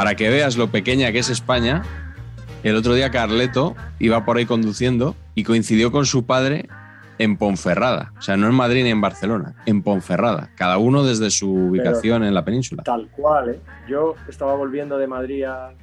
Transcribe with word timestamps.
Para 0.00 0.14
que 0.14 0.30
veas 0.30 0.56
lo 0.56 0.70
pequeña 0.70 1.12
que 1.12 1.18
es 1.18 1.28
España, 1.28 1.82
el 2.62 2.74
otro 2.74 2.94
día 2.94 3.10
Carleto 3.10 3.76
iba 3.98 4.24
por 4.24 4.38
ahí 4.38 4.46
conduciendo 4.46 5.14
y 5.34 5.44
coincidió 5.44 5.92
con 5.92 6.06
su 6.06 6.24
padre 6.24 6.70
en 7.18 7.36
Ponferrada. 7.36 8.10
O 8.18 8.22
sea, 8.22 8.38
no 8.38 8.46
en 8.46 8.54
Madrid 8.54 8.84
ni 8.84 8.88
en 8.88 9.02
Barcelona, 9.02 9.56
en 9.66 9.82
Ponferrada. 9.82 10.48
Cada 10.56 10.78
uno 10.78 11.04
desde 11.04 11.28
su 11.30 11.52
ubicación 11.52 12.24
en 12.24 12.32
la 12.32 12.46
península. 12.46 12.82
Tal 12.82 13.10
cual, 13.10 13.50
¿eh? 13.50 13.60
Yo 13.90 14.14
estaba 14.26 14.54
volviendo 14.54 14.96
de 14.96 15.06
Madrid 15.06 15.44
a, 15.44 15.74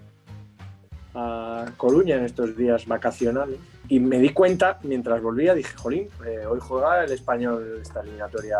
a 1.13 1.65
Coruña 1.77 2.15
en 2.15 2.25
estos 2.25 2.57
días 2.57 2.87
vacacionales 2.87 3.59
y 3.87 3.99
me 3.99 4.17
di 4.17 4.29
cuenta 4.29 4.79
mientras 4.81 5.21
volvía, 5.21 5.53
dije, 5.53 5.75
jolín, 5.77 6.07
eh, 6.25 6.43
hoy 6.47 6.57
juega 6.59 7.03
el 7.03 7.11
español 7.11 7.81
esta 7.83 8.01
eliminatoria 8.01 8.57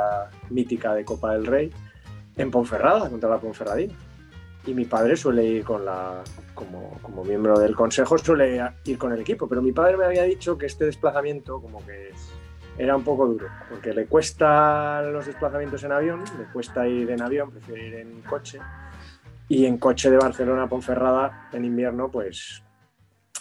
mítica 0.52 0.94
de 0.94 1.04
Copa 1.04 1.34
del 1.34 1.48
Rey 1.48 1.72
en 2.36 2.52
Ponferrada, 2.52 3.10
contra 3.10 3.28
la 3.28 3.40
Ponferradina. 3.40 3.96
Y 4.66 4.74
mi 4.74 4.86
padre 4.86 5.16
suele 5.16 5.46
ir 5.46 5.64
con 5.64 5.86
la, 5.86 6.24
como, 6.54 6.98
como 7.02 7.24
miembro 7.24 7.58
del 7.58 7.76
consejo, 7.76 8.18
suele 8.18 8.62
ir 8.84 8.98
con 8.98 9.14
el 9.14 9.22
equipo, 9.22 9.48
pero 9.48 9.62
mi 9.62 9.72
padre 9.72 9.96
me 9.96 10.06
había 10.06 10.24
dicho 10.24 10.58
que 10.58 10.66
este 10.66 10.86
desplazamiento 10.86 11.62
como 11.62 11.86
que 11.86 12.12
era 12.78 12.96
un 12.96 13.04
poco 13.04 13.28
duro, 13.28 13.48
porque 13.70 13.94
le 13.94 14.06
cuesta 14.06 15.02
los 15.02 15.26
desplazamientos 15.26 15.84
en 15.84 15.92
avión, 15.94 16.24
le 16.38 16.46
cuesta 16.52 16.88
ir 16.88 17.10
en 17.10 17.22
avión, 17.22 17.50
prefiere 17.50 17.88
ir 17.88 17.94
en 17.96 18.22
coche, 18.22 18.60
y 19.48 19.66
en 19.66 19.78
coche 19.78 20.12
de 20.12 20.18
Barcelona 20.18 20.64
a 20.64 20.70
Ponferrada 20.70 21.50
en 21.54 21.66
invierno, 21.66 22.12
pues, 22.12 22.64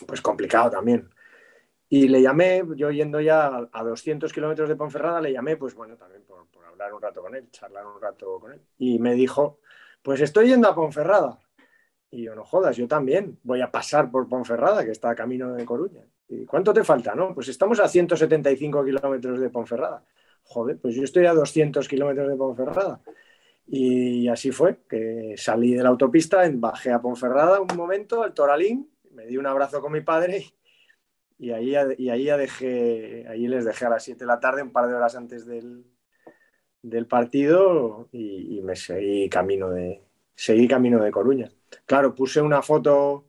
pues 0.06 0.20
complicado 0.20 0.70
también. 0.70 1.10
Y 1.88 2.08
le 2.08 2.22
llamé, 2.22 2.62
yo 2.76 2.90
yendo 2.90 3.20
ya 3.20 3.68
a 3.70 3.82
200 3.82 4.32
kilómetros 4.32 4.68
de 4.68 4.76
Ponferrada, 4.76 5.20
le 5.20 5.32
llamé, 5.32 5.56
pues 5.56 5.74
bueno, 5.74 5.96
también 5.96 6.22
por, 6.24 6.46
por, 6.48 6.64
hablar 6.64 6.94
un 6.94 7.02
rato 7.02 7.22
con 7.22 7.34
él, 7.34 7.48
charlar 7.50 7.86
un 7.86 8.00
rato 8.00 8.38
con 8.40 8.52
él. 8.52 8.60
Y 8.78 8.98
me 8.98 9.14
dijo, 9.14 9.60
pues 10.06 10.20
estoy 10.20 10.46
yendo 10.46 10.68
a 10.68 10.74
Ponferrada. 10.76 11.40
Y 12.12 12.22
yo, 12.22 12.36
no 12.36 12.44
jodas, 12.44 12.76
yo 12.76 12.86
también 12.86 13.40
voy 13.42 13.60
a 13.60 13.72
pasar 13.72 14.08
por 14.08 14.28
Ponferrada, 14.28 14.84
que 14.84 14.92
está 14.92 15.10
a 15.10 15.16
camino 15.16 15.52
de 15.52 15.64
Coruña. 15.64 16.04
¿Y 16.28 16.46
cuánto 16.46 16.72
te 16.72 16.84
falta? 16.84 17.16
No, 17.16 17.34
pues 17.34 17.48
estamos 17.48 17.80
a 17.80 17.88
175 17.88 18.84
kilómetros 18.84 19.40
de 19.40 19.50
Ponferrada. 19.50 20.04
Joder, 20.44 20.78
pues 20.78 20.94
yo 20.94 21.02
estoy 21.02 21.26
a 21.26 21.34
200 21.34 21.88
kilómetros 21.88 22.28
de 22.28 22.36
Ponferrada. 22.36 23.00
Y 23.66 24.28
así 24.28 24.52
fue, 24.52 24.78
que 24.88 25.34
salí 25.36 25.74
de 25.74 25.82
la 25.82 25.88
autopista, 25.88 26.48
bajé 26.52 26.92
a 26.92 27.00
Ponferrada 27.00 27.60
un 27.60 27.76
momento, 27.76 28.22
al 28.22 28.32
Toralín, 28.32 28.88
me 29.10 29.26
di 29.26 29.38
un 29.38 29.46
abrazo 29.46 29.80
con 29.80 29.90
mi 29.90 30.02
padre 30.02 30.44
y 31.36 31.50
ahí, 31.50 31.74
y 31.98 32.10
ahí 32.10 32.24
ya 32.26 32.36
dejé, 32.36 33.26
ahí 33.28 33.48
les 33.48 33.64
dejé 33.64 33.86
a 33.86 33.90
las 33.90 34.04
7 34.04 34.20
de 34.20 34.26
la 34.26 34.38
tarde, 34.38 34.62
un 34.62 34.70
par 34.70 34.86
de 34.86 34.94
horas 34.94 35.16
antes 35.16 35.46
del, 35.46 35.84
del 36.88 37.06
partido 37.06 38.08
y, 38.12 38.58
y, 38.58 38.62
me 38.62 38.76
seguí 38.76 39.28
camino 39.28 39.70
de 39.70 40.02
seguí 40.34 40.68
camino 40.68 41.02
de 41.02 41.10
Coruña. 41.10 41.50
Claro, 41.84 42.14
puse 42.14 42.40
una 42.40 42.62
foto 42.62 43.26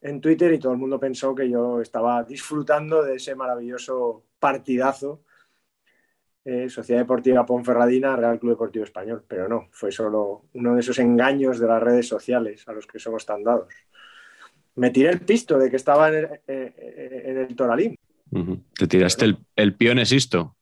en 0.00 0.20
Twitter 0.20 0.52
y 0.52 0.58
todo 0.58 0.72
el 0.72 0.78
mundo 0.78 0.98
pensó 0.98 1.34
que 1.34 1.48
yo 1.48 1.80
estaba 1.80 2.22
disfrutando 2.24 3.02
de 3.02 3.16
ese 3.16 3.34
maravilloso 3.34 4.24
partidazo 4.38 5.22
eh, 6.44 6.70
Sociedad 6.70 7.02
Deportiva 7.02 7.44
Ponferradina, 7.44 8.16
Real 8.16 8.38
Club 8.38 8.52
Deportivo 8.52 8.84
Español, 8.84 9.24
pero 9.28 9.46
no, 9.46 9.68
fue 9.72 9.92
solo 9.92 10.46
uno 10.54 10.74
de 10.74 10.80
esos 10.80 10.98
engaños 10.98 11.60
de 11.60 11.66
las 11.66 11.82
redes 11.82 12.08
sociales 12.08 12.66
a 12.66 12.72
los 12.72 12.86
que 12.86 12.98
somos 12.98 13.26
tan 13.26 13.42
dados. 13.42 13.74
Me 14.76 14.90
tiré 14.90 15.10
el 15.10 15.20
pisto 15.20 15.58
de 15.58 15.68
que 15.68 15.76
estaba 15.76 16.08
en 16.08 16.14
el, 16.14 16.24
eh, 16.46 17.22
en 17.26 17.38
el 17.38 17.54
Toralín. 17.54 17.96
Uh 18.30 18.38
-huh. 18.38 18.62
Te 18.78 18.86
tiraste 18.86 19.26
el, 19.26 19.38
el 19.54 19.74
pionesisto. 19.74 20.56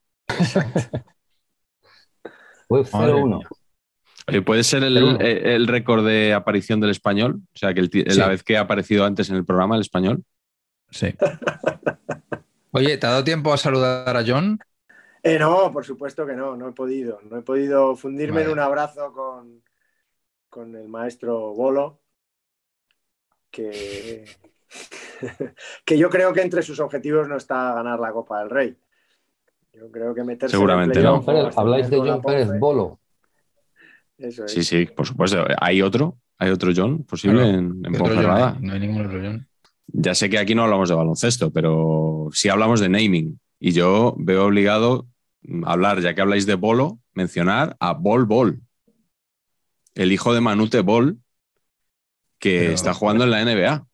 Fue 2.68 2.82
0-1. 2.82 3.46
Oye, 4.28 4.42
¿Puede 4.42 4.62
ser 4.62 4.84
el, 4.84 4.96
el, 4.96 5.20
el 5.22 5.66
récord 5.66 6.06
de 6.06 6.34
aparición 6.34 6.80
del 6.80 6.90
español? 6.90 7.40
O 7.54 7.56
sea, 7.56 7.72
que 7.72 7.80
el, 7.80 7.90
sí. 7.90 8.04
la 8.04 8.28
vez 8.28 8.42
que 8.42 8.58
ha 8.58 8.60
aparecido 8.60 9.06
antes 9.06 9.30
en 9.30 9.36
el 9.36 9.44
programa 9.46 9.74
el 9.74 9.80
español. 9.80 10.22
Sí. 10.90 11.14
Oye, 12.72 12.98
¿te 12.98 13.06
ha 13.06 13.10
dado 13.10 13.24
tiempo 13.24 13.52
a 13.52 13.56
saludar 13.56 14.14
a 14.14 14.24
John? 14.26 14.58
Eh, 15.22 15.38
no, 15.38 15.72
por 15.72 15.84
supuesto 15.84 16.26
que 16.26 16.34
no, 16.34 16.56
no 16.56 16.68
he 16.68 16.72
podido. 16.72 17.20
No 17.22 17.38
he 17.38 17.42
podido 17.42 17.96
fundirme 17.96 18.40
vale. 18.40 18.46
en 18.46 18.52
un 18.52 18.58
abrazo 18.58 19.12
con, 19.14 19.62
con 20.50 20.74
el 20.76 20.88
maestro 20.88 21.54
Bolo, 21.54 22.02
que, 23.50 24.26
que 25.84 25.98
yo 25.98 26.10
creo 26.10 26.34
que 26.34 26.42
entre 26.42 26.62
sus 26.62 26.80
objetivos 26.80 27.28
no 27.28 27.36
está 27.36 27.74
ganar 27.74 27.98
la 27.98 28.12
Copa 28.12 28.40
del 28.40 28.50
Rey. 28.50 28.76
Yo 29.72 29.90
creo 29.90 30.14
que 30.14 30.24
meterse 30.24 30.52
Seguramente 30.56 30.98
en 30.98 31.04
no. 31.04 31.24
Pérez, 31.24 31.56
habláis 31.56 31.88
de 31.90 31.98
John 31.98 32.22
Pérez 32.22 32.48
Bolo. 32.58 32.98
Eso 34.18 34.44
es. 34.44 34.52
Sí, 34.52 34.64
sí, 34.64 34.86
por 34.86 35.06
supuesto. 35.06 35.44
¿Hay 35.60 35.82
otro? 35.82 36.18
¿Hay 36.38 36.50
otro 36.50 36.72
John 36.74 37.04
posible 37.04 37.42
Claro, 37.42 37.58
en, 37.58 37.82
en 37.84 37.92
Ponferrada? 37.92 38.56
no 38.60 38.72
hay 38.72 38.80
ningún 38.80 39.06
otro 39.06 39.20
John. 39.22 39.46
Ya 39.88 40.14
sé 40.14 40.28
que 40.28 40.38
aquí 40.38 40.54
no 40.54 40.64
hablamos 40.64 40.88
de 40.88 40.94
baloncesto, 40.94 41.50
pero 41.52 42.28
sí 42.32 42.48
hablamos 42.48 42.80
de 42.80 42.88
naming. 42.88 43.40
Y 43.60 43.72
yo 43.72 44.14
veo 44.18 44.46
obligado 44.46 45.06
a 45.64 45.72
hablar, 45.72 46.00
ya 46.00 46.14
que 46.14 46.20
habláis 46.20 46.46
de 46.46 46.54
Bolo, 46.56 46.98
mencionar 47.14 47.76
a 47.80 47.92
Bol 47.94 48.24
Bol, 48.26 48.60
el 49.94 50.12
hijo 50.12 50.34
de 50.34 50.40
Manute 50.40 50.80
Bol, 50.80 51.18
que 52.38 52.58
Pero- 52.60 52.72
está 52.72 52.94
jugando 52.94 53.24
en 53.24 53.30
la 53.30 53.40
NBA. 53.44 53.86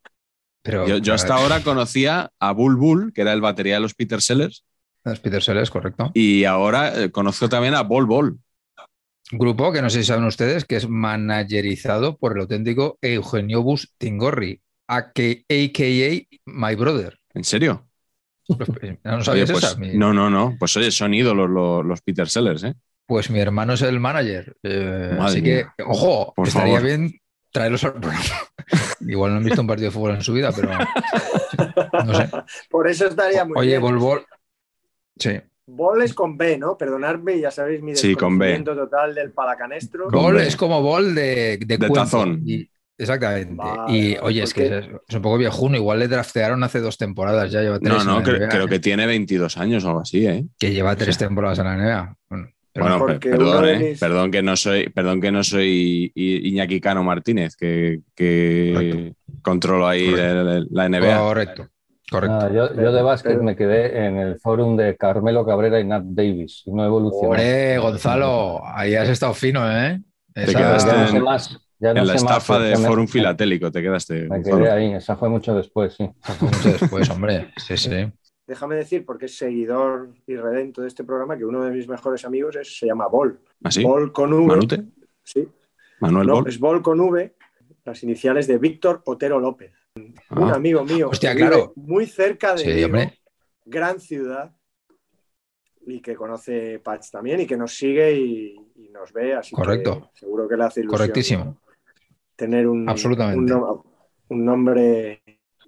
Pero, 0.63 0.87
Yo, 0.87 0.97
yo 0.97 1.13
hasta 1.13 1.35
ahora 1.35 1.61
conocía 1.61 2.31
a 2.39 2.51
Bull 2.51 2.75
Bull, 2.75 3.13
que 3.13 3.21
era 3.21 3.33
el 3.33 3.41
batería 3.41 3.75
de 3.75 3.81
los 3.81 3.93
Peter 3.93 4.19
Sellers, 4.19 4.65
es 5.13 5.19
Peter 5.19 5.41
Sellers, 5.41 5.69
correcto. 5.69 6.11
y 6.13 6.43
ahora 6.45 7.03
eh, 7.03 7.11
conozco 7.11 7.47
también 7.49 7.75
a 7.75 7.81
Bol 7.83 8.05
Bol. 8.05 8.39
Grupo 9.31 9.71
que 9.71 9.81
no 9.81 9.89
sé 9.89 9.99
si 9.99 10.05
saben 10.05 10.25
ustedes 10.25 10.65
que 10.65 10.75
es 10.75 10.87
managerizado 10.87 12.17
por 12.17 12.33
el 12.33 12.41
auténtico 12.41 12.97
Eugenio 13.01 13.63
Bus 13.63 13.91
Tingorri, 13.97 14.61
a.k.a. 14.87 16.37
My 16.45 16.75
Brother. 16.75 17.17
¿En 17.33 17.43
serio? 17.43 17.87
¿No 18.47 19.15
Oye, 19.15 19.23
sabías 19.23 19.51
pues, 19.51 19.63
esa? 19.63 19.75
Mi- 19.77 19.95
No, 19.97 20.13
no, 20.13 20.29
no. 20.29 20.55
Pues 20.59 20.77
oye, 20.77 20.91
son 20.91 21.15
ídolos 21.15 21.49
los, 21.49 21.83
los 21.83 22.01
Peter 22.03 22.29
Sellers, 22.29 22.63
¿eh? 22.65 22.75
Pues 23.07 23.31
mi 23.31 23.39
hermano 23.39 23.73
es 23.73 23.81
el 23.81 23.99
manager. 23.99 24.55
eh, 24.61 25.17
así 25.19 25.41
mía. 25.41 25.73
que, 25.75 25.83
ojo, 25.83 26.31
Por 26.35 26.47
estaría 26.47 26.75
favor. 26.75 26.87
bien 26.87 27.19
traerlos 27.51 27.83
al 27.83 27.93
programa. 27.93 28.23
Igual 29.07 29.31
no 29.31 29.37
han 29.37 29.43
visto 29.43 29.61
un 29.61 29.67
partido 29.67 29.87
de 29.87 29.91
fútbol 29.91 30.11
en 30.15 30.21
su 30.21 30.33
vida, 30.33 30.51
pero 30.55 30.69
no 32.05 32.13
sé. 32.15 32.29
Por 32.69 32.87
eso 32.87 33.07
estaría 33.07 33.43
muy 33.45 33.55
Oye, 33.57 33.69
bien. 33.69 33.81
Bol 33.81 33.97
Bol. 33.97 34.25
Sí. 35.17 35.31
Bol 35.67 36.03
es 36.03 36.13
con 36.13 36.37
B, 36.37 36.57
¿no? 36.57 36.77
Perdonadme, 36.77 37.39
ya 37.39 37.49
sabéis 37.49 37.81
mi 37.81 37.95
Sí, 37.95 38.09
desconocimiento 38.09 38.75
total 38.75 39.15
del 39.15 39.31
palacanestro. 39.31 40.09
Bol 40.11 40.39
es 40.39 40.55
como 40.55 40.81
bol 40.81 41.15
de, 41.15 41.57
de, 41.57 41.77
De 41.77 41.89
tazón. 41.89 42.41
Y, 42.45 42.69
Exactamente. 42.97 43.55
Vale, 43.55 43.93
y 43.97 44.17
oye, 44.21 44.43
es 44.43 44.53
que 44.53 44.65
es, 44.67 44.85
es 45.07 45.15
un 45.15 45.21
poco 45.21 45.37
viejuno. 45.37 45.75
Igual 45.75 45.99
le 45.99 46.07
draftearon 46.07 46.63
hace 46.63 46.79
dos 46.79 46.97
temporadas, 46.97 47.51
ya 47.51 47.61
lleva 47.61 47.77
tres. 47.79 47.93
No, 47.93 47.99
en 47.99 48.07
no, 48.07 48.17
la 48.19 48.23
creo, 48.23 48.37
NBA, 48.39 48.47
creo 48.49 48.65
¿eh? 48.65 48.69
que 48.69 48.79
tiene 48.79 49.05
22 49.05 49.57
años 49.57 49.83
o 49.83 49.87
algo 49.89 49.99
así, 50.01 50.25
¿eh? 50.25 50.45
Que 50.57 50.71
lleva 50.71 50.95
tres 50.95 51.17
temporadas 51.17 51.59
en 51.59 51.65
la 51.65 51.75
NBA. 51.75 52.17
Bueno, 52.29 53.05
pero 53.05 53.19
perdón, 53.19 53.65
¿eh? 53.69 53.79
mis- 53.79 53.99
perdón 53.99 54.31
que 54.31 54.41
no 54.43 54.55
soy, 54.55 54.89
perdón 54.89 55.19
que 55.21 55.31
no 55.31 55.43
soy 55.43 56.11
Iñaki 56.15 56.79
Cano 56.79 57.03
Martínez, 57.03 57.55
que, 57.57 58.01
controlo 59.41 59.87
ahí 59.87 60.09
Correcto. 60.09 60.67
la 60.71 60.89
NBA. 60.89 61.17
correcto. 61.19 61.67
Correcto. 62.09 62.35
Nada, 62.37 62.51
yo, 62.51 62.73
yo 62.75 62.91
de 62.91 63.01
básquet 63.01 63.41
me 63.41 63.55
quedé 63.55 64.05
en 64.05 64.17
el 64.17 64.39
fórum 64.39 64.77
de 64.77 64.95
Carmelo 64.95 65.45
Cabrera 65.45 65.79
y 65.79 65.85
Nat 65.85 66.03
Davis. 66.05 66.63
y 66.65 66.71
No 66.71 66.85
evolucionó. 66.85 67.29
Hombre, 67.29 67.77
Gonzalo, 67.79 68.61
ahí 68.65 68.93
has 68.95 69.09
estado 69.09 69.33
fino, 69.33 69.69
¿eh? 69.71 70.01
Esa- 70.35 70.57
quedaste 70.57 70.91
Ya 70.91 70.97
no 70.97 71.01
en- 71.05 71.11
sé 71.11 71.19
más. 71.21 71.59
Ya 71.79 71.93
no 71.93 71.99
en 72.01 72.07
la 72.07 72.17
sé 72.17 72.23
más, 72.25 72.31
estafa 72.37 72.59
de 72.59 72.77
me- 72.77 72.87
Fórum 72.87 73.07
Filatélico 73.07 73.71
te 73.71 73.81
quedaste. 73.81 74.27
Me 74.29 74.41
quedé 74.43 74.69
ahí. 74.71 74.93
Esa 74.93 75.15
fue 75.15 75.29
mucho 75.29 75.55
después, 75.55 75.93
sí. 75.95 76.09
Mucho 76.41 76.69
después, 76.79 77.09
hombre. 77.09 77.51
Sí, 77.57 77.75
sí. 77.77 77.89
Déjame 78.47 78.75
decir, 78.75 79.03
porque 79.03 79.25
es 79.25 79.35
seguidor 79.37 80.09
y 80.27 80.35
redento 80.35 80.83
de 80.83 80.87
este 80.87 81.03
programa, 81.03 81.35
que 81.35 81.45
uno 81.45 81.63
de 81.65 81.71
mis 81.71 81.87
mejores 81.87 82.23
amigos 82.25 82.55
es- 82.55 82.77
se 82.77 82.85
llama 82.85 83.07
Bol. 83.07 83.39
¿Así? 83.63 83.83
Bol 83.83 84.13
con 84.13 84.31
V. 84.31 84.43
¿Ah, 84.43 84.47
¿Manute? 84.47 84.83
Sí. 85.23 85.47
¿Manuel 85.99 86.27
No, 86.27 86.33
Bol? 86.35 86.47
es 86.49 86.59
Bol 86.59 86.81
con 86.83 86.99
V, 86.99 87.33
las 87.83 88.03
iniciales 88.03 88.45
de 88.45 88.59
Víctor 88.59 89.01
Otero 89.05 89.39
López. 89.39 89.71
Un 89.95 90.13
Ah, 90.29 90.55
amigo 90.55 90.83
mío. 90.83 91.09
Hostia, 91.09 91.31
que 91.31 91.37
vive 91.37 91.49
claro. 91.49 91.73
Muy 91.75 92.05
cerca 92.05 92.53
de 92.55 92.57
Sí, 92.63 93.11
gran 93.65 93.99
ciudad, 93.99 94.51
y 95.87 96.01
que 96.01 96.15
conoce 96.15 96.79
Patch 96.79 97.11
también 97.11 97.39
y 97.41 97.45
que 97.47 97.55
nos 97.57 97.73
sigue 97.75 98.13
y, 98.13 98.55
y 98.75 98.89
nos 98.89 99.13
ve, 99.13 99.35
así 99.35 99.55
Correcto. 99.55 100.09
que 100.13 100.19
seguro 100.19 100.47
que 100.47 100.57
le 100.57 100.63
hace 100.63 100.79
ilusión. 100.81 100.97
Correctísimo. 100.97 101.57
Tener 102.35 102.67
un, 102.67 102.89
Absolutamente. 102.89 103.53
un, 103.53 103.61
nom- 103.61 103.83
un 104.29 104.45
nombre 104.45 105.21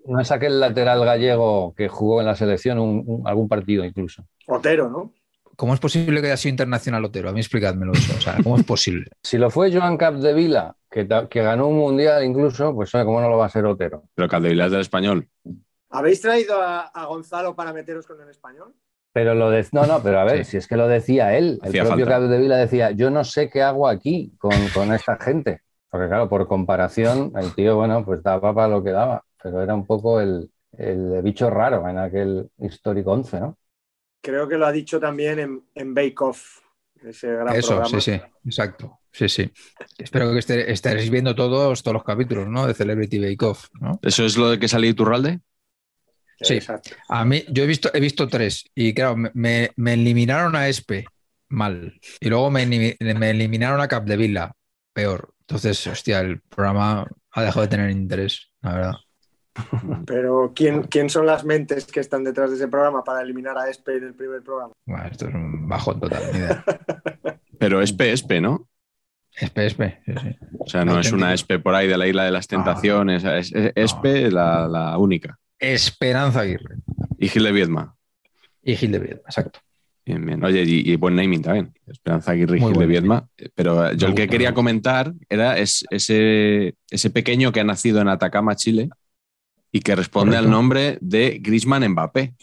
No 0.06 0.20
es 0.20 0.32
aquel 0.32 0.60
lateral 0.60 1.04
gallego 1.06 1.74
que 1.76 1.88
jugó 1.88 2.20
en 2.20 2.26
la 2.28 2.36
selección 2.36 2.80
un- 2.80 3.04
un- 3.06 3.28
algún 3.28 3.48
partido 3.48 3.86
incluso. 3.86 4.26
Otero, 4.48 4.90
¿no? 4.90 5.14
¿Cómo 5.56 5.74
es 5.74 5.80
posible 5.80 6.20
que 6.22 6.28
haya 6.28 6.38
sido 6.38 6.52
internacional 6.52 7.04
Otero? 7.06 7.30
A 7.30 7.34
mí 7.34 7.40
explicádmelo 7.40 7.94
eso. 7.94 8.14
O 8.18 8.22
sea, 8.22 8.38
¿cómo 8.44 8.58
es 8.58 8.64
posible? 8.66 9.06
Si 9.24 9.38
lo 9.38 9.50
fue 9.50 9.72
Joan 9.72 9.98
Capdevila, 9.98 10.76
que, 10.90 11.06
ganó 11.42 11.68
un 11.68 11.78
mundial 11.78 12.24
incluso, 12.24 12.74
pues 12.74 12.92
¿cómo 12.92 13.22
no 13.22 13.30
lo 13.30 13.38
va 13.38 13.46
a 13.46 13.50
ser 13.50 13.66
Otero? 13.66 14.04
Pero 14.16 14.28
Caldevila 14.28 14.66
es 14.66 14.72
del 14.72 14.82
español. 14.82 15.28
¿Habéis 15.90 16.22
traído 16.22 16.62
a, 16.62 16.82
a 16.88 17.06
Gonzalo 17.06 17.56
para 17.56 17.74
meteros 17.74 18.06
con 18.06 18.20
el 18.22 18.30
español? 18.30 18.74
Pero 19.14 19.34
lo 19.34 19.50
de... 19.50 19.66
No, 19.72 19.86
no, 19.88 20.02
pero 20.04 20.20
a 20.20 20.24
ver, 20.26 20.46
Sí. 20.46 20.52
si 20.52 20.58
es 20.58 20.68
que 20.68 20.78
lo 20.78 20.88
decía 20.88 21.36
él, 21.38 21.60
el 21.64 21.72
propio. 21.72 22.06
Capdevila 22.06 22.58
decía, 22.58 22.92
yo 22.92 23.10
no 23.10 23.24
sé 23.24 23.50
qué 23.50 23.64
hago 23.64 23.88
aquí 23.88 24.34
con, 24.38 24.52
con 24.74 24.94
esta 24.94 25.18
gente. 25.18 25.62
Porque 25.90 26.08
claro, 26.08 26.28
por 26.30 26.48
comparación, 26.48 27.32
el 27.36 27.56
tío, 27.56 27.78
bueno, 27.78 28.04
pues 28.06 28.22
daba 28.22 28.54
para 28.54 28.68
lo 28.68 28.84
que 28.84 28.92
daba, 28.92 29.24
pero 29.42 29.62
era 29.62 29.74
un 29.74 29.86
poco 29.86 30.20
el, 30.20 30.52
el 30.78 31.22
bicho 31.24 31.50
raro 31.50 31.88
en 31.88 31.98
aquel 31.98 32.50
histórico 32.60 33.12
11, 33.14 33.40
¿no? 33.40 33.58
Creo 34.22 34.48
que 34.48 34.58
lo 34.58 34.66
ha 34.66 34.72
dicho 34.72 35.00
también 35.00 35.40
en, 35.40 35.64
en 35.74 35.94
Bake 35.94 36.22
Off, 36.22 36.60
ese 37.06 37.28
gran 37.28 37.56
Eso, 37.56 37.68
programa. 37.76 37.90
sí, 37.90 38.12
sí. 38.12 38.22
Exacto. 38.46 39.00
Sí, 39.12 39.30
sí. 39.30 39.52
Espero 39.98 40.32
que 40.32 40.40
esté- 40.40 40.72
estaréis 40.72 41.10
viendo 41.10 41.34
todos, 41.36 41.82
todos 41.82 41.94
los 41.96 42.04
capítulos, 42.04 42.48
¿no? 42.48 42.68
De 42.68 42.74
Celebrity 42.74 43.20
Bake 43.20 43.44
Off, 43.46 43.68
¿no? 43.82 44.00
¿Eso 44.04 44.26
es 44.26 44.38
lo 44.38 44.50
de 44.52 44.60
que 44.60 44.68
salí 44.68 44.90
Iturralde? 44.90 45.40
Sí. 46.40 46.56
Exacto. 46.56 46.92
A 47.10 47.26
mí, 47.26 47.44
yo 47.50 47.64
he 47.64 47.68
visto, 47.68 47.90
he 47.94 48.00
visto 48.00 48.28
tres 48.28 48.66
y 48.76 48.94
claro, 48.94 49.16
me, 49.18 49.72
me- 49.76 49.94
eliminaron 49.94 50.56
a 50.56 50.68
Espe 50.68 51.06
mal 51.50 52.00
y 52.20 52.30
luego 52.30 52.52
me, 52.52 52.66
me 52.68 53.30
eliminaron 53.32 53.82
a 53.82 53.88
Capdevila 53.88 54.54
peor. 54.94 55.34
Entonces, 55.42 55.88
hostia, 55.88 56.20
el 56.20 56.42
programa 56.42 57.08
ha 57.32 57.42
dejado 57.44 57.62
de 57.62 57.68
tener 57.70 57.90
interés, 57.90 58.52
la 58.62 58.74
verdad. 58.74 58.94
Pero 60.06 60.54
¿quién, 60.56 60.84
¿quién 60.84 61.10
son 61.10 61.26
las 61.26 61.44
mentes 61.46 61.86
que 61.86 62.00
están 62.00 62.24
detrás 62.24 62.50
de 62.50 62.56
ese 62.58 62.68
programa 62.68 63.04
para 63.04 63.22
eliminar 63.22 63.58
a 63.58 63.70
Espe 63.70 64.00
del 64.00 64.14
primer 64.14 64.42
programa? 64.42 64.74
Bueno, 64.86 65.06
esto 65.06 65.28
es 65.28 65.36
un 65.36 65.68
bajón 65.68 66.00
total, 66.00 66.22
idea. 66.36 66.64
Pero 67.60 67.82
Espe, 67.82 68.12
Espe, 68.12 68.42
¿no? 68.42 68.68
Espe, 69.40 69.66
Espe, 69.68 70.00
sí, 70.06 70.14
sí. 70.22 70.36
O 70.60 70.68
sea, 70.68 70.84
no 70.86 71.00
es 71.00 71.12
una. 71.12 71.34
Espe 71.34 71.60
por 71.60 71.76
ahí 71.76 71.88
de 71.88 71.98
la 71.98 72.08
Isla 72.08 72.24
de 72.26 72.32
las 72.32 72.48
Tentaciones. 72.48 73.24
Es, 73.24 73.52
es- 73.54 73.72
Espe, 73.76 74.32
la, 74.32 74.68
la 74.68 74.98
única. 74.98 75.38
Esperanza 75.60 76.42
Aguirre 76.42 76.78
Y 77.18 77.30
Gil 77.30 77.44
de 77.44 77.52
Viedma. 77.52 77.96
y 78.64 78.76
Gil 78.76 78.92
de 78.92 79.00
Viedma, 79.00 79.22
exacto. 79.26 79.60
Bien, 80.06 80.26
bien. 80.26 80.44
Oye, 80.44 80.64
y, 80.64 80.92
y 80.92 80.96
buen 80.96 81.16
naming 81.16 81.42
también. 81.42 81.74
Esperanza 81.86 82.32
Aguirre 82.32 82.60
Gil 82.60 82.74
de 82.74 82.86
Viedma. 82.86 83.28
Pero 83.56 83.92
yo 83.94 84.08
Me 84.08 84.12
el 84.12 84.16
que 84.16 84.22
gusta, 84.24 84.28
quería 84.28 84.54
comentar 84.54 85.14
era 85.30 85.58
es- 85.58 85.86
ese, 85.90 86.76
ese 86.90 87.10
pequeño 87.10 87.52
que 87.52 87.60
ha 87.60 87.64
nacido 87.64 88.00
en 88.02 88.08
Atacama, 88.08 88.56
Chile, 88.56 88.90
y 89.72 89.82
que 89.82 89.96
responde 89.96 90.36
Correcto. 90.36 90.46
al 90.46 90.52
nombre 90.52 90.98
de 91.02 91.40
Grisman 91.42 91.88
Mbappé. 91.90 92.34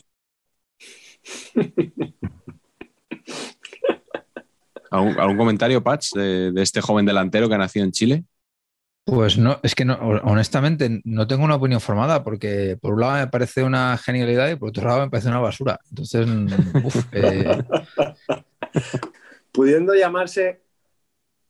¿Algún, 4.90 5.18
algún 5.18 5.36
comentario, 5.36 5.82
Patch, 5.82 6.12
de, 6.12 6.52
de 6.52 6.62
este 6.62 6.80
joven 6.80 7.06
delantero 7.06 7.48
que 7.48 7.54
ha 7.54 7.58
nacido 7.58 7.84
en 7.84 7.92
Chile? 7.92 8.24
Pues 9.04 9.36
no, 9.36 9.60
es 9.62 9.74
que 9.74 9.84
no, 9.84 9.94
honestamente 10.24 11.02
no 11.04 11.26
tengo 11.26 11.44
una 11.44 11.56
opinión 11.56 11.80
formada 11.80 12.24
porque 12.24 12.78
por 12.80 12.94
un 12.94 13.00
lado 13.00 13.18
me 13.18 13.26
parece 13.26 13.62
una 13.62 13.98
genialidad 13.98 14.48
y 14.50 14.56
por 14.56 14.70
otro 14.70 14.86
lado 14.88 15.00
me 15.02 15.10
parece 15.10 15.28
una 15.28 15.40
basura. 15.40 15.78
Entonces, 15.90 16.26
mm, 16.26 16.46
uf, 16.86 16.96
eh, 17.12 17.64
Pudiendo 19.52 19.94
llamarse 19.94 20.62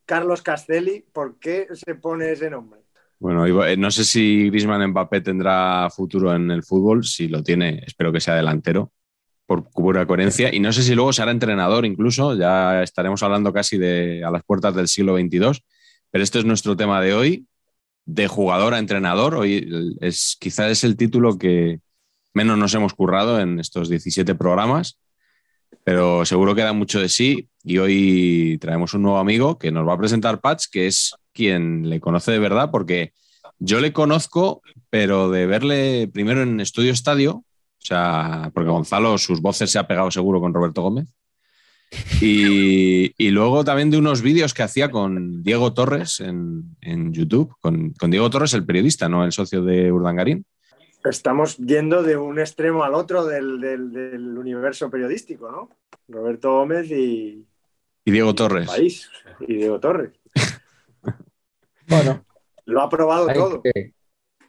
Carlos 0.05 0.43
Castelli, 0.43 1.07
¿por 1.13 1.39
qué 1.39 1.69
se 1.73 1.95
pone 1.95 2.33
ese 2.33 2.51
nombre? 2.51 2.84
Bueno, 3.25 3.65
eh, 3.65 3.79
no 3.79 3.91
sé 3.91 4.05
si 4.05 4.51
Griezmann 4.51 4.87
Mbappé 4.91 5.23
tendrá 5.23 5.89
futuro 5.89 6.35
en 6.35 6.51
el 6.51 6.63
fútbol. 6.63 7.05
Si 7.05 7.27
lo 7.27 7.43
tiene, 7.43 7.83
espero 7.87 8.13
que 8.13 8.21
sea 8.21 8.35
delantero, 8.35 8.93
por 9.47 9.71
pura 9.71 10.07
coherencia. 10.07 10.55
Y 10.55 10.61
no 10.61 10.75
sé 10.75 10.83
si 10.83 10.95
luego 10.95 11.11
será 11.11 11.31
entrenador 11.31 11.87
incluso. 11.87 12.37
Ya 12.37 12.83
estaremos 12.83 13.23
hablando 13.23 13.51
casi 13.51 13.79
de 13.79 14.23
a 14.23 14.31
las 14.31 14.45
puertas 14.45 14.75
del 14.75 14.89
siglo 14.89 15.17
XXII. 15.17 15.65
Pero 16.11 16.23
este 16.23 16.41
es 16.41 16.45
nuestro 16.45 16.77
tema 16.77 17.01
de 17.01 17.15
hoy, 17.15 17.47
de 18.05 18.29
jugador 18.29 18.75
a 18.75 18.79
entrenador. 18.79 19.37
Hoy 19.37 19.97
es, 20.03 20.37
quizás 20.39 20.71
es 20.71 20.85
el 20.85 20.99
título 20.99 21.39
que 21.39 21.81
menos 22.35 22.59
nos 22.59 22.75
hemos 22.75 22.93
currado 22.93 23.41
en 23.41 23.59
estos 23.59 23.89
17 23.89 24.35
programas. 24.35 24.99
Pero 25.83 26.27
seguro 26.27 26.55
que 26.55 26.61
da 26.61 26.75
mucho 26.75 27.01
de 27.01 27.09
sí. 27.09 27.49
Y 27.65 27.79
hoy 27.79 28.59
traemos 28.61 28.93
un 28.95 29.03
nuevo 29.03 29.19
amigo 29.19 29.59
que 29.59 29.73
nos 29.73 29.89
va 29.89 29.95
a 29.95 29.99
presentar 29.99 30.41
Patch, 30.41 30.67
que 30.71 30.87
es 30.87 31.15
quien 31.33 31.89
le 31.89 31.99
conoce 31.99 32.31
de 32.31 32.39
verdad, 32.39 32.71
porque 32.71 33.13
yo 33.59 33.81
le 33.81 33.93
conozco, 33.93 34.61
pero 34.91 35.31
de 35.31 35.47
verle 35.47 36.09
primero 36.13 36.43
en 36.43 36.61
Estudio 36.61 36.93
Estadio, 36.93 37.37
o 37.37 37.45
sea, 37.87 38.51
porque 38.55 38.71
Gonzalo 38.71 39.17
sus 39.19 39.41
voces 39.41 39.71
se 39.71 39.79
ha 39.79 39.87
pegado 39.87 40.11
seguro 40.11 40.41
con 40.41 40.53
Roberto 40.53 40.83
Gómez. 40.83 41.09
Y, 42.21 43.13
y 43.17 43.31
luego 43.31 43.65
también 43.65 43.91
de 43.91 43.99
unos 43.99 44.21
vídeos 44.21 44.53
que 44.53 44.63
hacía 44.65 44.91
con 44.91 45.43
Diego 45.43 45.75
Torres 45.75 46.21
en, 46.21 46.77
en 46.81 47.13
YouTube, 47.13 47.55
con, 47.61 47.91
con 47.93 48.11
Diego 48.11 48.29
Torres, 48.31 48.53
el 48.55 48.65
periodista, 48.67 49.09
no 49.09 49.25
el 49.25 49.33
socio 49.33 49.63
de 49.63 49.93
Urdangarín. 49.93 50.45
Estamos 51.05 51.57
yendo 51.59 52.03
de 52.03 52.17
un 52.17 52.39
extremo 52.39 52.83
al 52.83 52.95
otro 52.95 53.25
del, 53.27 53.61
del- 53.61 53.93
del 53.93 54.39
universo 54.39 54.91
periodístico, 54.91 55.51
¿no? 55.51 55.69
Roberto 56.09 56.53
Gómez 56.53 56.91
y 56.91 57.45
Y 58.05 58.11
Diego 58.11 58.35
Torres. 58.35 58.67
País 58.67 59.09
y 59.41 59.55
Diego 59.55 59.81
Torres. 59.81 60.13
Bueno, 61.87 62.25
Lo 62.65 62.81
ha 62.81 62.89
probado 62.89 63.29
hay 63.29 63.35
todo. 63.35 63.61
que- 63.63 63.93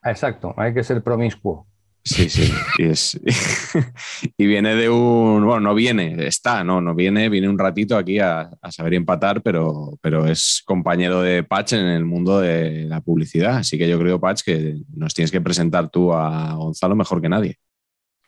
exacto, 0.06 0.54
hay 0.58 0.74
que 0.74 0.84
ser 0.86 1.04
promiscuo. 1.04 1.68
Sí, 2.02 2.30
sí. 2.30 2.50
Y, 2.78 2.86
es, 2.86 3.20
y 4.38 4.46
viene 4.46 4.74
de 4.76 4.90
un. 4.90 5.44
Bueno, 5.44 5.60
no 5.60 5.76
viene, 5.76 6.16
está, 6.28 6.64
no, 6.64 6.80
no 6.80 6.96
viene, 6.96 7.28
viene 7.30 7.50
un 7.50 7.60
ratito 7.60 7.98
aquí 7.98 8.20
a, 8.20 8.52
a 8.62 8.72
saber 8.72 8.94
empatar, 8.94 9.42
pero, 9.42 9.98
pero 10.02 10.26
es 10.28 10.62
compañero 10.66 11.22
de 11.22 11.44
Patch 11.44 11.74
en 11.74 11.88
el 11.88 12.06
mundo 12.06 12.40
de 12.40 12.86
la 12.86 13.02
publicidad. 13.02 13.58
Así 13.58 13.78
que 13.78 13.90
yo 13.90 14.00
creo, 14.00 14.20
Patch, 14.20 14.44
que 14.44 14.78
nos 14.94 15.14
tienes 15.14 15.32
que 15.32 15.42
presentar 15.42 15.90
tú 15.90 16.14
a 16.14 16.54
Gonzalo 16.54 16.96
mejor 16.96 17.22
que 17.22 17.28
nadie. 17.30 17.58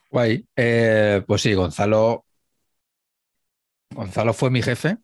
guay. 0.10 0.44
Eh, 0.56 1.24
pues 1.26 1.44
sí, 1.44 1.54
Gonzalo. 1.54 2.26
Gonzalo 3.96 4.34
fue 4.34 4.50
mi 4.50 4.62
jefe 4.62 4.98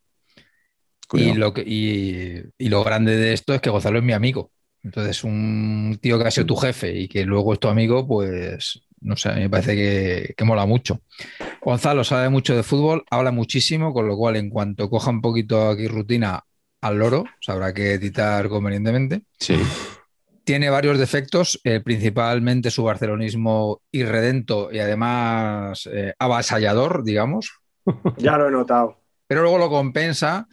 y 1.14 1.34
lo, 1.34 1.54
que, 1.54 1.62
y, 1.62 2.42
y 2.58 2.70
lo 2.70 2.84
grande 2.84 3.16
de 3.16 3.34
esto 3.34 3.54
es 3.54 3.62
que 3.62 3.70
Gonzalo 3.70 4.00
es 4.00 4.04
mi 4.04 4.14
amigo. 4.14 4.52
Entonces, 4.84 5.24
un 5.24 5.98
tío 6.02 6.20
que 6.20 6.28
ha 6.28 6.32
sido 6.32 6.46
tu 6.48 6.56
jefe 6.58 6.94
y 6.94 7.08
que 7.08 7.24
luego 7.26 7.54
es 7.54 7.60
tu 7.60 7.68
amigo, 7.70 8.06
pues 8.06 8.82
no 9.00 9.16
sé, 9.16 9.30
a 9.30 9.34
mí 9.34 9.42
me 9.42 9.50
parece 9.50 9.76
que, 9.76 10.34
que 10.36 10.44
mola 10.46 10.66
mucho. 10.66 11.02
Gonzalo 11.62 12.04
sabe 12.04 12.30
mucho 12.30 12.56
de 12.56 12.64
fútbol, 12.64 13.04
habla 13.10 13.32
muchísimo, 13.32 13.94
con 13.94 14.08
lo 14.08 14.18
cual 14.18 14.36
en 14.36 14.50
cuanto 14.50 14.90
coja 14.90 15.10
un 15.10 15.22
poquito 15.22 15.70
aquí 15.70 15.88
rutina 15.88 16.44
al 16.82 17.00
loro, 17.00 17.24
sabrá 17.40 17.74
que 17.74 17.94
editar 17.94 18.50
convenientemente. 18.50 19.22
Sí. 19.40 19.58
Tiene 20.44 20.70
varios 20.70 21.00
defectos, 21.00 21.62
eh, 21.64 21.80
principalmente 21.80 22.70
su 22.70 22.84
barcelonismo 22.84 23.82
irredento 23.92 24.70
y 24.72 24.80
además 24.80 25.88
eh, 25.92 26.14
avasallador, 26.20 27.04
digamos, 27.06 27.52
Ya 28.18 28.38
lo 28.38 28.48
he 28.48 28.52
notado. 28.52 29.00
pero 29.28 29.42
luego 29.42 29.58
lo 29.58 29.70
compensa 29.70 30.48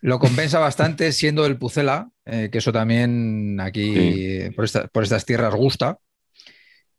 Lo 0.00 0.18
compensa 0.18 0.58
bastante 0.58 1.12
siendo 1.12 1.46
el 1.46 1.58
Pucela, 1.58 2.10
eh, 2.24 2.48
que 2.50 2.58
eso 2.58 2.72
también 2.72 3.58
aquí 3.60 4.50
por, 4.54 4.66
por, 4.90 5.02
estas 5.02 5.24
tierras 5.24 5.54
gusta. 5.54 5.98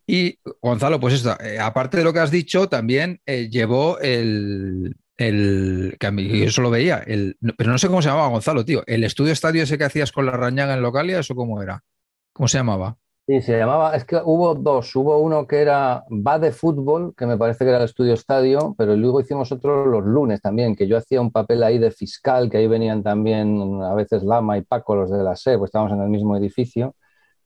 Y 0.07 0.39
Gonzalo, 0.61 0.99
pues 0.99 1.13
esto, 1.13 1.37
eh, 1.39 1.59
aparte 1.59 1.97
de 1.97 2.03
lo 2.03 2.11
que 2.11 2.19
has 2.19 2.31
dicho, 2.31 2.67
también 2.67 3.21
eh, 3.27 3.47
llevó 3.47 3.99
el, 3.99 4.95
el, 5.17 5.97
que 5.99 6.07
a 6.07 6.11
mí 6.11 6.41
eso 6.41 6.63
lo 6.63 6.71
veía, 6.71 6.97
el, 7.05 7.37
pero 7.55 7.71
no 7.71 7.77
sé 7.77 7.87
cómo 7.87 8.01
se 8.01 8.09
llamaba 8.09 8.29
Gonzalo, 8.29 8.65
tío, 8.65 8.83
el 8.87 9.03
estudio 9.03 9.33
estadio 9.33 9.61
ese 9.61 9.77
que 9.77 9.83
hacías 9.83 10.11
con 10.11 10.25
la 10.25 10.31
rañaga 10.31 10.73
en 10.73 10.81
Localia, 10.81 11.19
¿eso 11.19 11.35
cómo 11.35 11.61
era? 11.61 11.83
¿Cómo 12.33 12.47
se 12.47 12.57
llamaba? 12.57 12.97
Sí, 13.29 13.41
se 13.43 13.59
llamaba, 13.59 13.95
es 13.95 14.05
que 14.05 14.19
hubo 14.25 14.55
dos, 14.55 14.95
hubo 14.95 15.19
uno 15.19 15.45
que 15.45 15.61
era 15.61 16.03
Va 16.09 16.39
de 16.39 16.51
Fútbol, 16.51 17.13
que 17.15 17.27
me 17.27 17.37
parece 17.37 17.63
que 17.63 17.69
era 17.69 17.77
el 17.77 17.83
estudio 17.85 18.15
estadio, 18.15 18.73
pero 18.75 18.95
luego 18.95 19.21
hicimos 19.21 19.51
otro 19.51 19.85
los 19.85 20.03
lunes 20.03 20.41
también, 20.41 20.75
que 20.75 20.87
yo 20.87 20.97
hacía 20.97 21.21
un 21.21 21.31
papel 21.31 21.61
ahí 21.61 21.77
de 21.77 21.91
fiscal, 21.91 22.49
que 22.49 22.57
ahí 22.57 22.67
venían 22.67 23.03
también 23.03 23.83
a 23.83 23.93
veces 23.93 24.23
Lama 24.23 24.57
y 24.57 24.63
Paco, 24.63 24.95
los 24.95 25.11
de 25.11 25.21
la 25.23 25.33
SE, 25.33 25.59
pues 25.59 25.69
estábamos 25.69 25.93
en 25.93 26.01
el 26.01 26.09
mismo 26.09 26.35
edificio, 26.37 26.95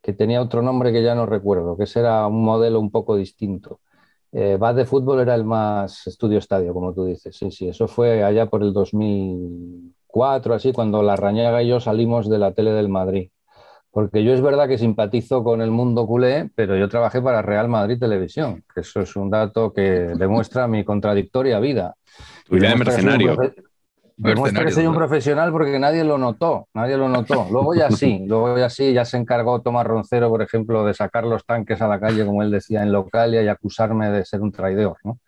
que 0.02 0.14
tenía 0.14 0.40
otro 0.40 0.62
nombre 0.62 0.90
que 0.90 1.02
ya 1.02 1.14
no 1.14 1.26
recuerdo, 1.26 1.76
que 1.76 1.84
ese 1.84 2.00
era 2.00 2.26
un 2.28 2.42
modelo 2.42 2.80
un 2.80 2.90
poco 2.90 3.14
distinto. 3.16 3.80
Eh, 4.32 4.56
Va 4.56 4.72
de 4.72 4.86
Fútbol 4.86 5.20
era 5.20 5.34
el 5.34 5.44
más 5.44 6.06
estudio 6.06 6.38
estadio, 6.38 6.72
como 6.72 6.94
tú 6.94 7.04
dices, 7.04 7.36
sí, 7.36 7.50
sí, 7.50 7.68
eso 7.68 7.88
fue 7.88 8.24
allá 8.24 8.46
por 8.46 8.62
el 8.62 8.72
2004, 8.72 10.54
así, 10.54 10.72
cuando 10.72 11.02
la 11.02 11.16
Rañaga 11.16 11.62
y 11.62 11.68
yo 11.68 11.78
salimos 11.80 12.30
de 12.30 12.38
la 12.38 12.52
tele 12.54 12.72
del 12.72 12.88
Madrid 12.88 13.30
porque 13.94 14.24
yo 14.24 14.34
es 14.34 14.42
verdad 14.42 14.66
que 14.66 14.76
simpatizo 14.76 15.44
con 15.44 15.62
el 15.62 15.70
mundo 15.70 16.04
culé, 16.04 16.50
pero 16.56 16.76
yo 16.76 16.88
trabajé 16.88 17.22
para 17.22 17.42
Real 17.42 17.68
Madrid 17.68 17.96
Televisión, 17.96 18.64
que 18.74 18.80
eso 18.80 19.00
es 19.00 19.14
un 19.14 19.30
dato 19.30 19.72
que 19.72 19.82
demuestra 19.82 20.66
mi 20.66 20.84
contradictoria 20.84 21.60
vida. 21.60 21.94
Tu 22.44 22.56
vida 22.56 22.70
de 22.70 22.76
mercenario. 22.76 23.36
Demuestra 24.16 24.64
que 24.64 24.72
soy 24.72 24.86
un 24.86 24.96
profesional 24.96 25.52
porque 25.52 25.78
nadie 25.78 26.02
lo 26.02 26.18
notó, 26.18 26.66
nadie 26.74 26.96
lo 26.96 27.08
notó. 27.08 27.46
Luego 27.52 27.72
ya 27.72 27.88
sí, 27.88 28.24
luego 28.26 28.58
ya 28.58 28.68
sí, 28.68 28.92
ya 28.92 29.04
se 29.04 29.16
encargó 29.16 29.62
Tomás 29.62 29.86
Roncero, 29.86 30.28
por 30.28 30.42
ejemplo, 30.42 30.84
de 30.84 30.92
sacar 30.92 31.22
los 31.22 31.46
tanques 31.46 31.80
a 31.80 31.86
la 31.86 32.00
calle, 32.00 32.26
como 32.26 32.42
él 32.42 32.50
decía, 32.50 32.82
en 32.82 32.90
Localia 32.90 33.42
y 33.42 33.48
acusarme 33.48 34.10
de 34.10 34.24
ser 34.24 34.40
un 34.40 34.50
traidor, 34.50 34.96
¿no? 35.04 35.20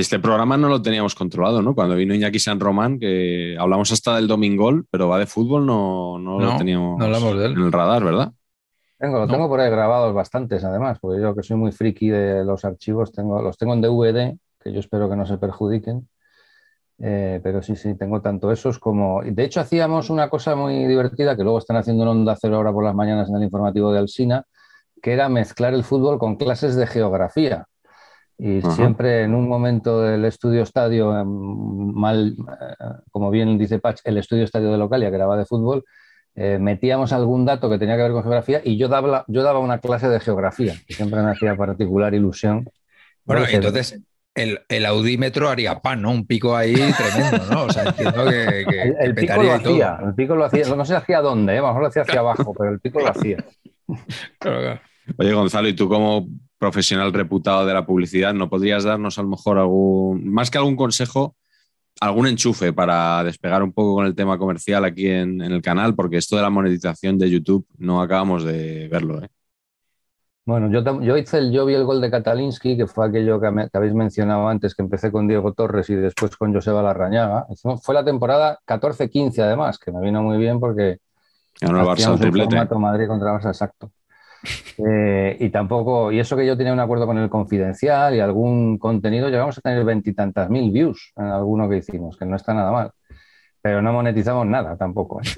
Este 0.00 0.18
programa 0.18 0.56
no 0.56 0.68
lo 0.68 0.80
teníamos 0.80 1.14
controlado, 1.14 1.62
¿no? 1.62 1.74
Cuando 1.74 1.94
vino 1.94 2.14
Iñaki 2.14 2.38
San 2.38 2.60
Román, 2.60 2.98
que 2.98 3.56
hablamos 3.58 3.92
hasta 3.92 4.16
del 4.16 4.26
Domingol, 4.26 4.86
pero 4.90 5.08
va 5.08 5.18
de 5.18 5.26
fútbol, 5.26 5.66
no, 5.66 6.18
no, 6.18 6.38
lo 6.38 6.56
teníamos 6.56 7.02
en 7.02 7.40
el 7.42 7.72
radar, 7.72 8.04
¿verdad? 8.04 8.32
Tengo, 8.98 9.18
lo 9.18 9.26
tengo 9.26 9.48
por 9.48 9.60
ahí 9.60 9.68
grabados 9.68 10.14
bastantes, 10.14 10.62
además, 10.62 10.98
porque 11.00 11.20
yo 11.20 11.34
que 11.34 11.42
soy 11.42 11.56
muy 11.56 11.72
friki 11.72 12.08
de 12.08 12.44
los 12.44 12.64
archivos, 12.64 13.10
tengo, 13.12 13.42
los 13.42 13.58
tengo 13.58 13.74
en 13.74 13.80
DVD, 13.80 14.38
que 14.62 14.72
yo 14.72 14.80
espero 14.80 15.10
que 15.10 15.16
no 15.16 15.26
se 15.26 15.38
perjudiquen. 15.38 16.08
Eh, 17.04 17.40
pero 17.42 17.62
sí, 17.62 17.74
sí, 17.74 17.96
tengo 17.96 18.22
tanto 18.22 18.52
esos 18.52 18.78
como. 18.78 19.22
De 19.24 19.44
hecho, 19.44 19.60
hacíamos 19.60 20.08
una 20.08 20.28
cosa 20.28 20.54
muy 20.54 20.86
divertida 20.86 21.36
que 21.36 21.42
luego 21.42 21.58
están 21.58 21.76
haciendo 21.76 22.04
en 22.04 22.10
Onda 22.10 22.36
Cero 22.40 22.56
ahora 22.56 22.72
por 22.72 22.84
las 22.84 22.94
mañanas 22.94 23.28
en 23.28 23.34
el 23.34 23.42
informativo 23.42 23.92
de 23.92 23.98
Alsina, 23.98 24.44
que 25.02 25.12
era 25.12 25.28
mezclar 25.28 25.74
el 25.74 25.82
fútbol 25.82 26.18
con 26.18 26.36
clases 26.36 26.76
de 26.76 26.86
geografía. 26.86 27.66
Y 28.38 28.60
siempre 28.62 29.22
en 29.22 29.34
un 29.34 29.48
momento 29.48 30.02
del 30.02 30.24
estudio 30.24 30.62
estadio, 30.62 31.16
em, 31.16 31.28
mal, 31.94 32.34
eh, 32.36 32.84
como 33.10 33.30
bien 33.30 33.56
dice 33.58 33.78
Patch, 33.78 34.00
el 34.04 34.18
estudio 34.18 34.44
estadio 34.44 34.72
de 34.72 34.78
Localia, 34.78 35.10
que 35.10 35.16
era 35.16 35.36
de 35.36 35.44
fútbol, 35.44 35.84
eh, 36.34 36.58
metíamos 36.58 37.12
algún 37.12 37.44
dato 37.44 37.68
que 37.68 37.78
tenía 37.78 37.96
que 37.96 38.02
ver 38.02 38.12
con 38.12 38.22
geografía 38.22 38.62
y 38.64 38.78
yo 38.78 38.88
daba, 38.88 39.24
yo 39.28 39.42
daba 39.42 39.58
una 39.58 39.78
clase 39.78 40.08
de 40.08 40.18
geografía, 40.18 40.74
que 40.86 40.94
siempre 40.94 41.22
me 41.22 41.30
hacía 41.30 41.54
particular 41.56 42.14
ilusión. 42.14 42.68
Bueno, 43.24 43.44
entonces 43.48 44.00
el, 44.34 44.60
el, 44.68 44.86
audímetro 44.86 45.50
haría 45.50 45.80
pan, 45.80 46.00
¿no? 46.00 46.10
Un 46.10 46.26
pico 46.26 46.56
ahí 46.56 46.74
tremendo, 46.74 47.46
¿no? 47.50 47.64
O 47.64 47.70
sea, 47.70 47.84
entiendo 47.84 48.24
que, 48.24 48.62
el, 48.98 49.14
pico 49.14 49.42
lo 49.42 49.52
hacía, 49.52 49.98
el 50.04 50.14
pico 50.14 50.34
lo 50.34 50.44
hacía, 50.46 50.64
no 50.74 50.84
sé 50.86 50.96
hacia 50.96 51.20
dónde, 51.20 51.54
¿eh? 51.54 51.58
a 51.58 51.60
lo 51.60 51.66
mejor 51.68 51.82
lo 51.82 51.88
hacía 51.88 52.02
hacia 52.02 52.20
abajo, 52.20 52.54
pero 52.58 52.70
el 52.70 52.80
pico 52.80 53.00
lo 53.00 53.08
hacía. 53.08 53.44
Oye, 55.18 55.32
Gonzalo, 55.34 55.68
¿y 55.68 55.74
tú 55.74 55.88
cómo 55.88 56.26
profesional 56.62 57.12
reputado 57.12 57.66
de 57.66 57.74
la 57.74 57.84
publicidad, 57.84 58.32
¿no 58.32 58.48
podrías 58.48 58.84
darnos 58.84 59.18
a 59.18 59.22
lo 59.22 59.28
mejor 59.28 59.58
algún, 59.58 60.32
más 60.32 60.48
que 60.48 60.58
algún 60.58 60.76
consejo, 60.76 61.34
algún 62.00 62.28
enchufe 62.28 62.72
para 62.72 63.24
despegar 63.24 63.64
un 63.64 63.72
poco 63.72 63.96
con 63.96 64.06
el 64.06 64.14
tema 64.14 64.38
comercial 64.38 64.84
aquí 64.84 65.08
en, 65.08 65.40
el 65.40 65.60
canal? 65.60 65.96
Porque 65.96 66.18
esto 66.18 66.36
de 66.36 66.42
la 66.42 66.50
monetización 66.50 67.18
de 67.18 67.28
YouTube 67.28 67.66
no 67.78 68.00
acabamos 68.00 68.44
de 68.44 68.86
verlo. 68.86 69.24
¿eh? 69.24 69.28
Bueno, 70.44 70.70
yo, 70.70 71.02
yo, 71.02 71.16
hice 71.16 71.38
el, 71.38 71.50
yo 71.50 71.66
vi 71.66 71.74
el 71.74 71.84
gol 71.84 72.00
de 72.00 72.12
Katalinsky, 72.12 72.76
que 72.76 72.86
fue 72.86 73.08
aquello 73.08 73.40
que, 73.40 73.48
habéis 73.72 73.94
mencionado 73.94 74.46
antes, 74.46 74.76
que 74.76 74.82
empecé 74.82 75.10
con 75.10 75.26
Diego 75.26 75.54
Torres 75.54 75.90
y 75.90 75.96
después 75.96 76.36
con 76.36 76.54
Joseba 76.54 76.80
Larrañaga. 76.80 77.44
Fue 77.82 77.92
la 77.92 78.04
temporada 78.04 78.60
14-15 78.64 79.42
además, 79.42 79.80
que 79.80 79.90
me 79.90 80.00
vino 80.00 80.22
muy 80.22 80.38
bien 80.38 80.60
porque... 80.60 80.98
Ganó 81.60 81.80
el 81.80 81.86
Barça 81.86 82.16
triplete. 82.16 82.56
Madrid 82.76 83.08
contra 83.08 83.32
Barça, 83.32 83.48
exacto. 83.48 83.90
Eh, 84.78 85.36
y 85.38 85.50
tampoco, 85.50 86.10
y 86.10 86.18
eso 86.18 86.36
que 86.36 86.46
yo 86.46 86.56
tenía 86.56 86.72
un 86.72 86.80
acuerdo 86.80 87.06
con 87.06 87.18
el 87.18 87.28
confidencial 87.28 88.14
y 88.14 88.20
algún 88.20 88.78
contenido, 88.78 89.28
llegamos 89.28 89.58
a 89.58 89.60
tener 89.60 89.84
veintitantas 89.84 90.50
mil 90.50 90.70
views 90.70 91.12
en 91.16 91.26
alguno 91.26 91.68
que 91.68 91.78
hicimos, 91.78 92.16
que 92.16 92.26
no 92.26 92.36
está 92.36 92.54
nada 92.54 92.72
mal. 92.72 92.90
Pero 93.60 93.80
no 93.80 93.92
monetizamos 93.92 94.46
nada 94.46 94.76
tampoco. 94.76 95.20
¿eh? 95.20 95.28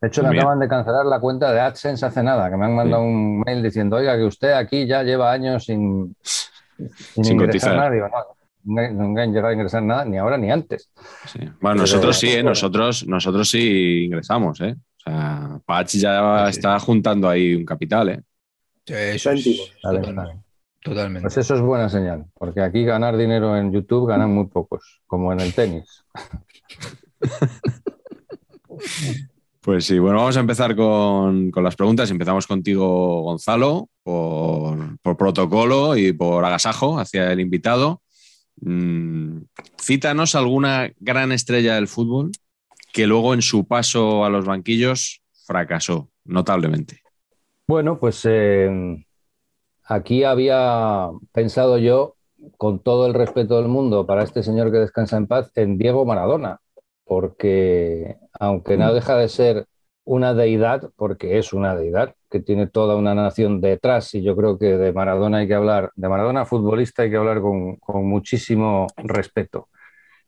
De 0.00 0.08
hecho, 0.08 0.22
me 0.22 0.36
acaban 0.36 0.58
de 0.58 0.68
cancelar 0.68 1.06
la 1.06 1.20
cuenta 1.20 1.52
de 1.52 1.60
AdSense 1.60 2.04
hace 2.04 2.22
nada, 2.22 2.50
que 2.50 2.56
me 2.56 2.66
han 2.66 2.74
mandado 2.74 3.02
un 3.02 3.40
mail 3.40 3.62
diciendo, 3.62 3.96
oiga, 3.96 4.16
que 4.16 4.24
usted 4.24 4.52
aquí 4.52 4.86
ya 4.86 5.02
lleva 5.02 5.30
años 5.30 5.64
sin, 5.64 6.16
sin, 6.16 7.24
ingresar 7.24 7.76
nada. 7.76 8.10
no, 8.64 9.20
han 9.20 9.32
llegado 9.32 9.48
a 9.48 9.52
ingresar 9.52 9.82
nada 9.82 10.04
ni 10.04 10.18
ahora 10.18 10.36
ni 10.36 10.50
antes. 10.50 10.90
Bueno, 11.60 11.82
nosotros 11.82 12.18
sí, 12.18 12.30
¿eh? 12.30 12.42
nosotros, 12.42 13.06
nosotros 13.06 13.48
sí 13.48 14.06
ingresamos, 14.06 14.60
¿eh? 14.60 14.74
O 14.74 15.00
sea, 15.10 15.60
Patch 15.64 15.96
ya 15.96 16.48
está 16.48 16.78
juntando 16.80 17.28
ahí 17.28 17.54
un 17.54 17.64
capital, 17.64 18.08
¿eh? 18.08 18.22
Eso 18.86 19.30
totalmente. 20.82 21.22
Pues 21.22 21.36
eso 21.36 21.54
es 21.54 21.60
buena 21.60 21.88
señal, 21.88 22.26
porque 22.34 22.60
aquí 22.60 22.84
ganar 22.84 23.16
dinero 23.16 23.56
en 23.56 23.72
YouTube 23.72 24.08
ganan 24.08 24.34
muy 24.34 24.46
pocos, 24.46 25.00
como 25.06 25.32
en 25.32 25.40
el 25.40 25.54
tenis. 25.54 26.04
Pues 29.62 29.84
sí, 29.84 30.00
bueno, 30.00 30.18
vamos 30.18 30.36
a 30.36 30.40
empezar 30.40 30.74
con, 30.74 31.52
las 31.54 31.76
preguntas. 31.76 32.10
Empezamos 32.10 32.48
contigo, 32.48 33.22
Gonzalo, 33.22 33.88
por, 34.02 34.98
protocolo 35.16 35.96
y 35.96 36.12
por 36.12 36.44
agasajo 36.44 36.98
hacia 36.98 37.30
el 37.30 37.38
invitado. 37.38 38.02
Mm, 38.60 39.42
cítanos 39.80 40.34
alguna 40.34 40.90
gran 40.98 41.30
estrella 41.30 41.76
del 41.76 41.86
fútbol 41.86 42.32
que 42.92 43.06
luego 43.06 43.34
en 43.34 43.42
su 43.42 43.64
paso 43.64 44.24
a 44.24 44.30
los 44.30 44.44
banquillos 44.44 45.22
fracasó 45.46 46.10
notablemente. 46.24 47.01
Bueno, 47.66 47.98
pues 47.98 48.26
eh, 48.28 49.04
aquí 49.84 50.24
había 50.24 51.10
pensado 51.32 51.78
yo, 51.78 52.16
con 52.56 52.80
todo 52.80 53.06
el 53.06 53.14
respeto 53.14 53.56
del 53.56 53.68
mundo 53.68 54.06
para 54.06 54.24
este 54.24 54.42
señor 54.42 54.72
que 54.72 54.78
descansa 54.78 55.16
en 55.16 55.26
paz, 55.26 55.50
en 55.54 55.78
Diego 55.78 56.04
Maradona, 56.04 56.60
porque 57.04 58.16
aunque 58.38 58.76
no 58.76 58.90
mm. 58.90 58.94
deja 58.94 59.16
de 59.16 59.28
ser 59.28 59.66
una 60.04 60.34
deidad, 60.34 60.90
porque 60.96 61.38
es 61.38 61.52
una 61.52 61.76
deidad, 61.76 62.14
que 62.30 62.40
tiene 62.40 62.66
toda 62.66 62.96
una 62.96 63.14
nación 63.14 63.60
detrás, 63.60 64.14
y 64.14 64.22
yo 64.22 64.34
creo 64.36 64.58
que 64.58 64.76
de 64.76 64.92
Maradona 64.92 65.38
hay 65.38 65.48
que 65.48 65.54
hablar, 65.54 65.92
de 65.94 66.08
Maradona 66.08 66.44
futbolista 66.44 67.02
hay 67.02 67.10
que 67.10 67.16
hablar 67.16 67.40
con, 67.40 67.76
con 67.76 68.06
muchísimo 68.06 68.88
respeto. 68.96 69.68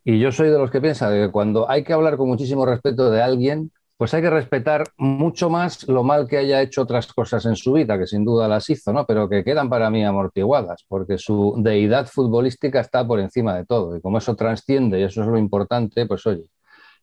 Y 0.04 0.20
yo 0.20 0.30
soy 0.32 0.50
de 0.50 0.58
los 0.58 0.70
que 0.70 0.80
piensan 0.80 1.12
que 1.14 1.32
cuando 1.32 1.68
hay 1.68 1.82
que 1.82 1.94
hablar 1.94 2.16
con 2.16 2.28
muchísimo 2.28 2.66
respeto 2.66 3.10
de 3.10 3.22
alguien, 3.22 3.72
pues 3.96 4.12
hay 4.12 4.22
que 4.22 4.30
respetar 4.30 4.84
mucho 4.96 5.48
más 5.48 5.86
lo 5.88 6.02
mal 6.02 6.26
que 6.28 6.38
haya 6.38 6.60
hecho 6.60 6.82
otras 6.82 7.06
cosas 7.12 7.46
en 7.46 7.54
su 7.54 7.74
vida, 7.74 7.98
que 7.98 8.06
sin 8.06 8.24
duda 8.24 8.48
las 8.48 8.68
hizo, 8.68 8.92
¿no? 8.92 9.06
Pero 9.06 9.28
que 9.28 9.44
quedan 9.44 9.68
para 9.68 9.88
mí 9.90 10.04
amortiguadas, 10.04 10.84
porque 10.88 11.16
su 11.16 11.54
deidad 11.58 12.06
futbolística 12.06 12.80
está 12.80 13.06
por 13.06 13.20
encima 13.20 13.56
de 13.56 13.64
todo. 13.64 13.96
Y 13.96 14.00
como 14.00 14.18
eso 14.18 14.34
trasciende, 14.34 15.00
y 15.00 15.04
eso 15.04 15.22
es 15.22 15.28
lo 15.28 15.38
importante, 15.38 16.06
pues 16.06 16.26
oye, 16.26 16.50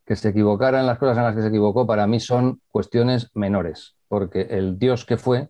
que 0.05 0.15
se 0.15 0.29
equivocara 0.29 0.81
en 0.81 0.87
las 0.87 0.97
cosas 0.99 1.17
en 1.17 1.23
las 1.23 1.35
que 1.35 1.41
se 1.41 1.47
equivocó, 1.47 1.87
para 1.87 2.07
mí 2.07 2.19
son 2.19 2.61
cuestiones 2.69 3.29
menores, 3.35 3.95
porque 4.09 4.41
el 4.49 4.77
Dios 4.77 5.05
que 5.05 5.17
fue, 5.17 5.49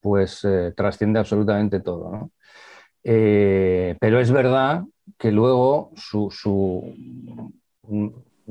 pues 0.00 0.44
eh, 0.44 0.72
trasciende 0.76 1.18
absolutamente 1.20 1.80
todo, 1.80 2.10
¿no? 2.10 2.30
Eh, 3.02 3.96
pero 4.00 4.20
es 4.20 4.30
verdad 4.30 4.84
que 5.18 5.32
luego 5.32 5.92
su, 5.96 6.30
su 6.30 6.84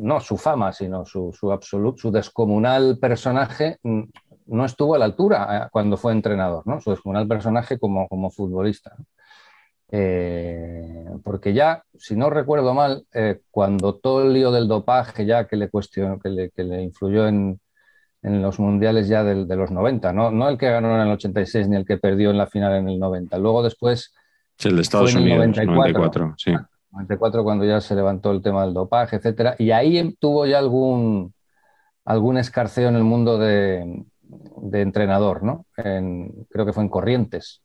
no 0.02 0.20
su 0.20 0.38
fama, 0.38 0.72
sino 0.74 1.06
su, 1.06 1.32
su, 1.38 1.52
absoluto, 1.52 1.98
su 1.98 2.12
descomunal 2.12 2.98
personaje 3.00 3.78
mm, 3.84 4.04
no 4.48 4.66
estuvo 4.66 4.96
a 4.96 5.00
la 5.00 5.06
altura 5.06 5.66
eh, 5.66 5.70
cuando 5.72 5.98
fue 5.98 6.12
entrenador, 6.12 6.66
¿no? 6.66 6.82
su 6.82 6.90
descomunal 6.90 7.28
personaje 7.28 7.80
como, 7.80 8.08
como 8.08 8.32
futbolista. 8.32 8.96
Eh, 9.92 11.06
porque 11.24 11.54
ya, 11.54 11.84
si 11.98 12.16
no 12.16 12.30
recuerdo 12.30 12.74
mal, 12.74 13.06
eh, 13.14 13.42
cuando 13.50 13.96
todo 13.96 14.24
el 14.24 14.34
lío 14.34 14.52
del 14.52 14.68
dopaje 14.68 15.26
ya 15.26 15.48
que 15.48 15.56
le 15.56 15.70
cuestionó, 15.70 16.20
que 16.20 16.30
le, 16.30 16.50
que 16.52 16.64
le 16.64 16.84
influyó 16.84 17.28
en, 17.28 17.60
en, 18.22 18.42
los 18.42 18.60
mundiales 18.60 19.08
ya 19.08 19.24
de, 19.24 19.46
de 19.46 19.56
los 19.56 19.72
90, 19.72 20.14
¿no? 20.14 20.32
no 20.32 20.48
el 20.50 20.58
que 20.58 20.70
ganó 20.70 20.96
en 20.96 21.08
el 21.08 21.14
86 21.14 21.70
ni 21.70 21.76
el 21.76 21.86
que 21.86 21.98
perdió 21.98 22.30
en 22.30 22.38
la 22.38 22.48
final 22.48 22.76
en 22.76 22.90
el 22.90 23.00
90. 23.00 23.38
Luego 23.40 23.64
después... 23.64 24.14
Sí, 24.58 24.70
el 24.70 24.76
de 24.76 24.82
Estados 24.82 25.16
Unidos, 25.16 25.38
94, 25.38 25.74
94 25.74 26.34
sí. 26.38 26.54
94 26.92 27.44
cuando 27.44 27.66
ya 27.66 27.82
se 27.82 27.96
levantó 27.96 28.32
el 28.32 28.42
tema 28.42 28.64
del 28.64 28.74
dopaje, 28.74 29.18
etcétera, 29.18 29.56
y 29.60 29.72
ahí 29.72 29.98
em, 29.98 30.16
tuvo 30.20 30.46
ya 30.46 30.60
algún, 30.60 31.34
algún 32.06 32.38
escarceo 32.38 32.90
en 32.90 32.96
el 32.96 33.04
mundo 33.04 33.38
de, 33.38 34.06
entrenador, 34.74 35.44
¿no? 35.44 35.66
creo 35.76 36.66
que 36.66 36.74
fue 36.74 36.84
en 36.84 36.90
Corrientes, 36.90 37.64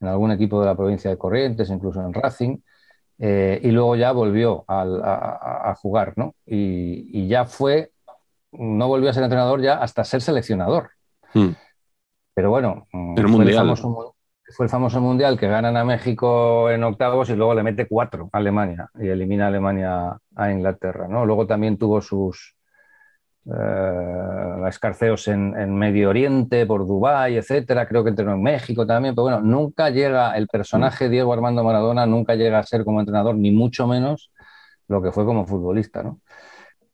en 0.00 0.08
algún 0.08 0.32
equipo 0.32 0.60
de 0.60 0.66
la 0.66 0.74
provincia 0.74 1.10
de 1.10 1.18
Corrientes, 1.18 1.70
incluso 1.70 2.00
en 2.00 2.12
Racing. 2.12 2.58
Eh, 3.18 3.60
y 3.62 3.70
luego 3.70 3.94
ya 3.94 4.10
volvió 4.10 4.64
a, 4.66 5.74
jugar, 5.80 6.14
¿no? 6.16 6.34
Y, 6.44 7.28
ya 7.28 7.44
fue, 7.44 7.92
no 8.50 8.88
volvió 8.88 9.10
a 9.10 9.12
ser 9.12 9.22
entrenador 9.22 9.60
ya 9.60 9.74
hasta 9.74 10.02
ser 10.02 10.20
seleccionador. 10.20 10.90
Hmm. 11.32 11.50
Pero 12.34 12.50
bueno, 12.50 12.88
El 12.92 13.54
famoso, 13.54 14.16
fue, 14.50 14.66
El 14.66 14.70
famoso, 14.70 15.00
mundial 15.00 15.38
que 15.38 15.48
ganan 15.48 15.76
a 15.76 15.84
México 15.84 16.70
en 16.70 16.84
octavos 16.84 17.30
y 17.30 17.36
luego 17.36 17.54
le 17.54 17.62
mete 17.62 17.86
cuatro 17.86 18.28
a 18.32 18.38
Alemania 18.38 18.88
y 18.98 19.08
elimina 19.08 19.44
a 19.44 19.48
Alemania 19.48 20.18
a 20.36 20.50
Inglaterra, 20.52 21.08
¿no? 21.08 21.24
Luego 21.26 21.46
también 21.46 21.78
tuvo 21.78 22.00
sus, 22.00 22.56
eh, 23.46 24.68
escarceos 24.68 25.26
en, 25.28 25.74
Medio 25.74 26.10
Oriente, 26.10 26.64
por 26.66 26.86
Dubái, 26.86 27.36
etcétera. 27.36 27.86
Creo 27.88 28.04
que 28.04 28.10
entrenó 28.10 28.34
en 28.34 28.42
México 28.42 28.86
también, 28.86 29.14
pero 29.14 29.24
bueno, 29.24 29.40
nunca 29.40 29.90
llega 29.90 30.36
el 30.36 30.46
personaje 30.46 31.08
Diego 31.08 31.32
Armando 31.32 31.64
Maradona, 31.64 32.06
nunca 32.06 32.34
llega 32.36 32.58
a 32.58 32.62
ser 32.62 32.84
como 32.84 33.00
entrenador, 33.00 33.36
ni 33.36 33.50
mucho 33.50 33.86
menos 33.86 34.30
lo 34.88 35.02
que 35.02 35.10
fue 35.10 35.24
como 35.24 35.46
futbolista, 35.46 36.02
¿no? 36.02 36.20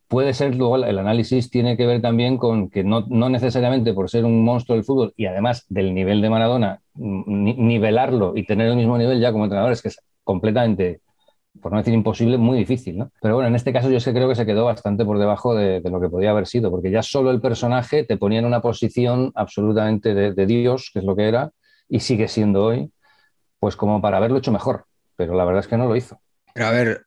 Puede 0.09 0.33
ser, 0.33 0.57
luego 0.57 0.77
el 0.77 0.99
análisis 0.99 1.51
tiene 1.51 1.77
que 1.77 1.87
ver 1.87 2.01
también 2.01 2.39
con 2.39 2.71
que 2.71 2.83
no, 2.83 3.05
no 3.09 3.29
necesariamente 3.29 3.93
por 3.93 4.09
ser 4.09 4.25
un 4.25 4.43
monstruo 4.43 4.77
del 4.77 4.85
fútbol 4.85 5.13
y 5.17 5.27
además 5.27 5.67
del 5.69 5.95
nivel 5.95 6.23
de 6.23 6.31
Maradona, 6.31 6.81
nivelarlo 6.95 8.35
y 8.35 8.47
tener 8.47 8.69
el 8.69 8.77
mismo 8.77 8.97
nivel 8.97 9.21
ya 9.21 9.33
como 9.33 9.45
entrenador 9.45 9.73
es 9.73 9.83
que 9.83 9.89
es 9.89 10.01
completamente 10.25 11.03
por 11.61 11.73
no 11.73 11.79
decir 11.79 11.95
imposible, 11.95 12.39
muy 12.39 12.59
difícil, 12.59 12.99
¿no? 12.99 13.11
Pero 13.21 13.35
bueno, 13.35 13.49
en 13.49 13.55
este 13.55 13.73
caso 13.73 13.91
yo 13.91 13.97
es 13.97 14.05
que 14.05 14.13
creo 14.13 14.29
que 14.29 14.35
se 14.35 14.47
quedó 14.47 14.65
bastante 14.65 15.05
por 15.05 15.19
debajo 15.19 15.55
de, 15.55 15.81
lo 15.81 16.01
que 16.01 16.09
podía 16.09 16.31
haber 16.31 16.47
sido, 16.47 16.71
porque 16.71 16.91
ya 16.91 17.03
solo 17.03 17.31
el 17.31 17.41
personaje 17.41 18.05
te 18.05 18.17
ponía 18.17 18.39
en 18.39 18.45
una 18.45 18.61
posición 18.61 19.33
absolutamente 19.35 20.15
de, 20.15 20.47
Dios, 20.47 20.91
que 20.93 21.01
es 21.01 21.05
lo 21.05 21.17
que 21.17 21.29
era, 21.29 21.51
y 21.89 22.01
sigue 22.01 22.29
siendo 22.29 22.65
hoy, 22.65 22.93
pues 23.59 23.77
como 23.77 24.01
para 24.01 24.19
haberlo 24.19 24.39
hecho 24.39 24.53
mejor, 24.53 24.85
pero 25.17 25.35
la 25.35 25.45
verdad 25.45 25.61
es 25.61 25.69
que 25.69 25.77
no 25.77 25.87
lo 25.87 25.97
hizo. 25.97 26.21
Pero 26.55 26.67
a 26.67 26.71
ver, 26.71 27.07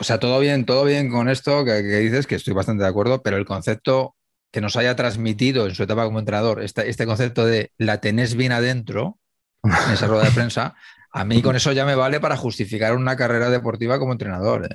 o 0.00 0.04
sea, 0.04 0.18
todo 0.18 0.40
bien, 0.40 0.64
todo 0.64 0.84
bien 0.84 1.10
con 1.10 1.28
esto 1.28 1.64
que, 1.64 1.82
dices, 1.82 2.26
que 2.26 2.34
estoy 2.34 2.54
bastante 2.54 2.82
de 2.82 2.88
acuerdo, 2.88 3.22
pero 3.22 3.36
el 3.36 3.44
concepto 3.44 4.16
que 4.50 4.62
nos 4.62 4.76
haya 4.76 4.96
transmitido 4.96 5.66
en 5.66 5.74
su 5.74 5.82
etapa 5.82 6.04
como 6.04 6.18
entrenador, 6.18 6.62
este, 6.62 6.88
este 6.88 7.06
concepto 7.06 7.44
de 7.44 7.70
la 7.76 8.00
tenés 8.00 8.34
bien 8.34 8.52
adentro, 8.52 9.18
en 9.62 9.92
esa 9.92 10.06
rueda 10.06 10.24
de 10.24 10.30
prensa, 10.30 10.74
a 11.12 11.24
mí 11.24 11.42
con 11.42 11.54
eso 11.54 11.72
ya 11.72 11.84
me 11.84 11.94
vale 11.94 12.18
para 12.18 12.36
justificar 12.36 12.96
una 12.96 13.14
carrera 13.14 13.50
deportiva 13.50 13.98
como 13.98 14.12
entrenador. 14.12 14.66
¿eh? 14.66 14.74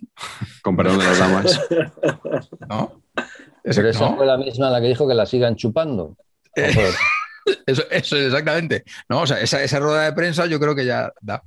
Con 0.62 0.78
perdón 0.78 1.00
de 1.00 1.06
las 1.06 1.18
damas. 1.18 1.62
¿No? 2.70 3.02
Pero 3.64 3.90
esa 3.90 4.14
fue 4.14 4.26
la 4.28 4.38
misma 4.38 4.70
la 4.70 4.80
que 4.80 4.88
dijo 4.88 5.08
que 5.08 5.16
la 5.16 5.26
sigan 5.26 5.56
chupando. 5.56 6.16
eso, 7.66 7.84
eso, 7.90 8.18
exactamente. 8.18 8.84
No, 9.10 9.22
o 9.22 9.28
sea, 9.28 9.40
esa, 9.40 9.80
rueda 9.80 10.04
de 10.04 10.14
prensa 10.14 10.46
yo 10.46 10.60
creo 10.60 10.76
que 10.76 10.86
ya 10.86 11.12
da. 11.22 11.42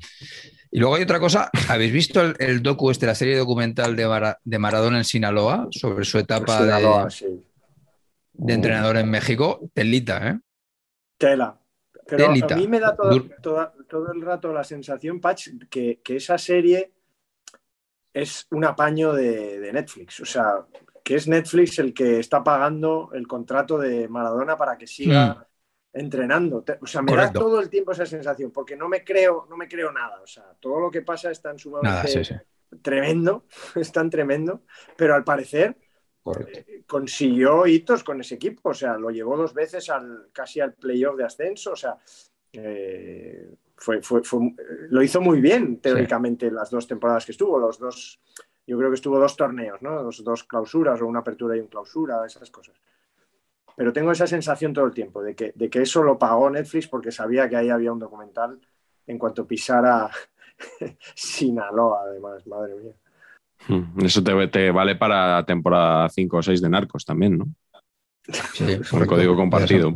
Y 0.71 0.81
luego 0.81 0.97
hay 0.97 1.03
otra 1.03 1.19
cosa, 1.19 1.51
¿habéis 1.69 1.93
visto 1.93 2.21
el, 2.21 2.63
docu, 2.63 2.91
este, 2.91 3.07
la 3.07 3.15
serie 3.15 3.37
documental 3.37 3.97
de, 3.97 4.35
de, 4.45 4.59
Maradona 4.59 4.99
en 4.99 5.05
Sinaloa 5.05 5.69
sobre 5.71 6.05
su 6.05 6.19
etapa 6.19 6.63
de, 6.63 7.33
de, 8.35 8.53
entrenador 8.53 8.99
en 8.99 9.11
México? 9.11 9.71
Telita, 9.73 10.29
¿eh? 10.29 10.39
Tela. 11.17 11.59
Pero 12.07 12.27
a 12.27 12.57
mí 12.57 12.69
me 12.69 12.81
da 12.81 12.97
todo, 12.97 14.13
el 14.13 14.23
rato 14.23 14.53
la 14.53 14.65
sensación, 14.65 15.21
Patch, 15.21 15.49
que, 15.69 16.01
esa 16.07 16.39
serie 16.39 16.93
es 18.15 18.47
un 18.51 18.65
apaño 18.65 19.13
de, 19.13 19.71
Netflix. 19.73 20.21
O 20.21 20.25
sea, 20.25 20.67
que 21.05 21.17
es 21.17 21.29
Netflix 21.29 21.79
el 21.79 21.93
que 21.93 22.19
está 22.19 22.43
pagando 22.43 23.11
el 23.13 23.27
contrato 23.27 23.77
de 23.77 24.09
Maradona 24.09 24.57
para 24.57 24.79
que 24.79 24.87
siga 24.87 25.35
hmm. 25.35 25.48
Entrenando. 25.93 26.65
O 26.81 26.87
sea, 26.87 27.03
me 27.03 27.15
da 27.15 27.33
todo 27.33 27.61
el 27.61 27.69
tiempo 27.69 27.93
esa 27.93 28.07
sensación, 28.07 28.51
porque 28.51 28.77
no 28.77 28.89
me 28.89 29.05
creo, 29.05 29.47
no 29.49 29.57
me 29.57 29.69
creo 29.69 29.93
nada. 29.93 30.21
O 30.23 30.27
sea, 30.27 30.45
todo 30.61 30.81
lo 30.81 30.91
que 30.91 31.03
pasa 31.03 31.31
es 31.31 31.41
tan 31.41 31.59
sumamente 31.59 32.47
tremendo, 32.83 33.45
es 33.75 33.93
tan 33.93 34.11
tremendo, 34.11 34.63
pero 34.97 35.15
al 35.15 35.25
parecer 35.25 35.77
eh, 36.27 36.83
consiguió 36.87 37.67
hitos 37.67 38.05
con 38.05 38.21
ese 38.21 38.35
equipo, 38.35 38.71
o 38.71 38.75
sea, 38.75 38.97
lo 38.97 39.11
llevó 39.11 39.37
dos 39.37 39.55
veces 39.55 39.89
al, 39.91 40.29
casi 40.33 40.61
al 40.61 40.75
playoff 40.75 41.17
de 41.17 41.25
ascenso, 41.25 41.73
o 41.73 41.77
sea, 41.77 41.97
eh, 42.53 43.55
fue, 43.77 44.01
lo 44.91 45.03
hizo 45.03 45.21
muy 45.21 45.41
bien 45.41 45.81
teóricamente 45.81 46.51
las 46.51 46.71
dos 46.71 46.87
temporadas 46.87 47.25
que 47.25 47.33
estuvo, 47.33 47.59
los 47.59 47.79
dos, 47.79 48.21
yo 48.67 48.77
creo 48.77 48.91
que 48.91 48.97
estuvo 48.97 49.19
dos 49.19 49.37
torneos, 49.37 49.81
¿no? 49.81 50.03
Dos, 50.03 50.23
dos 50.23 50.45
clausuras 50.45 51.01
o 51.01 51.07
una 51.07 51.21
apertura 51.21 51.57
y 51.57 51.61
una 51.61 51.71
clausura, 51.71 52.27
esas 52.27 52.51
cosas. 52.51 52.75
Pero 53.79 53.93
tengo 53.93 54.11
esa 54.11 54.27
sensación 54.27 54.73
todo 54.73 54.87
el 54.87 54.93
tiempo 54.93 55.23
de 55.23 55.37
que, 55.37 55.53
de 55.55 55.71
que 55.71 55.83
eso 55.83 56.03
lo 56.03 56.19
pagó 56.19 56.51
Netflix 56.51 56.89
porque 56.89 57.13
sabía 57.13 57.49
que 57.49 57.55
ahí 57.55 57.71
había 57.71 57.93
un 57.93 58.01
documental 58.01 58.59
en 59.07 59.19
cuanto 59.19 59.47
pisara 59.47 60.11
Sinaloa, 61.15 62.01
además, 62.03 62.45
madre 62.49 62.75
mía. 62.75 62.93
Hmm, 63.69 64.05
eso 64.05 64.21
te, 64.25 64.71
vale 64.73 64.97
para 64.97 65.47
temporada 65.47 66.09
5 66.09 66.37
o 66.37 66.43
6 66.43 66.61
de 66.61 66.69
Narcos 66.69 67.05
también, 67.05 67.39
¿no? 67.39 67.47
Sí, 68.53 68.81
por 68.91 69.03
el 69.03 69.07
código 69.07 69.37
compartido. 69.37 69.95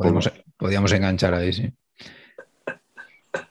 podíamos, 0.57 0.93
enganchar 0.93 1.35
ahí, 1.35 1.53
sí. 1.53 1.69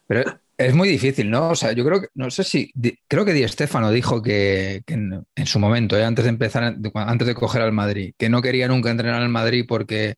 Pero 0.07 0.39
es 0.65 0.73
muy 0.73 0.89
difícil, 0.89 1.29
¿no? 1.29 1.49
O 1.49 1.55
sea, 1.55 1.71
yo 1.73 1.83
creo 1.85 2.01
que, 2.01 2.07
no 2.15 2.29
sé 2.29 2.43
si, 2.43 2.71
creo 3.07 3.25
que 3.25 3.33
Di 3.33 3.47
Stefano 3.47 3.91
dijo 3.91 4.21
que, 4.21 4.83
en, 4.87 5.45
su 5.45 5.59
momento, 5.59 5.97
eh, 5.97 6.03
antes 6.03 6.25
de 6.25 6.29
empezar, 6.29 6.75
antes 6.93 7.27
de 7.27 7.35
coger 7.35 7.61
al 7.61 7.71
Madrid, 7.71 8.13
que 8.17 8.29
no 8.29 8.41
quería 8.41 8.67
nunca 8.67 8.91
entrenar 8.91 9.21
al 9.21 9.29
Madrid 9.29 9.65
porque 9.67 10.15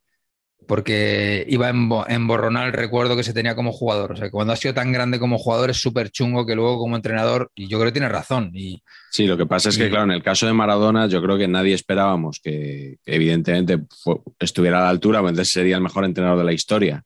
porque 0.66 1.44
iba 1.48 1.66
a 1.68 2.14
emborronar 2.14 2.66
el 2.66 2.72
recuerdo 2.72 3.16
que 3.16 3.22
se 3.22 3.32
tenía 3.32 3.54
como 3.54 3.72
jugador. 3.72 4.12
O 4.12 4.16
sea, 4.16 4.26
que 4.26 4.32
cuando 4.32 4.52
ha 4.52 4.56
sido 4.56 4.74
tan 4.74 4.92
grande 4.92 5.18
como 5.18 5.38
jugador 5.38 5.70
es 5.70 5.80
súper 5.80 6.10
chungo 6.10 6.46
que 6.46 6.54
luego 6.54 6.78
como 6.78 6.96
entrenador, 6.96 7.50
y 7.54 7.68
yo 7.68 7.78
creo 7.78 7.90
que 7.90 8.00
tiene 8.00 8.08
razón. 8.08 8.50
Y, 8.54 8.82
sí, 9.10 9.26
lo 9.26 9.36
que 9.36 9.46
pasa 9.46 9.68
es 9.68 9.78
que, 9.78 9.88
claro, 9.88 10.04
en 10.04 10.12
el 10.12 10.22
caso 10.22 10.46
de 10.46 10.52
Maradona, 10.52 11.06
yo 11.06 11.22
creo 11.22 11.38
que 11.38 11.48
nadie 11.48 11.74
esperábamos 11.74 12.40
que, 12.42 12.96
evidentemente 13.04 13.80
estuviera 14.38 14.78
a 14.78 14.84
la 14.84 14.88
altura, 14.88 15.20
pues 15.20 15.30
entonces 15.30 15.52
sería 15.52 15.76
el 15.76 15.82
mejor 15.82 16.04
entrenador 16.04 16.38
de 16.38 16.44
la 16.44 16.52
historia. 16.52 17.02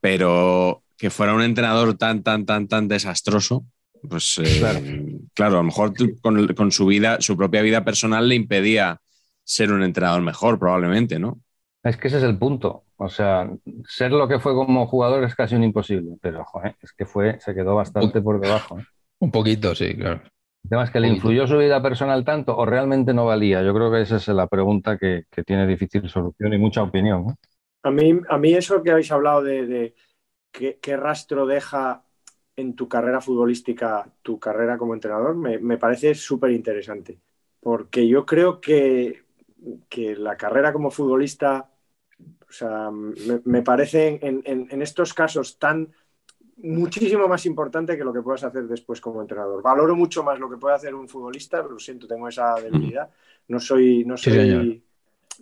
Pero 0.00 0.82
que 1.02 1.10
fuera 1.10 1.34
un 1.34 1.42
entrenador 1.42 1.98
tan, 1.98 2.22
tan, 2.22 2.46
tan, 2.46 2.68
tan 2.68 2.86
desastroso, 2.86 3.64
pues 4.08 4.38
eh, 4.38 5.18
claro. 5.34 5.56
a 5.56 5.58
lo 5.58 5.64
mejor 5.64 5.94
con, 6.20 6.46
con 6.54 6.70
su 6.70 6.86
vida, 6.86 7.20
su 7.20 7.36
propia 7.36 7.60
vida 7.60 7.84
personal 7.84 8.28
le 8.28 8.36
impedía 8.36 9.00
ser 9.42 9.72
un 9.72 9.82
entrenador 9.82 10.22
mejor, 10.22 10.60
probablemente, 10.60 11.18
¿no? 11.18 11.40
Es 11.82 11.96
que 11.96 12.06
ese 12.06 12.18
es 12.18 12.22
el 12.22 12.38
punto. 12.38 12.84
O 12.98 13.08
sea, 13.08 13.50
ser 13.84 14.12
lo 14.12 14.28
que 14.28 14.38
fue 14.38 14.54
como 14.54 14.86
jugador 14.86 15.24
es 15.24 15.34
casi 15.34 15.56
un 15.56 15.64
imposible, 15.64 16.18
pero 16.20 16.44
joder, 16.44 16.76
es 16.80 16.92
que 16.92 17.04
fue, 17.04 17.40
se 17.40 17.52
quedó 17.52 17.74
bastante 17.74 18.22
por 18.22 18.40
debajo. 18.40 18.78
¿eh? 18.78 18.84
Un 19.18 19.32
poquito, 19.32 19.74
sí, 19.74 19.96
claro. 19.96 20.22
El 20.62 20.70
tema 20.70 20.84
es 20.84 20.90
que 20.92 21.00
le 21.00 21.08
influyó 21.08 21.48
su 21.48 21.58
vida 21.58 21.82
personal 21.82 22.24
tanto 22.24 22.56
o 22.56 22.64
realmente 22.64 23.12
no 23.12 23.24
valía. 23.24 23.60
Yo 23.64 23.74
creo 23.74 23.90
que 23.90 24.02
esa 24.02 24.18
es 24.18 24.28
la 24.28 24.46
pregunta 24.46 24.96
que, 24.98 25.24
tiene 25.44 25.66
difícil 25.66 26.08
solución 26.08 26.54
y 26.54 26.58
mucha 26.58 26.84
opinión. 26.84 27.34
A, 27.82 27.90
mí, 27.90 28.20
a 28.28 28.38
mí 28.38 28.54
eso 28.54 28.80
que 28.84 28.92
habéis 28.92 29.10
hablado 29.10 29.42
de, 29.42 29.96
qué, 30.52 30.96
rastro 30.96 31.46
deja 31.46 32.04
en 32.54 32.76
tu 32.76 32.88
carrera 32.88 33.20
futbolística 33.20 34.06
tu 34.22 34.38
carrera 34.38 34.78
como 34.78 34.94
entrenador 34.94 35.34
me, 35.34 35.58
me 35.58 35.78
parece 35.78 36.14
súper 36.14 36.52
interesante. 36.52 37.18
Porque 37.60 38.06
yo 38.06 38.26
creo 38.26 38.60
que, 38.60 39.24
que 39.88 40.14
la 40.16 40.36
carrera 40.36 40.72
como 40.72 40.90
futbolista 40.90 41.72
o 42.52 42.54
sea, 42.54 42.90
me, 42.90 43.62
parece 43.62 44.20
en, 44.22 44.82
estos 44.82 45.14
casos 45.14 45.58
tan 45.58 45.90
muchísimo 46.58 47.26
más 47.26 47.46
importante 47.46 47.96
que 47.96 48.04
lo 48.04 48.12
que 48.12 48.20
puedas 48.20 48.44
hacer 48.44 48.64
después 48.64 49.00
como 49.00 49.22
entrenador. 49.22 49.62
Valoro 49.62 49.96
mucho 49.96 50.22
más 50.22 50.38
lo 50.38 50.50
que 50.50 50.58
puede 50.58 50.74
hacer 50.74 50.94
un 50.94 51.08
futbolista, 51.08 51.62
lo 51.62 51.78
siento, 51.78 52.06
tengo 52.06 52.28
esa 52.28 52.54
debilidad. 52.56 53.08
No 53.48 53.58
soy, 53.58 54.04
no 54.04 54.18
soy, 54.18 54.84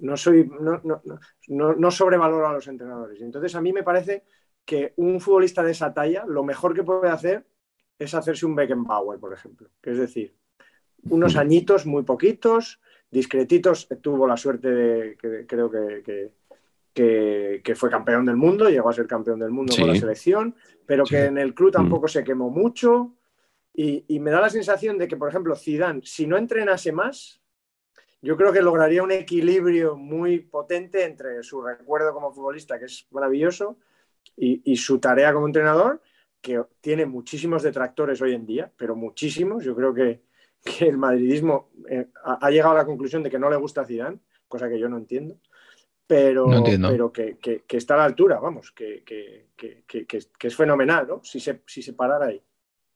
no 0.01 0.17
soy, 0.17 0.49
no, 0.61 0.81
no, 0.85 1.75
no, 1.75 1.91
sobrevaloro 1.91 2.47
a 2.47 2.53
los 2.53 2.69
entrenadores. 2.69 3.21
Entonces, 3.21 3.57
a 3.57 3.61
mí 3.61 3.73
me 3.73 3.83
parece 3.83 4.23
que 4.71 4.93
un 4.97 5.21
futbolista 5.21 5.65
de 5.65 5.73
esa 5.73 5.93
talla, 5.93 6.25
lo 6.27 6.45
mejor 6.45 6.75
que 6.75 6.85
puede 6.85 7.11
hacer 7.11 7.45
es 7.99 8.15
hacerse 8.15 8.47
un 8.47 8.55
Beckenbauer, 8.55 9.19
por 9.19 9.33
ejemplo. 9.33 9.69
Que 9.83 9.91
es 9.91 9.99
decir, 9.99 10.35
unos 11.09 11.35
añitos 11.35 11.87
muy 11.87 12.05
poquitos, 12.05 12.81
discretitos. 13.11 13.89
Tuvo 14.01 14.29
la 14.29 14.37
suerte 14.37 14.71
de, 14.71 15.17
que 15.17 15.45
creo 15.47 15.69
que 15.69 16.31
que, 16.93 17.75
fue 17.75 17.91
campeón 17.91 18.25
del 18.25 18.37
mundo, 18.37 18.69
llegó 18.69 18.89
a 18.91 18.93
ser 18.93 19.07
campeón 19.07 19.41
del 19.41 19.51
mundo 19.51 19.75
con 19.77 19.89
la 19.89 19.95
selección, 19.95 20.55
pero 20.87 21.05
que 21.05 21.25
en 21.25 21.39
el 21.39 21.55
club 21.55 21.73
tampoco 21.73 22.07
mm. 22.07 22.11
se 22.11 22.25
quemó 22.25 22.51
mucho. 22.51 23.15
Y, 23.73 24.19
me 24.21 24.31
da 24.31 24.41
la 24.41 24.51
sensación 24.51 24.99
de 24.99 25.09
que, 25.09 25.17
por 25.17 25.29
ejemplo, 25.29 25.57
Zidane, 25.57 26.03
si 26.05 26.27
no 26.27 26.37
entrenase 26.37 26.93
más, 26.93 27.41
yo 28.21 28.37
creo 28.37 28.53
que 28.53 28.61
lograría 28.61 29.03
un 29.03 29.13
equilibrio 29.13 29.97
muy 29.97 30.41
potente 30.41 31.05
entre 31.05 31.43
su 31.43 31.63
recuerdo 31.63 32.13
como 32.13 32.33
futbolista, 32.33 32.79
que 32.79 32.85
es 32.87 33.07
maravilloso, 33.11 33.79
y, 34.41 34.77
su 34.77 34.99
tarea 34.99 35.33
como 35.33 35.47
entrenador, 35.47 36.01
que 36.41 36.63
tiene 36.81 37.05
muchísimos 37.05 37.63
detractores 37.63 38.21
hoy 38.23 38.35
en 38.35 38.47
día, 38.47 38.73
pero 38.77 38.97
muchísimos. 38.97 39.63
Yo 39.65 39.77
creo 39.77 39.93
que, 39.93 40.23
el 40.81 40.97
madridismo 40.97 41.71
eh, 41.89 42.09
ha, 42.25 42.51
llegado 42.51 42.73
a 42.73 42.79
la 42.79 42.85
conclusión 42.87 43.23
de 43.23 43.31
que 43.31 43.39
no 43.39 43.51
le 43.51 43.57
gusta 43.57 43.83
a 43.83 43.85
Zidane, 43.85 44.21
cosa 44.49 44.69
que 44.69 44.79
yo 44.79 44.89
no 44.89 44.97
entiendo. 44.99 45.37
pero, 46.07 46.47
No 46.49 46.57
entiendo. 46.59 46.89
pero 46.89 47.13
que, 47.13 47.39
que- 47.39 47.63
que 47.63 47.77
está 47.77 47.95
a 47.95 47.99
la 47.99 48.05
altura, 48.05 48.41
vamos, 48.41 48.73
que, 48.73 49.05
que- 49.05 49.51
que- 49.57 49.85
que- 49.87 50.07
que 50.07 50.17
es- 50.17 50.27
que 50.37 50.49
es 50.49 50.57
fenomenal, 50.57 51.07
¿no? 51.07 51.21
Si 51.23 51.39
se, 51.39 51.63
si 51.67 51.83
se 51.83 51.93
parara 51.93 52.27
ahí. 52.27 52.43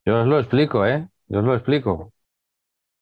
Yo 0.04 0.20
os 0.20 0.26
lo 0.26 0.40
explico, 0.40 0.84
¿eh? 0.84 1.08
Yo 1.28 1.38
os 1.38 1.44
lo 1.44 1.54
explico. 1.54 2.12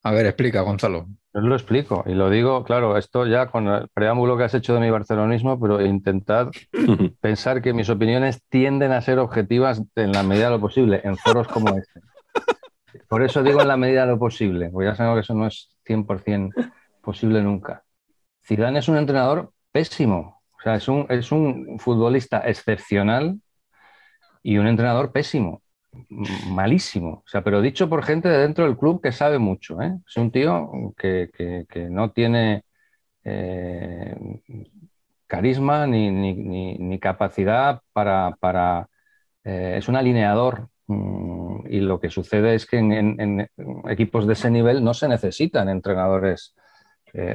A 0.03 0.11
ver, 0.11 0.27
explica, 0.27 0.61
Gonzalo. 0.61 1.07
Yo 1.33 1.39
os 1.39 1.45
lo 1.45 1.55
explico. 1.55 2.03
Y 2.05 2.13
lo 2.13 2.29
digo, 2.29 2.63
claro, 2.63 2.95
esto 2.97 3.25
ya 3.25 3.47
con 3.47 3.67
el 3.67 3.87
preámbulo 3.89 4.37
que 4.37 4.43
has 4.43 4.53
hecho 4.53 4.75
de 4.75 4.79
mi 4.79 4.91
barcelonismo, 4.91 5.59
pero 5.59 5.81
intentad 5.81 6.51
pensar 7.21 7.61
que 7.61 7.73
mis 7.73 7.89
opiniones 7.89 8.43
tienden 8.49 8.91
a 8.91 9.01
ser 9.01 9.17
objetivas 9.17 9.81
en 9.95 10.11
la 10.11 10.21
medida 10.21 10.45
de 10.45 10.51
lo 10.51 10.59
posible, 10.59 11.01
en 11.03 11.17
foros 11.17 11.47
como 11.47 11.75
este. 11.75 12.01
Por 13.07 13.23
eso 13.23 13.41
digo 13.41 13.61
en 13.61 13.67
la 13.67 13.77
medida 13.77 14.01
de 14.01 14.11
lo 14.11 14.19
posible, 14.19 14.69
porque 14.69 14.89
ya 14.89 14.95
sabemos 14.95 15.17
que 15.17 15.21
eso 15.21 15.33
no 15.33 15.47
es 15.47 15.75
100% 15.85 16.71
posible 17.01 17.41
nunca. 17.41 17.83
Zidane 18.45 18.79
es 18.79 18.87
un 18.87 18.97
entrenador 18.97 19.51
pésimo, 19.71 20.43
o 20.51 20.61
sea, 20.61 20.75
es 20.75 20.87
un, 20.87 21.07
es 21.09 21.31
un 21.31 21.79
futbolista 21.79 22.39
excepcional 22.47 23.39
y 24.43 24.57
un 24.57 24.67
entrenador 24.67 25.11
pésimo, 25.11 25.62
malísimo. 26.09 27.23
O 27.25 27.27
sea, 27.27 27.43
pero 27.43 27.61
dicho 27.61 27.89
por 27.89 28.03
gente 28.03 28.29
de 28.29 28.37
dentro 28.39 28.65
del 28.65 28.77
club 28.77 29.01
que 29.01 29.11
sabe 29.11 29.39
mucho, 29.39 29.81
¿eh? 29.81 29.93
Es 30.07 30.17
un 30.17 30.31
tío 30.31 30.69
que, 30.97 31.29
que- 31.33 31.65
no 31.89 32.11
tiene 32.11 32.63
eh, 33.25 34.15
carisma 35.27 35.87
ni, 35.87 36.11
ni- 36.11 36.99
capacidad 36.99 37.81
para, 37.93 38.35
para, 38.39 38.89
eh, 39.43 39.75
es 39.77 39.87
un 39.89 39.95
alineador. 39.97 40.69
mm, 40.87 41.67
Y 41.69 41.79
lo 41.81 41.99
que 41.99 42.09
sucede 42.09 42.55
es 42.55 42.65
que 42.67 42.77
en, 42.79 42.93
en- 42.93 43.49
equipos 43.89 44.27
de 44.27 44.33
ese 44.33 44.51
nivel 44.51 44.83
no 44.83 44.93
se 44.93 45.07
necesitan 45.07 45.69
entrenadores 45.69 46.55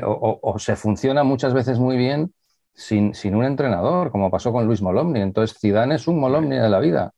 o 0.05 0.59
se 0.59 0.77
funciona 0.77 1.25
muchas 1.25 1.55
veces 1.55 1.79
muy 1.79 1.97
bien 1.97 2.33
sin, 2.75 3.14
sin 3.14 3.35
un 3.35 3.44
entrenador, 3.44 4.11
como 4.11 4.31
pasó 4.31 4.53
con 4.53 4.66
Luis 4.66 4.83
Molomni. 4.83 5.21
Entonces, 5.21 5.59
Zidane 5.61 5.97
es 5.97 6.09
un 6.09 6.21
Molomni 6.21 6.57
de 6.57 6.68
la 6.68 6.81
vida, 6.81 7.12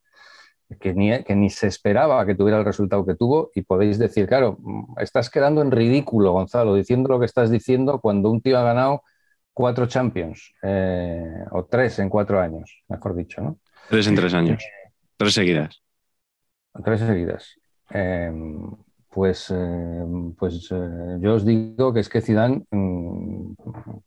que 0.78 0.94
ni, 0.94 1.22
que 1.24 1.34
ni 1.34 1.50
se 1.50 1.66
esperaba 1.66 2.24
que 2.24 2.34
tuviera 2.34 2.58
el 2.58 2.64
resultado 2.64 3.04
que 3.04 3.14
tuvo. 3.14 3.50
Y 3.54 3.62
podéis 3.62 3.98
decir, 3.98 4.26
claro, 4.26 4.58
estás 4.98 5.30
quedando 5.30 5.62
en 5.62 5.70
ridículo, 5.70 6.32
Gonzalo, 6.32 6.74
diciendo 6.74 7.08
lo 7.08 7.18
que 7.18 7.26
estás 7.26 7.50
diciendo 7.50 8.00
cuando 8.00 8.30
un 8.30 8.40
tío 8.40 8.58
ha 8.58 8.62
ganado 8.62 9.02
cuatro 9.52 9.86
Champions, 9.86 10.52
eh, 10.62 11.44
o 11.50 11.64
tres 11.64 11.98
en 11.98 12.08
cuatro 12.08 12.40
años, 12.40 12.82
mejor 12.88 13.14
dicho, 13.14 13.42
¿no? 13.42 13.58
Tres 13.88 14.06
en 14.06 14.14
tres 14.14 14.34
años. 14.34 14.62
Tres 15.16 15.34
seguidas. 15.34 15.82
Tres 16.84 17.00
seguidas. 17.00 17.56
Eh, 17.92 18.32
pues 19.10 19.52
eh, 19.54 20.04
pues 20.38 20.68
eh, 20.70 21.18
yo 21.20 21.34
os 21.34 21.44
digo 21.44 21.92
que 21.92 22.00
es 22.00 22.08
que 22.08 22.20
Zidane, 22.20 22.64
mm, 22.70 23.54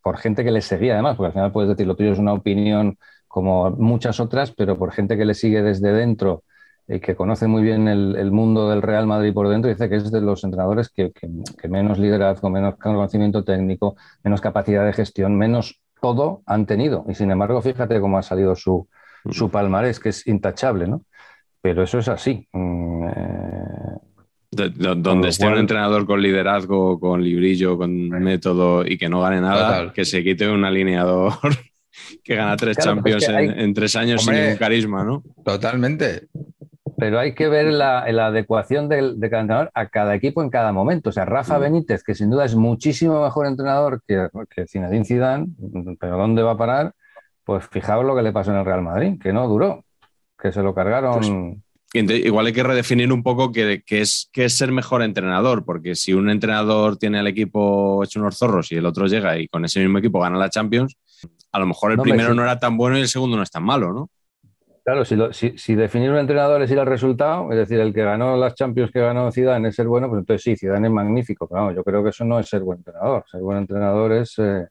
por 0.02 0.16
gente 0.16 0.42
que 0.42 0.50
le 0.50 0.62
seguía 0.62 0.94
además, 0.94 1.16
porque 1.16 1.26
al 1.26 1.32
final 1.34 1.52
puedes 1.52 1.68
decir 1.68 1.86
lo 1.86 1.94
tuyo 1.94 2.12
es 2.12 2.18
una 2.18 2.32
opinión 2.32 2.98
como 3.28 3.70
muchas 3.70 4.18
otras, 4.18 4.52
pero 4.52 4.78
por 4.78 4.92
gente 4.92 5.16
que 5.16 5.26
le 5.26 5.34
sigue 5.34 5.62
desde 5.62 5.92
dentro 5.92 6.44
y 6.86 7.00
que 7.00 7.14
conoce 7.14 7.46
muy 7.46 7.62
bien 7.62 7.88
el, 7.88 8.16
el 8.16 8.30
mundo 8.30 8.68
del 8.68 8.82
Real 8.82 9.06
Madrid 9.06 9.32
por 9.32 9.48
dentro, 9.48 9.70
dice 9.70 9.88
que 9.88 9.96
es 9.96 10.10
de 10.12 10.20
los 10.20 10.44
entrenadores 10.44 10.90
que, 10.90 11.12
que- 11.12 11.28
que 11.60 11.68
menos 11.68 11.98
liderazgo, 11.98 12.50
menos 12.50 12.76
conocimiento 12.76 13.42
técnico, 13.44 13.96
menos 14.22 14.40
capacidad 14.40 14.84
de 14.84 14.92
gestión, 14.92 15.36
menos 15.36 15.80
todo 16.00 16.42
han 16.46 16.66
tenido. 16.66 17.04
Y 17.08 17.14
sin 17.14 17.30
embargo, 17.30 17.62
fíjate 17.62 18.00
cómo 18.00 18.18
ha 18.18 18.22
salido 18.22 18.54
su, 18.54 18.86
su 19.30 19.50
palmarés, 19.50 19.98
que 19.98 20.10
es 20.10 20.26
intachable, 20.26 20.86
¿no? 20.86 21.02
Pero 21.62 21.82
eso 21.82 21.98
es 21.98 22.08
así. 22.08 22.46
Mm, 22.52 23.04
eh, 23.08 23.12
De- 24.50 24.68
de- 24.68 24.86
Con 24.88 25.02
donde 25.02 25.28
esté 25.30 25.46
un 25.48 25.56
entrenador 25.56 26.04
con 26.06 26.20
liderazgo, 26.22 27.00
con 27.00 27.24
librillo, 27.24 27.76
con 27.78 27.90
método 28.10 28.84
y 28.86 28.96
que 28.98 29.08
no 29.08 29.20
gane 29.22 29.40
nada, 29.40 29.68
Total. 29.78 29.92
que 29.94 30.04
se 30.04 30.22
quite 30.22 30.48
un 30.48 30.64
alineador 30.64 31.32
que 32.22 32.36
gana 32.36 32.56
tres 32.56 32.76
Claro, 32.76 33.00
pero 33.02 33.16
es 33.16 33.24
Champions 33.24 33.26
que 33.26 33.36
hay- 33.36 33.58
en, 33.58 33.64
en 33.68 33.74
tres 33.74 33.96
años 33.96 34.22
sin 34.22 34.34
ningún 34.34 34.56
carisma, 34.56 35.02
¿no? 35.04 35.22
Totalmente. 35.44 36.28
Pero 36.96 37.18
hay 37.18 37.34
que 37.34 37.48
ver 37.48 37.66
la, 37.72 38.10
la 38.12 38.26
adecuación 38.26 38.88
del- 38.88 39.18
de, 39.18 39.30
cada 39.30 39.42
entrenador 39.42 39.70
a 39.74 39.88
cada 39.88 40.14
equipo 40.14 40.42
en 40.42 40.50
cada 40.50 40.72
momento. 40.72 41.10
O 41.10 41.12
sea, 41.12 41.24
Rafa 41.24 41.58
Mm. 41.58 41.62
Benítez, 41.62 42.02
que 42.04 42.14
sin 42.14 42.30
duda 42.30 42.44
es 42.44 42.54
muchísimo 42.54 43.22
mejor 43.22 43.46
entrenador 43.46 44.02
que, 44.06 44.28
que 44.54 44.66
Zinedine 44.66 45.04
Zidane, 45.04 45.46
pero 45.98 46.16
¿dónde 46.16 46.42
va 46.42 46.52
a 46.52 46.56
parar? 46.56 46.92
Pues 47.44 47.66
fijaos 47.70 48.04
lo 48.04 48.14
que 48.16 48.22
le 48.22 48.32
pasó 48.32 48.50
en 48.52 48.58
el 48.58 48.64
Real 48.64 48.82
Madrid, 48.82 49.18
que 49.20 49.32
no 49.32 49.46
duró, 49.48 49.84
que 50.40 50.52
se 50.52 50.62
lo 50.62 50.74
cargaron. 50.74 51.62
Pues, 51.92 52.10
igual 52.24 52.46
hay 52.46 52.52
que 52.52 52.62
redefinir 52.62 53.12
un 53.12 53.22
poco 53.22 53.52
qué 53.52 53.82
qué 53.86 54.00
es, 54.00 54.28
ser 54.48 54.72
mejor 54.72 55.02
entrenador, 55.02 55.64
porque 55.64 55.94
si 55.94 56.12
un 56.12 56.28
entrenador 56.30 56.96
tiene 56.96 57.18
al 57.18 57.26
equipo 57.26 58.02
hecho 58.02 58.18
unos 58.20 58.36
zorros 58.38 58.72
y 58.72 58.76
el 58.76 58.86
otro 58.86 59.06
llega 59.06 59.38
y 59.38 59.46
con 59.48 59.64
ese 59.64 59.80
mismo 59.80 59.98
equipo 59.98 60.20
gana 60.20 60.38
la 60.38 60.50
Champions, 60.50 60.96
a 61.52 61.58
lo 61.58 61.66
mejor 61.66 61.92
el 61.92 61.98
No, 61.98 62.02
primero 62.02 62.30
sí. 62.30 62.36
no 62.36 62.42
era 62.42 62.58
tan 62.58 62.76
bueno 62.76 62.98
y 62.98 63.02
el 63.02 63.08
segundo 63.08 63.36
no 63.36 63.42
es 63.42 63.50
tan 63.50 63.62
malo, 63.64 63.92
¿no? 63.92 64.08
Claro, 64.84 65.04
si, 65.04 65.16
lo- 65.16 65.32
si- 65.32 65.56
si 65.56 65.74
definir 65.74 66.10
un 66.10 66.18
entrenador 66.18 66.60
es 66.60 66.70
ir 66.70 66.78
al 66.78 66.86
resultado, 66.86 67.50
es 67.50 67.56
decir, 67.56 67.80
el 67.80 67.94
que 67.94 68.02
ganó 68.04 68.36
las 68.36 68.54
Champions 68.54 68.90
que 68.92 69.00
ganó 69.00 69.32
Zidane 69.32 69.68
es 69.70 69.74
ser 69.76 69.86
bueno, 69.88 70.08
pues 70.10 70.20
entonces 70.20 70.42
sí, 70.42 70.56
Zidane 70.56 70.88
es 70.88 70.92
magnífico. 70.92 71.48
Pero 71.48 71.60
vamos, 71.62 71.74
yo 71.76 71.82
creo 71.82 72.02
que 72.02 72.10
eso 72.10 72.24
no 72.24 72.38
es 72.38 72.46
ser 72.48 72.60
buen 72.62 72.78
entrenador. 72.78 73.24
Ser 73.30 73.40
buen 73.40 73.58
entrenador 73.58 74.12
es 74.12 74.34
eh, 74.38 74.66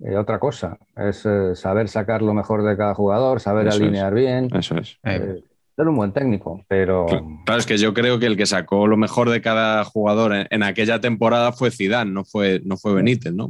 eh, 0.00 0.16
otra 0.16 0.40
cosa. 0.40 0.76
Es 0.96 1.24
eh, 1.24 1.54
saber 1.54 1.88
sacar 1.88 2.20
lo 2.22 2.34
mejor 2.34 2.64
de 2.64 2.76
cada 2.76 2.94
jugador, 2.94 3.38
saber 3.40 3.68
Eso 3.68 3.76
es. 3.76 3.82
alinear 3.82 4.12
bien, 4.12 4.48
Eso 4.52 4.76
es. 4.76 4.98
Ser 5.04 5.88
un 5.88 5.96
buen 5.96 6.12
técnico. 6.12 6.64
Pero 6.66 7.06
Claro, 7.06 7.58
es 7.60 7.66
que 7.66 7.78
yo 7.78 7.94
creo 7.94 8.18
que 8.18 8.26
el 8.26 8.36
que 8.36 8.46
sacó 8.46 8.88
lo 8.88 8.96
mejor 8.96 9.30
de 9.30 9.40
cada 9.40 9.84
jugador 9.84 10.32
en, 10.34 10.46
en 10.50 10.62
aquella 10.64 11.00
temporada 11.00 11.52
fue 11.52 11.70
Zidane, 11.70 12.10
no 12.10 12.24
fue, 12.24 12.60
no 12.64 12.76
fue 12.76 12.94
Benítez, 12.94 13.32
¿no? 13.32 13.48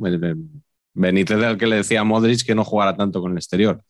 Benítez 0.95 1.39
era 1.39 1.51
el 1.51 1.59
que 1.59 1.67
le 1.67 1.77
decía 1.77 2.01
a 2.01 2.05
Modric 2.05 2.45
que 2.45 2.55
no 2.55 2.63
jugara 2.65 2.95
tanto 2.97 3.21
con 3.21 3.33
el 3.33 3.39
exterior, 3.39 3.83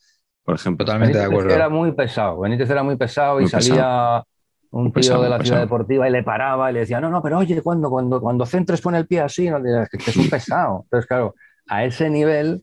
por 0.44 0.54
ejemplo. 0.56 0.84
Totalmente 0.84 1.16
de 1.18 1.24
Benítez 1.24 1.38
acuerdo. 1.40 1.54
era 1.56 1.68
muy 1.68 1.92
pesado. 1.92 2.40
Benítez 2.40 2.70
era 2.70 2.82
muy 2.82 2.96
pesado 2.96 3.38
y 3.40 3.42
Muy 3.42 3.50
salía 3.50 3.70
pesado. 3.74 4.26
un 4.70 4.84
tío 4.86 4.92
pesado, 4.92 5.22
de 5.22 5.28
la 5.30 5.36
ciudad 5.36 5.42
pesado. 5.44 5.60
deportiva 5.62 6.08
y 6.08 6.12
le 6.12 6.22
paraba 6.22 6.70
y 6.70 6.74
le 6.74 6.80
decía, 6.80 7.00
no, 7.00 7.10
no, 7.10 7.22
pero 7.22 7.38
oye, 7.38 7.62
cuando, 7.62 7.88
cuando, 7.90 8.20
cuando 8.20 8.44
centres 8.46 8.80
pone 8.80 8.98
el 8.98 9.06
pie 9.06 9.20
así, 9.20 9.48
no, 9.50 9.58
es 9.58 9.88
que 9.88 9.96
es 10.10 10.16
un 10.16 10.28
pesado. 10.30 10.82
Entonces, 10.84 11.06
claro, 11.06 11.34
a 11.68 11.84
ese 11.84 12.10
nivel, 12.10 12.62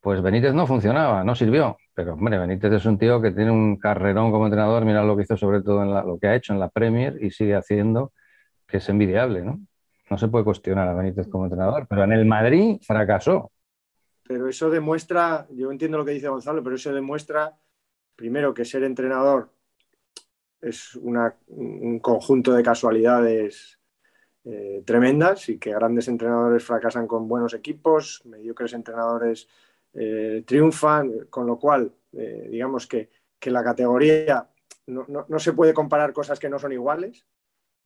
pues 0.00 0.22
Benítez 0.22 0.54
no 0.54 0.66
funcionaba, 0.66 1.22
no 1.24 1.34
sirvió. 1.34 1.76
Pero, 1.94 2.14
hombre, 2.14 2.38
Benítez 2.38 2.72
es 2.72 2.86
un 2.86 2.96
tío 2.96 3.20
que 3.20 3.32
tiene 3.32 3.50
un 3.50 3.76
carrerón 3.76 4.30
como 4.30 4.46
entrenador, 4.46 4.84
mira 4.86 5.02
lo 5.04 5.16
que 5.16 5.24
hizo 5.24 5.36
sobre 5.36 5.60
todo 5.60 5.82
en 5.82 5.92
la- 5.92 6.02
lo 6.02 6.18
que 6.18 6.28
ha 6.28 6.34
hecho 6.34 6.54
en 6.54 6.60
la 6.60 6.70
Premier 6.70 7.18
y 7.22 7.30
sigue 7.30 7.54
haciendo, 7.54 8.12
que 8.66 8.78
es 8.78 8.88
envidiable, 8.88 9.42
¿no? 9.42 9.58
No 10.08 10.16
se 10.16 10.28
puede 10.28 10.44
cuestionar 10.44 10.88
a 10.88 10.94
Benítez 10.94 11.28
como 11.28 11.44
entrenador, 11.44 11.86
pero 11.88 12.04
en 12.04 12.12
el 12.12 12.24
Madrid 12.24 12.78
fracasó. 12.86 13.50
Pero 14.30 14.48
eso 14.48 14.70
demuestra, 14.70 15.48
yo 15.50 15.72
entiendo 15.72 15.98
lo 15.98 16.04
que 16.04 16.12
dice 16.12 16.28
Gonzalo, 16.28 16.62
pero 16.62 16.76
eso 16.76 16.92
demuestra, 16.94 17.58
primero, 18.14 18.54
que 18.54 18.64
ser 18.64 18.84
entrenador 18.84 19.50
es 20.60 20.94
un 20.96 21.98
conjunto 22.00 22.52
de 22.52 22.62
casualidades 22.62 23.78
eh, 24.44 24.82
tremendas 24.84 25.48
y 25.48 25.58
que 25.58 25.72
grandes 25.72 26.08
entrenadores 26.08 26.64
fracasan 26.64 27.06
con 27.06 27.28
buenos 27.28 27.54
equipos, 27.54 28.22
mediocres 28.24 28.72
entrenadores 28.74 29.48
eh, 29.94 30.44
triunfan, 30.46 31.26
con 31.30 31.46
lo 31.46 31.58
cual, 31.58 31.92
eh, 32.12 32.48
digamos 32.50 32.86
que, 32.86 33.10
que 33.38 33.50
la 33.50 33.64
categoría 33.64 34.48
no, 34.86 35.04
no- 35.08 35.26
no 35.28 35.38
se 35.38 35.52
puede 35.54 35.74
comparar 35.74 36.12
cosas 36.12 36.38
que 36.38 36.48
no 36.50 36.58
son 36.58 36.72
iguales. 36.72 37.26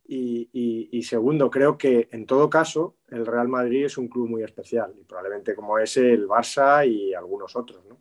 Y, 0.06 0.50
y- 0.52 0.88
y 0.92 1.02
segundo, 1.02 1.50
creo 1.50 1.78
que 1.78 2.08
en 2.12 2.26
todo 2.26 2.50
caso 2.50 2.96
el 3.08 3.24
Real 3.24 3.48
Madrid 3.48 3.86
es 3.86 3.96
un 3.96 4.08
club 4.08 4.28
muy 4.28 4.42
especial 4.42 4.94
y 5.00 5.04
probablemente 5.04 5.54
como 5.54 5.78
ese 5.78 6.12
el 6.12 6.28
Barça 6.28 6.86
y 6.86 7.14
algunos 7.14 7.56
otros. 7.56 7.84
¿no? 7.86 7.98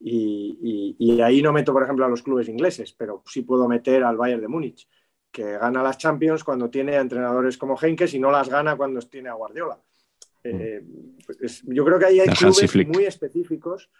Y, 0.00 1.20
ahí 1.22 1.40
no 1.42 1.52
meto, 1.52 1.72
por 1.72 1.82
ejemplo, 1.82 2.04
a 2.04 2.08
los 2.08 2.22
clubes 2.22 2.48
ingleses, 2.48 2.92
pero 2.92 3.22
sí 3.26 3.42
puedo 3.42 3.66
meter 3.68 4.04
al 4.04 4.16
Bayern 4.16 4.42
de 4.42 4.48
Múnich, 4.48 4.88
que 5.30 5.52
gana 5.58 5.82
las 5.82 5.98
Champions 5.98 6.44
cuando 6.44 6.68
tiene 6.70 6.96
a 6.96 7.00
entrenadores 7.00 7.56
como 7.56 7.76
Henkes 7.80 8.14
y 8.14 8.18
no 8.18 8.30
las 8.30 8.48
gana 8.48 8.76
cuando 8.76 9.00
tiene 9.00 9.28
a 9.28 9.34
Guardiola. 9.34 9.80
Eh, 10.44 10.84
pues, 11.26 11.62
yo 11.66 11.84
creo 11.84 11.98
que 11.98 12.04
ahí 12.06 12.20
hay 12.20 12.28
clubes 12.28 12.86
muy 12.86 13.04
específicos, 13.04 13.90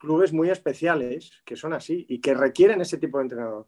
clubes 0.00 0.32
muy 0.32 0.50
especiales 0.50 1.32
que 1.44 1.56
son 1.56 1.72
así 1.72 2.06
y 2.08 2.20
que 2.20 2.34
requieren 2.34 2.80
ese 2.80 2.98
tipo 2.98 3.18
de 3.18 3.22
entrenador. 3.24 3.66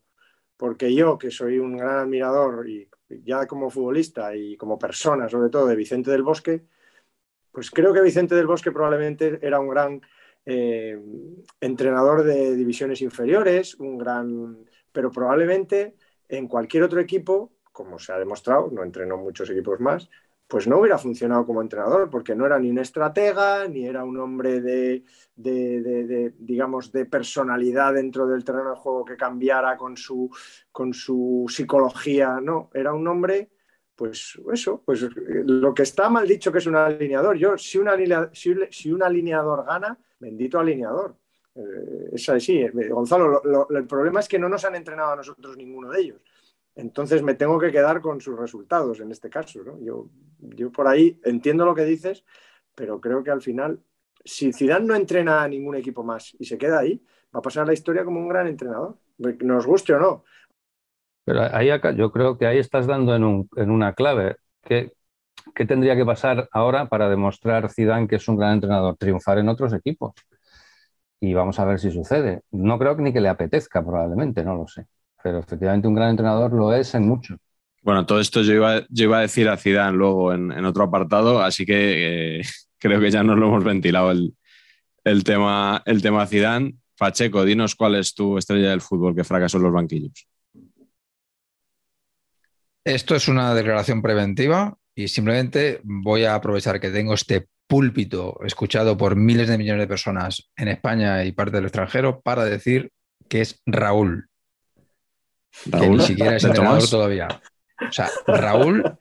Porque 0.60 0.94
yo, 0.94 1.16
que 1.16 1.30
soy 1.30 1.58
un 1.58 1.74
gran 1.74 2.00
admirador 2.00 2.68
y 2.68 2.86
ya 3.24 3.46
como 3.46 3.70
futbolista 3.70 4.36
y 4.36 4.58
como 4.58 4.78
persona, 4.78 5.26
sobre 5.26 5.48
todo, 5.48 5.66
de 5.66 5.74
Vicente 5.74 6.10
del 6.10 6.22
Bosque, 6.22 6.66
pues 7.50 7.70
creo 7.70 7.94
que 7.94 8.02
Vicente 8.02 8.34
del 8.34 8.46
Bosque 8.46 8.70
probablemente 8.70 9.38
era 9.40 9.58
un 9.58 9.70
gran 9.70 10.02
eh, 10.44 11.00
entrenador 11.62 12.24
de 12.24 12.54
divisiones 12.54 13.00
inferiores, 13.00 13.74
un 13.76 13.96
gran, 13.96 14.58
pero 14.92 15.10
probablemente 15.10 15.96
en 16.28 16.46
cualquier 16.46 16.82
otro 16.82 17.00
equipo, 17.00 17.52
como 17.72 17.98
se 17.98 18.12
ha 18.12 18.18
demostrado, 18.18 18.68
no 18.70 18.84
entrenó 18.84 19.16
muchos 19.16 19.48
equipos 19.48 19.80
más, 19.80 20.10
pues 20.50 20.66
no 20.66 20.78
hubiera 20.80 20.98
funcionado 20.98 21.46
como 21.46 21.62
entrenador, 21.62 22.10
porque 22.10 22.34
no 22.34 22.44
era 22.44 22.58
ni 22.58 22.70
un 22.70 22.78
estratega, 22.78 23.68
ni 23.68 23.86
era 23.86 24.02
un 24.04 24.18
hombre 24.18 24.60
de, 24.60 25.04
de- 25.36 26.34
digamos, 26.38 26.90
de 26.90 27.06
personalidad 27.06 27.94
dentro 27.94 28.26
del 28.26 28.44
terreno 28.44 28.70
de 28.70 28.76
juego 28.76 29.04
que 29.04 29.16
cambiara 29.16 29.76
con 29.76 29.96
su, 29.96 30.28
con 30.72 30.92
su 30.92 31.46
psicología, 31.48 32.40
no, 32.42 32.68
era 32.74 32.92
un 32.92 33.06
hombre 33.06 33.48
pues 33.94 34.40
eso, 34.50 34.82
pues 34.82 35.06
lo 35.44 35.74
que 35.74 35.82
está 35.82 36.08
mal 36.08 36.26
dicho 36.26 36.50
que 36.50 36.56
es 36.56 36.66
un 36.66 36.74
alineador. 36.74 37.36
Yo, 37.36 37.58
si 37.58 37.76
un, 37.76 37.86
si, 38.32 38.90
un 38.90 39.02
alineador 39.02 39.66
gana, 39.66 39.98
bendito 40.18 40.58
alineador. 40.58 41.16
Eh, 41.54 42.08
es 42.14 42.26
así. 42.30 42.62
Eh, 42.62 42.88
Gonzalo, 42.88 43.42
el 43.68 43.86
problema 43.86 44.20
es 44.20 44.26
que 44.28 44.38
no 44.38 44.48
nos 44.48 44.64
han 44.64 44.74
entrenado 44.76 45.12
a 45.12 45.16
nosotros 45.16 45.54
ninguno 45.54 45.90
de 45.90 46.00
ellos. 46.00 46.22
Entonces 46.74 47.22
me 47.22 47.34
tengo 47.34 47.58
que 47.58 47.72
quedar 47.72 48.00
con 48.00 48.20
sus 48.20 48.38
resultados 48.38 49.00
en 49.00 49.10
este 49.10 49.28
caso. 49.28 49.60
Yo, 49.80 50.08
yo 50.38 50.70
por 50.72 50.88
ahí 50.88 51.20
entiendo 51.24 51.64
lo 51.64 51.74
que 51.74 51.84
dices, 51.84 52.24
pero 52.74 53.00
creo 53.00 53.22
que 53.22 53.30
al 53.30 53.42
final, 53.42 53.80
si 54.24 54.52
Zidane 54.52 54.86
no 54.86 54.94
entrena 54.94 55.42
a 55.42 55.48
ningún 55.48 55.76
equipo 55.76 56.02
más 56.02 56.34
y 56.38 56.44
se 56.44 56.58
queda 56.58 56.80
ahí, 56.80 57.02
va 57.34 57.40
a 57.40 57.42
pasar 57.42 57.66
la 57.66 57.72
historia 57.72 58.04
como 58.04 58.20
un 58.20 58.28
gran 58.28 58.46
entrenador, 58.46 58.96
nos 59.18 59.66
guste 59.66 59.94
o 59.94 59.98
no. 59.98 60.24
Pero 61.24 61.42
ahí 61.54 61.70
acá, 61.70 61.92
yo 61.92 62.10
creo 62.10 62.38
que 62.38 62.46
ahí 62.46 62.58
estás 62.58 62.86
dando 62.86 63.14
en, 63.14 63.70
una 63.70 63.94
clave. 63.94 64.36
¿Qué, 64.62 64.92
¿Qué, 65.54 65.66
tendría 65.66 65.94
que 65.94 66.04
pasar 66.04 66.48
ahora 66.52 66.88
para 66.88 67.08
demostrar 67.08 67.70
Zidane 67.70 68.08
que 68.08 68.16
es 68.16 68.28
un 68.28 68.36
gran 68.36 68.54
entrenador? 68.54 68.96
Triunfar 68.96 69.38
en 69.38 69.48
otros 69.48 69.72
equipos. 69.74 70.14
Y 71.20 71.34
vamos 71.34 71.58
a 71.60 71.66
ver 71.66 71.78
si 71.78 71.90
sucede. 71.90 72.40
No 72.50 72.78
creo 72.78 72.96
que 72.96 73.02
ni 73.02 73.12
que 73.12 73.20
le 73.20 73.28
apetezca, 73.28 73.84
probablemente, 73.84 74.42
no 74.42 74.56
lo 74.56 74.66
sé. 74.66 74.86
Pero 75.22 75.38
efectivamente 75.38 75.88
un 75.88 75.94
gran 75.94 76.10
entrenador 76.10 76.52
lo 76.52 76.74
es 76.74 76.94
en 76.94 77.06
mucho. 77.06 77.36
Bueno, 77.82 78.04
todo 78.04 78.20
esto 78.20 78.42
yo 78.42 78.54
iba, 78.54 78.80
yo 78.88 79.04
iba 79.04 79.18
a 79.18 79.22
decir 79.22 79.48
a 79.48 79.56
Zidane 79.56 79.96
luego 79.96 80.32
en, 80.34 80.64
otro 80.64 80.84
apartado, 80.84 81.42
así 81.42 81.64
que 81.64 82.38
eh, 82.38 82.42
creo 82.78 83.00
que 83.00 83.10
ya 83.10 83.22
nos 83.22 83.38
lo 83.38 83.48
hemos 83.48 83.64
ventilado 83.64 84.10
el, 84.10 84.34
el, 85.04 85.24
tema, 85.24 85.82
el 85.86 86.02
tema 86.02 86.26
Zidane. 86.26 86.74
Pacheco, 86.98 87.46
dinos 87.46 87.74
cuál 87.74 87.94
es 87.94 88.14
tu 88.14 88.36
estrella 88.36 88.70
del 88.70 88.82
fútbol 88.82 89.14
que 89.14 89.24
fracasó 89.24 89.56
en 89.56 89.62
los 89.62 89.72
banquillos. 89.72 90.26
Esto 92.84 93.14
es 93.14 93.28
una 93.28 93.54
declaración 93.54 94.02
preventiva 94.02 94.76
y 94.94 95.08
simplemente 95.08 95.80
voy 95.82 96.24
a 96.24 96.34
aprovechar 96.34 96.80
que 96.80 96.90
tengo 96.90 97.14
este 97.14 97.48
púlpito 97.66 98.38
escuchado 98.44 98.96
por 98.96 99.16
miles 99.16 99.48
de 99.48 99.56
millones 99.56 99.82
de 99.82 99.86
personas 99.86 100.50
en 100.56 100.68
España 100.68 101.24
y 101.24 101.32
parte 101.32 101.56
del 101.56 101.66
extranjero 101.66 102.20
para 102.20 102.44
decir 102.44 102.90
que 103.28 103.42
es 103.42 103.62
Raúl. 103.64 104.29
Que 105.70 105.88
ni 105.88 106.00
siquiera 106.00 106.36
es 106.36 106.44
entrenador 106.44 106.88
todavía. 106.88 107.28
O 107.88 107.92
sea, 107.92 108.08
Raúl 108.26 108.98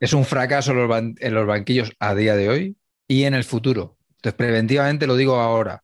es 0.00 0.12
un 0.12 0.24
fracaso 0.24 0.72
en 0.72 1.34
los, 1.34 1.46
banquillos 1.46 1.92
a 1.98 2.14
día 2.14 2.36
de 2.36 2.48
hoy 2.48 2.76
y 3.08 3.24
en 3.24 3.34
el 3.34 3.44
futuro. 3.44 3.96
Entonces, 4.16 4.34
preventivamente 4.34 5.06
lo 5.06 5.16
digo 5.16 5.36
ahora. 5.36 5.82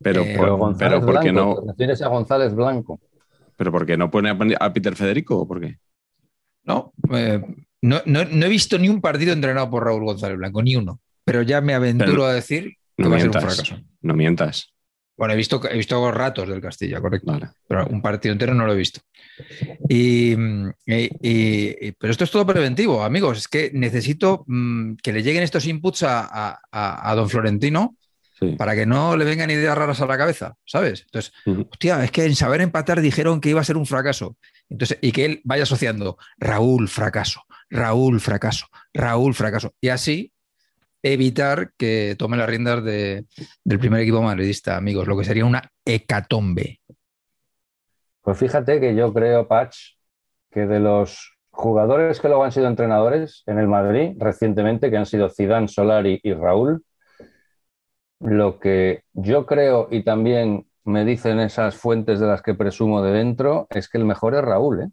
Pero, 0.00 0.22
eh, 0.22 0.38
pero, 0.78 1.00
¿por 1.04 1.20
qué 1.20 1.32
no? 1.32 1.56
Tienes 1.76 2.02
a 2.02 2.08
González 2.08 2.54
Blanco. 2.54 3.00
¿Pero 3.56 3.72
por 3.72 3.84
qué 3.84 3.96
no 3.96 4.10
pone 4.10 4.30
a 4.58 4.72
Peter 4.72 4.94
Federico 4.94 5.38
o 5.38 5.48
por 5.48 5.60
qué? 5.60 5.78
Eh, 7.12 7.42
no, 7.82 8.02
no, 8.04 8.20
he 8.20 8.48
visto 8.48 8.78
ni 8.78 8.88
un 8.88 9.00
partido 9.00 9.32
entrenado 9.32 9.70
por 9.70 9.84
Raúl 9.84 10.04
González 10.04 10.36
Blanco, 10.36 10.62
ni 10.62 10.76
uno. 10.76 11.00
Pero 11.24 11.42
ya 11.42 11.60
me 11.60 11.74
aventuro 11.74 12.26
a 12.26 12.32
decir 12.32 12.76
que 12.96 13.08
va 13.08 13.16
a 13.16 13.20
ser 13.20 13.28
un 13.28 13.34
fracaso. 13.34 13.76
No 14.00 14.14
mientas. 14.14 14.72
Bueno, 15.18 15.34
he 15.34 15.36
visto, 15.36 15.60
he 15.68 15.76
visto 15.76 16.10
ratos 16.12 16.48
del 16.48 16.60
Castilla, 16.60 17.00
correcto. 17.00 17.36
Pero 17.66 17.88
un 17.88 18.00
partido 18.00 18.32
entero 18.32 18.54
no 18.54 18.64
lo 18.64 18.72
he 18.72 18.76
visto. 18.76 19.00
Y, 19.88 20.36
pero 20.36 22.12
esto 22.12 22.22
es 22.22 22.30
todo 22.30 22.46
preventivo, 22.46 23.02
amigos. 23.02 23.38
Es 23.38 23.48
que 23.48 23.72
necesito 23.74 24.44
mm, 24.46 24.94
que 25.02 25.12
le 25.12 25.24
lleguen 25.24 25.42
estos 25.42 25.66
inputs 25.66 26.04
a, 26.06 27.14
don 27.16 27.28
Florentino 27.28 27.96
para 28.56 28.76
que 28.76 28.86
no 28.86 29.16
le 29.16 29.24
vengan 29.24 29.50
ideas 29.50 29.76
raras 29.76 30.00
a 30.00 30.06
la 30.06 30.16
cabeza, 30.16 30.54
¿sabes? 30.64 31.02
Entonces, 31.06 31.32
hostia, 31.44 32.04
es 32.04 32.12
que 32.12 32.24
en 32.24 32.36
saber 32.36 32.60
empatar 32.60 33.00
dijeron 33.00 33.40
que 33.40 33.50
iba 33.50 33.60
a 33.60 33.64
ser 33.64 33.76
un 33.76 33.86
fracaso. 33.86 34.36
Entonces, 34.68 34.98
y 35.00 35.10
que 35.10 35.24
él 35.24 35.40
vaya 35.42 35.64
asociando 35.64 36.16
Raúl 36.38 36.88
fracaso, 36.88 37.42
Raúl 37.68 38.20
fracaso, 38.20 38.68
Raúl 38.94 39.34
fracaso. 39.34 39.74
Y 39.80 39.88
así 39.88 40.32
evitar 41.02 41.72
que 41.76 42.16
tome 42.18 42.36
las 42.36 42.48
riendas 42.48 42.84
del 42.84 43.78
primer 43.78 44.00
equipo 44.00 44.22
madridista, 44.22 44.76
amigos, 44.76 45.06
lo 45.06 45.16
que 45.16 45.24
sería 45.24 45.44
una 45.44 45.62
hecatombe. 45.84 46.80
Pues 48.22 48.38
fíjate 48.38 48.80
que 48.80 48.94
yo 48.94 49.12
creo, 49.12 49.48
Patch, 49.48 49.94
que 50.50 50.66
de 50.66 50.80
los 50.80 51.38
jugadores 51.50 52.20
que 52.20 52.28
luego 52.28 52.44
han 52.44 52.52
sido 52.52 52.68
entrenadores 52.68 53.42
en 53.46 53.58
el 53.58 53.68
Madrid 53.68 54.12
recientemente, 54.18 54.90
que 54.90 54.96
han 54.96 55.06
sido 55.06 55.30
Zidane, 55.30 55.68
Solari 55.68 56.20
y 56.22 56.32
Raúl, 56.34 56.84
lo 58.20 58.58
que 58.58 59.04
yo 59.12 59.46
creo 59.46 59.88
y 59.90 60.02
también 60.02 60.66
me 60.84 61.04
dicen 61.04 61.38
esas 61.40 61.76
fuentes 61.76 62.18
de 62.20 62.26
las 62.26 62.42
que 62.42 62.54
presumo 62.54 63.02
de 63.02 63.12
dentro, 63.12 63.66
es 63.70 63.88
que 63.88 63.98
el 63.98 64.04
mejor 64.04 64.34
es 64.34 64.42
Raúl, 64.42 64.82
¿eh? 64.82 64.88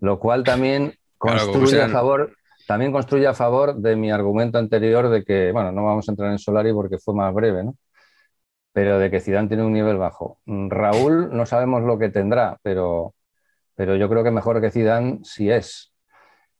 Lo 0.00 0.20
cual 0.20 0.44
también 0.44 0.94
construye 1.16 1.82
a 1.82 1.88
favor, 1.88 2.36
también 2.68 2.92
construye 2.92 3.26
a 3.26 3.32
favor 3.32 3.76
de 3.76 3.96
mi 3.96 4.10
argumento 4.10 4.58
anterior 4.58 5.08
de 5.08 5.24
que, 5.24 5.52
bueno, 5.52 5.72
no 5.72 5.86
vamos 5.86 6.06
a 6.06 6.12
entrar 6.12 6.30
en 6.30 6.38
Solari 6.38 6.70
porque 6.74 6.98
fue 6.98 7.14
más 7.14 7.32
breve, 7.32 7.64
¿no? 7.64 7.74
Pero 8.74 8.98
de 8.98 9.10
que 9.10 9.20
Zidane 9.20 9.48
tiene 9.48 9.64
un 9.64 9.72
nivel 9.72 9.96
bajo. 9.96 10.38
Raúl 10.44 11.30
no 11.32 11.46
sabemos 11.46 11.82
lo 11.82 11.98
que 11.98 12.10
tendrá, 12.10 12.58
pero, 12.62 13.14
pero 13.74 13.96
yo 13.96 14.10
creo 14.10 14.22
que 14.22 14.30
mejor 14.30 14.60
que 14.60 14.70
Zidane 14.70 15.20
sí 15.22 15.50
es. 15.50 15.94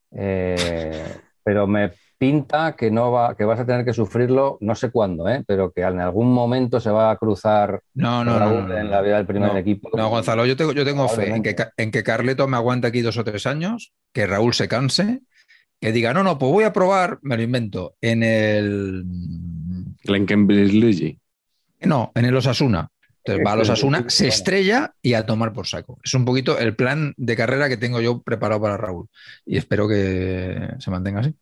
Eh, 0.09 1.05
pero 1.43 1.67
me 1.67 1.91
pinta 2.17 2.75
que 2.75 2.89
no 2.89 3.11
va, 3.11 3.35
que 3.35 3.45
vas 3.45 3.59
a 3.59 3.65
tener 3.67 3.85
que 3.85 3.93
sufrirlo, 3.93 4.57
no 4.61 4.73
sé 4.73 4.89
cuándo, 4.89 5.29
¿eh? 5.29 5.43
pero 5.45 5.71
que 5.71 5.81
en 5.81 5.99
algún 5.99 6.33
momento 6.33 6.79
se 6.79 6.89
va 6.89 7.11
a 7.11 7.17
cruzar 7.17 7.81
no, 7.93 8.25
no, 8.25 8.39
no, 8.39 8.75
en 8.75 8.89
la 8.89 9.01
vida 9.01 9.17
del 9.17 9.27
primer 9.27 9.55
equipo. 9.55 9.91
No, 9.95 10.09
Gonzalo, 10.09 10.47
yo 10.47 10.57
tengo, 10.57 10.71
yo 10.71 10.83
tengo 10.83 11.07
fe 11.07 11.29
en 11.35 11.43
que, 11.43 11.55
en 11.77 11.91
que 11.91 12.03
Carleto 12.03 12.47
me 12.47 12.57
aguante 12.57 12.87
aquí 12.87 13.01
dos 13.01 13.17
o 13.17 13.23
tres 13.23 13.45
años, 13.45 13.93
que 14.11 14.25
Raúl 14.25 14.55
se 14.55 14.67
canse, 14.67 15.21
que 15.79 15.91
diga, 15.91 16.13
no, 16.13 16.23
no, 16.23 16.37
pues 16.37 16.51
voy 16.51 16.63
a 16.63 16.73
probar, 16.73 17.19
me 17.21 17.37
lo 17.37 17.43
invento, 17.43 17.95
en 18.01 18.23
el. 18.23 19.05
No, 21.81 22.11
en 22.15 22.25
el 22.25 22.35
Osasuna. 22.35 22.89
Entonces 23.23 23.45
va 23.45 23.51
a 23.51 23.55
los 23.57 23.69
Asuna, 23.69 24.05
se 24.07 24.27
estrella 24.27 24.93
y 25.01 25.13
a 25.13 25.25
tomar 25.25 25.53
por 25.53 25.67
saco. 25.67 25.99
Es 26.03 26.13
un 26.13 26.25
poquito 26.25 26.57
el 26.57 26.75
plan 26.75 27.13
de 27.17 27.35
carrera 27.35 27.67
que 27.67 27.77
tengo 27.77 27.99
yo 27.99 28.21
preparado 28.21 28.61
para 28.61 28.77
Raúl. 28.77 29.07
Y 29.45 29.57
espero 29.57 29.87
que 29.87 30.69
se 30.79 30.91
mantenga 30.91 31.19
así. 31.19 31.35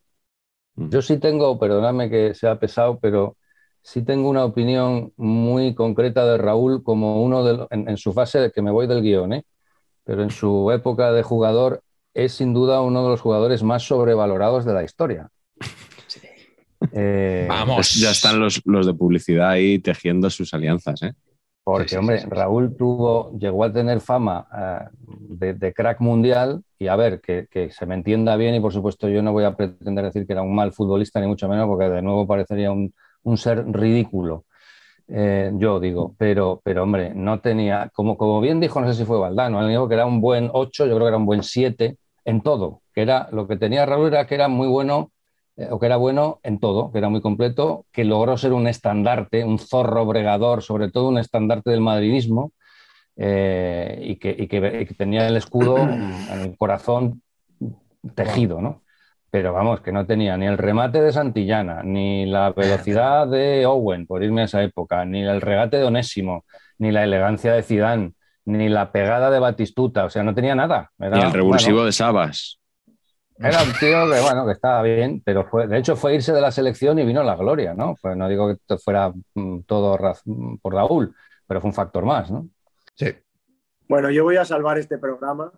Yo 0.76 1.02
sí 1.02 1.18
tengo, 1.18 1.58
perdóname 1.60 2.10
que 2.10 2.34
sea 2.34 2.60
pesado, 2.60 3.00
pero 3.00 3.38
sí 3.82 4.04
tengo 4.04 4.30
una 4.30 4.44
opinión 4.44 5.14
muy 5.18 5.76
concreta 5.76 6.26
de 6.26 6.38
Raúl 6.38 6.84
como 6.84 7.24
uno 7.24 7.44
de 7.44 7.68
en, 7.70 7.98
su 7.98 8.12
fase 8.12 8.40
de 8.40 8.52
que 8.52 8.62
me 8.62 8.72
voy 8.72 8.88
del 8.88 9.02
guion, 9.02 9.34
¿eh? 9.34 9.46
pero 10.04 10.24
en 10.24 10.30
su 10.30 10.72
época 10.72 11.12
de 11.12 11.24
jugador 11.24 11.82
es 12.18 12.34
sin 12.34 12.52
duda 12.52 12.82
uno 12.82 13.04
de 13.04 13.10
los 13.10 13.22
jugadores 13.22 13.62
más 13.62 13.84
sobrevalorados 13.84 14.66
de 14.66 14.74
la 14.74 14.84
historia. 14.84 15.30
Eh, 16.92 17.46
Vamos. 17.48 17.94
Ya 17.96 18.12
están 18.12 18.40
los, 18.40 18.62
los, 18.66 18.88
de 18.88 18.94
publicidad 18.96 19.50
ahí 19.52 19.78
tejiendo 19.78 20.30
sus 20.32 20.52
alianzas. 20.54 21.04
¿eh? 21.04 21.14
Porque, 21.64 21.96
hombre, 21.96 22.26
Raúl 22.28 22.76
tuvo, 22.76 23.38
llegó 23.38 23.64
a 23.64 23.72
tener 23.72 24.02
fama 24.02 24.48
eh, 24.58 25.54
de, 25.54 25.74
crack 25.74 26.00
mundial 26.02 26.64
y 26.80 26.88
a 26.88 26.96
ver, 26.96 27.22
que, 27.22 27.70
se 27.72 27.86
me 27.86 27.94
entienda 27.94 28.36
bien 28.36 28.56
y 28.56 28.60
por 28.60 28.74
supuesto 28.74 29.10
yo 29.10 29.22
no 29.22 29.32
voy 29.32 29.44
a 29.44 29.56
pretender 29.56 30.06
decir 30.06 30.26
que 30.26 30.34
era 30.34 30.42
un 30.42 30.56
mal 30.56 30.72
futbolista 30.72 31.20
ni 31.20 31.28
mucho 31.28 31.48
menos 31.48 31.68
porque 31.68 31.90
de 31.90 32.02
nuevo 32.02 32.26
parecería 32.26 32.72
un, 32.72 32.94
ser 33.38 33.64
ridículo. 33.72 34.46
Eh, 35.08 35.52
yo 35.56 35.80
digo, 35.80 36.16
pero, 36.18 36.62
pero 36.64 36.84
hombre, 36.84 37.14
no 37.14 37.42
tenía, 37.42 37.92
como, 37.94 38.18
como 38.18 38.42
bien 38.42 38.60
dijo, 38.60 38.82
no 38.82 38.88
sé 38.88 38.98
si 38.98 39.06
fue 39.06 39.20
Valdano, 39.20 39.62
él 39.62 39.70
dijo 39.70 39.88
que 39.88 39.96
era 39.96 40.06
un 40.06 40.20
buen 40.20 40.50
8, 40.52 40.86
yo 40.86 40.96
creo 40.96 41.06
que 41.06 41.10
era 41.10 41.18
un 41.18 41.26
buen 41.26 41.44
7 41.44 41.98
en 42.28 42.42
todo, 42.42 42.82
que 42.94 43.02
era 43.02 43.30
lo 43.32 43.48
que 43.48 43.56
tenía 43.56 43.86
Raúl 43.86 44.10
era 44.10 44.28
que 44.28 44.36
era 44.36 44.50
muy 44.50 44.68
bueno 44.68 45.12
eh, 45.56 45.70
o 45.72 45.80
que 45.80 45.86
era 45.86 45.96
bueno 45.96 46.40
en 46.44 46.60
todo, 46.60 46.92
que 46.92 46.98
era 46.98 47.08
muy 47.08 47.22
completo, 47.22 47.86
que 47.94 48.04
logró 48.04 48.38
ser 48.38 48.52
un 48.52 48.68
estandarte, 48.68 49.46
un 49.46 49.58
zorro 49.58 50.06
bregador, 50.06 50.62
sobre 50.62 50.92
todo 50.92 51.08
un 51.08 51.20
estandarte 51.20 51.72
del 51.72 51.80
madridismo, 51.80 52.52
eh, 53.16 53.98
y, 54.02 54.18
que, 54.18 54.94
tenía 54.98 55.26
el 55.28 55.38
escudo 55.38 55.78
en 55.80 56.42
el 56.42 56.58
corazón 56.58 57.22
tejido, 58.14 58.62
¿no? 58.62 58.84
Pero 59.32 59.54
vamos, 59.54 59.80
que 59.80 59.94
no 59.94 60.06
tenía 60.06 60.36
ni 60.38 60.48
el 60.48 60.58
remate 60.58 61.02
de 61.02 61.14
Santillana, 61.14 61.82
ni 61.84 62.26
la 62.26 62.52
velocidad 62.52 63.28
de 63.28 63.66
Owen, 63.66 64.06
por 64.06 64.22
irme 64.24 64.42
a 64.42 64.46
esa 64.46 64.62
época, 64.64 65.06
ni 65.06 65.22
el 65.24 65.40
regate 65.42 65.78
de 65.78 65.86
Onésimo, 65.86 66.44
ni 66.78 66.92
la 66.92 67.04
elegancia 67.04 67.54
de 67.54 67.64
Zidane, 67.64 68.14
ni 68.48 68.70
la 68.70 68.92
pegada 68.94 69.30
de 69.30 69.40
Batistuta, 69.40 70.06
o 70.06 70.10
sea, 70.10 70.24
no 70.24 70.34
tenía 70.34 70.56
nada. 70.56 70.90
ni 70.98 71.22
el 71.22 71.34
revulsivo 71.34 71.84
de 71.84 71.92
Sabas. 71.92 72.60
Era 73.38 73.62
un 73.62 73.74
tío 73.80 74.10
que, 74.10 74.22
bueno, 74.22 74.46
que 74.46 74.54
estaba 74.54 74.82
bien, 74.84 75.22
pero 75.24 75.46
fue, 75.46 75.68
de 75.68 75.78
hecho 75.78 75.98
fue 75.98 76.16
irse 76.16 76.32
de 76.32 76.40
la 76.40 76.52
selección 76.52 76.98
y 76.98 77.06
vino 77.06 77.24
la 77.24 77.36
gloria, 77.36 77.74
¿no? 77.74 77.96
Pues 78.02 78.16
no 78.16 78.30
digo 78.30 78.56
que 78.68 78.78
fuera 78.78 79.12
mm, 79.36 79.62
todo 79.64 79.98
por 80.62 80.74
Raúl, 80.74 81.14
pero 81.46 81.60
fue 81.60 81.70
un 81.70 81.74
factor 81.74 82.06
más, 82.06 82.32
¿no? 82.32 82.48
Sí. 82.96 83.14
Bueno, 83.90 84.10
yo 84.12 84.24
voy 84.24 84.38
a 84.38 84.46
salvar 84.46 84.78
este 84.78 84.98
programa. 84.98 85.52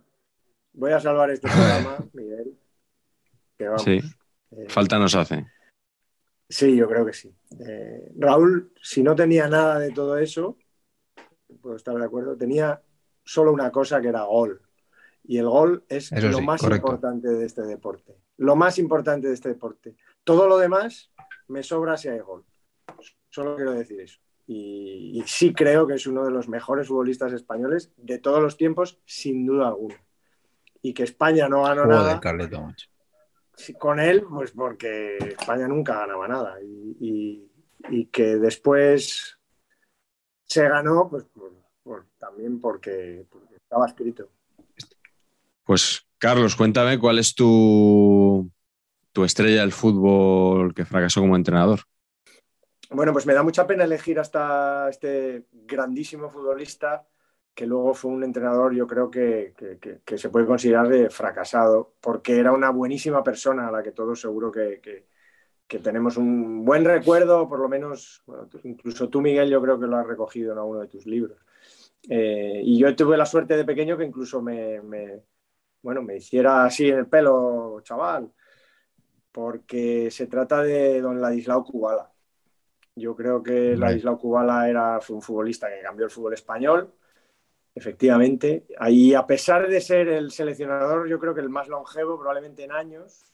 Voy 0.73 0.91
a 0.91 0.99
salvar 0.99 1.29
este 1.29 1.47
programa, 1.47 1.97
Miguel. 2.13 2.57
sí. 3.77 4.01
Eh, 4.51 4.65
Falta 4.67 4.97
nos 4.97 5.13
hace. 5.13 5.45
Sí, 6.49 6.75
yo 6.75 6.87
creo 6.87 7.05
que 7.05 7.13
sí. 7.13 7.31
Eh, 7.67 8.11
Raúl, 8.17 8.73
si 8.81 9.03
no 9.03 9.15
tenía 9.15 9.47
nada 9.47 9.77
de 9.77 9.91
todo 9.91 10.17
eso, 10.17 10.57
puedo 11.69 11.77
estar 11.77 11.95
de 11.95 12.03
acuerdo, 12.03 12.35
tenía 12.35 12.81
solo 13.23 13.53
una 13.53 13.71
cosa 13.71 14.01
que 14.01 14.07
era 14.07 14.23
gol 14.23 14.59
Y 15.23 15.37
el 15.37 15.47
gol 15.47 15.83
es 15.87 16.11
Eso 16.11 16.29
lo 16.29 16.37
sí, 16.39 16.43
más 16.43 16.61
correcto. 16.61 16.87
importante 16.87 17.27
de 17.27 17.45
este 17.45 17.61
deporte. 17.61 18.15
Lo 18.37 18.55
más 18.55 18.79
importante 18.79 19.27
de 19.27 19.35
este 19.35 19.49
deporte. 19.49 19.95
Todo 20.23 20.47
lo 20.47 20.57
demás 20.57 21.11
me 21.47 21.61
sobra 21.61 21.95
si 21.95 22.07
hay 22.07 22.19
gol. 22.21 22.43
Solo 23.29 23.55
quiero 23.55 23.73
decir 23.73 23.99
eso. 24.01 24.19
Y, 24.47 25.19
y 25.19 25.23
sí 25.27 25.53
creo 25.53 25.85
que 25.85 25.93
es 25.93 26.07
uno 26.07 26.25
de 26.25 26.31
los 26.31 26.49
mejores 26.49 26.87
futbolistas 26.87 27.33
españoles 27.33 27.91
de 27.97 28.17
todos 28.17 28.41
los 28.41 28.57
tiempos, 28.57 28.99
sin 29.05 29.45
duda 29.45 29.67
alguna. 29.67 30.01
Y 30.81 30.93
que 30.95 31.03
España 31.03 31.47
no 31.47 31.61
ganó 31.63 31.83
Joder, 31.83 31.95
nada 31.97 32.19
con 33.77 33.99
él, 33.99 34.23
pues 34.27 34.51
porque 34.51 35.17
España 35.17 35.67
nunca 35.67 35.99
ganaba 35.99 36.27
nada. 36.27 36.59
Y, 36.63 36.97
y- 36.99 37.51
y 37.89 38.05
que 38.07 38.37
después 38.37 39.37
se 40.45 40.67
ganó, 40.67 41.07
pues, 41.09 41.25
por- 41.25 41.58
por- 41.89 42.05
también 42.19 42.61
porque, 42.61 43.25
porque 43.31 43.55
estaba 43.55 43.87
escrito. 43.87 44.29
Pues, 45.63 46.05
Carlos, 46.19 46.55
cuéntame 46.55 46.99
cuál 46.99 47.17
es 47.17 47.33
tu, 47.33 48.47
tu 49.11 49.23
estrella 49.23 49.61
del 49.61 49.71
fútbol 49.71 50.75
que 50.75 50.85
fracasó 50.85 51.21
como 51.21 51.35
entrenador. 51.35 51.79
Bueno, 52.91 53.11
pues 53.11 53.25
me 53.25 53.33
da 53.33 53.41
mucha 53.41 53.65
pena 53.65 53.85
elegir 53.85 54.19
hasta 54.19 54.87
este 54.89 55.45
grandísimo 55.51 56.29
futbolista 56.29 57.07
que 57.55 57.65
luego 57.65 57.95
fue 57.95 58.11
un 58.11 58.23
entrenador, 58.23 58.75
yo 58.75 58.85
creo 58.85 59.09
que, 59.09 59.53
que- 59.57 59.79
que- 59.79 60.01
que 60.05 60.17
se 60.19 60.29
puede 60.29 60.45
considerar 60.45 60.87
de 60.87 61.09
fracasado, 61.09 61.95
porque 62.01 62.37
era 62.37 62.51
una 62.51 62.69
buenísima 62.69 63.23
persona 63.23 63.67
a 63.67 63.71
la 63.71 63.81
que 63.81 63.91
todos 63.91 64.21
seguro 64.21 64.51
que, 64.51 64.79
tenemos 65.79 66.17
un 66.17 66.63
buen 66.65 66.85
recuerdo, 66.85 67.47
por 67.49 67.59
lo 67.59 67.67
menos, 67.67 68.21
bueno, 68.25 68.47
incluso 68.63 69.09
tú, 69.09 69.21
Miguel, 69.21 69.49
yo 69.49 69.61
creo 69.61 69.79
que 69.79 69.87
lo 69.87 69.97
has 69.97 70.07
recogido 70.07 70.53
en 70.53 70.59
alguno 70.59 70.79
de 70.79 70.87
tus 70.87 71.05
libros. 71.05 71.37
Eh, 72.07 72.61
y 72.63 72.79
yo 72.79 72.95
tuve 72.95 73.17
la 73.17 73.25
suerte 73.25 73.57
de 73.57 73.65
pequeño 73.65 73.97
que 73.97 74.05
incluso 74.05 74.41
me, 74.41 74.81
me- 74.81 75.23
bueno, 75.81 76.01
me 76.01 76.17
hiciera 76.17 76.65
así 76.65 76.89
en 76.89 76.99
el 76.99 77.07
pelo, 77.07 77.79
chaval, 77.83 78.31
porque 79.31 80.09
se 80.11 80.27
trata 80.27 80.61
de 80.63 81.01
don 81.01 81.21
Ladislao 81.21 81.63
Kubala. 81.63 82.11
Yo 82.95 83.15
creo 83.15 83.41
que. 83.41 83.75
Ladislao 83.77 84.17
Kubala 84.17 84.69
era, 84.69 84.99
fue 85.01 85.15
un 85.15 85.21
futbolista 85.21 85.69
que 85.69 85.81
cambió 85.81 86.05
el 86.05 86.11
fútbol 86.11 86.33
español, 86.33 86.93
efectivamente. 87.75 88.65
Ahí, 88.77 89.13
a 89.13 89.25
pesar 89.25 89.67
de 89.69 89.81
ser 89.81 90.07
el 90.09 90.31
seleccionador, 90.31 91.07
yo 91.07 91.19
creo 91.19 91.33
que 91.33 91.41
el 91.41 91.49
más 91.49 91.67
longevo, 91.67 92.17
probablemente 92.17 92.63
en 92.63 92.71
años, 92.71 93.25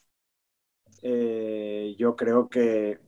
eh, 1.02 1.96
yo 1.98 2.16
creo 2.16 2.50
que 2.50 3.00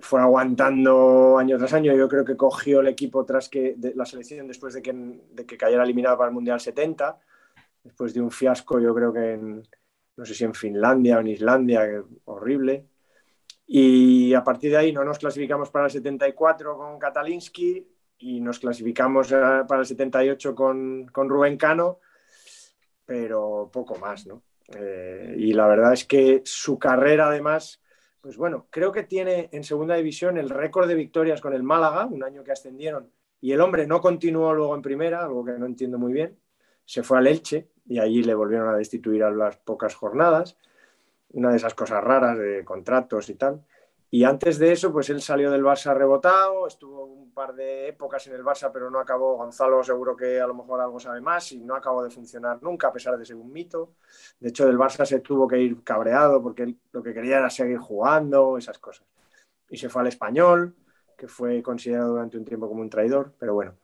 fue 0.00 0.20
aguantando 0.20 1.38
año 1.38 1.58
tras 1.58 1.72
año. 1.72 1.94
Yo 1.94 2.08
creo 2.08 2.24
que 2.24 2.36
cogió 2.36 2.80
el 2.80 2.88
equipo 2.88 3.24
tras 3.24 3.48
que 3.48 3.74
de 3.76 3.94
la 3.94 4.04
selección 4.04 4.46
después 4.46 4.74
de 4.74 4.82
que, 4.82 4.92
de 4.92 5.46
que 5.46 5.56
cayera 5.56 5.84
eliminado 5.84 6.16
para 6.16 6.28
el 6.28 6.34
Mundial 6.34 6.60
70, 6.60 7.18
después 7.84 8.14
de 8.14 8.20
un 8.20 8.30
fiasco, 8.30 8.80
yo 8.80 8.94
creo 8.94 9.12
que 9.12 9.32
en, 9.32 9.62
no 10.16 10.24
sé 10.24 10.34
si 10.34 10.44
en 10.44 10.54
Finlandia 10.54 11.16
o 11.16 11.20
en 11.20 11.28
Islandia, 11.28 12.04
horrible. 12.26 12.86
Y 13.66 14.34
a 14.34 14.42
partir 14.42 14.72
de 14.72 14.78
ahí 14.78 14.92
no 14.92 15.04
nos 15.04 15.18
clasificamos 15.18 15.70
para 15.70 15.86
el 15.86 15.90
74 15.90 16.76
con 16.76 16.98
Katalinsky 16.98 17.88
y 18.18 18.40
nos 18.40 18.58
clasificamos 18.58 19.30
eh, 19.32 19.62
para 19.66 19.80
el 19.80 19.86
78 19.86 20.54
con, 20.54 21.06
con 21.06 21.28
Rubén 21.28 21.56
Cano, 21.56 22.00
pero 23.06 23.70
poco 23.72 23.96
más, 23.96 24.26
¿no? 24.26 24.42
Eh, 24.74 25.34
y 25.38 25.52
la 25.52 25.66
verdad 25.66 25.92
es 25.92 26.04
que 26.04 26.42
su 26.44 26.78
carrera, 26.78 27.28
además, 27.28 27.80
pues 28.20 28.36
bueno, 28.36 28.66
creo 28.70 28.92
que 28.92 29.02
tiene 29.02 29.48
en 29.52 29.64
segunda 29.64 29.94
división 29.96 30.36
el 30.36 30.50
récord 30.50 30.88
de 30.88 30.94
victorias 30.94 31.40
con 31.40 31.54
el 31.54 31.62
Málaga, 31.62 32.06
un 32.06 32.22
año 32.22 32.44
que 32.44 32.52
ascendieron, 32.52 33.10
y 33.40 33.52
el 33.52 33.60
hombre 33.60 33.86
no 33.86 34.00
continuó 34.00 34.52
luego 34.54 34.74
en 34.74 34.82
primera, 34.82 35.24
algo 35.24 35.44
que 35.44 35.52
no 35.52 35.66
entiendo 35.66 35.98
muy 35.98 36.12
bien. 36.12 36.38
Se 36.84 37.02
fue 37.02 37.18
al 37.18 37.26
Elche 37.26 37.68
y 37.86 37.98
allí 37.98 38.22
le 38.22 38.34
volvieron 38.34 38.68
a 38.68 38.76
destituir 38.76 39.22
a 39.22 39.30
las 39.30 39.56
pocas 39.56 39.94
jornadas. 39.94 40.58
Una 41.30 41.50
de 41.50 41.56
esas 41.56 41.74
cosas 41.74 42.02
raras 42.02 42.36
de 42.36 42.64
contratos 42.64 43.30
y 43.30 43.34
tal. 43.36 43.64
Y 44.12 44.24
antes 44.24 44.58
de 44.58 44.72
eso, 44.72 44.92
pues 44.92 45.08
él 45.10 45.22
salió 45.22 45.52
del 45.52 45.62
Barça 45.62 45.94
rebotado, 45.94 46.66
estuvo 46.66 47.04
un 47.04 47.32
par 47.32 47.54
de 47.54 47.88
épocas 47.88 48.26
en 48.26 48.34
el 48.34 48.42
Barça, 48.42 48.70
pero 48.72 48.90
no 48.90 48.98
acabó. 48.98 49.36
Gonzalo 49.36 49.84
seguro 49.84 50.16
que 50.16 50.40
a 50.40 50.48
lo 50.48 50.54
mejor 50.54 50.80
algo 50.80 50.98
sabe 50.98 51.20
más 51.20 51.52
y 51.52 51.60
no 51.60 51.76
acabó 51.76 52.02
de 52.02 52.10
funcionar 52.10 52.60
nunca, 52.60 52.88
a 52.88 52.92
pesar 52.92 53.16
de 53.16 53.24
ser 53.24 53.36
un 53.36 53.52
mito. 53.52 53.94
De 54.40 54.48
hecho, 54.48 54.66
del 54.66 54.76
Barça 54.76 55.04
se 55.06 55.20
tuvo 55.20 55.46
que 55.46 55.58
ir 55.60 55.84
cabreado 55.84 56.42
porque 56.42 56.74
lo 56.90 57.02
que 57.02 57.14
quería 57.14 57.38
era 57.38 57.50
seguir 57.50 57.78
jugando, 57.78 58.58
esas 58.58 58.80
cosas. 58.80 59.06
Y 59.68 59.76
se 59.76 59.88
fue 59.88 60.02
al 60.02 60.08
español, 60.08 60.74
que 61.16 61.28
fue 61.28 61.62
considerado 61.62 62.10
durante 62.10 62.36
un 62.36 62.44
tiempo 62.44 62.68
como 62.68 62.80
un 62.80 62.90
traidor, 62.90 63.34
pero 63.38 63.54
bueno. 63.54 63.76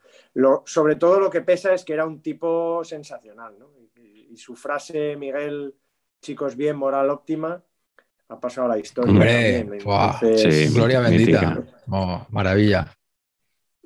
Sobre 0.65 0.97
todo 0.97 1.21
lo 1.21 1.31
que 1.31 1.43
pesa 1.43 1.73
es 1.73 1.85
que 1.85 1.93
era 1.93 2.05
un 2.05 2.21
tipo 2.21 2.83
sensacional, 2.83 3.57
¿no? 3.59 3.71
Y 3.95 4.37
su 4.37 4.57
frase, 4.57 5.17
Miguel, 5.17 5.77
chicos 6.21 6.57
bien, 6.57 6.77
moral 6.77 7.11
óptima, 7.11 7.63
ha 8.29 8.41
pasado 8.41 8.67
a 8.67 8.71
la 8.77 8.79
historia. 8.79 9.11
Hombre, 9.13 9.59
también. 9.61 9.81
Entonces, 9.81 10.69
Sí, 10.69 10.75
Gloria 10.75 11.01
bendita. 11.01 11.63
Oh, 11.91 12.27
maravilla. 12.31 12.93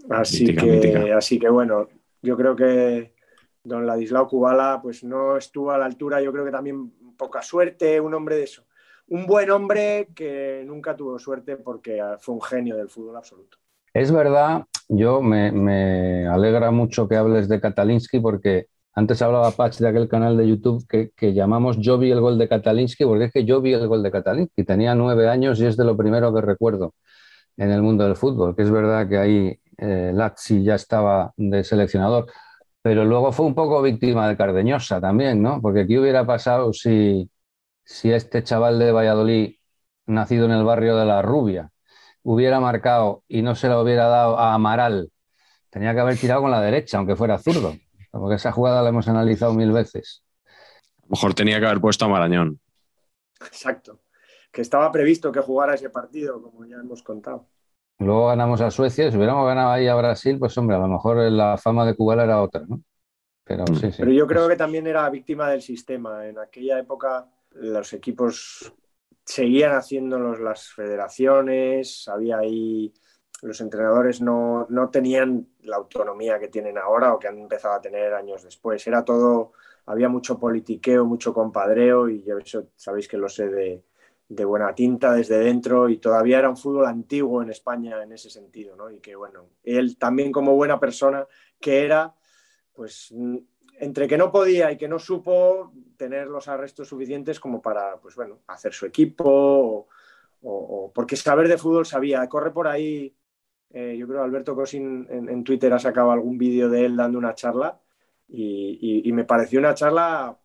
Así 0.09 0.44
Mítica, 0.44 0.62
que, 0.64 0.70
mítica. 0.72 1.16
así 1.16 1.38
que 1.38 1.48
bueno, 1.48 1.88
yo 2.22 2.37
creo 2.37 2.57
que 2.57 3.14
don 3.62 3.87
Ladislao 3.87 4.26
Kubala 4.29 4.81
pues 4.83 5.05
no 5.05 5.37
estuvo 5.37 5.70
a 5.70 5.79
la 5.79 5.85
altura, 5.85 6.20
yo 6.22 6.33
creo 6.33 6.44
que 6.44 6.50
también 6.50 6.90
poca 7.16 7.42
suerte, 7.42 8.00
un 8.00 8.14
hombre 8.14 8.37
de 8.37 8.44
eso. 8.44 8.64
Un 9.09 9.26
buen 9.26 9.50
hombre 9.50 10.09
que 10.14 10.62
nunca 10.66 10.96
tuvo 10.96 11.18
suerte 11.18 11.57
porque 11.57 12.00
fue 12.20 12.35
un 12.35 12.40
genio 12.42 12.76
del 12.76 12.88
fútbol 12.88 13.16
absoluto. 13.16 13.59
Es 13.92 14.11
verdad, 14.12 14.64
yo 14.88 15.20
me, 15.20 15.50
me 15.53 16.26
alegra 16.29 16.70
mucho 16.70 17.09
que 17.09 17.16
hables 17.16 17.48
de 17.48 17.61
Katalinsky 17.61 18.20
porque 18.20 18.68
antes 19.00 19.22
hablaba 19.22 19.50
Patch 19.52 19.78
de 19.78 19.88
aquel 19.88 20.08
canal 20.08 20.36
de 20.36 20.46
YouTube 20.46 20.86
que, 20.86 21.32
llamamos 21.32 21.78
Yo 21.78 21.98
vi 21.98 22.10
el 22.10 22.20
gol 22.20 22.38
de 22.38 22.48
Katalinsky 22.48 23.04
porque 23.04 23.24
es 23.24 23.32
que 23.32 23.44
yo 23.46 23.60
vi 23.62 23.72
el 23.72 23.88
gol 23.88 24.02
de 24.02 24.10
Katalinsky. 24.10 24.64
Tenía 24.64 24.94
nueve 24.94 25.28
años 25.28 25.58
y 25.60 25.66
es 25.66 25.76
de 25.76 25.84
lo 25.84 25.96
primero 25.96 26.34
que 26.34 26.42
recuerdo 26.42 26.94
en 27.56 27.70
el 27.70 27.82
mundo 27.82 28.04
del 28.04 28.16
fútbol, 28.16 28.54
que 28.56 28.62
es 28.62 28.70
verdad 28.70 29.08
que 29.08 29.18
ahí 29.18 29.60
eh, 29.78 30.12
Lazzi 30.14 30.62
ya 30.62 30.74
estaba 30.74 31.32
de 31.36 31.64
seleccionador, 31.64 32.26
pero 32.82 33.04
luego 33.04 33.32
fue 33.32 33.46
un 33.46 33.54
poco 33.54 33.82
víctima 33.82 34.28
de 34.28 34.36
Cardeñosa 34.36 35.00
también, 35.00 35.42
¿no? 35.42 35.60
Porque 35.62 35.86
¿qué 35.86 35.98
hubiera 35.98 36.26
pasado 36.26 36.72
si, 36.72 37.30
si 37.84 38.12
este 38.12 38.42
chaval 38.44 38.78
de 38.78 38.92
Valladolid, 38.92 39.56
nacido 40.06 40.46
en 40.46 40.52
el 40.52 40.64
barrio 40.64 40.96
de 40.96 41.06
La 41.06 41.22
Rubia, 41.22 41.70
hubiera 42.22 42.60
marcado 42.60 43.24
y 43.28 43.42
no 43.42 43.54
se 43.54 43.68
la 43.68 43.80
hubiera 43.80 44.06
dado 44.08 44.38
a 44.38 44.54
Amaral? 44.54 45.10
Tenía 45.70 45.94
que 45.94 46.00
haber 46.00 46.18
tirado 46.18 46.42
con 46.42 46.50
la 46.50 46.60
derecha, 46.60 46.98
aunque 46.98 47.16
fuera 47.16 47.38
zurdo, 47.38 47.74
porque 48.18 48.37
esa 48.37 48.53
jugada 48.53 48.83
la 48.83 48.88
hemos 48.90 49.09
analizado 49.09 49.53
mil 49.55 49.73
veces. 49.73 50.23
A 50.99 51.03
lo 51.03 51.09
mejor 51.11 51.35
tenía 51.35 51.59
que 51.61 51.66
haber 51.66 51.81
puesto 51.81 52.05
a 52.05 52.09
Marañón. 52.09 52.61
Exacto. 53.40 54.01
Que 54.53 54.62
estaba 54.62 54.90
previsto 54.90 55.31
que 55.33 55.40
jugara 55.40 55.75
ese 55.75 55.90
partido, 55.90 56.42
como 56.42 56.64
ya 56.66 56.77
hemos 56.77 57.03
contado. 57.03 57.46
Luego 57.99 58.29
ganamos 58.29 58.61
a 58.62 58.70
Suecia, 58.70 59.11
si 59.11 59.16
hubiéramos 59.16 59.46
ganado 59.46 59.70
ahí 59.73 59.87
a 59.87 59.94
Brasil, 59.94 60.38
pues 60.38 60.57
hombre, 60.59 60.77
a 60.77 60.81
lo 60.81 60.88
mejor 60.88 61.18
la 61.31 61.59
fama 61.59 61.85
de 61.85 61.94
Kubala 61.94 62.25
era 62.25 62.40
otra, 62.42 62.62
¿no? 62.66 62.81
Pero 63.44 63.64
Mm. 63.64 63.75
sí, 63.77 63.92
sí. 63.92 63.96
Pero 63.99 64.12
yo 64.12 64.27
creo 64.27 64.49
que 64.49 64.57
también 64.57 64.87
era 64.87 65.09
víctima 65.11 65.51
del 65.51 65.61
sistema. 65.62 66.27
En 66.27 66.38
aquella 66.38 66.79
época 66.79 67.29
los 67.53 67.92
equipos 67.92 68.73
seguían 69.25 69.73
haciéndolos 69.77 70.40
las 70.40 70.68
federaciones, 70.68 72.09
había 72.09 72.38
ahí 72.38 72.92
los 73.42 73.61
entrenadores 73.61 74.20
no, 74.20 74.66
no 74.68 74.90
tenían 74.90 75.46
la 75.62 75.76
autonomía 75.76 76.38
que 76.38 76.48
tienen 76.48 76.76
ahora 76.76 77.14
o 77.14 77.18
que 77.18 77.29
han 77.29 77.38
empezado 77.38 77.74
a 77.74 77.81
tener 77.81 78.12
años 78.12 78.42
después. 78.42 78.87
Era 78.87 79.05
todo, 79.05 79.53
había 79.87 80.09
mucho 80.09 80.38
politiqueo, 80.38 81.05
mucho 81.05 81.33
compadreo 81.33 82.09
y 82.09 82.22
yo 82.22 82.38
sabéis 82.76 83.09
que 83.09 83.16
lo 83.16 83.29
sé 83.29 83.48
de, 83.48 83.83
buena 84.44 84.74
tinta 84.74 85.12
desde 85.12 85.38
dentro 85.38 85.88
y 85.88 85.98
todavía 85.98 86.38
era 86.38 86.50
un 86.50 86.57
fútbol 86.57 86.87
antiguo 86.87 87.42
en 87.42 87.50
España 87.50 88.03
en 88.03 88.12
ese 88.12 88.31
sentido, 88.31 88.76
¿no? 88.76 88.90
Y 88.90 89.00
que 89.00 89.16
bueno, 89.16 89.46
él 89.64 89.96
también 89.96 90.31
como 90.31 90.55
buena 90.55 90.79
persona 90.79 91.26
que 91.59 91.85
era, 91.85 92.14
pues 92.72 93.12
entre 93.81 94.07
que 94.07 94.18
no 94.18 94.31
podía 94.31 94.70
y 94.70 94.79
que 94.79 94.87
no 94.87 94.98
supo 94.98 95.72
tener 95.96 96.29
los 96.29 96.46
arrestos 96.46 96.88
suficientes 96.88 97.40
como 97.40 97.61
para, 97.61 97.96
pues 97.96 98.14
bueno, 98.14 98.40
hacer 98.46 98.72
su 98.72 98.87
equipo 98.87 99.88
o 100.42 100.92
porque 100.94 101.16
saber 101.16 101.48
de 101.48 101.59
fútbol 101.59 101.85
sabía, 101.85 102.26
corre 102.29 102.50
por 102.50 102.66
ahí, 102.66 103.14
eh, 103.72 103.96
yo 103.98 104.09
creo 104.09 104.23
Alberto 104.23 104.54
Cosin 104.54 105.06
en, 105.08 105.29
en, 105.29 105.44
Twitter 105.44 105.73
ha 105.73 105.79
sacado 105.79 106.10
algún 106.10 106.37
vídeo 106.38 106.68
de 106.68 106.87
él 106.87 106.96
dando 106.96 107.18
una 107.18 107.35
charla 107.35 107.81
y, 108.29 108.79
y, 108.81 109.08
y, 109.08 109.12
me 109.12 109.25
pareció 109.25 109.60
una 109.60 109.75
charla 109.75 110.37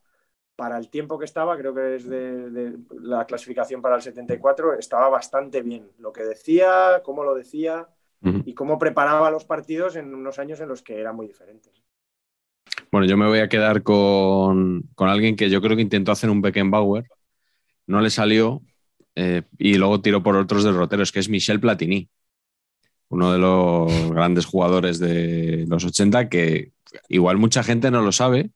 para 0.55 0.77
el 0.77 0.89
tiempo 0.89 1.19
que 1.19 1.25
estaba, 1.25 1.57
creo 1.57 1.73
que 1.73 1.95
es 1.95 2.07
de, 2.07 2.49
de, 2.49 2.77
la 3.01 3.25
clasificación 3.25 3.81
para 3.81 3.95
el 3.95 4.01
74, 4.01 4.77
estaba 4.79 5.09
bastante 5.09 5.61
bien. 5.61 5.89
Lo 5.99 6.13
que 6.13 6.23
decía, 6.23 7.01
cómo 7.03 7.23
lo 7.23 7.35
decía 7.35 7.87
uh 8.21 8.27
-huh. 8.29 8.43
y 8.45 8.53
cómo 8.53 8.79
preparaba 8.79 9.31
los 9.31 9.43
partidos 9.43 9.95
en 9.95 10.13
unos 10.13 10.39
años 10.39 10.59
en 10.61 10.69
los 10.69 10.81
que 10.81 10.99
eran 10.99 11.15
muy 11.15 11.27
diferentes. 11.27 11.83
Bueno, 12.91 13.07
yo 13.07 13.17
me 13.17 13.27
voy 13.27 13.39
a 13.39 13.49
quedar 13.49 13.83
con, 13.83 14.83
con 14.95 15.09
alguien 15.09 15.35
que 15.35 15.49
yo 15.49 15.61
creo 15.61 15.75
que 15.75 15.81
intentó 15.81 16.11
hacer 16.11 16.29
un 16.29 16.41
Beckenbauer, 16.41 17.05
no 17.87 18.01
le 18.01 18.09
salió 18.09 18.61
eh, 19.15 19.43
y 19.57 19.75
luego 19.75 20.01
tiró 20.01 20.23
por 20.23 20.35
otros 20.35 20.63
derroteros, 20.63 21.11
que 21.11 21.19
es 21.19 21.29
Michel 21.29 21.59
Platini, 21.59 22.09
uno 23.09 23.31
de 23.31 23.39
los 23.39 24.11
grandes 24.11 24.45
jugadores 24.45 24.99
de 24.99 25.65
los 25.67 25.85
80 25.85 26.29
que 26.29 26.71
igual 27.09 27.37
mucha 27.37 27.63
gente 27.63 27.91
no 27.91 28.01
lo 28.01 28.11
sabe, 28.11 28.51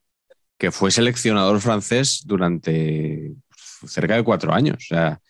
que 0.57 0.71
fue 0.71 0.91
seleccionador 0.91 1.59
francés 1.61 2.23
durante 2.25 3.31
cerca 3.87 4.15
de 4.15 4.23
cuatro 4.23 4.53
años. 4.53 4.77
O 4.77 4.87
sea, 4.87 5.21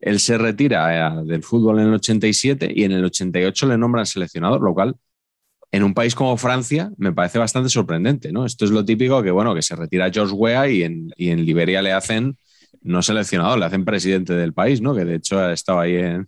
él 0.00 0.18
se 0.18 0.36
retira 0.36 1.20
eh, 1.20 1.24
del 1.24 1.42
fútbol 1.42 1.78
en 1.78 1.88
el 1.88 1.94
87 1.94 2.72
y 2.74 2.84
en 2.84 2.92
el 2.92 3.04
88 3.04 3.66
le 3.66 3.78
nombran 3.78 4.06
seleccionador, 4.06 4.60
lo 4.60 4.74
cual 4.74 4.96
en 5.70 5.84
un 5.84 5.94
país 5.94 6.14
como 6.14 6.36
Francia 6.36 6.90
me 6.98 7.12
parece 7.12 7.38
bastante 7.38 7.70
sorprendente, 7.70 8.32
¿no? 8.32 8.44
Esto 8.44 8.64
es 8.64 8.70
lo 8.70 8.84
típico 8.84 9.22
que, 9.22 9.30
bueno, 9.30 9.54
que 9.54 9.62
se 9.62 9.74
retira 9.76 10.10
George 10.10 10.34
Weah 10.34 10.68
y 10.68 10.82
en, 10.82 11.12
y 11.16 11.30
en 11.30 11.46
Liberia 11.46 11.80
le 11.80 11.92
hacen 11.92 12.36
no 12.82 13.02
seleccionador, 13.02 13.58
le 13.58 13.64
hacen 13.64 13.84
presidente 13.84 14.34
del 14.34 14.52
país, 14.52 14.80
¿no? 14.80 14.94
Que 14.94 15.04
de 15.04 15.16
hecho 15.16 15.38
ha 15.38 15.52
estado 15.52 15.80
ahí 15.80 15.94
en, 15.96 16.26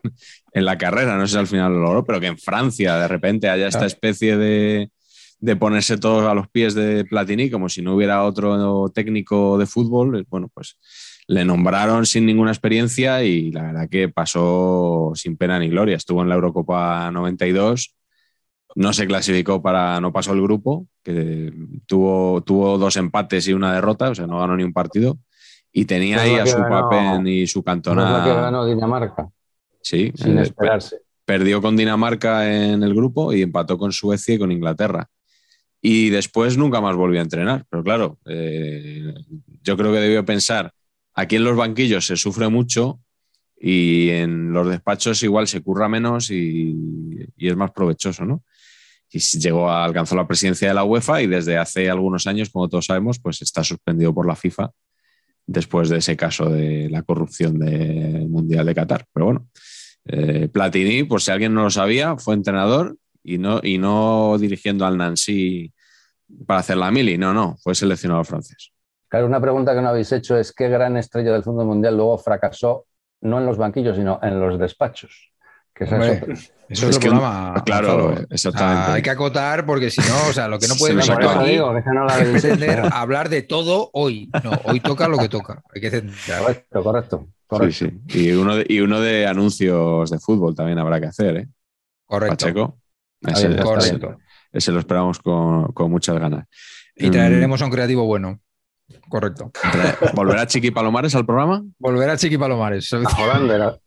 en 0.52 0.64
la 0.64 0.78
carrera, 0.78 1.16
no 1.16 1.26
sé 1.26 1.32
si 1.32 1.38
al 1.38 1.46
final 1.46 1.72
lo 1.72 1.80
logró, 1.80 2.04
pero 2.04 2.20
que 2.20 2.26
en 2.26 2.38
Francia 2.38 2.96
de 2.96 3.08
repente 3.08 3.48
haya 3.48 3.68
esta 3.68 3.86
especie 3.86 4.36
de, 4.36 4.90
de 5.40 5.56
ponerse 5.56 5.98
todos 5.98 6.24
a 6.24 6.34
los 6.34 6.48
pies 6.48 6.74
de 6.74 7.04
Platini, 7.04 7.50
como 7.50 7.68
si 7.68 7.82
no 7.82 7.94
hubiera 7.94 8.24
otro 8.24 8.88
técnico 8.94 9.58
de 9.58 9.66
fútbol, 9.66 10.26
bueno, 10.30 10.48
pues 10.52 10.78
le 11.26 11.44
nombraron 11.44 12.06
sin 12.06 12.26
ninguna 12.26 12.50
experiencia 12.50 13.22
y 13.22 13.50
la 13.50 13.64
verdad 13.64 13.88
que 13.90 14.08
pasó 14.08 15.12
sin 15.14 15.36
pena 15.36 15.58
ni 15.58 15.68
gloria. 15.68 15.96
Estuvo 15.96 16.22
en 16.22 16.28
la 16.28 16.34
Eurocopa 16.34 17.10
92, 17.10 17.94
no 18.76 18.92
se 18.92 19.06
clasificó 19.06 19.62
para, 19.62 20.00
no 20.00 20.12
pasó 20.12 20.32
el 20.32 20.42
grupo, 20.42 20.86
que 21.02 21.52
tuvo, 21.86 22.42
tuvo 22.42 22.78
dos 22.78 22.96
empates 22.96 23.46
y 23.48 23.52
una 23.52 23.74
derrota, 23.74 24.10
o 24.10 24.14
sea, 24.14 24.26
no 24.26 24.40
ganó 24.40 24.56
ni 24.56 24.64
un 24.64 24.72
partido. 24.72 25.18
Y 25.74 25.84
tenía 25.84 26.22
ahí 26.22 26.36
a 26.36 26.46
su 26.46 26.58
papel 26.58 27.26
y 27.26 27.46
su 27.46 27.62
cantona. 27.62 28.22
que 28.24 28.30
ganó 28.30 28.64
Dinamarca. 28.64 29.28
Sí, 29.82 30.12
sin 30.14 30.38
eh, 30.38 30.42
esperarse. 30.42 31.00
Perdió 31.26 31.60
con 31.60 31.76
Dinamarca 31.76 32.50
en 32.50 32.82
el 32.82 32.94
grupo 32.94 33.34
y 33.34 33.42
empató 33.42 33.76
con 33.76 33.92
Suecia 33.92 34.34
y 34.34 34.38
con 34.38 34.52
Inglaterra. 34.52 35.08
Y 35.82 36.08
después 36.08 36.56
nunca 36.56 36.80
más 36.80 36.96
volvió 36.96 37.20
a 37.20 37.24
entrenar. 37.24 37.66
Pero 37.68 37.82
claro, 37.82 38.18
eh, 38.26 39.12
yo 39.62 39.76
creo 39.76 39.92
que 39.92 39.98
debió 39.98 40.24
pensar 40.24 40.72
Aquí 41.14 41.36
en 41.36 41.44
los 41.44 41.56
banquillos 41.56 42.06
se 42.06 42.16
sufre 42.16 42.48
mucho 42.48 43.00
y 43.56 44.10
en 44.10 44.52
los 44.52 44.68
despachos 44.68 45.22
igual 45.22 45.46
se 45.46 45.62
curra 45.62 45.88
menos 45.88 46.30
y, 46.30 46.76
es 47.38 47.56
más 47.56 47.70
provechoso, 47.70 48.24
¿no? 48.24 48.42
Y 49.10 49.20
llegó 49.38 49.70
a, 49.70 49.84
alcanzó 49.84 50.16
la 50.16 50.26
presidencia 50.26 50.66
de 50.66 50.74
la 50.74 50.82
UEFA 50.82 51.22
y 51.22 51.28
desde 51.28 51.56
hace 51.56 51.88
algunos 51.88 52.26
años, 52.26 52.50
como 52.50 52.68
todos 52.68 52.86
sabemos, 52.86 53.20
pues 53.20 53.42
está 53.42 53.62
suspendido 53.62 54.12
por 54.12 54.26
la 54.26 54.34
FIFA 54.34 54.70
después 55.46 55.88
de 55.88 55.98
ese 55.98 56.16
caso 56.16 56.48
de 56.48 56.88
la 56.90 57.02
corrupción 57.02 57.58
del 57.58 58.28
Mundial 58.28 58.66
de 58.66 58.74
Qatar. 58.74 59.06
Pero 59.12 59.26
bueno, 59.26 59.48
eh, 60.06 60.48
Platini, 60.48 61.04
por 61.04 61.20
si 61.20 61.30
alguien 61.30 61.54
no 61.54 61.64
lo 61.64 61.70
sabía, 61.70 62.16
fue 62.16 62.34
entrenador 62.34 62.96
y 63.22 63.38
no, 63.38 63.60
y 63.62 63.78
no 63.78 64.36
dirigiendo 64.38 64.86
al 64.86 64.96
Nancy 64.96 65.72
para 66.46 66.60
hacer 66.60 66.76
la 66.76 66.90
mili, 66.90 67.18
no, 67.18 67.32
no, 67.32 67.56
fue 67.62 67.74
seleccionador 67.74 68.26
francés. 68.26 68.72
Claro, 69.08 69.26
una 69.26 69.40
pregunta 69.40 69.74
que 69.74 69.80
no 69.80 69.88
habéis 69.88 70.10
hecho 70.12 70.36
es 70.36 70.52
qué 70.52 70.68
gran 70.68 70.96
estrella 70.96 71.32
del 71.32 71.42
fútbol 71.42 71.66
mundial 71.66 71.96
luego 71.96 72.18
fracasó 72.18 72.86
no 73.20 73.38
en 73.38 73.46
los 73.46 73.56
banquillos, 73.56 73.96
sino 73.96 74.18
en 74.22 74.38
los 74.38 74.58
despachos. 74.58 75.32
Que 75.74 75.84
Hombre, 75.84 76.22
eso 76.68 76.88
es, 76.88 76.98
que, 76.98 77.08
programa. 77.08 77.62
Claro, 77.64 78.14
exactamente. 78.30 78.92
hay 78.92 79.02
que 79.02 79.10
acotar 79.10 79.66
porque 79.66 79.90
si 79.90 80.00
no, 80.00 80.28
o 80.28 80.32
sea, 80.32 80.48
lo 80.48 80.58
que 80.58 80.68
no 80.68 80.74
puede 80.78 80.94
nos 80.94 81.08
aquí 81.08 81.50
hecho. 81.50 82.84
hablar 82.92 83.28
de 83.28 83.42
todo 83.42 83.90
hoy. 83.92 84.30
No, 84.42 84.52
hoy 84.64 84.80
toca 84.80 85.08
lo 85.08 85.18
que 85.18 85.28
toca. 85.28 85.62
Hay 85.74 85.80
que. 85.80 85.90
Correcto, 85.90 86.82
correcto. 86.82 87.26
correcto. 87.46 87.74
Sí, 87.74 87.90
sí. 88.08 88.20
Y 88.20 88.32
uno, 88.32 88.56
de, 88.56 88.66
y 88.68 88.80
uno 88.80 89.00
de 89.00 89.26
anuncios 89.26 90.10
de 90.10 90.18
fútbol 90.18 90.54
también 90.54 90.78
habrá 90.78 91.00
que 91.00 91.06
hacer, 91.06 91.36
¿eh? 91.36 91.48
Correcto. 92.06 92.36
Pacheco. 92.36 92.78
Ese. 93.20 93.56
Correcto. 93.56 94.18
ese 94.52 94.72
lo 94.72 94.80
esperamos 94.80 95.18
con, 95.18 95.72
con 95.72 95.90
muchas 95.90 96.18
ganas. 96.18 96.46
Y 96.96 97.10
traeremos 97.10 97.60
a 97.60 97.64
un 97.64 97.70
creativo 97.70 98.04
bueno. 98.04 98.40
Correcto. 99.08 99.50
¿Volverá 100.14 100.46
Chiqui 100.46 100.70
Palomares 100.70 101.14
al 101.14 101.24
programa? 101.24 101.62
Volver 101.78 102.10
a 102.10 102.16
Chiqui 102.16 102.36
Palomares. 102.38 102.92
A 102.92 103.78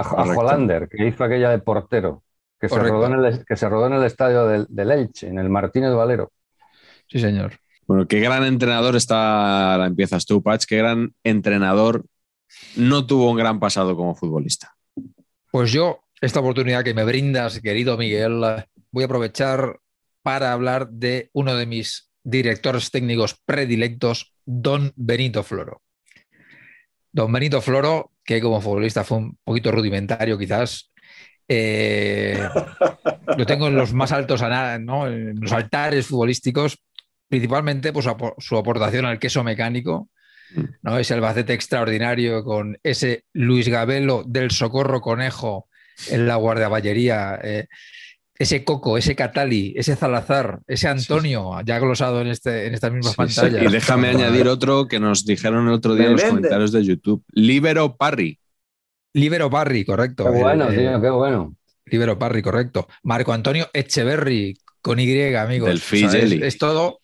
a. 0.00 0.24
Hollander, 0.24 0.88
que 0.88 1.06
hizo 1.06 1.24
aquella 1.24 1.50
de 1.50 1.58
portero, 1.58 2.22
que, 2.60 2.68
se 2.68 2.78
rodó, 2.78 3.06
en 3.06 3.24
el, 3.24 3.44
que 3.44 3.56
se 3.56 3.68
rodó 3.68 3.86
en 3.86 3.94
el 3.94 4.04
estadio 4.04 4.46
del, 4.46 4.66
del 4.68 4.90
Elche, 4.90 5.28
en 5.28 5.38
el 5.38 5.48
Martínez 5.48 5.92
Valero. 5.92 6.32
Sí, 7.08 7.18
señor. 7.18 7.52
Bueno, 7.86 8.06
qué 8.08 8.20
gran 8.20 8.44
entrenador 8.44 8.96
está, 8.96 9.76
la 9.76 9.86
empiezas 9.86 10.24
tú, 10.24 10.42
Pach, 10.42 10.64
qué 10.64 10.78
gran 10.78 11.14
entrenador 11.22 12.04
no 12.76 13.06
tuvo 13.06 13.30
un 13.30 13.36
gran 13.36 13.60
pasado 13.60 13.96
como 13.96 14.14
futbolista. 14.14 14.74
Pues 15.50 15.72
yo, 15.72 16.00
esta 16.20 16.40
oportunidad 16.40 16.84
que 16.84 16.94
me 16.94 17.04
brindas, 17.04 17.60
querido 17.60 17.96
Miguel, 17.96 18.40
voy 18.90 19.02
a 19.02 19.06
aprovechar 19.06 19.80
para 20.22 20.52
hablar 20.52 20.88
de 20.88 21.30
uno 21.32 21.54
de 21.54 21.66
mis 21.66 22.10
directores 22.22 22.90
técnicos 22.90 23.36
predilectos, 23.44 24.34
don 24.46 24.92
Benito 24.96 25.42
Floro. 25.42 25.82
Don 27.12 27.30
Benito 27.30 27.60
Floro, 27.60 28.10
que 28.24 28.40
como 28.40 28.60
futbolista 28.60 29.04
fue 29.04 29.18
un 29.18 29.38
poquito 29.44 29.70
rudimentario 29.70 30.38
quizás, 30.38 30.92
eh, 31.48 32.38
lo 33.36 33.46
tengo 33.46 33.68
en 33.68 33.76
los 33.76 33.92
más 33.92 34.12
altos, 34.12 34.42
¿no? 34.80 35.06
en 35.06 35.38
los 35.40 35.52
altares 35.52 36.06
futbolísticos, 36.06 36.78
principalmente 37.28 37.92
pues, 37.92 38.04
su 38.04 38.10
apo- 38.10 38.34
su 38.38 38.56
aportación 38.56 39.04
al 39.04 39.18
queso 39.18 39.44
mecánico, 39.44 40.08
¿no? 40.82 40.98
ese 40.98 41.14
Albacete 41.14 41.52
extraordinario 41.52 42.44
con 42.44 42.78
ese 42.82 43.24
Luis 43.32 43.68
Gabelo 43.68 44.24
del 44.26 44.50
Socorro 44.50 45.00
Conejo 45.00 45.68
en 46.10 46.26
la 46.26 46.36
guardaballería, 46.36 47.38
eh, 47.42 47.66
ese 48.38 48.64
Coco, 48.64 48.98
ese 48.98 49.14
Catali, 49.14 49.74
ese 49.76 49.94
Salazar, 49.96 50.60
ese 50.66 50.88
Antonio, 50.88 51.52
ya 51.64 51.78
glosado 51.78 52.20
en, 52.20 52.28
este, 52.28 52.66
en 52.66 52.74
estas 52.74 52.92
mismas 52.92 53.14
Sí, 53.14 53.34
sí. 53.34 53.40
pantallas. 53.40 53.62
Y 53.70 53.72
déjame 53.72 54.08
añadir 54.08 54.48
otro 54.48 54.88
que 54.88 54.98
nos 55.00 55.24
dijeron 55.24 55.68
el 55.68 55.74
otro 55.74 55.94
día 55.94 56.06
en 56.06 56.12
los 56.12 56.24
comentarios 56.24 56.72
de 56.72 56.84
YouTube. 56.84 57.22
Libero 57.32 57.96
Parry. 57.96 58.38
Libero 59.12 59.48
Parry, 59.50 59.84
correcto. 59.84 60.24
Qué 60.24 60.36
El, 60.38 60.42
bueno, 60.42 60.70
eh, 60.70 60.76
tío, 60.76 61.00
qué 61.00 61.10
bueno. 61.10 61.54
Libero 61.86 62.18
Parry, 62.18 62.42
correcto. 62.42 62.88
Marco 63.04 63.32
Antonio 63.32 63.68
Echeverry, 63.72 64.58
con 64.80 64.98
Y, 64.98 65.34
amigos. 65.34 65.68
Del 65.68 65.76
O 65.78 65.80
sea, 65.80 65.98
es, 66.08 66.12
Figeli. 66.12 66.44
es 66.44 66.58
todo. 66.58 67.00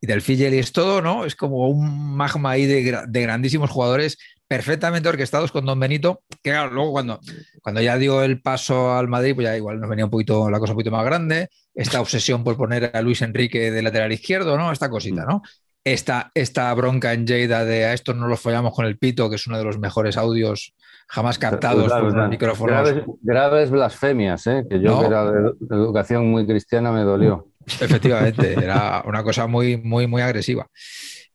Y 0.00 0.06
del 0.06 0.22
Figeli 0.22 0.58
es 0.58 0.72
todo, 0.72 1.00
¿no? 1.00 1.24
Es 1.24 1.36
como 1.36 1.68
un 1.68 2.16
magma 2.16 2.50
ahí 2.50 2.66
de, 2.66 3.00
de 3.06 3.22
grandísimos 3.22 3.70
jugadores 3.70 4.18
perfectamente 4.46 5.08
orquestados 5.08 5.50
con 5.50 5.64
Don 5.64 5.80
Benito, 5.80 6.22
que 6.42 6.50
claro, 6.50 6.70
luego 6.70 6.92
cuando, 6.92 7.20
cuando 7.62 7.80
ya 7.80 7.96
dio 7.96 8.22
el 8.22 8.40
paso 8.40 8.92
al 8.94 9.08
Madrid, 9.08 9.34
pues 9.34 9.46
ya 9.46 9.56
igual 9.56 9.80
nos 9.80 9.88
venía 9.88 10.04
un 10.04 10.10
poquito 10.10 10.50
la 10.50 10.58
cosa 10.58 10.72
un 10.72 10.76
poquito 10.76 10.94
más 10.94 11.04
grande, 11.04 11.48
esta 11.74 12.00
obsesión 12.00 12.44
por 12.44 12.56
poner 12.56 12.90
a 12.94 13.02
Luis 13.02 13.22
Enrique 13.22 13.70
de 13.70 13.82
lateral 13.82 14.12
izquierdo, 14.12 14.56
¿no? 14.56 14.70
Esta 14.70 14.90
cosita, 14.90 15.24
¿no? 15.24 15.42
Esta, 15.82 16.30
esta 16.34 16.72
bronca 16.72 17.12
en 17.12 17.26
Lleida 17.26 17.64
de 17.64 17.84
a 17.84 17.92
estos 17.92 18.16
no 18.16 18.26
los 18.26 18.40
follamos 18.40 18.74
con 18.74 18.86
el 18.86 18.96
pito, 18.96 19.28
que 19.28 19.36
es 19.36 19.46
uno 19.46 19.58
de 19.58 19.64
los 19.64 19.78
mejores 19.78 20.16
audios 20.16 20.74
jamás 21.08 21.38
captados 21.38 21.92
por 21.92 22.14
los 22.14 22.28
micrófonos. 22.28 22.88
Graves, 22.88 23.04
graves 23.20 23.70
blasfemias, 23.70 24.46
¿eh? 24.46 24.64
que 24.68 24.80
yo 24.80 24.92
No. 24.92 25.00
que 25.00 25.06
era 25.06 25.24
de 25.30 25.52
educación 25.70 26.30
muy 26.30 26.46
cristiana 26.46 26.90
me 26.90 27.00
dolió. 27.02 27.48
Efectivamente, 27.66 28.54
era 28.54 29.02
una 29.06 29.22
cosa 29.22 29.46
muy, 29.46 29.76
muy, 29.76 30.06
muy 30.06 30.22
agresiva. 30.22 30.66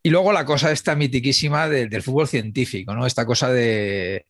Y 0.02 0.10
luego 0.12 0.32
la 0.32 0.46
cosa 0.46 0.72
esta 0.72 0.96
mitiquísima 0.96 1.68
de- 1.68 1.88
del 1.88 2.02
fútbol 2.04 2.28
científico, 2.28 2.94
¿no? 2.94 3.06
Esta 3.06 3.26
cosa 3.26 3.52
de 3.52 4.26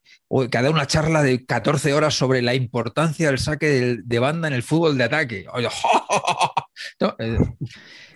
que 0.52 0.58
ha 0.58 0.62
dado 0.62 0.74
una 0.74 0.86
charla 0.88 1.24
de 1.24 1.44
14 1.46 1.94
horas 1.94 2.14
sobre 2.16 2.42
la 2.44 2.54
importancia 2.54 3.28
del 3.28 3.40
saque 3.40 3.68
de, 3.68 3.98
de 4.04 4.20
banda 4.20 4.48
en 4.48 4.54
el 4.54 4.64
fútbol 4.64 4.98
de 4.98 5.04
ataque. 5.04 5.46
Eh, 7.20 7.38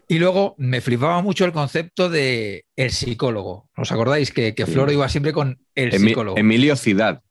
Y 0.07 0.19
luego 0.19 0.55
me 0.57 0.81
flipaba 0.81 1.21
mucho 1.21 1.45
el 1.45 1.51
concepto 1.53 2.09
de 2.09 2.65
el 2.75 2.91
psicólogo. 2.91 3.69
¿Os 3.77 3.91
acordáis 3.91 4.31
que, 4.31 4.53
que. 4.55 4.65
Floro 4.65 4.91
iba 4.91 5.07
siempre 5.09 5.31
con 5.33 5.59
el 5.75 5.91
Emi- 5.91 6.09
psicólogo? 6.09 6.37
Emilio 6.37 6.75
Ciudad. 6.75 7.21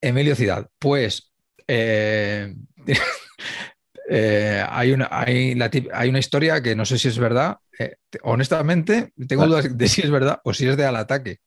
Emilio 0.00 0.34
Ciudad. 0.34 0.68
Pues 0.78 1.32
eh, 1.66 2.54
eh, 4.10 4.64
hay, 4.68 4.92
una, 4.92 5.08
hay, 5.10 5.54
la 5.54 5.70
tip- 5.70 5.90
hay 5.92 6.08
una 6.08 6.18
historia 6.18 6.62
que 6.62 6.74
no 6.74 6.84
sé 6.84 6.98
si 6.98 7.08
es 7.08 7.18
verdad. 7.18 7.58
Eh, 7.78 7.96
te- 8.10 8.18
honestamente, 8.22 9.12
tengo 9.28 9.42
Vale. 9.42 9.50
dudas 9.62 9.76
de 9.78 9.88
si 9.88 10.02
es 10.02 10.10
verdad 10.10 10.40
o 10.44 10.52
si 10.54 10.66
es 10.66 10.76
de 10.76 10.84
al 10.86 10.96
ataque. 10.96 11.38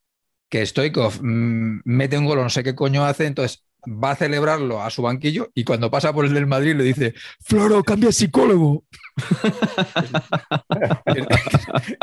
Que 0.49 0.65
Stoikov 0.65 1.19
mm, 1.23 1.81
mete 1.85 2.17
un 2.17 2.25
gol, 2.25 2.39
no 2.39 2.49
sé 2.49 2.63
qué 2.63 2.75
coño 2.75 3.05
hace, 3.05 3.25
entonces 3.27 3.63
va 3.87 4.11
a 4.11 4.15
celebrarlo 4.15 4.81
a 4.83 4.89
su 4.91 5.01
banquillo 5.01 5.49
y 5.55 5.63
cuando 5.63 5.89
pasa 5.89 6.13
por 6.13 6.25
el 6.25 6.33
del 6.33 6.45
Madrid 6.47 6.75
le 6.75 6.83
dice: 6.83 7.13
Floro, 7.41 7.83
cambia 7.83 8.11
psicólogo. 8.11 8.83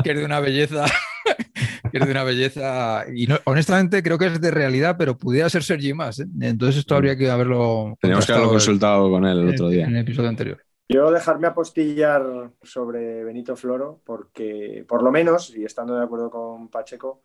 que, 0.03 0.11
es 0.11 0.17
de 0.17 0.25
una 0.25 0.41
belleza. 0.41 0.85
que 1.93 1.99
es 1.99 2.05
de 2.05 2.11
una 2.11 2.25
belleza. 2.25 3.05
Y 3.15 3.27
no- 3.27 3.39
honestamente 3.45 4.03
creo 4.03 4.19
que 4.19 4.27
es 4.27 4.41
de 4.41 4.51
realidad, 4.51 4.97
pero 4.99 5.17
pudiera 5.17 5.49
ser 5.51 5.63
Sergi 5.63 5.95
más. 5.95 6.21
¿eh? 6.21 6.27
Entonces 6.41 6.79
esto 6.79 6.97
habría 6.97 7.17
que 7.17 7.31
haberlo. 7.31 7.97
Teníamos 8.01 8.27
que 8.27 8.33
haberlo 8.33 8.51
consultado 8.51 9.11
con 9.11 9.25
él 9.27 9.39
el 9.39 9.49
otro 9.51 9.69
día. 9.69 9.85
En 9.85 9.97
el 9.97 10.03
episodio 10.03 10.29
anterior. 10.29 10.63
Yo 10.89 11.11
dejarme 11.11 11.47
apostillar 11.47 12.51
sobre 12.63 13.23
Benito 13.23 13.57
Floro, 13.57 14.01
porque 14.05 14.85
por 14.89 15.03
lo 15.03 15.11
menos, 15.11 15.55
y 15.55 15.65
estando 15.65 15.95
de 15.95 16.05
acuerdo 16.05 16.31
con 16.31 16.69
Pacheco, 16.71 17.23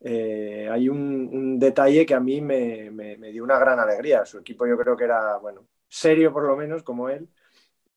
eh, 0.00 0.68
hay 0.70 0.88
un, 0.90 1.58
detalle 1.58 2.04
que 2.04 2.14
a 2.14 2.20
mí 2.20 2.42
me 2.42 2.90
dio 3.32 3.42
una 3.42 3.58
gran 3.58 3.80
alegría. 3.80 4.26
Su 4.26 4.38
equipo 4.38 4.66
yo 4.66 4.76
creo 4.76 4.96
que 4.96 5.04
era, 5.04 5.38
bueno, 5.38 5.66
serio 5.88 6.32
por 6.32 6.44
lo 6.44 6.56
menos, 6.56 6.82
como 6.82 7.08
él, 7.08 7.28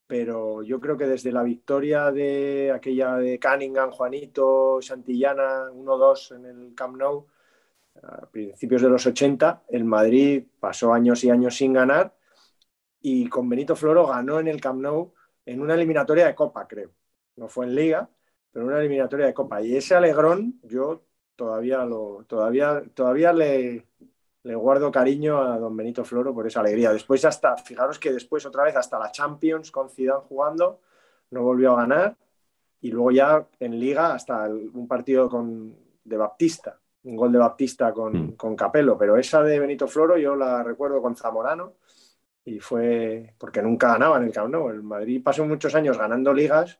pero 0.06 0.62
yo 0.62 0.80
creo 0.80 0.96
que 0.96 1.06
desde 1.06 1.32
la 1.32 1.42
victoria 1.42 2.10
de 2.10 2.72
aquella 2.74 3.16
de 3.16 3.38
Cunningham, 3.38 3.90
Juanito, 3.90 4.80
Santillana, 4.82 5.70
1-2 5.70 6.36
en 6.36 6.46
el 6.46 6.74
Camp 6.74 6.96
Nou, 6.96 7.26
a 8.02 8.26
principios 8.26 8.82
de 8.82 8.88
los 8.88 9.06
80, 9.06 9.64
el 9.68 9.84
Madrid 9.84 10.44
pasó 10.58 10.92
años 10.94 11.22
y 11.24 11.30
años 11.30 11.56
sin 11.56 11.74
ganar 11.74 12.14
y 13.00 13.28
con 13.28 13.48
Benito 13.48 13.76
Floro 13.76 14.06
ganó 14.06 14.40
en 14.40 14.48
el 14.48 14.60
Camp 14.60 14.80
Nou 14.80 15.12
en 15.46 15.60
una 15.60 15.74
eliminatoria 15.74 16.26
de 16.26 16.34
Copa, 16.34 16.66
creo. 16.66 16.90
No 17.36 17.48
fue 17.48 17.66
en 17.66 17.74
Liga, 17.74 18.08
pero 18.52 18.64
en 18.64 18.70
una 18.72 18.80
eliminatoria 18.80 19.26
de 19.26 19.34
Copa. 19.34 19.62
Y 19.62 19.76
ese 19.76 19.94
alegrón 19.94 20.60
yo 20.62 21.02
todavía, 21.36 21.84
lo, 21.84 22.24
todavía, 22.26 22.82
todavía 22.94 23.32
le, 23.32 23.86
le 24.42 24.54
guardo 24.54 24.90
cariño 24.90 25.40
a 25.40 25.58
don 25.58 25.76
Benito 25.76 26.04
Floro 26.04 26.34
por 26.34 26.46
esa 26.46 26.60
alegría. 26.60 26.92
Después 26.92 27.24
hasta, 27.24 27.56
fijaros 27.56 27.98
que 27.98 28.12
después 28.12 28.44
otra 28.46 28.64
vez 28.64 28.76
hasta 28.76 28.98
la 28.98 29.10
Champions 29.10 29.70
con 29.70 29.88
Zidane 29.88 30.20
jugando, 30.28 30.80
no 31.30 31.42
volvió 31.42 31.72
a 31.72 31.82
ganar 31.82 32.16
y 32.80 32.90
luego 32.90 33.10
ya 33.10 33.46
en 33.58 33.78
Liga 33.78 34.14
hasta 34.14 34.46
un 34.48 34.86
partido 34.88 35.28
con, 35.28 35.76
de 36.02 36.16
Baptista, 36.16 36.78
un 37.04 37.16
gol 37.16 37.32
de 37.32 37.38
Baptista 37.38 37.92
con, 37.92 38.12
mm. 38.12 38.32
con 38.36 38.56
Capello, 38.56 38.96
pero 38.96 39.16
esa 39.16 39.42
de 39.42 39.58
Benito 39.58 39.86
Floro 39.86 40.16
yo 40.16 40.34
la 40.34 40.62
recuerdo 40.62 41.02
con 41.02 41.14
Zamorano 41.14 41.74
y 42.44 42.60
fue 42.60 43.34
porque 43.38 43.62
nunca 43.62 43.88
ganaba 43.88 44.18
en 44.18 44.24
el 44.24 44.32
Camp 44.32 44.50
Nou. 44.50 44.70
El 44.70 44.82
Madrid 44.82 45.22
pasó 45.22 45.44
muchos 45.44 45.74
años 45.74 45.98
ganando 45.98 46.32
ligas 46.32 46.78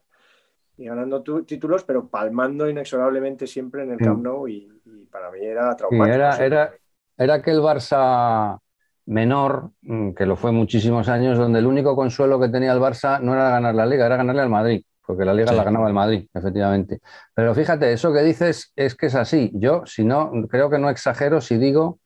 y 0.77 0.87
ganando 0.87 1.23
títulos, 1.45 1.85
pero 1.85 2.09
palmando 2.09 2.69
inexorablemente 2.69 3.47
siempre 3.47 3.83
en 3.83 3.93
el 3.93 3.99
Camp 3.99 4.21
mm. 4.21 4.23
Nou 4.23 4.49
y, 4.49 4.69
para 5.11 5.31
mí 5.31 5.41
era 5.45 5.75
traumático. 5.77 6.15
era, 6.15 6.73
era 7.17 7.35
aquel 7.35 7.61
Barça 7.61 8.59
menor, 9.07 9.71
mm, 9.83 10.13
que 10.13 10.25
lo 10.25 10.37
fue 10.37 10.53
muchísimos 10.53 11.09
años, 11.09 11.37
donde 11.37 11.59
el 11.59 11.67
único 11.67 11.97
consuelo 11.97 12.41
que 12.41 12.49
tenía 12.49 12.73
el 12.73 12.79
Barça 12.79 13.21
no 13.21 13.35
era 13.35 13.51
ganar 13.51 13.75
la 13.75 13.85
liga, 13.85 14.07
era 14.07 14.17
ganarle 14.17 14.43
al 14.43 14.49
Madrid, 14.49 14.85
porque 15.05 15.25
la 15.25 15.35
liga 15.35 15.53
la 15.53 15.65
ganaba 15.65 15.89
el 15.89 15.95
Madrid, 15.95 16.29
efectivamente. 16.33 17.01
Pero 17.35 17.55
fíjate, 17.55 17.93
eso 17.93 18.13
que 18.13 18.23
dices 18.23 18.73
es 18.77 18.95
que 18.95 19.07
es 19.07 19.15
así. 19.17 19.51
Yo, 19.55 19.83
si 19.85 20.05
no, 20.05 20.31
creo 20.49 20.71
que 20.71 20.79
no 20.79 20.89
exagero 20.89 21.41
si 21.41 21.59
digo 21.59 21.99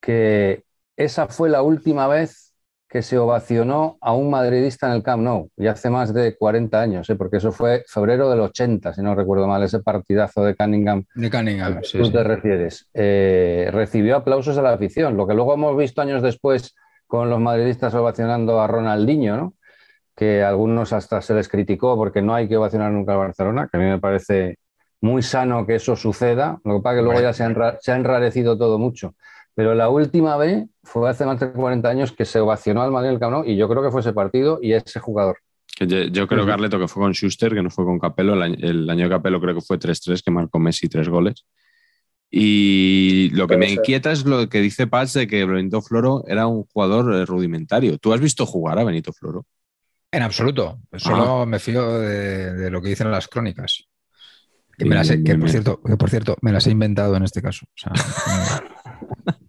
que 0.00 0.64
esa 0.96 1.28
fue 1.28 1.48
la 1.48 1.62
última 1.62 2.08
vez 2.08 2.51
que 2.92 3.00
se 3.00 3.16
ovacionó 3.16 3.96
a 4.02 4.12
un 4.12 4.28
madridista 4.28 4.86
en 4.86 4.92
el 4.92 5.02
Camp 5.02 5.22
Nou, 5.22 5.48
y 5.56 5.66
hace 5.66 5.88
más 5.88 6.12
de 6.12 6.36
40 6.36 6.78
años, 6.78 7.08
¿eh? 7.08 7.16
porque 7.16 7.38
eso 7.38 7.50
fue 7.50 7.84
febrero 7.88 8.28
del 8.28 8.40
80, 8.40 8.92
si 8.92 9.00
no 9.00 9.14
recuerdo 9.14 9.46
mal, 9.48 9.62
ese 9.62 9.80
partidazo 9.80 10.44
de 10.44 10.54
Cunningham. 10.54 11.02
De 11.14 11.30
Cunningham, 11.30 11.78
sí, 11.82 11.98
tú 11.98 12.12
te 12.12 12.22
refieres. 12.22 12.90
Eh, 12.92 13.70
recibió 13.72 14.16
aplausos 14.16 14.56
de 14.56 14.60
la 14.60 14.74
afición, 14.74 15.16
lo 15.16 15.26
que 15.26 15.32
luego 15.32 15.54
hemos 15.54 15.74
visto 15.74 16.02
años 16.02 16.22
después 16.22 16.76
con 17.06 17.30
los 17.30 17.40
madridistas 17.40 17.94
ovacionando 17.94 18.60
a 18.60 18.66
Ronaldinho, 18.66 19.38
¿no? 19.38 19.54
que 20.14 20.42
a 20.42 20.50
algunos 20.50 20.92
hasta 20.92 21.22
se 21.22 21.32
les 21.32 21.48
criticó 21.48 21.96
porque 21.96 22.20
no 22.20 22.34
hay 22.34 22.46
que 22.46 22.58
ovacionar 22.58 22.92
nunca 22.92 23.14
a 23.14 23.16
Barcelona, 23.16 23.70
que 23.72 23.78
a 23.78 23.80
mí 23.80 23.86
me 23.86 24.00
parece 24.00 24.58
muy 25.00 25.22
sano 25.22 25.64
que 25.64 25.76
eso 25.76 25.96
suceda, 25.96 26.60
lo 26.62 26.76
que 26.76 26.82
pasa 26.82 26.96
es 26.96 27.00
que 27.00 27.04
luego 27.04 27.20
ya 27.22 27.32
se 27.32 27.42
ha 27.90 27.96
enrarecido 27.96 28.58
todo 28.58 28.78
mucho. 28.78 29.14
Pero 29.54 29.74
la 29.74 29.90
última 29.90 30.36
vez 30.36 30.66
fue 30.82 31.08
hace 31.10 31.26
más 31.26 31.38
de 31.38 31.52
40 31.52 31.88
años 31.88 32.12
que 32.12 32.24
se 32.24 32.40
ovacionó 32.40 32.82
al 32.82 32.90
Madrid 32.90 33.10
el 33.10 33.18
Camp 33.18 33.46
y 33.46 33.56
yo 33.56 33.68
creo 33.68 33.82
que 33.82 33.90
fue 33.90 34.00
ese 34.00 34.12
partido 34.12 34.58
y 34.62 34.72
ese 34.72 34.98
jugador. 34.98 35.38
yo, 35.78 36.26
creo, 36.26 36.46
Carleto, 36.46 36.78
que 36.78 36.88
fue 36.88 37.02
con 37.02 37.12
Schuster, 37.12 37.54
que 37.54 37.62
no 37.62 37.70
fue 37.70 37.84
con 37.84 37.98
Capello. 37.98 38.32
El 38.34 38.88
año, 38.88 39.04
de 39.04 39.10
Capello 39.10 39.40
creo 39.40 39.54
que 39.54 39.60
fue 39.60 39.78
3-3, 39.78 40.22
que 40.22 40.30
marcó 40.30 40.58
Messi 40.58 40.88
tres 40.88 41.08
goles. 41.08 41.44
Y 42.34 43.28
lo 43.34 43.46
que 43.46 43.58
me 43.58 43.70
inquieta 43.70 44.10
es 44.10 44.24
lo 44.24 44.48
que 44.48 44.62
dice 44.62 44.86
Paz 44.86 45.12
de 45.12 45.26
que 45.26 45.44
Benito 45.44 45.82
Floro 45.82 46.24
era 46.26 46.46
un 46.46 46.64
jugador 46.64 47.14
eh, 47.14 47.26
rudimentario. 47.26 47.98
¿Tú 47.98 48.14
has 48.14 48.20
visto 48.20 48.46
jugar 48.46 48.78
a 48.78 48.84
Benito 48.84 49.12
Floro? 49.12 49.44
En 50.10 50.22
absoluto. 50.22 50.80
Solo 50.96 51.42
ah. 51.42 51.46
me 51.46 51.58
fío 51.58 51.98
de, 51.98 52.70
lo 52.70 52.80
que 52.80 52.88
dicen 52.88 53.10
las 53.10 53.28
crónicas. 53.28 53.84
Que, 54.78 54.86
por, 54.86 55.50
cierto, 55.50 55.82
que 55.82 55.96
por 55.98 56.08
cierto, 56.08 56.36
me 56.40 56.52
las 56.52 56.66
he 56.66 56.70
inventado 56.70 57.14
en 57.16 57.22
este 57.22 57.42
caso. 57.42 57.66
O 57.66 57.76
sea, 57.76 57.92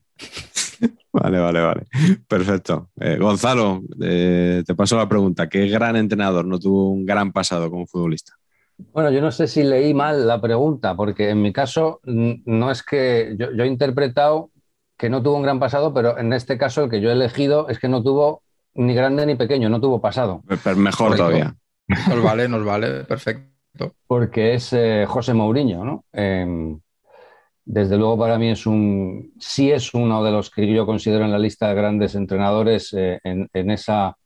Vale, 1.14 1.40
vale, 1.40 1.62
vale. 1.62 1.84
Perfecto. 2.28 2.90
Eh, 3.00 3.18
Gonzalo, 3.20 3.84
eh, 4.02 4.64
te 4.66 4.74
paso 4.74 4.98
la 4.98 5.08
pregunta. 5.08 5.48
¿Qué 5.48 5.68
gran 5.68 5.96
entrenador 5.96 6.46
no 6.46 6.58
tuvo 6.58 6.90
un 6.90 7.06
gran 7.06 7.32
pasado 7.32 7.70
como 7.70 7.86
futbolista? 7.86 8.34
Bueno, 8.92 9.12
yo 9.12 9.22
no 9.22 9.32
sé 9.32 9.48
si 9.48 9.64
leí 9.64 9.94
mal 9.94 10.28
la 10.28 10.42
pregunta, 10.42 10.96
porque 10.96 11.30
en 11.30 11.42
mi 11.44 11.54
caso 11.54 12.02
no 12.04 12.72
es 12.72 12.82
que 12.82 13.36
yo, 13.38 13.64
he 13.64 13.68
interpretado 13.68 14.50
que 14.98 15.10
no 15.10 15.22
tuvo 15.22 15.38
un 15.38 15.44
gran 15.44 15.60
pasado, 15.60 15.94
pero 15.94 16.18
en 16.18 16.34
este 16.34 16.58
caso 16.58 16.84
el 16.84 16.90
que 16.90 17.00
yo 17.00 17.10
he 17.10 17.14
elegido 17.14 17.70
es 17.70 17.78
que 17.78 17.88
no 17.88 18.02
tuvo 18.02 18.42
ni 18.74 18.96
grande 18.96 19.28
ni 19.28 19.36
pequeño, 19.36 19.70
no 19.70 19.80
tuvo 19.80 20.02
pasado. 20.02 20.42
Pero 20.64 20.76
mejor 20.78 21.16
todavía. 21.16 21.56
Nos 22.10 22.24
vale, 22.24 22.48
nos 22.48 22.66
vale, 22.66 23.04
perfecto. 23.04 23.94
Porque 24.08 24.56
es 24.56 24.74
eh, 24.74 25.06
José 25.08 25.36
Mourinho, 25.36 25.84
¿no? 25.86 26.06
Desde 27.66 27.98
luego 27.98 28.18
para 28.18 28.38
mí 28.38 28.50
es 28.50 28.66
un, 28.66 29.34
sí 29.40 29.72
es 29.72 29.94
uno 29.94 30.24
de 30.24 30.32
los 30.32 30.50
que 30.50 30.68
yo 30.72 30.86
considero 30.86 31.24
en 31.24 31.32
la 31.32 31.40
lista 31.40 31.70
de 31.70 31.76
grandes 31.76 32.14
entrenadores 32.16 32.94
eh, 32.94 33.20
en, 33.24 33.50
esa 33.72 34.18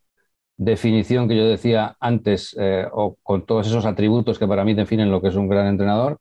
definición 0.58 1.28
que 1.28 1.38
yo 1.38 1.46
decía 1.46 1.96
antes, 2.00 2.56
eh, 2.60 2.88
o 2.92 3.16
con 3.22 3.46
todos 3.46 3.68
esos 3.68 3.86
atributos 3.86 4.40
que 4.40 4.48
para 4.48 4.66
mí 4.66 4.74
definen 4.74 5.12
lo 5.12 5.22
que 5.22 5.28
es 5.28 5.36
un 5.36 5.48
gran 5.48 5.68
entrenador, 5.68 6.20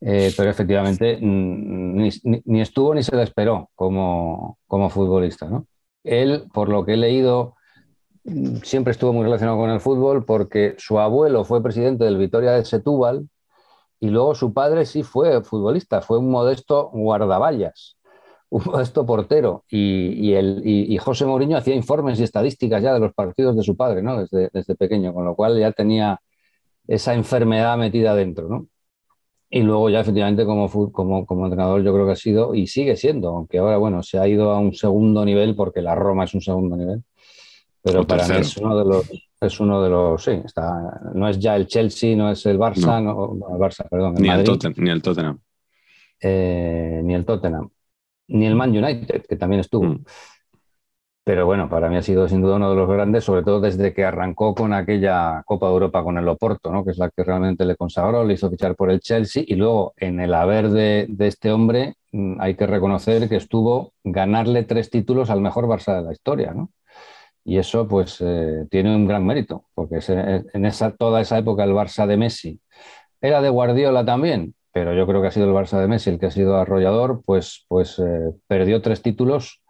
eh, 0.00 0.32
pero 0.36 0.50
efectivamente 0.50 1.18
ni, 1.20 2.10
ni, 2.44 2.60
estuvo 2.60 2.94
ni 2.94 3.02
se 3.04 3.14
le 3.14 3.22
esperó 3.22 3.70
como, 3.76 4.58
como 4.66 4.90
futbolista. 4.90 5.48
¿no? 5.48 5.66
Él, 6.02 6.44
por 6.52 6.68
lo 6.68 6.84
que 6.84 6.94
he 6.94 6.96
leído, 6.96 7.54
siempre 8.62 8.90
estuvo 8.90 9.12
muy 9.12 9.24
relacionado 9.24 9.58
con 9.58 9.70
el 9.70 9.80
fútbol 9.80 10.24
porque 10.24 10.74
su 10.78 10.98
abuelo 10.98 11.44
fue 11.44 11.62
presidente 11.62 12.04
del 12.04 12.18
Vitoria 12.18 12.52
de 12.52 12.64
Setúbal, 12.64 13.28
y 14.00 14.08
luego 14.08 14.34
su 14.34 14.52
padre 14.52 14.86
sí 14.86 15.02
fue 15.02 15.42
futbolista, 15.42 16.00
fue 16.00 16.18
un 16.18 16.30
modesto 16.30 16.90
guardaballas, 16.92 17.98
un 18.50 18.62
modesto 18.64 19.04
portero. 19.04 19.64
Y, 19.70 20.32
el, 20.32 20.62
y, 20.64 20.96
José 20.98 21.26
Mourinho 21.26 21.56
hacía 21.56 21.74
informes 21.74 22.18
y 22.20 22.22
estadísticas 22.24 22.82
ya 22.82 22.94
de 22.94 23.00
los 23.00 23.12
partidos 23.12 23.56
de 23.56 23.62
su 23.62 23.76
padre, 23.76 24.02
¿no? 24.02 24.20
Desde, 24.20 24.50
desde 24.52 24.74
pequeño, 24.74 25.12
con 25.12 25.24
lo 25.24 25.34
cual 25.34 25.58
ya 25.58 25.72
tenía 25.72 26.20
esa 26.86 27.14
enfermedad 27.14 27.76
metida 27.76 28.14
dentro, 28.14 28.48
¿no? 28.48 28.66
Y 29.50 29.62
luego 29.62 29.88
ya 29.88 30.00
efectivamente 30.00 30.44
como, 30.44 30.70
como, 30.92 31.24
como, 31.24 31.46
entrenador 31.46 31.82
yo 31.82 31.92
creo 31.94 32.04
que 32.04 32.12
ha 32.12 32.16
sido 32.16 32.54
y 32.54 32.66
sigue 32.66 32.96
siendo, 32.96 33.28
aunque 33.28 33.58
ahora 33.58 33.78
bueno, 33.78 34.02
se 34.02 34.18
ha 34.18 34.28
ido 34.28 34.52
a 34.52 34.58
un 34.58 34.74
segundo 34.74 35.24
nivel 35.24 35.54
porque 35.56 35.80
la 35.80 35.94
Roma 35.94 36.24
es 36.24 36.34
un 36.34 36.42
segundo 36.42 36.76
nivel, 36.76 37.02
pero 37.82 38.06
para 38.06 38.28
mí 38.28 38.36
es 38.36 38.56
uno 38.58 38.76
de 38.76 38.84
los 38.84 39.10
es 39.40 39.60
uno 39.60 39.82
de 39.82 39.90
los, 39.90 40.22
sí, 40.22 40.32
está, 40.44 41.00
no 41.14 41.28
es 41.28 41.38
ya 41.38 41.56
el 41.56 41.66
Chelsea, 41.66 42.16
no 42.16 42.30
es 42.30 42.44
el 42.46 42.58
Barça, 42.58 43.02
no. 43.02 43.34
el 43.54 43.60
Barça, 43.60 43.88
perdón. 43.88 44.14
ni, 44.14 44.28
el 44.28 44.44
ni, 44.76 44.90
el 44.90 45.02
Tottenham. 45.02 45.38
Eh, 46.20 47.00
ni 47.04 47.14
el 47.14 47.24
Tottenham. 47.24 47.68
Ni 48.28 48.46
el 48.46 48.54
Man 48.54 48.70
United, 48.70 49.24
que 49.26 49.36
también 49.36 49.60
estuvo. 49.60 49.84
Mm. 49.84 50.04
Pero 51.28 51.44
bueno, 51.44 51.68
para 51.68 51.90
mí 51.90 51.96
ha 51.96 52.02
sido 52.02 52.26
sin 52.26 52.40
duda 52.40 52.56
uno 52.56 52.70
de 52.70 52.76
los 52.76 52.88
grandes, 52.88 53.22
sobre 53.22 53.42
todo 53.42 53.60
desde 53.60 53.92
que 53.92 54.02
arrancó 54.02 54.54
con 54.54 54.72
aquella 54.72 55.42
Copa 55.44 55.66
de 55.66 55.72
Europa 55.74 56.02
con 56.02 56.16
el 56.16 56.26
Oporto, 56.26 56.72
¿no? 56.72 56.86
que 56.86 56.92
es 56.92 56.98
la 56.98 57.10
que 57.10 57.22
realmente 57.22 57.66
le 57.66 57.76
consagró, 57.76 58.24
le 58.24 58.32
hizo 58.32 58.48
fichar 58.48 58.74
por 58.74 58.90
el 58.90 59.00
Chelsea 59.00 59.44
y 59.46 59.54
luego 59.54 59.92
en 59.98 60.20
el 60.20 60.32
haber 60.32 60.70
de, 60.70 61.04
de 61.06 61.26
este 61.26 61.52
hombre 61.52 61.96
mm, 62.12 62.40
hay 62.40 62.54
que 62.54 62.66
reconocer 62.66 63.28
que 63.28 63.36
estuvo 63.36 63.92
ganarle 64.04 64.62
tres 64.62 64.88
títulos 64.88 65.28
al 65.28 65.42
mejor 65.42 65.66
Barça 65.66 65.96
de 65.96 66.02
la 66.02 66.12
historia. 66.12 66.54
¿no? 66.54 66.70
Y 67.48 67.56
eso 67.56 67.88
pues 67.88 68.18
eh, 68.20 68.66
tiene 68.70 68.94
un 68.94 69.06
gran 69.06 69.24
mérito, 69.24 69.64
porque 69.72 70.00
en 70.06 70.66
esa, 70.66 70.90
toda 70.90 71.22
esa 71.22 71.38
época 71.38 71.64
el 71.64 71.70
Barça 71.70 72.06
de 72.06 72.18
Messi 72.18 72.60
era 73.22 73.40
de 73.40 73.48
Guardiola 73.48 74.04
también, 74.04 74.54
pero 74.70 74.92
yo 74.92 75.06
creo 75.06 75.22
que 75.22 75.28
ha 75.28 75.30
sido 75.30 75.46
el 75.46 75.54
Barça 75.54 75.80
de 75.80 75.88
Messi 75.88 76.10
el 76.10 76.18
que 76.18 76.26
ha 76.26 76.30
sido 76.30 76.58
arrollador, 76.58 77.22
pues, 77.24 77.64
pues 77.66 77.98
eh, 78.00 78.34
perdió 78.46 78.82
tres 78.82 79.00
títulos, 79.00 79.62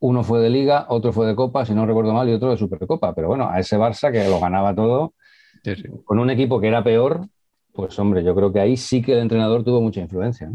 uno 0.00 0.24
fue 0.24 0.40
de 0.40 0.50
Liga, 0.50 0.86
otro 0.88 1.12
fue 1.12 1.28
de 1.28 1.36
Copa, 1.36 1.64
si 1.64 1.74
no 1.74 1.86
recuerdo 1.86 2.12
mal, 2.12 2.28
y 2.28 2.32
otro 2.32 2.50
de 2.50 2.56
Supercopa, 2.56 3.14
pero 3.14 3.28
bueno, 3.28 3.48
a 3.48 3.60
ese 3.60 3.78
Barça 3.78 4.10
que 4.10 4.28
lo 4.28 4.40
ganaba 4.40 4.74
todo, 4.74 5.14
con 6.04 6.18
un 6.18 6.28
equipo 6.28 6.60
que 6.60 6.66
era 6.66 6.82
peor, 6.82 7.28
pues 7.72 7.96
hombre, 8.00 8.24
yo 8.24 8.34
creo 8.34 8.52
que 8.52 8.58
ahí 8.58 8.76
sí 8.76 9.00
que 9.00 9.12
el 9.12 9.20
entrenador 9.20 9.62
tuvo 9.62 9.80
mucha 9.80 10.00
influencia. 10.00 10.50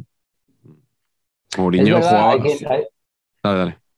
Mourinho 1.58 1.96
jugaba... 1.96 2.36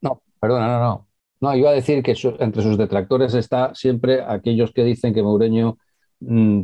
No, 0.02 0.22
perdona, 0.40 0.68
no, 0.68 0.80
no. 0.80 1.09
No, 1.42 1.56
iba 1.56 1.70
a 1.70 1.74
decir 1.74 2.04
que 2.04 2.16
entre 2.40 2.64
sus 2.64 2.78
detractores 2.78 3.34
está 3.34 3.74
siempre 3.74 4.22
aquellos 4.22 4.74
que 4.74 4.84
dicen 4.84 5.14
que 5.14 5.24
Mourinho 5.24 5.78
mm, 6.20 6.64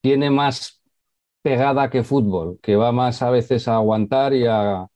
tiene 0.00 0.30
más 0.30 0.82
pegada 1.42 1.90
que 1.90 2.02
fútbol, 2.04 2.58
que 2.62 2.76
va 2.76 2.92
más 2.92 3.22
a 3.22 3.30
veces 3.30 3.68
a 3.68 3.76
aguantar 3.76 4.34
y 4.34 4.46
a, 4.46 4.88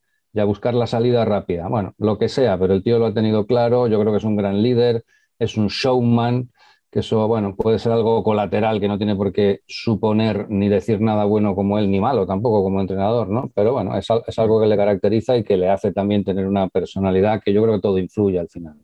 buscar 0.45 0.73
la 0.73 0.87
salida 0.87 1.25
rápida. 1.25 1.67
Bueno, 1.69 1.93
lo 1.97 2.17
que 2.17 2.29
sea, 2.29 2.57
pero 2.59 2.73
el 2.73 2.83
tío 2.83 2.99
lo 2.99 3.07
ha 3.07 3.13
tenido 3.13 3.45
claro, 3.47 3.87
yo 3.87 3.99
creo 3.99 4.11
que 4.11 4.17
es 4.17 4.23
un 4.23 4.35
gran 4.35 4.61
líder, 4.61 5.05
es 5.39 5.57
un 5.57 5.67
showman, 5.67 6.51
que 6.91 6.99
eso, 6.99 7.27
bueno, 7.27 7.55
puede 7.55 7.79
ser 7.79 7.91
algo 7.91 8.23
colateral 8.23 8.79
que 8.79 8.87
no 8.87 8.97
tiene 8.97 9.15
por 9.15 9.31
qué 9.33 9.61
suponer 9.67 10.47
ni 10.49 10.69
decir 10.69 11.01
nada 11.01 11.25
bueno 11.25 11.55
como 11.55 11.79
él, 11.79 11.89
ni 11.89 11.99
malo 11.99 12.27
tampoco 12.27 12.63
como 12.63 12.81
entrenador, 12.81 13.29
¿no? 13.29 13.51
Pero 13.55 13.73
bueno, 13.73 13.97
es, 13.97 14.07
es 14.27 14.39
algo 14.39 14.61
que 14.61 14.67
le 14.67 14.77
caracteriza 14.77 15.37
y 15.37 15.43
que 15.43 15.57
le 15.57 15.69
hace 15.69 15.91
también 15.91 16.23
tener 16.23 16.45
una 16.47 16.67
personalidad 16.69 17.41
que 17.43 17.53
yo 17.53 17.63
creo 17.63 17.75
que 17.75 17.81
todo 17.81 17.97
influye 17.97 18.39
al 18.39 18.49
final. 18.49 18.82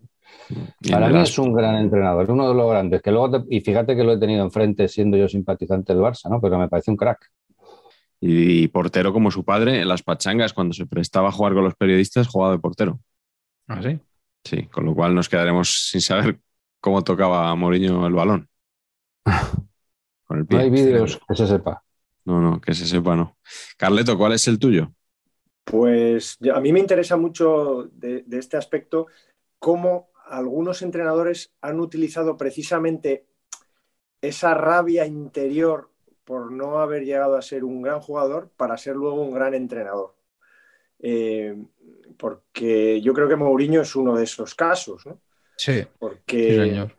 Para 0.90 1.10
mí 1.10 1.20
es 1.22 1.38
un 1.38 1.54
gran 1.54 1.76
entrenador, 1.76 2.30
uno 2.32 2.48
de 2.50 2.56
los 2.56 2.70
grandes. 2.70 3.02
Que 3.02 3.12
luego 3.12 3.32
te- 3.44 3.56
y 3.56 3.62
fíjate 3.62 3.96
que 3.96 4.04
lo 4.04 4.14
he 4.14 4.20
tenido 4.20 4.44
enfrente 4.44 4.88
siendo 4.88 5.18
yo 5.18 5.28
simpatizante 5.28 5.94
del 5.94 6.02
Barça, 6.02 6.30
¿no? 6.30 6.42
Pero 6.42 6.58
me 6.58 6.68
parece 6.70 6.92
un 6.92 6.98
crack. 6.98 7.30
y 8.22 8.68
portero 8.68 9.14
como 9.14 9.32
su 9.32 9.46
padre 9.46 9.82
en 9.82 9.88
las 9.88 10.04
pachangas, 10.04 10.52
cuando 10.52 10.74
se 10.74 10.86
prestaba 10.86 11.30
a 11.30 11.32
jugar 11.32 11.54
con 11.54 11.64
los 11.64 11.76
periodistas, 11.76 12.28
jugaba 12.28 12.52
de 12.54 12.60
portero. 12.60 13.00
¿Ah, 13.68 13.82
sí? 13.82 13.98
Sí, 14.44 14.64
con 14.68 14.84
lo 14.86 14.94
cual 14.94 15.16
nos 15.16 15.30
quedaremos 15.30 15.88
sin 15.90 16.02
saber 16.02 16.40
cómo 16.82 17.02
tocaba 17.04 17.50
a 17.50 17.56
Mourinho 17.56 18.06
el 18.08 18.14
balón. 18.14 18.50
Con 20.26 20.40
el 20.40 20.46
pie. 20.46 20.58
No 20.58 20.64
hay 20.64 20.70
vídeos 20.70 21.20
que 21.28 21.36
se 21.36 21.48
sepa. 21.48 21.82
No, 22.26 22.40
no, 22.42 22.60
que 22.62 22.74
se 22.74 22.86
sepa, 22.86 23.16
no. 23.16 23.38
Carleto, 23.78 24.18
¿cuál 24.18 24.34
es 24.34 24.48
el 24.48 24.60
tuyo? 24.60 24.92
Pues 25.64 26.38
a 26.54 26.60
mí 26.60 26.74
me 26.74 26.80
interesa 26.80 27.16
mucho 27.18 27.90
de, 27.94 28.24
de 28.24 28.38
este 28.38 28.58
aspecto 28.58 29.08
cómo 29.60 30.09
algunos 30.30 30.82
entrenadores 30.82 31.54
han 31.62 31.80
utilizado 31.80 32.38
precisamente 32.38 33.26
esa 34.22 34.54
rabia 34.54 35.06
interior 35.06 35.90
por 36.24 36.52
no 36.52 36.80
haber 36.80 37.04
llegado 37.06 37.36
a 37.36 37.42
ser 37.42 37.64
un 37.64 37.82
gran 37.82 38.02
jugador 38.02 38.52
para 38.56 38.78
ser 38.78 38.96
luego 38.96 39.22
un 39.22 39.34
gran 39.34 39.54
entrenador. 39.54 40.16
Eh, 41.00 41.56
porque 42.18 43.02
yo 43.02 43.14
creo 43.14 43.28
que 43.28 43.36
Mourinho 43.36 43.82
es 43.82 43.96
uno 43.96 44.16
de 44.16 44.26
esos 44.26 44.54
casos, 44.54 45.06
¿no? 45.06 45.20
Sí, 45.56 45.84
Porque 45.98 46.50
sí, 46.50 46.56
señor. 46.56 46.96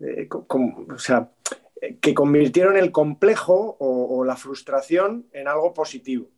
eh, 0.00 0.28
o 0.30 0.98
sea, 0.98 1.32
eh, 1.80 1.98
que 1.98 2.14
convirtieron 2.14 2.76
el 2.76 2.90
complejo 2.92 3.76
o, 3.78 4.18
o 4.18 4.24
la 4.24 4.36
frustración 4.36 5.28
en 5.32 5.48
algo 5.48 5.74
positivo. 5.74 6.30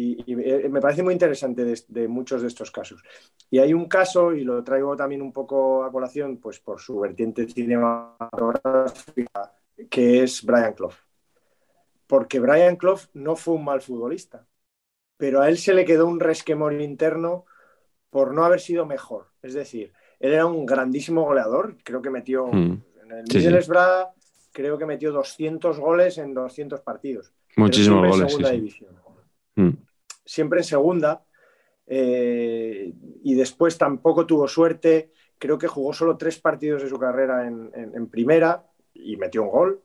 Y, 0.00 0.22
y, 0.26 0.34
eh, 0.40 0.68
me 0.68 0.80
parece 0.80 1.02
muy 1.02 1.12
interesante 1.12 1.64
de, 1.64 1.76
de 1.88 2.06
muchos 2.06 2.40
de 2.42 2.46
estos 2.48 2.70
casos. 2.70 3.02
Y 3.50 3.58
hay 3.58 3.74
un 3.74 3.88
caso, 3.88 4.32
y 4.32 4.44
lo 4.44 4.62
traigo 4.62 4.94
también 4.94 5.20
un 5.22 5.32
poco 5.32 5.82
a 5.82 5.90
colación, 5.90 6.36
pues 6.36 6.60
por 6.60 6.78
su 6.80 7.00
vertiente 7.00 7.48
cinematográfica, 7.48 9.52
que 9.90 10.22
es 10.22 10.44
Brian 10.44 10.74
Clough. 10.74 10.94
Porque 12.06 12.38
Brian 12.38 12.76
Clough 12.76 13.00
no 13.14 13.34
fue 13.34 13.54
un 13.54 13.64
mal 13.64 13.80
futbolista, 13.82 14.46
pero 15.16 15.40
a 15.40 15.48
él 15.48 15.58
se 15.58 15.74
le 15.74 15.84
quedó 15.84 16.06
un 16.06 16.20
resquemor 16.20 16.80
interno 16.80 17.44
por 18.10 18.32
no 18.32 18.44
haber 18.44 18.60
sido 18.60 18.86
mejor. 18.86 19.26
Es 19.42 19.54
decir, 19.54 19.92
él 20.20 20.32
era 20.32 20.46
un 20.46 20.64
grandísimo 20.64 21.24
goleador, 21.24 21.76
creo 21.82 22.00
que 22.00 22.10
metió 22.10 22.46
Mm. 22.46 22.82
en 23.02 23.10
el 23.12 23.26
Sí, 23.26 23.40
sí. 23.40 23.46
Middlesbrough, 23.46 24.10
creo 24.52 24.78
que 24.78 24.86
metió 24.86 25.10
200 25.12 25.80
goles 25.80 26.18
en 26.18 26.34
200 26.34 26.80
partidos. 26.82 27.32
Muchísimos 27.56 28.04
en 28.04 28.10
goles. 28.10 28.26
sí, 28.26 28.30
segunda 28.30 28.50
sí. 28.50 28.56
división. 28.56 29.07
Siempre 30.28 30.60
en 30.60 30.64
segunda. 30.64 31.24
eh, 31.86 32.92
y 33.24 33.34
después 33.34 33.78
tampoco 33.78 34.26
tuvo 34.26 34.46
suerte. 34.46 35.10
Creo 35.38 35.56
que 35.58 35.68
jugó 35.68 35.92
solo 35.94 36.18
tres 36.18 36.38
partidos 36.38 36.82
de 36.82 36.88
su 36.90 36.98
carrera 36.98 37.46
en, 37.46 38.06
primera 38.10 38.66
y 38.92 39.16
metió 39.16 39.42
un 39.42 39.50
gol. 39.50 39.82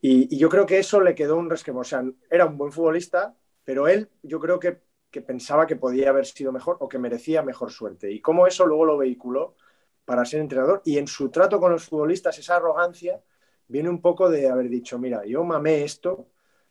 Y, 0.00 0.36
yo 0.36 0.48
creo 0.48 0.66
que 0.66 0.78
eso 0.78 1.00
le 1.00 1.14
quedó 1.14 1.36
un 1.36 1.50
resquemor. 1.50 1.82
O 1.82 1.84
sea, 1.84 2.04
era 2.30 2.46
un 2.46 2.58
buen 2.58 2.72
futbolista, 2.72 3.36
pero 3.64 3.86
él 3.88 4.10
yo 4.22 4.40
creo 4.40 4.58
que, 4.58 4.80
que 5.10 5.22
pensaba 5.22 5.66
que 5.66 5.76
podía 5.76 6.10
haber 6.10 6.26
sido 6.26 6.52
mejor 6.52 6.78
o 6.80 6.88
que 6.88 6.98
merecía 6.98 7.42
mejor 7.42 7.70
suerte. 7.70 8.10
Y 8.10 8.20
cómo 8.20 8.46
eso 8.48 8.66
luego 8.66 8.86
lo 8.86 8.98
vehiculó 8.98 9.56
para 10.04 10.24
ser 10.24 10.40
entrenador. 10.40 10.82
Y 10.84 10.98
en 10.98 11.06
su 11.06 11.30
trato 11.30 11.60
con 11.60 11.70
los 11.72 11.84
futbolistas, 11.84 12.38
esa 12.38 12.56
arrogancia 12.56 13.22
viene 13.68 13.88
un 13.88 14.00
poco 14.00 14.28
de 14.30 14.48
haber 14.48 14.68
dicho, 14.68 14.98
mira, 14.98 15.24
yo 15.26 15.44
mamé 15.44 15.84
esto, 15.84 16.28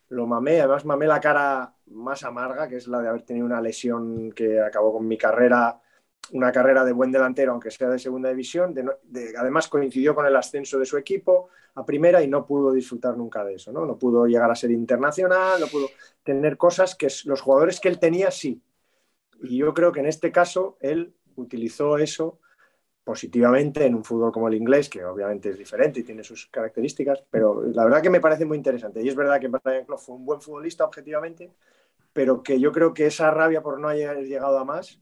lo 0.09 0.27
mamé, 0.27 0.59
además 0.61 0.85
mamé 0.85 1.07
la 1.07 1.19
cara 1.19 1.73
más 1.87 2.23
amarga, 2.23 2.67
que 2.67 2.77
es 2.77 2.87
la 2.87 3.01
de 3.01 3.09
haber 3.09 3.23
tenido 3.23 3.45
una 3.45 3.61
lesión 3.61 4.31
que 4.31 4.59
acabó 4.61 4.93
con 4.93 5.07
mi 5.07 5.17
carrera, 5.17 5.79
una 6.31 6.51
carrera 6.51 6.83
de 6.85 6.91
buen 6.91 7.11
delantero, 7.11 7.51
aunque 7.51 7.71
sea 7.71 7.89
de 7.89 7.99
segunda 7.99 8.29
división. 8.29 8.73
de 8.73 8.83
de- 9.03 9.33
además 9.37 9.67
coincidió 9.67 10.15
con 10.15 10.25
el 10.25 10.35
ascenso 10.35 10.79
de 10.79 10.85
su 10.85 10.97
equipo 10.97 11.49
a 11.75 11.85
primera 11.85 12.21
y 12.23 12.27
no 12.27 12.45
pudo 12.45 12.71
disfrutar 12.71 13.17
nunca 13.17 13.43
de 13.43 13.55
eso, 13.55 13.71
¿no? 13.71 13.85
No 13.85 13.97
pudo 13.97 14.25
llegar 14.25 14.49
a 14.49 14.55
ser 14.55 14.71
internacional, 14.71 15.59
no 15.59 15.67
pudo 15.67 15.87
tener 16.23 16.57
cosas 16.57 16.95
que 16.95 17.07
los 17.25 17.41
jugadores 17.41 17.79
que 17.79 17.89
él 17.89 17.99
tenía 17.99 18.31
sí. 18.31 18.61
Y 19.43 19.57
yo 19.57 19.73
creo 19.73 19.91
que 19.91 19.99
en 19.99 20.07
este 20.07 20.31
caso 20.31 20.77
él 20.81 21.13
utilizó 21.35 21.97
eso 21.97 22.39
positivamente 23.05 23.85
en 23.85 23.95
un 23.95 24.03
fútbol 24.03 24.33
como 24.33 24.47
el 24.49 24.55
inglés, 24.55 24.89
que 24.89 25.05
obviamente 25.05 25.49
es 25.51 25.57
diferente 25.57 25.99
y 26.01 26.03
tiene 26.03 26.23
sus 26.23 26.47
características, 26.47 27.23
pero 27.29 27.61
la 27.63 27.85
verdad 27.85 28.01
que 28.01 28.09
me 28.09 28.19
parece 28.19 28.45
muy 28.45 28.57
interesante. 28.57 29.01
Y 29.01 29.07
es 29.07 29.15
verdad 29.15 29.39
que 29.39 29.47
Brian 29.47 29.85
Clough 29.85 29.99
fue 29.99 30.15
un 30.15 30.25
buen 30.25 30.41
futbolista 30.41 30.83
objetivamente, 30.83 31.51
pero 32.11 32.41
que 32.41 32.59
yo 32.59 32.71
creo 32.71 32.93
que 32.93 33.05
esa 33.05 33.29
rabia 33.29 33.61
por 33.61 33.79
no 33.79 33.89
haber 33.89 34.25
llegado 34.25 34.57
a 34.57 34.65
más, 34.65 34.99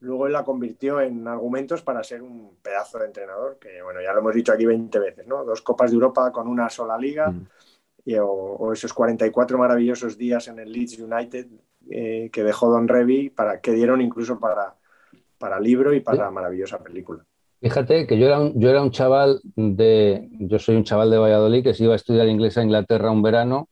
luego 0.00 0.26
él 0.26 0.34
la 0.34 0.44
convirtió 0.44 1.00
en 1.00 1.26
argumentos 1.26 1.80
para 1.80 2.04
ser 2.04 2.20
un 2.22 2.56
pedazo 2.62 2.98
de 2.98 3.06
entrenador, 3.06 3.58
que 3.58 3.82
bueno, 3.82 4.02
ya 4.02 4.12
lo 4.12 4.20
hemos 4.20 4.34
dicho 4.34 4.52
aquí 4.52 4.66
20 4.66 4.98
veces, 4.98 5.26
¿no? 5.26 5.42
Dos 5.42 5.62
Copas 5.62 5.90
de 5.90 5.94
Europa 5.94 6.30
con 6.30 6.46
una 6.48 6.68
sola 6.68 6.98
liga, 6.98 7.30
Mm. 7.30 7.46
y, 8.04 8.14
o, 8.16 8.28
o 8.28 8.72
esos 8.72 8.92
44 8.92 9.58
maravillosos 9.58 10.18
días 10.18 10.46
en 10.48 10.58
el 10.58 10.70
Leeds 10.70 10.98
United 10.98 11.46
eh, 11.90 12.30
que 12.32 12.44
dejó 12.44 12.68
Don 12.68 12.86
Revy, 12.86 13.30
para, 13.30 13.60
que 13.60 13.72
dieron 13.72 14.00
incluso 14.02 14.38
para, 14.38 14.76
para 15.38 15.58
libro 15.58 15.94
y 15.94 16.00
para 16.00 16.30
maravillosa 16.30 16.78
película. 16.82 17.24
Fíjate 17.60 18.06
que 18.06 18.18
yo 18.18 18.26
era, 18.26 18.40
un, 18.40 18.60
yo 18.60 18.68
era 18.70 18.82
un 18.82 18.90
chaval 18.90 19.40
de. 19.56 20.28
Yo 20.40 20.58
soy 20.58 20.76
un 20.76 20.84
chaval 20.84 21.10
de 21.10 21.18
Valladolid 21.18 21.62
que 21.64 21.74
se 21.74 21.84
iba 21.84 21.94
a 21.94 21.96
estudiar 21.96 22.28
inglés 22.28 22.56
a 22.58 22.62
Inglaterra 22.62 23.10
un 23.10 23.22
verano 23.22 23.68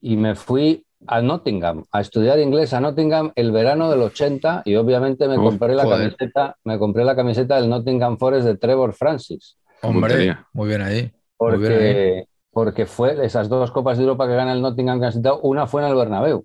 y 0.00 0.16
me 0.16 0.34
fui 0.34 0.84
a 1.06 1.20
Nottingham 1.20 1.84
a 1.90 2.00
estudiar 2.00 2.38
inglés 2.38 2.72
a 2.74 2.80
Nottingham 2.80 3.32
el 3.34 3.50
verano 3.50 3.90
del 3.90 4.02
80 4.02 4.62
y 4.64 4.76
obviamente 4.76 5.26
me 5.26 5.38
Uf, 5.38 5.44
compré 5.44 5.74
la 5.74 5.84
joder. 5.84 6.14
camiseta, 6.14 6.56
me 6.64 6.78
compré 6.78 7.04
la 7.04 7.16
camiseta 7.16 7.60
del 7.60 7.68
Nottingham 7.68 8.18
Forest 8.18 8.46
de 8.46 8.56
Trevor 8.56 8.92
Francis. 8.92 9.56
Hombre, 9.82 10.36
muy 10.52 10.68
bien 10.68 10.82
ahí. 10.82 11.12
Muy 11.40 11.58
bien 11.58 11.72
ahí. 11.72 11.82
Porque, 11.82 12.26
porque 12.52 12.86
fue 12.86 13.24
esas 13.24 13.48
dos 13.48 13.72
copas 13.72 13.98
de 13.98 14.04
Europa 14.04 14.28
que 14.28 14.34
gana 14.34 14.52
el 14.52 14.62
Nottingham 14.62 15.00
que 15.00 15.06
han 15.06 15.12
citado, 15.12 15.40
una 15.40 15.66
fue 15.66 15.82
en 15.82 15.88
el 15.88 15.96
Bernabéu 15.96 16.44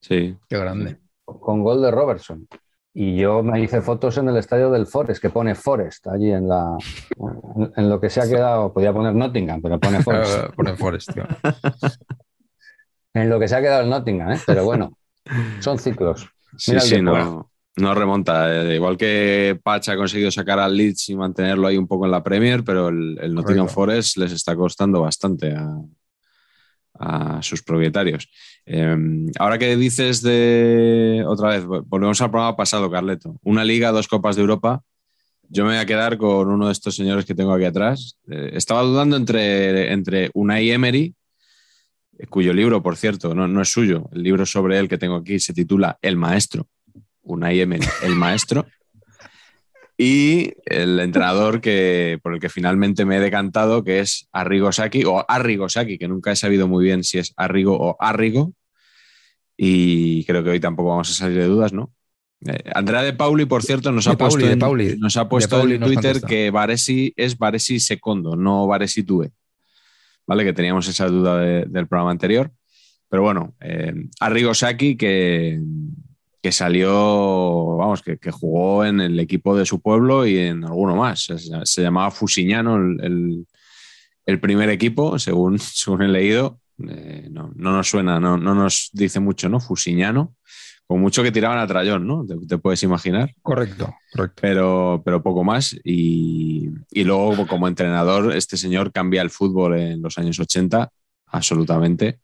Sí. 0.00 0.36
Qué 0.48 0.56
grande. 0.56 0.96
con 1.24 1.62
gol 1.62 1.82
de 1.82 1.90
Robertson. 1.90 2.46
Y 3.00 3.14
yo 3.14 3.44
me 3.44 3.60
hice 3.60 3.80
fotos 3.80 4.18
en 4.18 4.28
el 4.28 4.36
estadio 4.38 4.72
del 4.72 4.84
Forest, 4.84 5.22
que 5.22 5.30
pone 5.30 5.54
Forest 5.54 6.08
allí 6.08 6.32
en 6.32 6.48
la 6.48 6.76
en, 7.56 7.72
en 7.76 7.88
lo 7.88 8.00
que 8.00 8.10
se 8.10 8.20
ha 8.20 8.28
quedado, 8.28 8.72
podía 8.72 8.92
poner 8.92 9.14
Nottingham, 9.14 9.62
pero 9.62 9.78
pone 9.78 10.02
Forest. 10.02 10.50
Pone 10.56 10.76
Forest, 10.76 11.12
tío. 11.14 11.24
En 13.14 13.30
lo 13.30 13.38
que 13.38 13.46
se 13.46 13.54
ha 13.54 13.60
quedado 13.60 13.82
el 13.84 13.88
Nottingham, 13.88 14.32
¿eh? 14.32 14.40
pero 14.44 14.64
bueno, 14.64 14.98
son 15.60 15.78
ciclos. 15.78 16.28
Sí, 16.56 16.72
Mira 16.72 16.80
sí, 16.80 17.00
no, 17.00 17.52
no 17.76 17.94
remonta. 17.94 18.52
Eh, 18.64 18.74
Igual 18.74 18.96
que 18.96 19.60
Patch 19.62 19.90
ha 19.90 19.96
conseguido 19.96 20.32
sacar 20.32 20.58
al 20.58 20.76
Leeds 20.76 21.10
y 21.10 21.14
mantenerlo 21.14 21.68
ahí 21.68 21.76
un 21.76 21.86
poco 21.86 22.04
en 22.04 22.10
la 22.10 22.24
Premier, 22.24 22.64
pero 22.64 22.88
el, 22.88 23.16
el 23.20 23.32
Nottingham 23.32 23.66
Correcto. 23.66 23.74
Forest 23.74 24.16
les 24.16 24.32
está 24.32 24.56
costando 24.56 25.02
bastante 25.02 25.54
a, 25.54 25.72
a 26.98 27.42
sus 27.42 27.62
propietarios. 27.62 28.28
Eh, 28.66 28.96
ahora 29.38 29.58
que 29.58 29.76
dices 29.76 30.22
de, 30.22 31.24
otra 31.26 31.50
vez, 31.50 31.64
volvemos 31.64 32.20
al 32.20 32.30
programa 32.30 32.56
pasado, 32.56 32.90
Carleto, 32.90 33.36
una 33.42 33.64
liga, 33.64 33.92
dos 33.92 34.08
copas 34.08 34.36
de 34.36 34.42
Europa. 34.42 34.82
Yo 35.48 35.64
me 35.64 35.70
voy 35.70 35.78
a 35.78 35.86
quedar 35.86 36.18
con 36.18 36.48
uno 36.48 36.66
de 36.66 36.72
estos 36.72 36.94
señores 36.94 37.24
que 37.24 37.34
tengo 37.34 37.52
aquí 37.52 37.64
atrás. 37.64 38.18
Eh, 38.30 38.50
estaba 38.54 38.82
dudando 38.82 39.16
entre, 39.16 39.92
entre 39.92 40.30
Unai 40.34 40.70
Emery, 40.70 41.14
cuyo 42.28 42.52
libro, 42.52 42.82
por 42.82 42.96
cierto, 42.96 43.34
no, 43.34 43.48
no 43.48 43.62
es 43.62 43.68
suyo. 43.68 44.08
El 44.12 44.22
libro 44.22 44.44
sobre 44.44 44.78
él 44.78 44.88
que 44.88 44.98
tengo 44.98 45.16
aquí 45.16 45.38
se 45.38 45.54
titula 45.54 45.98
El 46.02 46.16
Maestro. 46.16 46.66
Unai 47.22 47.60
Emery, 47.60 47.86
el 48.02 48.14
maestro. 48.14 48.66
Y 50.00 50.52
el 50.66 51.00
entrenador 51.00 51.60
que, 51.60 52.20
por 52.22 52.32
el 52.34 52.40
que 52.40 52.48
finalmente 52.48 53.04
me 53.04 53.16
he 53.16 53.20
decantado, 53.20 53.82
que 53.82 53.98
es 53.98 54.28
Arrigo 54.30 54.70
Saki, 54.70 55.02
o 55.04 55.24
Arrigo 55.28 55.68
Saki, 55.68 55.98
que 55.98 56.06
nunca 56.06 56.30
he 56.30 56.36
sabido 56.36 56.68
muy 56.68 56.84
bien 56.84 57.02
si 57.02 57.18
es 57.18 57.34
Arrigo 57.36 57.76
o 57.76 57.96
Arrigo. 57.98 58.52
Y 59.56 60.24
creo 60.24 60.44
que 60.44 60.50
hoy 60.50 60.60
tampoco 60.60 60.90
vamos 60.90 61.10
a 61.10 61.14
salir 61.14 61.38
de 61.38 61.46
dudas, 61.46 61.72
¿no? 61.72 61.92
Eh, 62.46 62.62
Andrea 62.72 63.02
de 63.02 63.12
Pauli, 63.12 63.44
por 63.46 63.64
cierto, 63.64 63.90
nos 63.90 64.04
De 64.04 64.12
ha 64.12 64.16
Pauli, 64.16 64.30
puesto, 64.34 64.46
de 64.46 64.52
en, 64.52 64.58
Pauli. 64.60 64.96
nos 64.98 65.16
ha 65.16 65.28
puesto 65.28 65.68
en 65.68 65.80
Twitter 65.80 66.20
que 66.20 66.52
Varesi 66.52 67.12
es 67.16 67.36
Varesi 67.36 67.80
Secondo, 67.80 68.36
no 68.36 68.68
Varesi 68.68 69.02
Tue. 69.02 69.32
¿Vale? 70.28 70.44
Que 70.44 70.52
teníamos 70.52 70.86
esa 70.86 71.08
duda 71.08 71.38
de- 71.40 71.64
del 71.66 71.88
programa 71.88 72.12
anterior. 72.12 72.52
Pero 73.08 73.22
bueno, 73.22 73.56
eh, 73.60 73.92
Arrigo 74.20 74.54
Saki, 74.54 74.96
que, 74.96 75.58
que 76.48 76.52
salió, 76.52 77.76
vamos, 77.76 78.00
que, 78.00 78.16
que 78.16 78.30
jugó 78.30 78.82
en 78.86 79.02
el 79.02 79.20
equipo 79.20 79.54
de 79.54 79.66
su 79.66 79.82
pueblo 79.82 80.26
y 80.26 80.38
en 80.38 80.64
alguno 80.64 80.96
más. 80.96 81.24
Se, 81.24 81.36
se 81.38 81.82
llamaba 81.82 82.10
Fusiñano 82.10 82.76
el, 82.76 83.00
el- 83.04 83.46
el 84.24 84.40
primer 84.40 84.70
equipo, 84.70 85.18
según, 85.18 85.58
según 85.58 86.02
he 86.02 86.08
leído. 86.08 86.58
Eh, 86.88 87.28
no, 87.30 87.50
no 87.54 87.72
nos 87.72 87.86
suena, 87.90 88.18
no, 88.18 88.38
no 88.38 88.54
nos 88.54 88.88
dice 88.94 89.20
mucho, 89.20 89.50
¿no? 89.50 89.60
Fusiñano. 89.60 90.34
Con 90.86 91.00
mucho 91.02 91.22
que 91.22 91.30
tiraban 91.32 91.58
a 91.58 91.66
Trayón, 91.66 92.06
¿no? 92.06 92.24
Te, 92.24 92.34
te 92.46 92.56
puedes 92.56 92.82
imaginar 92.82 93.34
Correcto, 93.42 93.94
correcto. 94.10 94.38
pero, 94.40 95.02
pero 95.04 95.22
poco 95.22 95.44
más. 95.44 95.76
Y, 95.84 96.70
y 96.90 97.04
luego, 97.04 97.46
como 97.46 97.68
entrenador, 97.68 98.34
este 98.34 98.56
señor 98.56 98.90
cambia 98.90 99.20
el 99.20 99.28
fútbol 99.28 99.78
en 99.78 100.00
los 100.00 100.16
años 100.16 100.38
80, 100.40 100.90
absolutamente. 101.26 102.20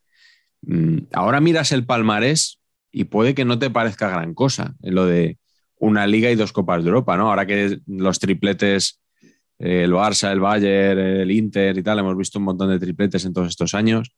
Mm, 0.62 0.98
Ahora 1.12 1.40
miras 1.42 1.72
el 1.72 1.84
palmarés 1.84 2.58
y 2.94 3.04
puede 3.04 3.34
que 3.34 3.44
no 3.44 3.58
te 3.58 3.70
parezca 3.70 4.08
gran 4.08 4.34
cosa 4.34 4.76
en 4.80 4.94
lo 4.94 5.04
de 5.04 5.38
una 5.78 6.06
liga 6.06 6.30
y 6.30 6.36
dos 6.36 6.52
copas 6.52 6.84
de 6.84 6.90
Europa, 6.90 7.16
¿no? 7.16 7.28
Ahora 7.28 7.44
que 7.44 7.80
los 7.88 8.20
tripletes 8.20 9.00
el 9.58 9.92
Barça, 9.92 10.30
el 10.30 10.38
Bayern, 10.38 10.98
el 11.00 11.30
Inter 11.32 11.76
y 11.76 11.82
tal, 11.82 11.98
hemos 11.98 12.16
visto 12.16 12.38
un 12.38 12.44
montón 12.44 12.70
de 12.70 12.78
tripletes 12.78 13.24
en 13.24 13.32
todos 13.32 13.48
estos 13.48 13.74
años. 13.74 14.14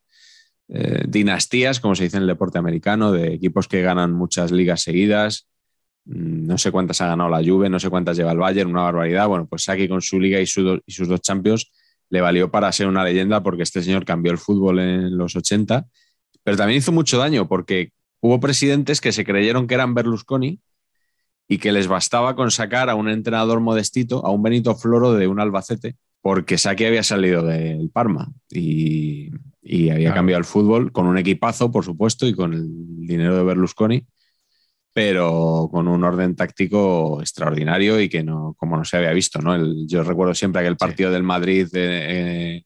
Eh, 0.69 1.05
dinastías, 1.09 1.81
como 1.81 1.95
se 1.95 2.05
dice 2.05 2.19
en 2.19 2.25
el 2.25 2.29
deporte 2.29 2.59
americano, 2.59 3.13
de 3.13 3.33
equipos 3.33 3.67
que 3.67 3.81
ganan 3.81 4.13
muchas 4.13 4.53
ligas 4.53 4.83
seguidas. 4.83 5.49
Mm, 6.05 6.47
no 6.47 6.59
sé 6.59 6.71
cuántas 6.71 7.01
ha 7.01 7.07
ganado 7.07 7.31
la 7.31 7.43
Juve, 7.43 7.71
no 7.71 7.81
sé 7.81 7.89
cuántas 7.89 8.19
lleva 8.19 8.33
el 8.33 8.39
Bayern, 8.39 8.69
una 8.69 8.83
barbaridad. 8.83 9.27
Bueno, 9.27 9.47
pues 9.47 9.67
aquí 9.71 9.89
con 9.89 10.03
su 10.03 10.21
liga 10.21 10.39
y, 10.39 10.43
y 10.43 10.93
sus 10.93 11.09
dos 11.09 11.23
champions 11.23 11.73
le 12.11 12.21
valió 12.21 12.51
para 12.51 12.71
ser 12.73 12.89
una 12.89 13.05
leyenda 13.05 13.43
porque 13.43 13.63
este 13.63 13.83
señor 13.83 14.05
cambió 14.05 14.33
el 14.33 14.39
fútbol 14.39 14.81
en 14.81 15.17
los 15.17 15.35
80, 15.35 15.87
pero 16.43 16.57
también 16.59 16.79
hizo 16.79 16.93
mucho 16.93 17.17
daño 17.17 17.49
porque 17.49 17.93
hubo 18.21 18.41
presidentes 18.41 19.01
que 19.01 19.13
se 19.13 19.25
creyeron 19.25 19.67
que 19.67 19.75
eran 19.75 19.95
Berlusconi 19.95 20.61
y 21.49 21.59
que 21.59 21.73
les 21.73 21.87
bastaba 21.87 22.35
con 22.35 22.51
sacar 22.51 22.91
a 22.91 22.95
un 22.95 23.09
entrenador 23.09 23.61
modestito, 23.61 24.25
a 24.27 24.31
un 24.31 24.43
Benito 24.43 24.75
Floro 24.75 25.13
de 25.13 25.29
un 25.29 25.41
Albacete, 25.41 25.97
porque 26.21 26.59
Saki 26.59 26.85
había 26.85 27.03
salido 27.03 27.43
del 27.43 27.91
Parma 27.91 28.33
y, 28.51 29.31
había 29.91 30.15
cambiado 30.15 30.39
el 30.39 30.45
fútbol 30.45 30.93
con 30.93 31.07
un 31.07 31.19
equipazo, 31.19 31.73
por 31.73 31.85
supuesto, 31.85 32.27
y 32.27 32.35
con 32.35 32.55
el 32.55 32.67
dinero 33.07 33.37
de 33.37 33.45
Berlusconi, 33.45 34.07
pero 34.93 35.69
con 35.73 35.89
un 35.89 36.05
orden 36.05 36.37
táctico 36.37 37.21
extraordinario 37.21 38.01
y 38.01 38.09
que 38.09 38.23
no, 38.23 38.55
como 38.57 38.77
no 38.77 38.85
se 38.85 38.97
había 38.97 39.13
visto. 39.13 39.41
¿no? 39.41 39.57
yo 39.87 40.03
recuerdo 40.03 40.35
siempre 40.35 40.63
aquel 40.63 40.77
partido 40.77 41.11
del 41.11 41.23
Madrid 41.23 41.69
eh, 41.75 42.66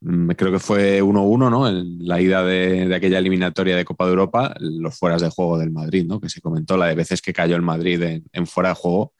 creo 0.00 0.50
que 0.50 0.58
fue 0.58 1.02
1-1, 1.02 1.50
¿no? 1.50 1.68
En 1.68 2.06
la 2.06 2.20
ida 2.20 2.42
de, 2.42 2.94
aquella 2.94 3.18
eliminatoria 3.18 3.76
de 3.76 3.84
Copa 3.84 4.04
de 4.04 4.10
Europa, 4.10 4.54
los 4.58 4.98
fueras 4.98 5.20
de 5.20 5.28
juego 5.28 5.58
del 5.58 5.70
Madrid, 5.70 6.06
¿no? 6.06 6.20
Que 6.20 6.30
se 6.30 6.40
comentó 6.40 6.76
la 6.76 6.86
de 6.86 6.94
veces 6.94 7.20
que 7.20 7.32
cayó 7.32 7.54
el 7.56 7.62
Madrid 7.62 8.20
en, 8.32 8.46
fuera 8.46 8.70
de 8.70 8.74
juego 8.76 9.12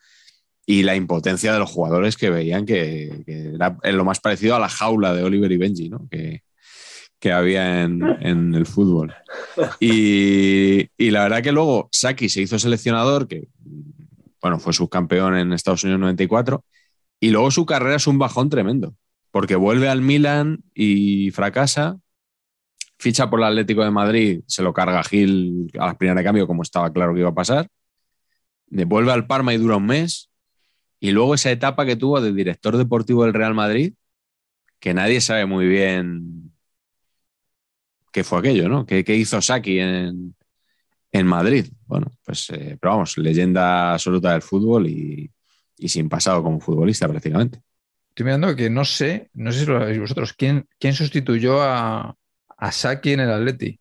y 0.65 0.83
la 0.83 0.95
impotencia 0.95 1.53
de 1.53 1.59
los 1.59 1.69
jugadores 1.69 2.17
que 2.17 2.29
veían 2.29 2.65
que, 2.65 3.23
era 3.27 3.77
lo 3.91 4.05
más 4.05 4.19
parecido 4.19 4.55
a 4.55 4.59
la 4.59 4.69
jaula 4.69 5.13
de 5.13 5.23
Oliver 5.23 5.51
y 5.51 5.57
Benji, 5.57 5.89
¿no? 5.89 6.07
Que, 6.09 6.41
que 7.19 7.31
había 7.31 7.83
en, 7.83 8.55
el 8.55 8.65
fútbol. 8.65 9.13
Y, 9.79 10.87
y, 10.97 11.11
la 11.11 11.23
verdad 11.23 11.43
que 11.43 11.51
luego 11.51 11.89
Saki 11.91 12.29
se 12.29 12.41
hizo 12.41 12.57
seleccionador, 12.57 13.27
que 13.27 13.47
bueno, 14.41 14.59
fue 14.59 14.73
subcampeón 14.73 15.35
en 15.35 15.53
Estados 15.53 15.83
Unidos 15.83 15.99
94, 15.99 16.65
y 17.19 17.29
luego 17.29 17.51
su 17.51 17.67
carrera 17.67 17.97
es 17.97 18.07
un 18.07 18.17
bajón 18.17 18.49
tremendo 18.49 18.95
porque 19.31 19.55
vuelve 19.55 19.89
al 19.89 20.01
Milan 20.01 20.63
y 20.75 21.31
fracasa, 21.31 21.99
ficha 22.99 23.29
por 23.29 23.39
el 23.39 23.45
Atlético 23.45 23.83
de 23.83 23.91
Madrid, 23.91 24.41
se 24.45 24.61
lo 24.61 24.73
carga 24.73 25.03
Gil 25.03 25.71
a 25.79 25.87
la 25.87 25.97
primera 25.97 26.19
de 26.19 26.25
cambio, 26.25 26.47
como 26.47 26.61
estaba 26.61 26.91
claro 26.93 27.13
que 27.13 27.21
iba 27.21 27.29
a 27.29 27.33
pasar, 27.33 27.67
vuelve 28.67 29.11
al 29.11 29.27
Parma 29.27 29.53
y 29.53 29.57
dura 29.57 29.77
un 29.77 29.85
mes, 29.85 30.29
y 30.99 31.11
luego 31.11 31.33
esa 31.33 31.51
etapa 31.51 31.85
que 31.85 31.95
tuvo 31.95 32.21
de 32.21 32.33
director 32.33 32.77
deportivo 32.77 33.23
del 33.23 33.33
Real 33.33 33.55
Madrid, 33.55 33.95
que 34.79 34.93
nadie 34.93 35.21
sabe 35.21 35.45
muy 35.45 35.67
bien 35.67 36.53
qué 38.11 38.23
fue 38.23 38.39
aquello, 38.39 38.67
¿no? 38.69 38.85
¿Qué, 38.85 39.03
hizo 39.15 39.41
Saki 39.41 39.79
en, 39.79 40.35
Madrid? 41.23 41.67
Bueno, 41.85 42.11
pues, 42.23 42.49
eh, 42.51 42.77
pero 42.79 42.93
vamos, 42.93 43.17
leyenda 43.17 43.93
absoluta 43.93 44.33
del 44.33 44.41
fútbol 44.41 44.87
y 44.87 45.31
sin 45.87 46.09
pasado 46.09 46.43
como 46.43 46.59
futbolista 46.59 47.07
prácticamente. 47.07 47.61
Estoy 48.11 48.25
mirando 48.25 48.53
que 48.57 48.69
no 48.69 48.83
sé, 48.83 49.29
no 49.33 49.53
sé 49.53 49.61
si 49.61 49.65
lo 49.67 49.79
sabéis 49.79 49.99
vosotros, 49.99 50.33
¿quién, 50.33 50.67
quién 50.77 50.93
sustituyó 50.93 51.61
a, 51.61 52.13
a 52.57 52.71
Saki 52.71 53.13
en 53.13 53.21
el 53.21 53.31
Atleti? 53.31 53.79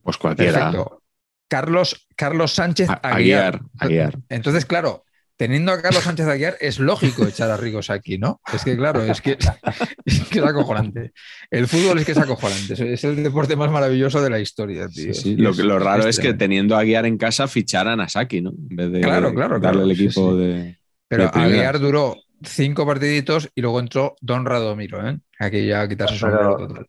Pues 0.00 0.16
cualquiera. 0.16 0.70
Perfecto. 0.70 1.02
Carlos, 1.48 2.06
Carlos 2.14 2.52
Sánchez 2.52 2.88
Aguiar. 3.02 3.60
Aguiar. 3.80 4.16
Entonces, 4.28 4.64
claro, 4.64 5.04
teniendo 5.36 5.72
a 5.72 5.82
Carlos 5.82 6.04
Sánchez 6.04 6.28
Aguiar, 6.28 6.56
es 6.60 6.78
lógico 6.78 7.26
echar 7.26 7.50
a 7.50 7.56
Rigo 7.56 7.82
Saki, 7.82 8.16
¿no? 8.16 8.40
Es 8.54 8.62
que, 8.62 8.76
claro, 8.76 9.02
es 9.02 9.20
que, 9.20 9.32
es 10.04 10.28
que 10.28 10.38
es 10.38 10.44
acojonante. 10.44 11.12
El 11.50 11.66
fútbol 11.66 11.98
es 11.98 12.06
que 12.06 12.12
es 12.12 12.18
acojonante. 12.18 12.94
Es 12.94 13.02
el 13.02 13.24
deporte 13.24 13.56
más 13.56 13.72
maravilloso 13.72 14.22
de 14.22 14.30
la 14.30 14.38
historia, 14.38 14.86
tío. 14.86 15.12
lo, 15.36 15.52
lo, 15.52 15.80
raro 15.80 16.06
es, 16.06 16.20
que 16.20 16.32
teniendo 16.32 16.76
a 16.76 16.78
Aguiar 16.78 17.06
en 17.06 17.18
casa 17.18 17.48
ficharan 17.48 17.98
a 18.00 18.08
Saki, 18.08 18.40
¿no? 18.40 18.50
En 18.50 18.76
vez 18.76 18.92
de 18.92 19.00
claro, 19.00 19.34
claro, 19.34 19.58
darle 19.58 19.82
el 19.82 19.90
equipo 19.90 20.36
de. 20.36 20.78
Pero 21.08 21.28
Aguiar 21.34 21.80
duró 21.80 22.16
cinco 22.44 22.86
partiditos 22.86 23.50
y 23.54 23.60
luego 23.60 23.80
entró 23.80 24.16
Don 24.20 24.44
Radomiro, 24.46 25.06
¿eh? 25.08 25.18
Aquí 25.38 25.66
ya 25.66 25.86
quitarse 25.88 26.16
su 26.16 26.26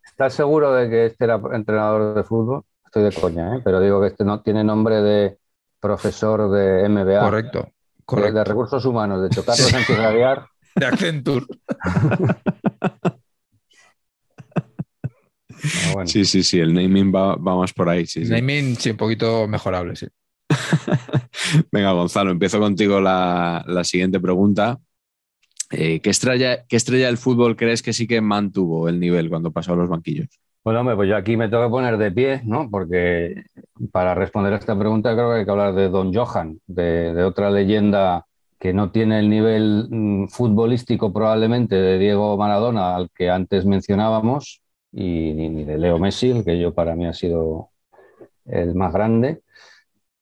¿Estás 0.05 0.33
seguro 0.33 0.73
de 0.73 0.89
que 0.89 1.05
este 1.07 1.25
era 1.25 1.39
entrenador 1.53 2.15
de 2.15 2.23
fútbol? 2.23 2.63
Estoy 2.85 3.03
de 3.03 3.11
coña, 3.11 3.57
¿eh? 3.57 3.61
Pero 3.63 3.79
digo 3.79 4.01
que 4.01 4.07
este 4.07 4.23
no 4.23 4.41
tiene 4.41 4.63
nombre 4.63 5.01
de 5.01 5.37
profesor 5.79 6.51
de 6.51 6.87
MBA. 6.87 7.19
Correcto. 7.19 7.71
correcto. 8.05 8.37
De, 8.37 8.43
recursos 8.43 8.85
humanos, 8.85 9.21
de 9.21 9.29
Carlos 9.43 9.57
Sánchez 9.57 9.99
Aguiar. 9.99 10.45
De 10.75 10.85
Accenture. 10.85 11.45
Sí, 16.05 16.25
sí, 16.25 16.43
sí, 16.43 16.59
el 16.59 16.73
naming 16.73 17.13
va, 17.13 17.37
más 17.37 17.71
por 17.71 17.87
ahí. 17.87 18.05
Sí, 18.05 18.25
naming, 18.25 18.75
sí, 18.75 18.91
un 18.91 18.97
poquito 18.97 19.47
mejorable, 19.47 19.95
sí. 19.95 20.07
Venga, 21.71 21.93
Gonzalo, 21.93 22.31
empiezo 22.31 22.59
contigo 22.59 22.99
la, 22.99 23.63
la 23.65 23.83
siguiente 23.85 24.19
pregunta. 24.19 24.77
Eh, 25.75 26.01
¿qué, 26.01 26.11
estrella, 26.11 26.65
¿Qué 26.67 26.75
estrella 26.75 27.07
del 27.07 27.17
fútbol 27.17 27.55
crees 27.55 27.81
que 27.81 27.93
sí 27.93 28.07
que 28.07 28.21
mantuvo 28.21 28.87
el 28.87 28.99
nivel 28.99 29.27
cuando 29.29 29.51
pasó 29.51 29.73
a 29.73 29.75
los 29.75 29.89
banquillos? 29.89 30.27
Bueno, 30.63 30.81
hombre, 30.81 30.95
pues 30.95 31.09
yo 31.09 31.17
aquí 31.17 31.35
me 31.35 31.49
tengo 31.49 31.63
que 31.63 31.71
poner 31.71 31.97
de 31.97 32.11
pie, 32.11 32.41
¿no? 32.45 32.69
Porque 32.69 33.43
para 33.91 34.13
responder 34.13 34.53
a 34.53 34.57
esta 34.57 34.77
pregunta 34.77 35.13
creo 35.13 35.31
que 35.31 35.39
hay 35.39 35.45
que 35.45 35.51
hablar 35.51 35.73
de 35.73 35.89
Don 35.89 36.13
Johan, 36.13 36.59
de, 36.67 37.23
otra 37.23 37.49
leyenda 37.49 38.25
que 38.59 38.71
no 38.71 38.91
tiene 38.91 39.19
el 39.19 39.29
nivel 39.29 39.87
mm, 39.89 40.27
futbolístico 40.27 41.11
probablemente 41.11 41.75
de 41.75 41.97
Diego 41.97 42.37
Maradona 42.37 42.95
al 42.95 43.09
que 43.13 43.29
antes 43.29 43.65
mencionábamos 43.65 44.61
y 44.91 45.33
ni, 45.33 45.65
de 45.65 45.77
Leo 45.77 45.97
Messi, 45.97 46.29
el 46.29 46.45
que 46.45 46.59
yo 46.59 46.73
para 46.73 46.95
mí 46.95 47.07
ha 47.07 47.13
sido 47.13 47.71
el 48.45 48.75
más 48.75 48.93
grande, 48.93 49.41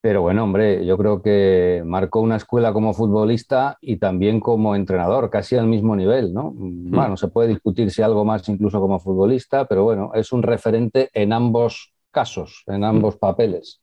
pero 0.02 0.24
bueno, 0.24 0.44
hombre, 0.44 0.84
yo 0.84 0.98
creo 0.98 1.22
que 1.22 1.84
marcó 1.86 2.22
una 2.22 2.38
escuela 2.38 2.74
como 2.74 2.94
futbolista 2.94 3.78
y 3.82 3.98
también 3.98 4.40
como 4.40 4.76
entrenador, 4.76 5.30
casi 5.30 5.56
al 5.56 5.68
mismo 5.68 5.96
nivel, 5.96 6.34
¿no? 6.34 6.54
Mm. 6.56 6.90
Bueno, 6.90 7.18
se 7.18 7.28
puede 7.28 7.50
discutir 7.50 7.92
si 7.92 8.02
algo 8.02 8.26
más 8.26 8.50
incluso 8.50 8.82
como 8.82 9.00
futbolista, 9.00 9.66
pero 9.66 9.84
bueno, 9.84 10.12
es 10.16 10.32
un 10.32 10.42
referente 10.42 11.12
en 11.14 11.34
ambos 11.34 11.94
casos, 12.10 12.64
en 12.66 12.84
ambos 12.84 13.18
papeles. 13.18 13.82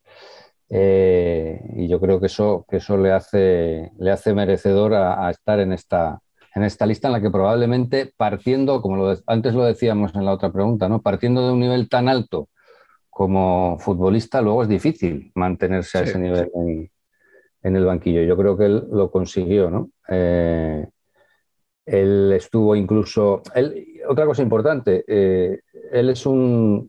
Eh, 0.69 1.61
y 1.77 1.89
yo 1.89 2.01
creo 2.01 2.19
que 2.19 2.27
eso, 2.27 2.67
que 2.69 2.79
eso 2.79 2.97
le, 2.97 3.13
hace, 3.13 3.93
le 3.99 4.11
hace 4.11 4.35
merecedor 4.35 4.95
a, 4.95 5.31
estar 5.31 5.61
en 5.61 5.73
esta, 5.73 6.21
en 6.53 6.65
esta 6.65 6.85
lista 6.85 7.07
en 7.07 7.13
la 7.13 7.21
que 7.21 7.31
probablemente 7.31 8.13
partiendo, 8.17 8.83
como 8.83 8.97
lo 8.97 9.17
antes 9.29 9.55
lo 9.55 9.65
decíamos 9.65 10.15
en 10.17 10.25
la 10.25 10.33
otra 10.33 10.51
pregunta, 10.51 10.89
¿no? 10.89 11.01
partiendo 11.01 11.47
de 11.47 11.53
un 11.53 11.61
nivel 11.61 11.89
tan 11.89 12.09
alto 12.09 12.49
como 13.19 13.77
futbolista 13.81 14.41
luego 14.41 14.63
es 14.63 14.69
difícil 14.69 15.33
mantenerse 15.35 15.99
a 15.99 16.03
ese 16.03 16.21
nivel 16.21 16.53
en, 17.65 17.75
el 17.75 17.85
banquillo. 17.85 18.23
Yo 18.23 18.37
creo 18.37 18.57
que 18.57 18.67
él 18.67 18.85
lo 18.93 19.11
consiguió, 19.11 19.69
¿no? 19.71 19.91
Eh, 20.09 20.87
él 21.85 22.33
estuvo 22.33 22.77
incluso... 22.77 23.43
otra 24.09 24.25
cosa 24.25 24.41
importante, 24.41 25.05
eh, 25.09 25.63
él 25.91 26.11
es 26.11 26.27
un, 26.27 26.89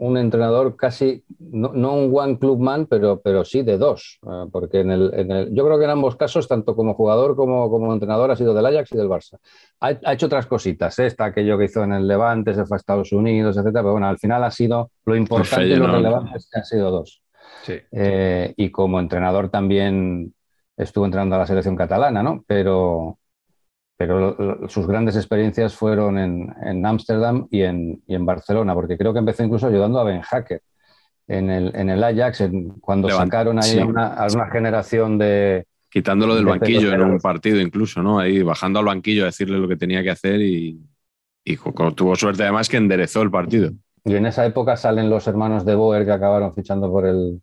un 0.00 0.16
entrenador 0.16 0.76
casi, 0.76 1.22
no, 1.38 1.92
un 1.92 2.10
one 2.10 2.38
club 2.38 2.58
man, 2.58 2.86
pero, 2.86 3.20
pero 3.20 3.44
sí 3.44 3.60
de 3.60 3.76
dos, 3.76 4.18
eh, 4.22 4.48
porque 4.50 4.80
en 4.80 4.90
el, 4.90 5.50
yo 5.52 5.66
creo 5.66 5.78
que 5.78 5.84
en 5.84 5.90
ambos 5.90 6.16
casos, 6.16 6.48
tanto 6.48 6.74
como 6.74 6.94
jugador 6.94 7.36
como 7.36 7.68
como 7.68 7.92
entrenador, 7.92 8.30
ha 8.30 8.36
sido 8.36 8.54
del 8.54 8.64
Ajax 8.64 8.92
y 8.92 8.96
del 8.96 9.10
Barça. 9.10 9.38
Ha, 9.80 10.12
hecho 10.14 10.24
otras 10.24 10.46
cositas, 10.46 10.98
¿eh? 11.00 11.06
está 11.06 11.26
aquello 11.26 11.58
que 11.58 11.66
hizo 11.66 11.84
en 11.84 11.92
el 11.92 12.08
Levante, 12.08 12.54
se 12.54 12.64
fue 12.64 12.76
a 12.76 12.78
Estados 12.78 13.12
Unidos, 13.12 13.58
etcétera, 13.58 13.82
pero 13.82 13.92
bueno, 13.92 14.06
al 14.06 14.18
final 14.18 14.42
ha 14.42 14.50
sido 14.50 14.90
lo 15.04 15.14
importante 15.14 15.66
y 15.66 15.76
lo 15.76 15.86
relevante 15.86 16.38
es 16.38 16.48
que 16.50 16.58
han 16.58 16.64
sido 16.64 16.90
dos. 16.90 17.22
Eh, 17.68 18.54
y 18.56 18.70
como 18.70 19.00
entrenador 19.00 19.50
también 19.50 20.32
estuvo 20.78 21.04
entrenando 21.04 21.36
a 21.36 21.40
la 21.40 21.46
selección 21.46 21.76
catalana, 21.76 22.22
¿no? 22.22 22.42
Pero, 22.46 23.18
pero 24.00 24.66
sus 24.66 24.86
grandes 24.86 25.14
experiencias 25.14 25.74
fueron 25.74 26.16
en 26.18 26.86
Ámsterdam 26.86 27.46
y, 27.50 27.60
en, 27.60 28.02
y 28.06 28.14
en, 28.14 28.24
Barcelona, 28.24 28.72
porque 28.72 28.96
creo 28.96 29.12
que 29.12 29.18
empezó 29.18 29.44
incluso 29.44 29.66
ayudando 29.66 30.00
a 30.00 30.04
Ben 30.04 30.22
Hacker 30.22 30.62
en 31.28 31.50
el, 31.50 31.76
en 31.76 31.90
el 31.90 32.02
Ajax, 32.02 32.44
cuando 32.80 33.10
sacaron 33.10 33.62
ahí 33.62 33.78
a 33.78 33.84
una, 33.84 34.50
generación 34.50 35.18
de... 35.18 35.66
Quitándolo 35.90 36.34
del 36.34 36.46
banquillo 36.46 36.94
en 36.94 37.02
un 37.02 37.18
partido 37.18 37.60
incluso, 37.60 38.02
¿no? 38.02 38.18
Ahí 38.18 38.42
bajando 38.42 38.78
al 38.78 38.86
banquillo 38.86 39.24
a 39.24 39.26
decirle 39.26 39.58
lo 39.58 39.68
que 39.68 39.76
tenía 39.76 40.02
que 40.02 40.12
hacer 40.12 40.40
y, 40.40 40.80
y 41.44 41.58
tuvo 41.94 42.16
suerte 42.16 42.42
además 42.44 42.70
que 42.70 42.78
enderezó 42.78 43.20
el 43.20 43.30
partido. 43.30 43.70
Y 44.06 44.14
en 44.14 44.24
esa 44.24 44.46
época 44.46 44.78
salen 44.78 45.10
los 45.10 45.26
hermanos 45.26 45.66
de 45.66 45.74
Boer 45.74 46.06
que 46.06 46.12
acabaron 46.12 46.54
fichando 46.54 46.90
por 46.90 47.04
el, 47.04 47.42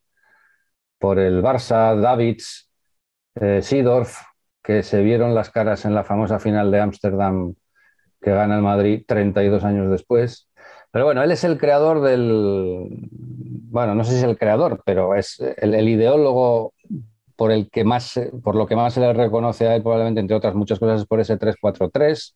por 0.97 1.19
el 1.19 1.43
Barça, 1.43 1.95
Davids, 1.95 2.71
eh, 3.35 3.61
Sidorf, 3.61 4.17
que 4.67 4.83
se 4.83 5.01
vieron 5.01 5.33
las 5.33 5.49
caras 5.49 5.85
en 5.85 5.95
la 5.95 6.03
famosa 6.03 6.39
final 6.39 6.71
de 6.71 6.81
Ámsterdam 6.81 7.53
que 8.21 8.31
gana 8.31 8.57
el 8.57 8.61
Madrid 8.61 9.05
32 9.07 9.63
años 9.63 9.89
después. 9.89 10.49
Pero 10.91 11.05
bueno, 11.05 11.23
él 11.23 11.31
es 11.31 11.45
el 11.45 11.57
creador 11.57 12.01
del, 12.01 13.07
bueno, 13.69 13.95
no 13.95 14.03
sé 14.03 14.11
si 14.11 14.17
es 14.17 14.23
el 14.23 14.37
creador, 14.37 14.83
pero 14.85 15.15
es 15.15 15.39
el, 15.39 15.87
ideólogo 15.87 16.73
por 17.37 17.53
el 17.53 17.69
que 17.69 17.85
más, 17.85 18.19
por 18.43 18.55
lo 18.55 18.67
que 18.67 18.75
más 18.75 18.93
se 18.93 18.99
le 18.99 19.13
reconoce 19.13 19.69
a 19.69 19.75
él 19.77 19.83
probablemente 19.83 20.19
entre 20.19 20.35
otras 20.35 20.53
muchas 20.53 20.79
cosas 20.79 21.05
por 21.05 21.21
ese 21.21 21.39
3-4-3 21.39 22.35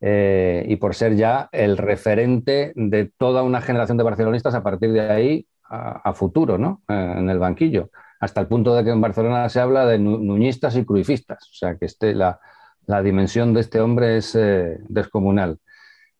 eh, 0.00 0.64
y 0.66 0.74
por 0.74 0.96
ser 0.96 1.14
ya 1.14 1.48
el 1.52 1.76
referente 1.76 2.72
de 2.74 3.12
toda 3.16 3.44
una 3.44 3.60
generación 3.60 3.96
de 3.96 4.02
barcelonistas 4.02 4.56
a 4.56 4.64
partir 4.64 4.90
de 4.90 5.02
ahí 5.02 5.46
a, 5.62 6.12
futuro, 6.14 6.58
¿no? 6.58 6.82
Eh, 6.88 7.14
en 7.18 7.30
el 7.30 7.38
banquillo, 7.38 7.90
hasta 8.20 8.40
el 8.40 8.46
punto 8.46 8.74
de 8.74 8.84
que 8.84 8.90
en 8.90 9.00
Barcelona 9.00 9.48
se 9.48 9.60
habla 9.60 9.86
de 9.86 9.98
nuñistas 9.98 10.76
y 10.76 10.84
cruifistas, 10.84 11.48
o 11.50 11.54
sea 11.54 11.76
que 11.76 11.86
este, 11.86 12.14
la, 12.14 12.40
dimensión 13.02 13.54
de 13.54 13.60
este 13.60 13.80
hombre 13.80 14.18
es 14.18 14.34
eh, 14.34 14.78
descomunal. 14.88 15.58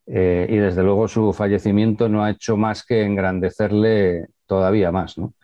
y 0.06 0.56
desde 0.56 0.82
luego 0.82 1.08
su 1.08 1.32
fallecimiento 1.32 2.08
no 2.08 2.24
ha 2.24 2.30
hecho 2.30 2.56
más 2.56 2.84
que 2.84 3.04
engrandecerle 3.04 4.26
todavía 4.46 4.92
más. 4.92 5.18
¿no? 5.18 5.34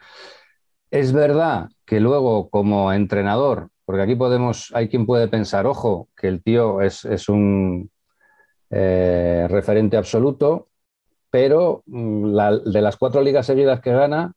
Es 0.91 1.13
verdad 1.13 1.69
que 1.87 2.01
luego 2.01 2.51
como 2.51 2.93
entrenador, 2.93 3.71
porque 3.85 4.03
aquí 4.03 4.17
podemos, 4.17 4.73
hay 4.75 4.89
quien 4.89 5.07
puede 5.07 5.29
pensar, 5.29 5.67
ojo, 5.67 6.09
que 6.17 6.29
el 6.29 6.43
tío 6.43 6.81
es, 6.81 7.05
es 7.05 7.29
un 7.29 7.91
eh, 8.71 9.47
referente 9.49 9.97
absoluto, 9.97 10.69
pero 11.31 11.83
mm, 11.87 12.71
de 12.73 12.83
las 12.83 12.97
cuatro 12.97 13.23
ligas 13.23 13.47
seguidas 13.47 13.81
que 13.81 13.93
gana, 13.93 14.33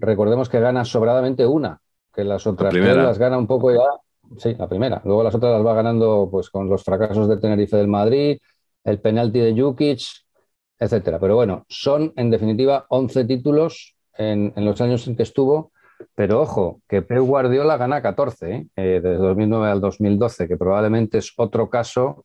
recordemos 0.00 0.48
que 0.48 0.60
gana 0.60 0.84
sobradamente 0.84 1.46
una, 1.46 1.80
que 2.12 2.24
las 2.24 2.46
otras 2.46 2.74
las 2.74 3.18
gana 3.18 3.38
un 3.38 3.46
poco 3.46 3.72
ya, 3.72 3.78
sí, 4.38 4.54
la 4.58 4.68
primera, 4.68 5.00
luego 5.04 5.22
las 5.22 5.34
otras 5.34 5.52
las 5.52 5.64
va 5.64 5.74
ganando 5.74 6.28
pues 6.30 6.50
con 6.50 6.68
los 6.68 6.82
fracasos 6.82 7.28
de 7.28 7.38
Tenerife 7.38 7.76
del 7.76 7.88
Madrid, 7.88 8.38
el 8.84 9.00
penalti 9.00 9.38
de 9.38 9.60
Jukic, 9.60 10.00
etcétera. 10.78 11.18
Pero 11.20 11.36
bueno, 11.36 11.64
son 11.68 12.12
en 12.16 12.30
definitiva 12.30 12.86
11 12.88 13.24
títulos 13.26 13.96
en, 14.16 14.52
los 14.56 14.80
años 14.80 15.06
en 15.06 15.16
que 15.16 15.22
estuvo, 15.22 15.72
pero 16.14 16.40
ojo, 16.40 16.80
que 16.88 17.02
Pep 17.02 17.20
Guardiola 17.20 17.76
gana 17.76 18.02
14, 18.02 18.50
¿eh? 18.50 18.66
Eh, 18.76 19.00
desde 19.02 19.16
2009 19.16 19.68
al 19.68 19.80
2012, 19.80 20.48
que 20.48 20.56
probablemente 20.56 21.18
es 21.18 21.32
otro 21.36 21.68
caso 21.68 22.24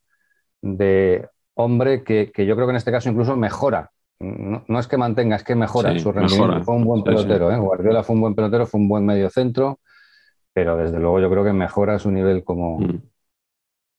de 0.61 1.27
hombre 1.55 2.03
que, 2.03 2.31
yo 2.37 2.55
creo 2.55 2.67
que 2.67 2.71
en 2.71 2.77
este 2.77 2.91
caso 2.91 3.09
incluso 3.09 3.35
mejora. 3.35 3.91
No, 4.19 4.79
es 4.79 4.87
que 4.87 4.97
mantenga, 4.97 5.35
es 5.35 5.43
que 5.43 5.55
mejora 5.55 5.97
su 5.99 6.11
rendimiento. 6.11 6.63
Fue 6.63 6.75
un 6.75 6.85
buen 6.85 7.03
pelotero, 7.03 7.51
¿eh? 7.51 7.57
Guardiola 7.57 8.03
fue 8.03 8.15
un 8.15 8.21
buen 8.21 8.35
pelotero, 8.35 8.65
fue 8.65 8.79
un 8.79 8.87
buen 8.87 9.05
medio 9.05 9.29
centro, 9.29 9.79
pero 10.53 10.77
desde 10.77 10.99
luego 10.99 11.19
yo 11.19 11.29
creo 11.29 11.43
que 11.43 11.53
mejora 11.53 11.99
su 11.99 12.11
nivel 12.11 12.43
como, 12.43 12.79
mm. 12.79 13.01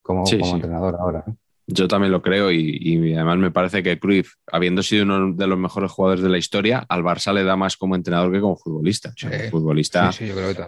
como, 0.03 0.25
entrenador 0.27 0.97
ahora. 0.99 1.25
¿eh? 1.29 1.33
Yo 1.69 1.89
también 1.89 2.13
lo 2.13 2.23
creo 2.23 2.53
y, 2.53 3.13
además 3.15 3.39
me 3.39 3.51
parece 3.51 3.83
que 3.83 3.99
Cruyff, 3.99 4.35
habiendo 4.47 4.85
sido 4.85 5.03
uno 5.03 5.33
de 5.33 5.47
los 5.49 5.59
mejores 5.59 5.91
jugadores 5.91 6.23
de 6.23 6.29
la 6.29 6.39
historia, 6.39 6.87
al 6.89 7.03
Barça 7.03 7.33
le 7.35 7.43
da 7.43 7.57
más 7.57 7.77
como 7.77 7.97
entrenador 7.97 8.33
que 8.33 8.41
como 8.41 8.57
futbolista. 8.57 9.13
futbolista, 9.51 10.11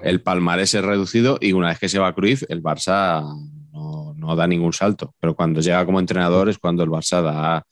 el 0.03 0.21
palmarés 0.23 0.75
es 0.75 0.85
reducido 0.85 1.39
y 1.41 1.53
una 1.53 1.69
vez 1.69 1.79
que 1.79 1.89
se 1.89 2.01
va 2.01 2.15
Cruyff, 2.15 2.43
el 2.49 2.63
Barça 2.63 3.23
no, 3.73 4.37
da 4.37 4.47
ningún 4.49 4.73
salto. 4.73 5.15
Pero 5.21 5.37
cuando 5.37 5.61
llega 5.61 5.87
como 5.87 6.01
entrenador 6.01 6.49
es 6.49 6.59
cuando 6.59 6.83
el 6.83 6.91
Barça 6.91 7.23
da, 7.23 7.65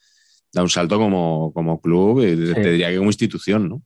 da 0.53 0.61
un 0.61 0.69
salto 0.69 0.97
como, 0.97 1.51
como 1.53 1.79
club 1.79 2.21
y 2.21 2.53
te 2.53 2.71
diría 2.71 2.89
que 2.89 2.97
como 2.97 3.09
institución, 3.09 3.69
¿no? 3.69 3.81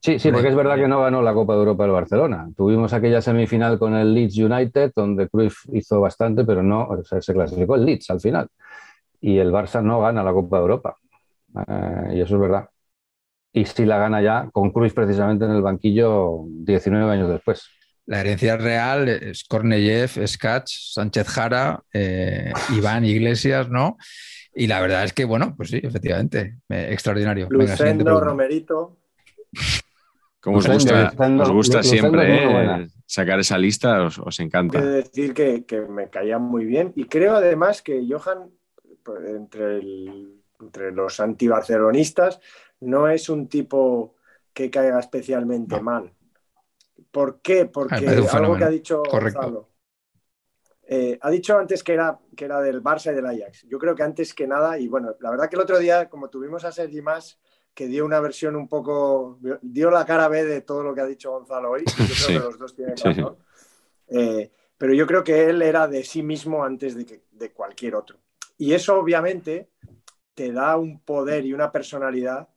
Sí, 0.00 0.18
sí, 0.18 0.30
porque 0.30 0.48
es 0.48 0.54
verdad 0.54 0.76
que 0.76 0.86
no 0.86 1.02
ganó 1.02 1.22
la 1.22 1.34
Copa 1.34 1.54
de 1.54 1.58
Europa 1.58 1.82
del 1.82 1.92
Barcelona. 1.92 2.48
Tuvimos 2.56 2.92
aquella 2.92 3.20
semifinal 3.20 3.78
con 3.80 3.94
el 3.94 4.14
Leeds 4.14 4.38
United, 4.38 4.92
donde 4.94 5.28
Cruyff 5.28 5.64
hizo 5.72 6.00
bastante, 6.00 6.44
pero 6.44 6.62
no 6.62 6.88
se 7.04 7.32
clasificó 7.34 7.74
el 7.74 7.84
Leeds 7.84 8.10
al 8.10 8.20
final. 8.20 8.48
Y 9.20 9.38
el 9.38 9.50
Barça 9.50 9.82
no 9.82 10.00
gana 10.00 10.22
la 10.22 10.32
Copa 10.32 10.56
de 10.56 10.62
Europa. 10.62 10.96
Eh, 11.66 12.14
y 12.14 12.20
eso 12.20 12.36
es 12.36 12.40
verdad. 12.40 12.68
Y 13.52 13.64
sí 13.64 13.84
la 13.84 13.98
gana 13.98 14.22
ya 14.22 14.48
con 14.52 14.70
Cruyff 14.70 14.94
precisamente 14.94 15.46
en 15.46 15.50
el 15.50 15.62
banquillo 15.62 16.44
19 16.46 17.12
años 17.12 17.28
después. 17.28 17.68
La 18.06 18.20
herencia 18.20 18.56
real 18.56 19.08
es 19.08 19.44
Korneyev, 19.44 20.26
Skach, 20.26 20.66
Sánchez 20.66 21.28
Jara, 21.28 21.82
eh, 21.92 22.52
Iván 22.74 23.04
Iglesias, 23.04 23.68
¿no? 23.68 23.96
Y 24.58 24.66
la 24.66 24.80
verdad 24.80 25.04
es 25.04 25.12
que, 25.12 25.24
bueno, 25.24 25.54
pues 25.56 25.70
sí, 25.70 25.80
efectivamente, 25.80 26.58
extraordinario. 26.68 27.46
Lucendo, 27.48 28.20
Romerito. 28.20 28.96
Como 30.40 30.58
os 30.58 30.66
gusta, 30.68 31.12
gusta 31.52 31.82
siempre 31.84 32.44
eh, 32.44 32.88
sacar 33.06 33.38
esa 33.38 33.56
lista, 33.56 34.02
os, 34.02 34.40
encanta. 34.40 34.80
Quiero 34.80 34.94
decir 34.94 35.32
que, 35.32 35.86
me 35.88 36.10
caía 36.10 36.38
muy 36.38 36.64
bien 36.64 36.92
y 36.96 37.04
creo 37.04 37.36
además 37.36 37.82
que 37.82 38.04
Johan, 38.08 38.50
pues, 39.04 39.28
entre, 39.28 39.80
entre 40.60 40.90
los 40.90 41.20
antibarcelonistas, 41.20 42.40
no 42.80 43.08
es 43.08 43.28
un 43.28 43.46
tipo 43.48 44.16
que 44.52 44.70
caiga 44.70 44.98
especialmente 44.98 45.80
mal. 45.80 46.12
¿Por 47.12 47.40
qué? 47.42 47.66
Porque 47.66 48.08
algo 48.32 48.56
que 48.56 48.64
ha 48.64 48.70
dicho 48.70 49.04
Gonzalo. 49.08 49.68
Eh, 50.90 51.18
ha 51.20 51.30
dicho 51.30 51.58
antes 51.58 51.84
que 51.84 51.92
era, 51.92 52.18
que 52.34 52.46
era 52.46 52.62
del 52.62 52.82
Barça 52.82 53.12
y 53.12 53.14
del 53.14 53.26
Ajax. 53.26 53.66
Yo 53.68 53.78
creo 53.78 53.94
que 53.94 54.02
antes 54.02 54.32
que 54.32 54.46
nada, 54.46 54.78
y 54.78 54.88
bueno, 54.88 55.14
la 55.20 55.30
verdad 55.30 55.50
que 55.50 55.56
el 55.56 55.62
otro 55.62 55.78
día, 55.78 56.08
como 56.08 56.30
tuvimos 56.30 56.64
a 56.64 56.72
Sergi 56.72 57.02
Más, 57.02 57.38
que 57.74 57.86
dio 57.86 58.06
una 58.06 58.20
versión 58.20 58.56
un 58.56 58.68
poco, 58.68 59.38
dio 59.60 59.90
la 59.90 60.06
cara 60.06 60.28
B 60.28 60.44
de 60.44 60.62
todo 60.62 60.82
lo 60.82 60.94
que 60.94 61.02
ha 61.02 61.06
dicho 61.06 61.30
Gonzalo 61.30 61.72
hoy. 61.72 61.84
Yo 61.86 61.94
creo 62.26 62.40
que 62.40 62.46
los 62.46 62.58
dos 62.58 62.74
tienen 62.74 62.96
razón. 62.96 63.36
Eh, 64.08 64.50
pero 64.78 64.94
yo 64.94 65.06
creo 65.06 65.22
que 65.22 65.50
él 65.50 65.60
era 65.60 65.86
de 65.86 66.02
sí 66.02 66.22
mismo 66.22 66.64
antes 66.64 66.94
de, 66.94 67.22
de 67.30 67.52
cualquier 67.52 67.94
otro. 67.94 68.18
Y 68.56 68.72
eso 68.72 68.98
obviamente 68.98 69.68
te 70.32 70.52
da 70.52 70.78
un 70.78 71.00
poder 71.00 71.44
y 71.44 71.52
una 71.52 71.70
personalidad 71.70 72.48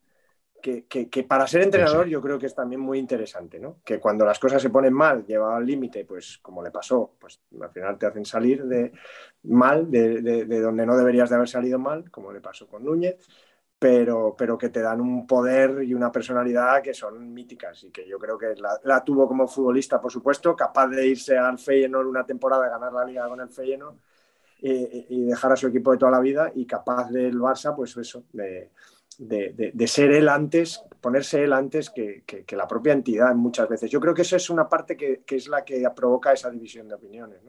que, 0.62 1.26
para 1.28 1.48
ser 1.48 1.64
entrenador 1.64 2.08
yo 2.08 2.22
creo 2.22 2.38
que 2.38 2.46
es 2.46 2.56
también 2.56 2.80
muy 2.80 3.00
interesante, 3.00 3.60
¿no? 3.60 3.78
Que 3.84 4.00
cuando 4.00 4.26
las 4.26 4.40
cosas 4.40 4.62
se 4.62 4.70
ponen 4.70 4.94
mal, 4.94 5.26
lleva 5.26 5.58
al 5.58 5.66
límite, 5.66 6.06
pues 6.06 6.38
como 6.42 6.64
le 6.64 6.72
pasó, 6.72 7.16
pues 7.20 7.42
al 7.60 7.72
final 7.72 7.98
te 7.98 8.06
hacen 8.06 8.26
salir 8.26 8.64
de 8.66 8.92
mal, 9.44 9.90
de, 9.90 10.46
donde 10.62 10.86
no 10.86 10.96
deberías 10.96 11.30
de 11.30 11.36
haber 11.36 11.50
salido 11.50 11.80
mal, 11.80 12.10
como 12.12 12.32
le 12.32 12.40
pasó 12.40 12.68
con 12.68 12.86
Núñez, 12.86 13.18
pero, 13.78 14.36
pero 14.38 14.58
que 14.58 14.70
te 14.70 14.82
dan 14.82 15.02
un 15.02 15.26
poder 15.26 15.84
y 15.84 15.94
una 15.94 16.12
personalidad 16.12 16.82
que 16.82 16.94
son 16.94 17.34
míticas 17.34 17.84
y 17.84 17.92
que 17.92 18.08
yo 18.08 18.20
creo 18.20 18.38
que 18.38 18.54
la, 18.84 19.04
tuvo 19.04 19.28
como 19.28 19.48
futbolista, 19.48 20.00
por 20.00 20.12
supuesto, 20.12 20.56
capaz 20.56 20.88
de 20.88 21.08
irse 21.08 21.38
al 21.38 21.58
Feyenoord 21.58 22.08
una 22.08 22.26
temporada, 22.26 22.70
ganar 22.70 22.94
la 22.94 23.04
liga 23.04 23.28
con 23.28 23.42
el 23.42 23.50
Feyenoord 23.50 23.96
y, 24.60 25.08
y 25.10 25.26
dejar 25.26 25.54
a 25.54 25.56
su 25.56 25.68
equipo 25.68 25.92
de 25.92 25.98
toda 25.98 26.12
la 26.12 26.20
vida 26.20 26.52
y 26.54 26.66
capaz 26.68 27.10
del 27.10 27.40
Barça, 27.40 27.76
pues 27.76 27.98
eso, 27.98 28.24
de 28.32 28.70
de, 29.18 29.88
ser 29.88 30.12
él 30.12 30.30
antes, 30.30 30.84
ponerse 31.00 31.44
él 31.44 31.54
antes 31.54 31.90
que, 31.90 32.24
la 32.52 32.68
propia 32.68 32.94
entidad 32.94 33.34
muchas 33.36 33.70
veces. 33.70 33.90
Yo 33.90 34.00
creo 34.00 34.14
que 34.14 34.24
eso 34.24 34.36
es 34.36 34.50
una 34.50 34.68
parte 34.68 34.98
que, 34.98 35.24
es 35.28 35.48
la 35.48 35.64
que 35.64 35.88
provoca 35.96 36.34
esa 36.34 36.50
división 36.50 36.88
de 36.88 36.96
opiniones. 36.96 37.40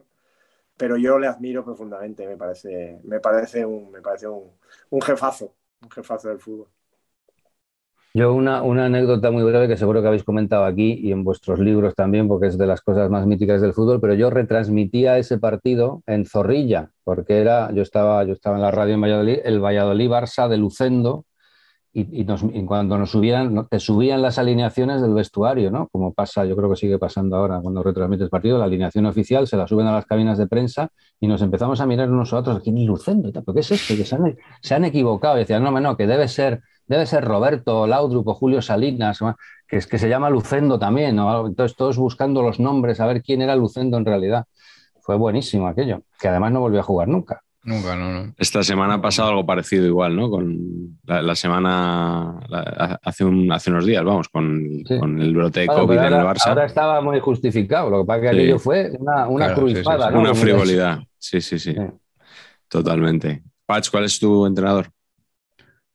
Pero 0.75 0.97
yo 0.97 1.19
le 1.19 1.27
admiro 1.27 1.63
profundamente, 1.63 2.27
me 2.27 2.35
parece, 2.35 2.99
me 3.03 3.19
parece, 3.19 3.65
un, 3.65 3.91
me 3.91 4.01
parece 4.01 4.27
un, 4.27 5.01
jefazo, 5.01 5.53
un 5.81 5.89
jefazo 5.91 6.29
del 6.29 6.39
fútbol. 6.39 6.67
Yo 8.15 8.33
una, 8.33 8.61
una, 8.61 8.85
anécdota 8.85 9.31
muy 9.31 9.43
breve 9.43 9.67
que 9.67 9.77
seguro 9.77 10.01
que 10.01 10.07
habéis 10.07 10.23
comentado 10.23 10.65
aquí 10.65 10.99
y 11.01 11.11
en 11.11 11.23
vuestros 11.23 11.59
libros 11.59 11.95
también, 11.95 12.27
porque 12.27 12.47
es 12.47 12.57
de 12.59 12.67
las 12.67 12.81
cosas 12.81 13.09
más 13.09 13.25
míticas 13.25 13.61
del 13.61 13.73
fútbol, 13.73 13.99
pero 13.99 14.13
yo 14.13 14.29
retransmitía 14.29 15.17
ese 15.17 15.39
partido 15.39 16.03
en 16.05 16.25
Zorrilla, 16.25 16.91
porque 17.03 17.39
era, 17.39 17.71
yo 17.71 17.81
estaba, 17.81 18.23
yo 18.23 18.33
estaba 18.33 18.57
en 18.57 18.61
la 18.61 18.69
radio 18.71 18.93
en 18.95 19.01
Valladolid, 19.01 19.39
el 19.43 19.59
Valladolid 19.59 20.09
Barça 20.09 20.47
de 20.47 20.57
Lucendo, 20.57 21.25
y, 21.95 22.25
cuando 22.65 22.97
nos 22.97 23.11
subían, 23.11 23.67
te 23.67 23.79
subían 23.79 24.23
las 24.23 24.39
alineaciones 24.39 24.99
del 24.99 25.13
vestuario, 25.13 25.69
¿no? 25.69 25.87
Como 25.91 26.11
pasa, 26.11 26.43
yo 26.43 26.55
creo 26.55 26.67
que 26.71 26.75
sigue 26.75 26.97
pasando 26.97 27.35
ahora 27.35 27.59
cuando 27.61 27.83
retransmites 27.83 28.29
partido, 28.29 28.57
la 28.57 28.65
alineación 28.65 29.05
oficial 29.05 29.45
se 29.45 29.57
la 29.57 29.67
suben 29.67 29.85
a 29.85 29.91
las 29.91 30.05
cabinas 30.07 30.39
de 30.39 30.47
prensa 30.47 30.89
y 31.19 31.27
nos 31.27 31.43
empezamos 31.43 31.79
a 31.81 31.85
mirar 31.85 32.09
unos 32.09 32.33
a 32.33 32.37
otros, 32.37 32.57
aquí 32.57 32.71
Lucendo, 32.83 33.31
¿pero 33.31 33.53
qué 33.53 33.59
es 33.59 33.71
esto? 33.71 33.95
Que 33.95 34.05
se 34.05 34.15
han, 34.15 34.35
se 34.61 34.73
han 34.73 34.85
equivocado. 34.85 35.35
Y 35.35 35.41
decían, 35.41 35.63
no, 35.63 35.69
no, 35.79 35.95
que 35.95 36.07
debe 36.07 36.27
ser, 36.27 36.61
debe 36.87 37.05
ser 37.05 37.23
Roberto 37.25 37.85
Laudrup 37.85 38.27
o 38.27 38.33
Julio 38.33 38.63
Salinas, 38.63 39.19
que, 39.67 39.77
es, 39.77 39.85
que 39.85 39.99
se 39.99 40.09
llama 40.09 40.31
Lucendo 40.31 40.79
también, 40.79 41.15
¿no? 41.15 41.45
Entonces 41.45 41.77
todos 41.77 41.97
buscando 41.97 42.41
los 42.41 42.59
nombres, 42.59 43.01
a 43.01 43.05
ver 43.05 43.21
quién 43.21 43.43
era 43.43 43.55
Lucendo 43.55 43.97
en 43.97 44.05
realidad. 44.05 44.45
Fue 45.01 45.15
buenísimo 45.15 45.67
aquello, 45.67 46.01
que 46.19 46.27
además 46.27 46.53
no 46.53 46.61
volvió 46.61 46.79
a 46.79 46.83
jugar 46.83 47.07
nunca. 47.07 47.43
Nunca, 47.65 47.95
no, 47.95 48.11
no. 48.11 48.33
Esta 48.37 48.61
semana 48.61 48.95
ha 48.95 49.01
pasado 49.01 49.29
algo 49.29 49.45
parecido 49.45 49.85
igual, 49.85 50.15
¿no? 50.15 50.29
Con 50.29 50.99
la, 51.05 51.35
semana, 51.35 52.39
hace, 53.01 53.23
un, 53.23 53.49
hace 53.53 53.71
unos 53.71 53.85
días, 53.85 54.03
vamos, 54.03 54.27
con, 54.27 54.83
con 54.99 55.21
el 55.21 55.33
brote 55.33 55.61
de 55.61 55.67
COVID 55.67 55.97
en 55.97 56.13
el 56.13 56.25
Barça. 56.25 56.47
Ahora 56.47 56.65
estaba 56.65 56.99
muy 56.99 57.19
justificado, 57.21 57.89
lo 57.89 58.01
que 58.01 58.07
pasa 58.07 58.17
es 58.17 58.23
que 58.23 58.29
aquello 58.29 58.59
fue 58.59 58.91
una, 58.99 59.27
una 59.27 59.55
¿no? 59.55 60.19
Una 60.19 60.35
frivolidad, 60.35 60.99
sí, 61.17 61.39
sí, 61.39 61.57
sí, 61.57 61.73
Totalmente. 62.67 63.43
Patch, 63.65 63.89
¿cuál 63.89 64.03
es 64.03 64.19
tu 64.19 64.45
entrenador? 64.45 64.89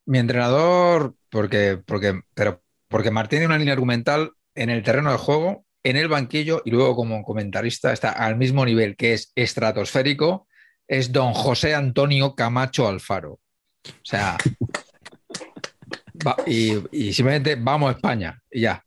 Mi 0.07 0.19
entrenador, 0.19 1.14
porque, 1.29 1.79
porque, 1.85 2.23
pero 2.33 2.62
porque 2.89 3.11
Martín 3.11 3.39
tiene 3.41 3.47
una 3.47 3.59
línea 3.59 3.75
argumental 3.75 4.33
en 4.55 4.71
el 4.71 4.83
terreno 4.83 5.12
de 5.12 5.19
juego, 5.19 5.66
en 5.83 5.97
el 5.97 6.09
banquillo 6.09 6.62
y 6.64 6.71
luego 6.71 6.97
como 6.97 7.23
comentarista 7.23 7.93
está 7.93 8.11
al 8.11 8.37
mismo 8.37 8.64
nivel, 8.64 8.97
que 8.97 9.12
es 9.12 9.33
estratosférico 9.37 10.47
es 10.89 11.12
don 11.12 11.34
José 11.34 11.74
Antonio 11.74 12.34
Camacho 12.34 12.89
Alfaro. 12.89 13.32
O 13.32 14.03
sea, 14.03 14.36
y, 16.47 17.12
simplemente 17.12 17.57
vamos 17.57 17.91
a 17.91 17.97
España 17.97 18.41
y 18.51 18.62
ya. 18.62 18.82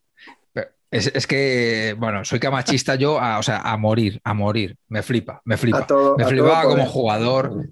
Es, 0.89 1.25
que, 1.25 1.95
bueno, 1.97 2.25
soy 2.25 2.37
camachista 2.37 2.95
yo, 2.95 3.17
a, 3.17 3.39
o 3.39 3.43
sea, 3.43 3.61
a 3.61 3.77
morir, 3.77 4.19
a 4.25 4.33
morir. 4.33 4.75
Me 4.89 5.01
flipa, 5.01 5.41
me 5.45 5.55
flipa. 5.55 5.87
me 6.17 6.25
flipaba 6.25 6.63
como 6.63 6.85
jugador. 6.85 7.69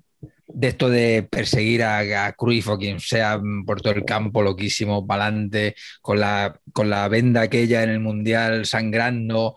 de 0.47 0.67
esto 0.69 0.89
de 0.89 1.27
perseguir 1.29 1.83
a, 1.83 2.27
a 2.27 2.31
Cruyff 2.31 2.69
o 2.69 2.77
quien 2.77 3.01
sea 3.01 3.41
por 3.65 3.81
todo 3.81 3.91
el 3.93 4.05
campo, 4.05 4.41
loquísimo, 4.41 5.05
para 5.05 5.25
adelante, 5.25 5.75
con 6.01 6.21
la, 6.21 6.57
con 6.71 6.89
la 6.89 7.09
venda 7.09 7.41
aquella 7.41 7.83
en 7.83 7.89
el 7.89 7.99
Mundial 7.99 8.65
sangrando. 8.65 9.55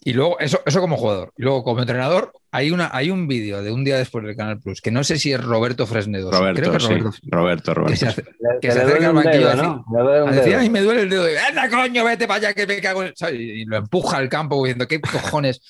Y 0.00 0.14
luego, 0.14 0.40
eso, 0.40 0.60
eso 0.66 0.80
como 0.80 0.96
jugador. 0.96 1.32
Y 1.36 1.42
luego, 1.42 1.62
como 1.62 1.82
entrenador, 1.82 2.32
hay, 2.52 2.70
una, 2.70 2.90
hay 2.92 3.10
un 3.10 3.26
vídeo 3.26 3.62
de 3.62 3.72
un 3.72 3.82
día 3.82 3.96
después 3.96 4.24
del 4.24 4.36
Canal 4.36 4.60
Plus, 4.60 4.80
que 4.80 4.90
no 4.90 5.02
sé 5.02 5.18
si 5.18 5.32
es 5.32 5.42
Roberto 5.42 5.86
Fresnedo. 5.86 6.30
Roberto, 6.30 6.60
creo 6.60 6.70
que 6.72 6.76
es 6.76 6.82
sí. 6.84 6.88
Roberto, 6.94 7.18
Roberto, 7.24 7.74
Roberto. 7.74 7.90
que 7.92 7.96
se, 7.96 8.06
hace- 8.08 8.22
que 8.22 8.30
Que 8.60 8.70
se 8.72 8.78
le 8.78 8.84
acerca 8.84 9.08
al 9.08 9.14
banquillo 9.14 9.48
dedo, 9.48 9.56
¿no? 9.62 9.84
Le 9.96 10.02
duele 10.02 10.22
un 10.22 10.28
a 10.28 10.32
decir, 10.32 10.50
dedo. 10.52 10.60
ay, 10.60 10.70
me 10.70 10.80
duele 10.82 11.00
el 11.02 11.10
dedo. 11.10 11.28
Y, 11.32 11.36
¡Anda, 11.36 11.68
coño, 11.70 12.04
vete 12.04 12.26
para 12.28 12.36
allá 12.38 12.54
que 12.54 12.66
me 12.66 12.80
cago 12.80 13.02
en... 13.04 13.12
¿sabes? 13.16 13.40
Y 13.40 13.64
lo 13.64 13.76
empuja 13.78 14.18
al 14.18 14.28
campo 14.28 14.62
diciendo, 14.62 14.86
¿qué 14.86 15.00
cojones? 15.00 15.60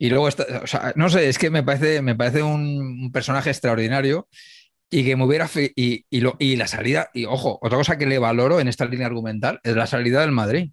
Y 0.00 0.08
luego, 0.10 0.28
está, 0.28 0.44
o 0.62 0.66
sea, 0.66 0.92
no 0.96 1.08
sé, 1.10 1.28
es 1.28 1.38
que 1.38 1.50
me 1.50 1.62
parece, 1.62 2.00
me 2.02 2.14
parece 2.14 2.42
un, 2.42 2.62
un 3.02 3.12
personaje 3.12 3.50
extraordinario 3.50 4.28
y 4.90 5.04
que 5.04 5.14
me 5.16 5.24
hubiera... 5.24 5.46
fe- 5.46 5.72
Y, 5.76 6.06
y, 6.08 6.20
lo- 6.20 6.36
y 6.38 6.56
la 6.56 6.66
salida, 6.68 7.10
y 7.12 7.26
ojo, 7.26 7.58
otra 7.60 7.76
cosa 7.76 7.98
que 7.98 8.06
le 8.06 8.18
valoro 8.18 8.60
en 8.60 8.68
esta 8.68 8.86
línea 8.86 9.06
argumental 9.06 9.60
es 9.62 9.76
la 9.76 9.86
salida 9.86 10.22
del 10.22 10.32
Madrid. 10.32 10.70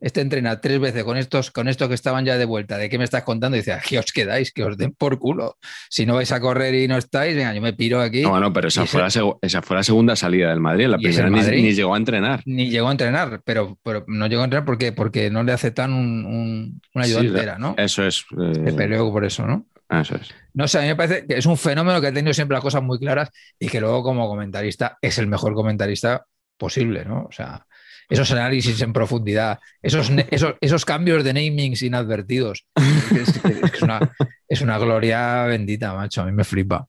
Este 0.00 0.20
entrena 0.20 0.60
tres 0.60 0.80
veces 0.80 1.02
con 1.04 1.16
estos, 1.16 1.50
con 1.50 1.66
estos 1.68 1.88
que 1.88 1.94
estaban 1.94 2.24
ya 2.24 2.36
de 2.36 2.44
vuelta. 2.44 2.76
¿De 2.76 2.90
qué 2.90 2.98
me 2.98 3.04
estás 3.04 3.22
contando? 3.22 3.56
Y 3.56 3.60
dice, 3.60 3.72
aquí 3.72 3.96
os 3.96 4.12
quedáis, 4.12 4.52
que 4.52 4.62
os 4.64 4.76
den 4.76 4.92
por 4.92 5.18
culo. 5.18 5.56
Si 5.88 6.04
no 6.04 6.14
vais 6.16 6.30
a 6.32 6.40
correr 6.40 6.74
y 6.74 6.88
no 6.88 6.98
estáis, 6.98 7.34
venga, 7.34 7.54
yo 7.54 7.62
me 7.62 7.72
piro 7.72 8.00
aquí. 8.00 8.22
No, 8.22 8.30
bueno, 8.30 8.52
pero 8.52 8.68
esa 8.68 8.84
fue, 8.86 9.00
la 9.00 9.06
segu- 9.08 9.38
esa 9.40 9.62
fue 9.62 9.76
la 9.76 9.82
segunda 9.82 10.14
salida 10.16 10.50
del 10.50 10.60
Madrid. 10.60 10.88
La 10.88 10.98
primera 10.98 11.30
ni, 11.30 11.36
Madrid. 11.38 11.62
ni 11.62 11.72
llegó 11.74 11.94
a 11.94 11.96
entrenar. 11.96 12.42
Ni 12.44 12.68
llegó 12.68 12.88
a 12.88 12.92
entrenar, 12.92 13.40
pero, 13.44 13.78
pero 13.82 14.04
no 14.08 14.26
llegó 14.26 14.42
a 14.42 14.44
entrenar 14.44 14.66
porque, 14.66 14.92
porque 14.92 15.30
no 15.30 15.42
le 15.42 15.52
aceptan 15.52 15.92
un, 15.92 16.26
un, 16.26 16.80
un 16.94 17.04
Sí, 17.04 17.10
ayudante, 17.10 17.32
la- 17.32 17.42
era, 17.42 17.58
¿no? 17.58 17.74
Eso 17.78 18.04
es. 18.04 18.26
eh, 18.38 18.72
peleó 18.76 19.10
por 19.10 19.24
eso, 19.24 19.46
¿no? 19.46 19.66
Eso 19.88 20.16
es. 20.16 20.28
No 20.54 20.66
sé, 20.66 20.78
a 20.78 20.82
mí 20.82 20.88
me 20.88 20.96
parece 20.96 21.26
que 21.26 21.38
es 21.38 21.46
un 21.46 21.56
fenómeno 21.56 22.00
que 22.00 22.08
ha 22.08 22.12
tenido 22.12 22.34
siempre 22.34 22.56
las 22.56 22.62
cosas 22.62 22.82
muy 22.82 22.98
claras 22.98 23.30
y 23.58 23.68
que 23.68 23.80
luego 23.80 24.02
como 24.02 24.26
comentarista 24.28 24.98
es 25.00 25.18
el 25.18 25.28
mejor 25.28 25.54
comentarista 25.54 26.24
posible, 26.58 27.04
¿no? 27.04 27.26
O 27.28 27.32
sea, 27.32 27.64
esos 28.08 28.30
análisis 28.32 28.80
en 28.82 28.92
profundidad, 28.92 29.58
esos, 29.82 30.10
esos, 30.30 30.54
esos 30.60 30.84
cambios 30.84 31.24
de 31.24 31.32
namings 31.32 31.82
inadvertidos, 31.82 32.66
es, 32.76 33.40
es 33.72 33.82
una, 33.82 34.14
es 34.48 34.60
una 34.60 34.78
gloria 34.78 35.44
bendita, 35.44 35.94
macho, 35.94 36.22
a 36.22 36.26
mí 36.26 36.32
me 36.32 36.44
flipa. 36.44 36.86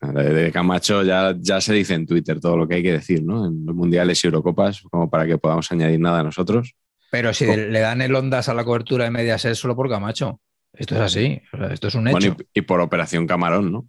De, 0.00 0.34
de 0.34 0.52
Camacho 0.52 1.02
ya, 1.02 1.34
ya 1.38 1.60
se 1.60 1.72
dice 1.72 1.94
en 1.94 2.06
Twitter 2.06 2.38
todo 2.38 2.56
lo 2.58 2.68
que 2.68 2.74
hay 2.74 2.82
que 2.82 2.92
decir, 2.92 3.22
¿no? 3.22 3.46
En 3.46 3.64
los 3.64 3.74
mundiales 3.74 4.22
y 4.22 4.26
Eurocopas, 4.26 4.82
como 4.90 5.08
para 5.08 5.26
que 5.26 5.38
podamos 5.38 5.70
añadir 5.72 5.98
nada 5.98 6.22
nosotros. 6.22 6.74
Pero 7.10 7.32
si 7.32 7.46
le 7.46 7.80
dan 7.80 8.02
el 8.02 8.14
ondas 8.14 8.48
a 8.48 8.54
la 8.54 8.64
cobertura 8.64 9.04
de 9.04 9.10
Mediaset 9.10 9.54
solo 9.54 9.74
por 9.74 9.88
Camacho, 9.88 10.40
esto 10.74 10.96
es 10.96 11.00
así, 11.00 11.40
o 11.52 11.56
sea, 11.56 11.68
esto 11.68 11.88
es 11.88 11.94
un 11.94 12.08
hecho. 12.08 12.18
Bueno, 12.18 12.36
y, 12.52 12.58
y 12.58 12.62
por 12.62 12.80
Operación 12.80 13.26
Camarón, 13.26 13.72
¿no? 13.72 13.86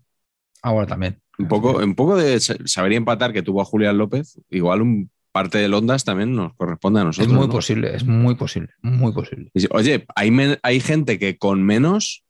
Ah, 0.61 0.71
bueno, 0.71 0.87
también. 0.87 1.19
Un 1.37 1.47
poco, 1.47 1.77
un 1.79 1.95
poco 1.95 2.15
de 2.15 2.39
sa- 2.39 2.55
saber 2.65 2.93
y 2.93 2.95
empatar 2.95 3.33
que 3.33 3.41
tuvo 3.41 3.61
a 3.61 3.65
Julián 3.65 3.97
López, 3.97 4.39
igual 4.49 4.83
un 4.83 5.11
parte 5.35 5.57
del 5.57 5.73
Ondas 5.73 6.05
también 6.05 6.33
nos 6.33 6.53
corresponde 6.53 7.01
a 7.01 7.03
Es 7.03 7.07
nosotros. 7.07 7.33
muy 7.33 7.47
¿no? 7.47 7.51
posible, 7.51 7.93
es 7.93 8.05
muy 8.05 8.35
posible, 8.35 8.69
muy 8.81 9.11
posible. 9.11 9.51
Oye, 9.71 10.05
hay, 10.15 10.57
hay 10.63 10.79
gente 10.79 11.19
que 11.19 11.37
con 11.37 11.61
menos 11.61 12.23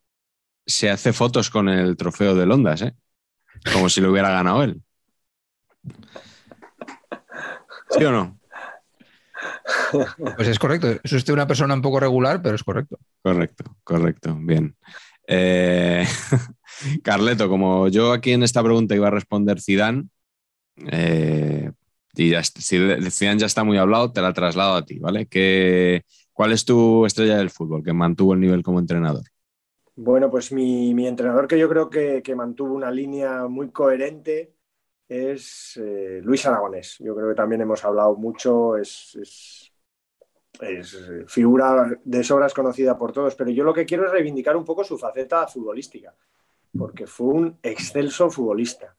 se 0.66 0.90
hace 0.90 1.14
fotos 1.14 1.52
con 1.52 1.70
el 1.70 1.98
trofeo 1.98 2.34
del 2.34 2.52
Ondas, 2.52 2.82
¿eh? 2.82 2.96
Como 3.72 3.90
si 3.90 4.02
lo 4.02 4.10
hubiera 4.10 4.32
ganado 4.32 4.64
él. 4.64 4.82
¿Sí 7.92 8.04
o 8.04 8.12
no? 8.12 8.40
Pues 10.36 10.48
es 10.48 10.58
correcto. 10.58 10.88
Es 11.04 11.14
usted 11.14 11.32
una 11.32 11.46
persona 11.46 11.76
un 11.76 11.84
poco 11.84 12.00
regular, 12.00 12.42
pero 12.42 12.56
es 12.56 12.64
correcto. 12.64 12.98
Correcto, 13.22 13.66
correcto, 13.84 14.36
bien. 14.42 14.76
Eh, 15.28 16.08
Carleto, 17.04 17.50
como 17.50 17.88
yo 17.88 18.14
aquí 18.14 18.32
en 18.32 18.42
esta 18.42 18.64
pregunta 18.64 18.96
iba 18.96 19.10
a 19.10 19.12
responder 19.12 19.62
Zidane, 19.62 20.08
eh, 20.88 21.72
y 22.18 22.32
ya, 22.32 22.44
si 22.44 22.78
Zidane 23.12 23.40
ya 23.40 23.46
está 23.46 23.64
muy 23.64 23.78
hablado, 23.78 24.12
te 24.12 24.22
la 24.22 24.34
traslado 24.34 24.76
a 24.76 24.86
ti, 24.86 25.00
¿vale? 25.00 25.28
¿Qué, 25.28 26.04
¿Cuál 26.34 26.52
es 26.54 26.66
tu 26.66 27.06
estrella 27.06 27.38
del 27.38 27.50
fútbol 27.50 27.84
que 27.84 27.94
mantuvo 27.94 28.34
el 28.34 28.40
nivel 28.42 28.64
como 28.64 28.80
entrenador? 28.80 29.24
Bueno, 29.96 30.30
pues 30.30 30.52
mi, 30.52 30.94
mi 30.94 31.08
entrenador 31.08 31.48
que 31.48 31.58
yo 31.58 31.70
creo 31.70 31.90
que, 31.90 32.22
que 32.22 32.36
mantuvo 32.36 32.74
una 32.74 32.92
línea 32.92 33.48
muy 33.48 33.72
coherente 33.72 34.54
es 35.08 35.78
eh, 35.82 36.20
Luis 36.24 36.46
Aragonés. 36.46 36.98
Yo 37.00 37.16
creo 37.16 37.30
que 37.30 37.36
también 37.36 37.62
hemos 37.62 37.84
hablado 37.86 38.16
mucho, 38.16 38.76
es, 38.78 39.16
es, 39.22 39.74
es, 40.62 40.94
eh, 40.96 41.26
figura 41.28 42.00
de 42.04 42.24
sobras 42.24 42.54
conocida 42.54 42.98
por 42.98 43.12
todos, 43.14 43.36
pero 43.36 43.52
yo 43.52 43.64
lo 43.64 43.74
que 43.74 43.86
quiero 43.86 44.06
es 44.06 44.12
reivindicar 44.12 44.56
un 44.58 44.66
poco 44.66 44.84
su 44.84 44.98
faceta 44.98 45.48
futbolística, 45.48 46.16
porque 46.76 47.08
fue 47.08 47.28
un 47.28 47.60
excelso 47.64 48.30
futbolista, 48.32 48.96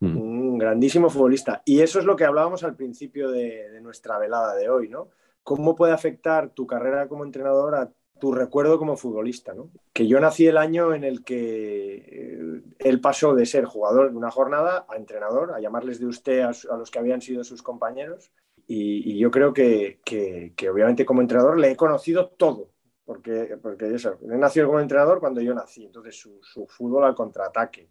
Mm. 0.00 0.18
un 0.18 0.35
grandísimo 0.58 1.10
futbolista. 1.10 1.62
Y 1.64 1.80
eso 1.80 1.98
es 1.98 2.04
lo 2.04 2.16
que 2.16 2.24
hablábamos 2.24 2.64
al 2.64 2.76
principio 2.76 3.30
de, 3.30 3.70
de 3.70 3.80
nuestra 3.80 4.18
velada 4.18 4.54
de 4.54 4.68
hoy, 4.68 4.88
¿no? 4.88 5.08
¿Cómo 5.42 5.74
puede 5.76 5.92
afectar 5.92 6.50
tu 6.50 6.66
carrera 6.66 7.08
como 7.08 7.24
entrenador 7.24 7.74
a 7.76 7.92
tu 8.18 8.32
recuerdo 8.32 8.78
como 8.78 8.96
futbolista, 8.96 9.52
¿no? 9.54 9.70
Que 9.92 10.06
yo 10.06 10.18
nací 10.20 10.46
el 10.46 10.56
año 10.56 10.94
en 10.94 11.04
el 11.04 11.22
que 11.22 11.96
eh, 11.96 12.62
él 12.78 13.00
pasó 13.00 13.34
de 13.34 13.44
ser 13.46 13.66
jugador 13.66 14.10
de 14.10 14.16
una 14.16 14.30
jornada 14.30 14.86
a 14.88 14.96
entrenador, 14.96 15.52
a 15.54 15.60
llamarles 15.60 16.00
de 16.00 16.06
usted 16.06 16.40
a, 16.40 16.48
a 16.48 16.76
los 16.78 16.90
que 16.90 16.98
habían 16.98 17.20
sido 17.20 17.44
sus 17.44 17.62
compañeros. 17.62 18.32
Y, 18.66 19.12
y 19.12 19.18
yo 19.18 19.30
creo 19.30 19.52
que, 19.52 20.00
que- 20.04 20.52
que 20.56 20.70
obviamente 20.70 21.04
como 21.06 21.20
entrenador 21.20 21.58
le 21.58 21.70
he 21.72 21.76
conocido 21.76 22.28
todo, 22.30 22.70
porque, 23.04 23.56
porque 23.62 23.94
eso, 23.94 24.18
nació 24.22 24.66
como 24.66 24.80
entrenador 24.80 25.20
cuando 25.20 25.40
yo 25.40 25.54
nací, 25.54 25.84
entonces 25.84 26.18
su, 26.18 26.40
su 26.42 26.66
fútbol 26.66 27.04
al 27.04 27.14
contraataque, 27.14 27.88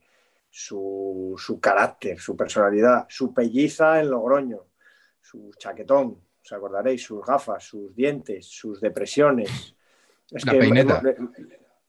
su, 0.58 1.36
su 1.38 1.60
carácter, 1.60 2.18
su 2.18 2.38
personalidad, 2.38 3.06
su 3.10 3.34
pelliza 3.34 4.00
en 4.00 4.10
Logroño, 4.10 4.68
su 5.22 5.52
chaquetón, 5.58 6.18
os 6.42 6.54
acordaréis, 6.54 7.04
sus 7.04 7.26
gafas, 7.26 7.62
sus 7.62 7.94
dientes, 7.94 8.46
sus 8.46 8.80
depresiones. 8.80 9.76
Es 10.32 10.46
La 10.46 10.54
peineta. 10.54 11.02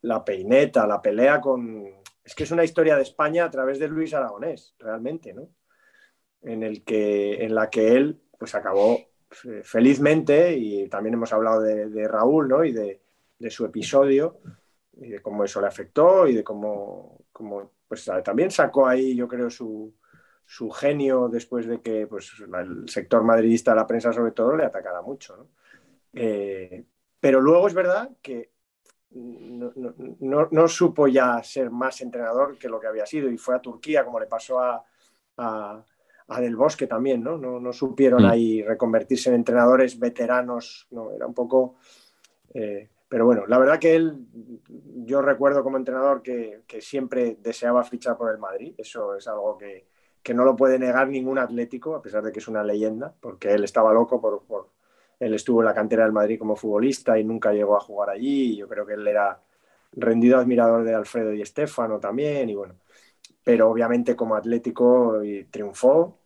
la 0.02 0.24
peineta, 0.24 0.84
la 0.84 1.00
pelea 1.00 1.40
con... 1.40 1.86
Es 2.24 2.34
que 2.34 2.42
es 2.42 2.50
una 2.50 2.64
historia 2.64 2.96
de 2.96 3.02
España 3.02 3.44
a 3.44 3.50
través 3.52 3.78
de 3.78 3.86
Luis 3.86 4.12
Aragonés, 4.14 4.74
realmente, 4.80 5.32
¿no? 5.32 5.48
En, 6.42 6.64
el 6.64 6.82
que, 6.82 7.44
en 7.44 7.54
la 7.54 7.70
que 7.70 7.92
él 7.92 8.20
pues 8.36 8.56
acabó 8.56 8.98
eh, 9.44 9.60
felizmente, 9.62 10.56
y 10.56 10.88
también 10.88 11.14
hemos 11.14 11.32
hablado 11.32 11.60
de, 11.60 11.88
de 11.88 12.08
Raúl, 12.08 12.48
¿no? 12.48 12.64
Y 12.64 12.72
de, 12.72 13.00
de 13.38 13.50
su 13.50 13.64
episodio, 13.64 14.40
y 14.94 15.10
de 15.10 15.22
cómo 15.22 15.44
eso 15.44 15.60
le 15.60 15.68
afectó, 15.68 16.26
y 16.26 16.34
de 16.34 16.42
cómo, 16.42 17.26
cómo, 17.32 17.75
pues 17.88 18.04
también 18.24 18.50
sacó 18.50 18.86
ahí, 18.86 19.14
yo 19.14 19.28
creo, 19.28 19.50
su, 19.50 19.94
su 20.44 20.70
genio 20.70 21.28
después 21.28 21.66
de 21.66 21.80
que 21.80 22.06
pues, 22.06 22.32
el 22.40 22.88
sector 22.88 23.22
madridista 23.22 23.74
la 23.74 23.86
prensa 23.86 24.12
sobre 24.12 24.32
todo 24.32 24.56
le 24.56 24.64
atacara 24.64 25.02
mucho. 25.02 25.36
¿no? 25.36 25.48
Eh, 26.14 26.84
pero 27.20 27.40
luego 27.40 27.66
es 27.68 27.74
verdad 27.74 28.10
que 28.22 28.50
no, 29.10 29.72
no- 30.50 30.68
supo 30.68 31.08
ya 31.08 31.42
ser 31.42 31.70
más 31.70 32.00
entrenador 32.00 32.58
que 32.58 32.68
lo 32.68 32.80
que 32.80 32.86
había 32.88 33.06
sido 33.06 33.30
y 33.30 33.38
fue 33.38 33.54
a 33.56 33.60
Turquía 33.62 34.04
como 34.04 34.20
le 34.20 34.26
pasó 34.26 34.60
a, 34.60 34.84
a- 35.38 35.84
a 36.28 36.40
Del 36.40 36.56
Bosque 36.56 36.86
también, 36.86 37.22
¿no? 37.22 37.38
No, 37.38 37.60
no 37.60 37.72
supieron 37.72 38.24
Mm. 38.24 38.26
ahí 38.26 38.62
reconvertirse 38.62 39.28
en 39.30 39.36
entrenadores 39.36 39.98
veteranos, 39.98 40.88
no, 40.90 41.12
era 41.12 41.26
un 41.26 41.34
poco... 41.34 41.76
eh, 42.54 42.88
pero 43.08 43.24
bueno, 43.26 43.46
la 43.46 43.58
verdad 43.58 43.78
que 43.78 43.94
él, 43.96 44.26
yo 45.04 45.22
recuerdo 45.22 45.62
como 45.62 45.76
entrenador 45.76 46.22
que, 46.22 46.62
que 46.66 46.80
siempre 46.80 47.36
deseaba 47.40 47.84
fichar 47.84 48.16
por 48.16 48.30
el 48.32 48.38
Madrid, 48.38 48.74
eso 48.78 49.14
es 49.16 49.28
algo 49.28 49.56
que, 49.58 49.86
que 50.22 50.34
no 50.34 50.44
lo 50.44 50.56
puede 50.56 50.78
negar 50.78 51.08
ningún 51.08 51.38
atlético, 51.38 51.94
a 51.94 52.02
pesar 52.02 52.22
de 52.22 52.32
que 52.32 52.40
es 52.40 52.48
una 52.48 52.64
leyenda, 52.64 53.14
porque 53.20 53.52
él 53.54 53.64
estaba 53.64 53.92
loco 53.92 54.20
por, 54.20 54.44
por- 54.46 54.70
él 55.18 55.32
estuvo 55.34 55.60
en 55.60 55.66
la 55.66 55.74
cantera 55.74 56.02
del 56.04 56.12
Madrid 56.12 56.38
como 56.38 56.56
futbolista 56.56 57.18
y 57.18 57.24
nunca 57.24 57.52
llegó 57.52 57.74
a 57.76 57.80
jugar 57.80 58.10
allí. 58.10 58.54
Yo 58.56 58.68
creo 58.68 58.84
que 58.84 58.92
él 58.94 59.06
era 59.08 59.40
rendido 59.92 60.38
admirador 60.38 60.84
de 60.84 60.94
Alfredo 60.94 61.32
y 61.32 61.40
Estefano 61.40 61.98
también. 61.98 62.50
Y 62.50 62.54
bueno, 62.54 62.74
pero 63.44 63.70
obviamente 63.70 64.16
como 64.16 64.34
Atlético 64.36 65.20
triunfó, 65.50 66.18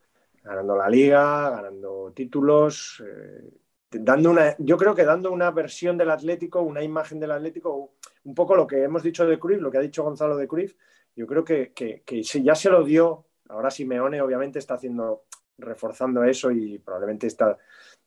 ganando 0.43 0.77
la 0.77 0.89
liga, 0.89 1.51
ganando 1.51 2.13
títulos, 2.15 3.03
eh, 3.07 3.51
dando 3.91 4.31
una, 4.31 4.55
yo 4.59 4.77
creo 4.77 4.95
que 4.95 5.05
dando 5.05 5.33
una 5.33 5.51
versión 5.51 5.99
del 5.99 6.11
Atlético, 6.11 6.63
una 6.63 6.83
imagen 6.83 7.19
del 7.19 7.33
Atlético, 7.33 7.95
un 8.25 8.35
poco 8.35 8.55
lo 8.55 8.67
que 8.67 8.83
hemos 8.83 9.03
dicho 9.03 9.27
de 9.27 9.39
Cruyff, 9.39 9.61
lo 9.61 9.71
que 9.71 9.79
ha 9.79 9.83
dicho 9.83 10.05
Gonzalo 10.05 10.37
de 10.37 10.47
Cruyff, 10.47 10.75
yo 11.17 11.27
creo 11.27 11.45
que, 11.45 11.73
que, 11.73 12.03
que 12.05 12.23
si 12.23 12.43
ya 12.43 12.55
se 12.55 12.71
lo 12.71 12.85
dio, 12.85 13.27
ahora 13.49 13.71
Simeone 13.71 14.21
obviamente 14.21 14.59
está 14.59 14.75
haciendo, 14.75 15.25
reforzando 15.59 16.23
eso 16.25 16.51
y 16.51 16.79
probablemente 16.79 17.27
está, 17.27 17.59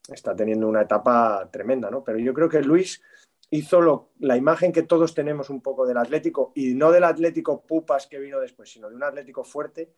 está 0.07 0.35
teniendo 0.35 0.67
una 0.67 0.83
etapa 0.83 1.49
tremenda, 1.51 1.91
¿no? 1.91 2.03
Pero 2.03 2.17
yo 2.17 2.33
creo 2.33 2.49
que 2.49 2.61
Luis 2.61 3.01
hizo 3.49 3.81
lo, 3.81 4.09
la 4.19 4.37
imagen 4.37 4.71
que 4.71 4.83
todos 4.83 5.13
tenemos 5.13 5.49
un 5.49 5.61
poco 5.61 5.85
del 5.85 5.97
Atlético, 5.97 6.53
y 6.55 6.73
no 6.73 6.91
del 6.91 7.03
Atlético 7.03 7.61
Pupas 7.61 8.07
que 8.07 8.19
vino 8.19 8.39
después, 8.39 8.71
sino 8.71 8.89
de 8.89 8.95
un 8.95 9.03
Atlético 9.03 9.43
fuerte, 9.43 9.91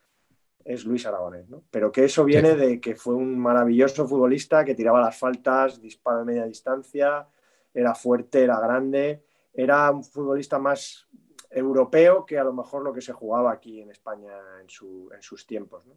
es 0.66 0.86
Luis 0.86 1.06
Aragonés, 1.08 1.50
¿no? 1.50 1.64
Pero 1.72 1.92
que 1.92 2.06
eso 2.06 2.26
viene 2.26 2.56
Sí. 2.56 2.58
de 2.58 2.82
que 2.82 2.96
fue 2.96 3.16
un 3.16 3.40
maravilloso 3.40 4.08
futbolista 4.08 4.66
que 4.66 4.76
tiraba 4.76 5.02
las 5.02 5.18
faltas, 5.18 5.82
disparo 5.82 6.20
de 6.20 6.26
media 6.26 6.46
distancia, 6.46 7.28
era 7.74 7.96
fuerte, 7.96 8.44
era 8.44 8.60
grande, 8.60 9.24
era 9.54 9.92
un 9.92 10.04
futbolista 10.04 10.60
más 10.60 11.08
europeo 11.52 12.26
que 12.26 12.40
a 12.40 12.44
lo 12.44 12.54
mejor 12.54 12.84
lo 12.84 12.94
que 12.94 13.02
se 13.02 13.14
jugaba 13.14 13.52
aquí 13.54 13.82
en 13.82 13.92
España 13.92 14.34
en, 14.62 14.70
su, 14.70 15.10
en 15.16 15.22
sus 15.22 15.48
tiempos. 15.48 15.86
¿no? 15.88 15.94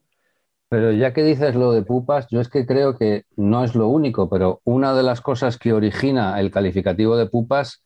Pero 0.68 0.92
ya 0.92 1.12
que 1.14 1.22
dices 1.22 1.54
lo 1.54 1.72
de 1.72 1.82
Pupas, 1.82 2.26
yo 2.30 2.40
es 2.40 2.48
que 2.48 2.66
creo 2.66 2.96
que 2.98 3.24
no 3.36 3.64
es 3.64 3.74
lo 3.74 3.88
único, 3.88 4.28
pero 4.28 4.60
una 4.64 4.94
de 4.94 5.02
las 5.02 5.20
cosas 5.22 5.58
que 5.58 5.72
origina 5.72 6.38
el 6.40 6.50
calificativo 6.50 7.16
de 7.16 7.26
Pupas 7.26 7.82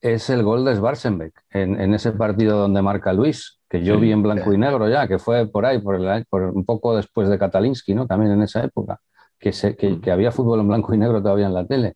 es 0.00 0.30
el 0.30 0.42
gol 0.44 0.64
de 0.64 0.76
Schwarzenbeck 0.76 1.34
en, 1.50 1.80
en 1.80 1.94
ese 1.94 2.12
partido 2.12 2.58
donde 2.58 2.82
marca 2.82 3.12
Luis, 3.12 3.57
que 3.68 3.82
yo 3.82 3.94
Sí. 3.94 4.00
vi 4.00 4.12
en 4.12 4.22
blanco 4.22 4.52
y 4.52 4.58
negro 4.58 4.88
ya, 4.88 5.06
que 5.06 5.18
fue 5.18 5.46
por 5.46 5.66
ahí, 5.66 5.78
por, 5.80 5.94
el- 5.96 6.24
por 6.26 6.42
un 6.44 6.64
poco 6.64 6.96
después 6.96 7.28
de 7.28 7.38
Katalinsky, 7.38 7.94
¿no? 7.94 8.06
También 8.06 8.32
en 8.32 8.42
esa 8.42 8.62
época, 8.64 9.00
que, 9.38 9.52
se- 9.52 9.76
que, 9.76 10.00
que 10.00 10.10
había 10.10 10.32
fútbol 10.32 10.60
en 10.60 10.68
blanco 10.68 10.94
y 10.94 10.98
negro 10.98 11.22
todavía 11.22 11.46
en 11.46 11.54
la 11.54 11.66
tele. 11.66 11.94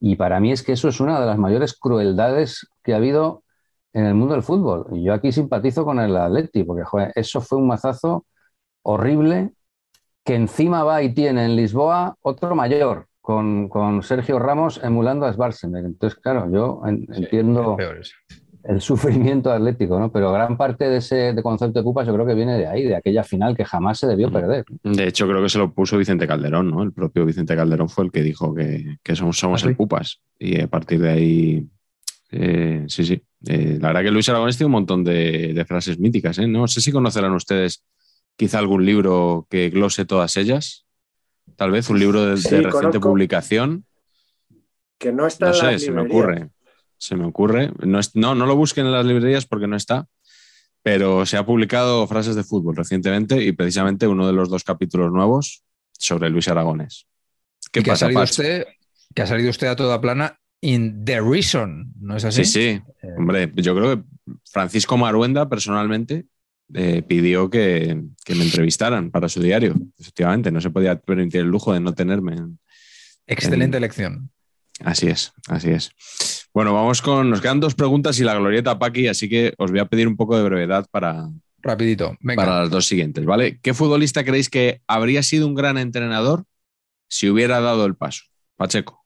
Y 0.00 0.16
para 0.16 0.38
mí 0.40 0.52
es 0.52 0.62
que 0.62 0.72
eso 0.72 0.88
es 0.88 1.00
una 1.00 1.18
de 1.20 1.26
las 1.26 1.38
mayores 1.38 1.74
crueldades 1.78 2.68
que 2.82 2.92
ha 2.92 2.96
habido 2.96 3.42
en 3.94 4.04
el 4.06 4.14
mundo 4.14 4.34
del 4.34 4.42
fútbol. 4.42 4.86
Y 4.92 5.02
yo 5.04 5.14
aquí 5.14 5.32
simpatizo 5.32 5.84
con 5.84 5.98
el 6.00 6.16
Atleti, 6.16 6.64
porque 6.64 6.84
joder, 6.84 7.12
eso 7.14 7.40
fue 7.40 7.58
un 7.58 7.68
mazazo 7.68 8.26
horrible 8.82 9.52
que 10.24 10.34
encima 10.34 10.84
va 10.84 11.02
y 11.02 11.14
tiene 11.14 11.44
en 11.44 11.56
Lisboa 11.56 12.16
otro 12.22 12.54
mayor, 12.54 13.06
con, 13.20 13.68
con 13.68 14.02
Sergio 14.02 14.38
Ramos 14.38 14.80
emulando 14.82 15.26
a 15.26 15.32
Schwarzenegger. 15.32 15.86
Entonces, 15.86 16.18
claro, 16.20 16.50
yo 16.50 16.82
en- 16.86 17.06
entiendo 17.14 17.76
es. 18.00 18.12
El 18.64 18.80
sufrimiento 18.80 19.52
atlético, 19.52 19.98
¿no? 19.98 20.10
Pero 20.10 20.32
gran 20.32 20.56
parte 20.56 20.88
de 20.88 20.96
ese 20.98 21.32
de 21.34 21.42
concepto 21.42 21.78
de 21.78 21.82
Pupas 21.84 22.06
yo 22.06 22.14
creo 22.14 22.26
que 22.26 22.34
viene 22.34 22.56
de 22.56 22.66
ahí, 22.66 22.84
de 22.84 22.96
aquella 22.96 23.22
final 23.22 23.56
que 23.56 23.64
jamás 23.64 23.98
se 23.98 24.06
debió 24.06 24.30
perder. 24.32 24.64
De 24.82 25.06
hecho, 25.06 25.26
creo 25.28 25.42
que 25.42 25.48
se 25.48 25.58
lo 25.58 25.72
puso 25.72 25.98
Vicente 25.98 26.26
Calderón, 26.26 26.70
¿no? 26.70 26.82
El 26.82 26.92
propio 26.92 27.26
Vicente 27.26 27.54
Calderón 27.56 27.88
fue 27.88 28.04
el 28.04 28.10
que 28.10 28.22
dijo 28.22 28.54
que, 28.54 28.96
que 29.02 29.14
somos, 29.14 29.38
somos 29.38 29.60
¿Ah, 29.62 29.64
sí? 29.64 29.70
el 29.70 29.76
Pupas. 29.76 30.20
Y 30.38 30.60
a 30.60 30.66
partir 30.66 31.00
de 31.00 31.10
ahí, 31.10 31.66
eh, 32.30 32.84
sí, 32.88 33.04
sí. 33.04 33.22
Eh, 33.46 33.78
la 33.80 33.88
verdad 33.88 34.02
que 34.02 34.10
Luis 34.10 34.28
Aragonés 34.30 34.56
tiene 34.56 34.66
un 34.68 34.72
montón 34.72 35.04
de, 35.04 35.52
de 35.52 35.64
frases 35.66 35.98
míticas, 35.98 36.38
¿eh? 36.38 36.46
No 36.46 36.66
sé 36.66 36.80
si 36.80 36.90
conocerán 36.90 37.32
ustedes 37.32 37.84
quizá 38.36 38.58
algún 38.58 38.84
libro 38.86 39.46
que 39.50 39.68
glose 39.70 40.04
todas 40.06 40.36
ellas. 40.36 40.86
Tal 41.56 41.70
vez 41.70 41.90
un 41.90 41.98
libro 41.98 42.24
de, 42.24 42.30
reciente 42.36 42.70
conozco. 42.70 43.00
publicación. 43.00 43.84
Que 44.98 45.12
no 45.12 45.26
está 45.26 45.46
No 45.46 45.52
en 45.52 45.58
sé, 45.60 45.72
las 45.72 45.82
se 45.82 45.92
me 45.92 46.00
ocurre. 46.02 46.48
Se 47.06 47.16
me 47.16 47.24
ocurre. 47.26 47.70
No, 47.84 47.98
es- 47.98 48.14
no, 48.16 48.34
no 48.34 48.46
lo 48.46 48.56
busquen 48.56 48.86
en 48.86 48.92
las 48.92 49.04
librerías 49.04 49.44
porque 49.46 49.66
no 49.66 49.76
está. 49.76 50.06
Pero 50.82 51.24
se 51.26 51.36
ha 51.36 51.44
publicado 51.46 52.06
frases 52.06 52.34
de 52.34 52.44
fútbol 52.44 52.76
recientemente 52.76 53.42
y 53.42 53.52
precisamente 53.52 54.06
uno 54.06 54.26
de 54.26 54.32
los 54.32 54.48
dos 54.48 54.64
capítulos 54.64 55.12
nuevos 55.12 55.62
sobre 55.98 56.30
Luis 56.30 56.48
Aragones. 56.48 57.06
¿Qué 57.72 57.82
que 57.82 57.90
ha 57.90 57.92
pasa, 57.94 58.06
salido 58.06 58.20
Patch? 58.20 58.30
usted, 58.30 58.64
que 59.14 59.22
ha 59.22 59.26
salido 59.26 59.50
usted 59.50 59.66
a 59.66 59.76
toda 59.76 60.00
plana 60.00 60.38
in 60.60 61.04
the 61.04 61.20
reason, 61.20 61.92
¿no 62.00 62.16
es 62.16 62.24
así? 62.24 62.44
Sí, 62.44 62.80
sí. 63.00 63.08
Hombre, 63.18 63.52
yo 63.56 63.74
creo 63.74 63.96
que 63.96 64.02
Francisco 64.50 64.96
Maruenda 64.96 65.48
personalmente 65.48 66.24
eh, 66.72 67.02
pidió 67.02 67.50
que, 67.50 68.02
que 68.24 68.34
me 68.34 68.44
entrevistaran 68.44 69.10
para 69.10 69.28
su 69.28 69.40
diario. 69.42 69.74
Efectivamente, 69.98 70.50
no 70.50 70.60
se 70.62 70.70
podía 70.70 70.98
permitir 70.98 71.40
el 71.42 71.48
lujo 71.48 71.72
de 71.74 71.80
no 71.80 71.92
tenerme. 71.94 72.34
en- 72.36 72.58
Excelente 73.26 73.76
en- 73.76 73.82
elección. 73.84 74.30
Así 74.80 75.06
es, 75.08 75.32
así 75.48 75.70
es. 75.70 75.92
Bueno, 76.54 76.72
vamos 76.72 77.02
con. 77.02 77.30
Nos 77.30 77.40
quedan 77.40 77.58
dos 77.58 77.74
preguntas 77.74 78.18
y 78.20 78.22
la 78.22 78.36
glorieta 78.36 78.78
Paqui, 78.78 79.08
así 79.08 79.28
que 79.28 79.52
os 79.58 79.72
voy 79.72 79.80
a 79.80 79.86
pedir 79.86 80.06
un 80.06 80.16
poco 80.16 80.36
de 80.36 80.44
brevedad 80.44 80.86
para, 80.90 81.28
Rapidito. 81.60 82.16
Venga. 82.20 82.44
para 82.44 82.60
las 82.60 82.70
dos 82.70 82.86
siguientes, 82.86 83.24
¿vale? 83.24 83.58
¿Qué 83.60 83.74
futbolista 83.74 84.24
creéis 84.24 84.48
que 84.48 84.80
habría 84.86 85.24
sido 85.24 85.48
un 85.48 85.54
gran 85.54 85.78
entrenador 85.78 86.44
si 87.08 87.28
hubiera 87.28 87.60
dado 87.60 87.84
el 87.86 87.96
paso? 87.96 88.22
Pacheco. 88.56 89.04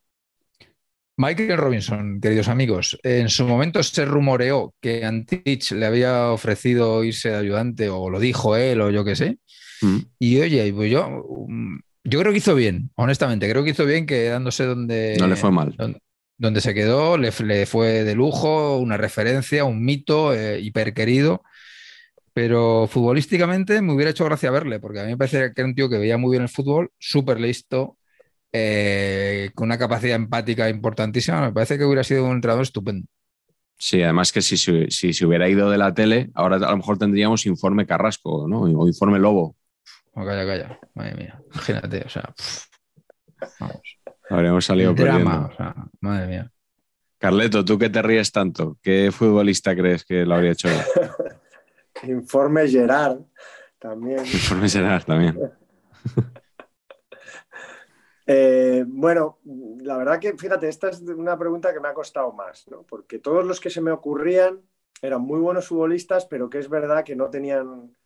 Michael 1.16 1.56
Robinson, 1.56 2.20
queridos 2.20 2.48
amigos, 2.48 2.98
en 3.02 3.28
su 3.28 3.44
momento 3.44 3.82
se 3.82 4.04
rumoreó 4.04 4.74
que 4.80 5.04
Antich 5.04 5.72
le 5.72 5.86
había 5.86 6.28
ofrecido 6.30 7.02
irse 7.02 7.30
de 7.30 7.36
ayudante 7.36 7.88
o 7.88 8.08
lo 8.08 8.20
dijo 8.20 8.56
él 8.56 8.80
o 8.82 8.90
yo 8.90 9.04
qué 9.04 9.16
sé. 9.16 9.38
Mm. 9.80 9.98
Y 10.20 10.38
oye, 10.40 10.72
pues 10.72 10.92
yo, 10.92 11.08
mm, 11.48 11.78
yo 12.04 12.20
creo 12.20 12.30
que 12.30 12.38
hizo 12.38 12.54
bien, 12.54 12.90
honestamente, 12.94 13.50
creo 13.50 13.64
que 13.64 13.70
hizo 13.70 13.84
bien 13.84 14.06
quedándose 14.06 14.64
donde, 14.64 15.16
No 15.18 15.26
le 15.26 15.34
fue 15.34 15.50
mal. 15.50 15.74
donde, 15.76 15.98
donde 16.38 16.60
se 16.62 16.74
quedó, 16.74 17.18
le, 17.18 17.30
le 17.44 17.66
fue 17.66 18.04
de 18.04 18.14
lujo, 18.14 18.78
una 18.78 18.96
referencia, 18.96 19.64
un 19.64 19.84
mito 19.84 20.32
eh, 20.34 20.60
hiper 20.60 20.94
querido. 20.94 21.42
Pero 22.32 22.86
futbolísticamente 22.88 23.82
me 23.82 23.92
hubiera 23.92 24.10
hecho 24.12 24.24
gracia 24.24 24.50
verle, 24.50 24.78
porque 24.80 25.00
a 25.00 25.04
mí 25.04 25.10
me 25.10 25.16
parece 25.16 25.52
que 25.52 25.60
era 25.60 25.66
un 25.68 25.74
tío 25.74 25.88
que 25.88 25.98
veía 25.98 26.18
muy 26.18 26.30
bien 26.32 26.42
el 26.44 26.48
fútbol, 26.48 26.90
súper 26.98 27.40
listo, 27.40 27.98
eh, 28.52 29.50
con 29.54 29.66
una 29.68 29.78
capacidad 29.78 30.16
empática 30.16 30.68
importantísima. 30.68 31.40
Me 31.42 31.52
parece 31.52 31.78
que 31.78 31.84
hubiera 31.84 32.04
sido 32.04 32.24
un 32.24 32.32
entrenador 32.36 32.62
estupendo. 32.62 33.06
Sí, 33.76 34.02
además 34.02 34.32
que 34.32 34.42
si, 34.42 34.56
se- 34.56 34.90
si 34.90 35.12
se 35.12 35.26
hubiera 35.26 35.48
ido 35.48 35.70
de 35.70 35.78
la 35.78 35.94
tele, 35.94 36.30
ahora 36.34 36.56
a 36.56 36.70
lo 36.70 36.76
mejor 36.76 36.98
tendríamos 36.98 37.46
informe 37.46 37.86
Carrasco, 37.86 38.46
¿no? 38.48 38.62
O 38.62 38.86
informe 38.88 39.18
Lobo. 39.18 39.56
Oh, 40.14 40.24
calla, 40.24 40.44
calla. 40.46 40.78
Madre 40.94 41.14
mía. 41.14 41.40
Imagínate, 41.54 42.02
o 42.04 42.08
sea, 42.08 42.22
pff, 42.36 42.64
vamos. 43.60 43.97
Habríamos 44.28 44.64
salido 44.64 44.92
Drama, 44.94 45.18
perdiendo. 45.18 45.46
o 45.46 45.56
sea, 45.56 45.74
madre 46.00 46.26
mía. 46.26 46.52
Carleto, 47.18 47.64
tú 47.64 47.78
que 47.78 47.90
te 47.90 48.00
ríes 48.02 48.30
tanto, 48.30 48.78
¿qué 48.82 49.10
futbolista 49.10 49.74
crees 49.74 50.04
que 50.04 50.24
lo 50.24 50.34
habría 50.36 50.52
hecho? 50.52 50.68
Informe 52.04 52.68
Gerard 52.68 53.20
también. 53.78 54.20
Informe 54.24 54.68
Gerard 54.68 55.04
también. 55.04 55.38
Eh, 58.30 58.84
bueno, 58.86 59.38
la 59.80 59.96
verdad 59.96 60.18
que, 60.20 60.36
fíjate, 60.36 60.68
esta 60.68 60.90
es 60.90 61.00
una 61.00 61.38
pregunta 61.38 61.72
que 61.72 61.80
me 61.80 61.88
ha 61.88 61.94
costado 61.94 62.30
más, 62.30 62.68
¿no? 62.68 62.82
Porque 62.82 63.18
todos 63.18 63.42
los 63.42 63.58
que 63.58 63.70
se 63.70 63.80
me 63.80 63.90
ocurrían 63.90 64.60
eran 65.00 65.22
muy 65.22 65.40
buenos 65.40 65.68
futbolistas, 65.68 66.26
pero 66.26 66.50
que 66.50 66.58
es 66.58 66.68
verdad 66.68 67.04
que 67.04 67.16
no 67.16 67.30
tenían, 67.30 67.96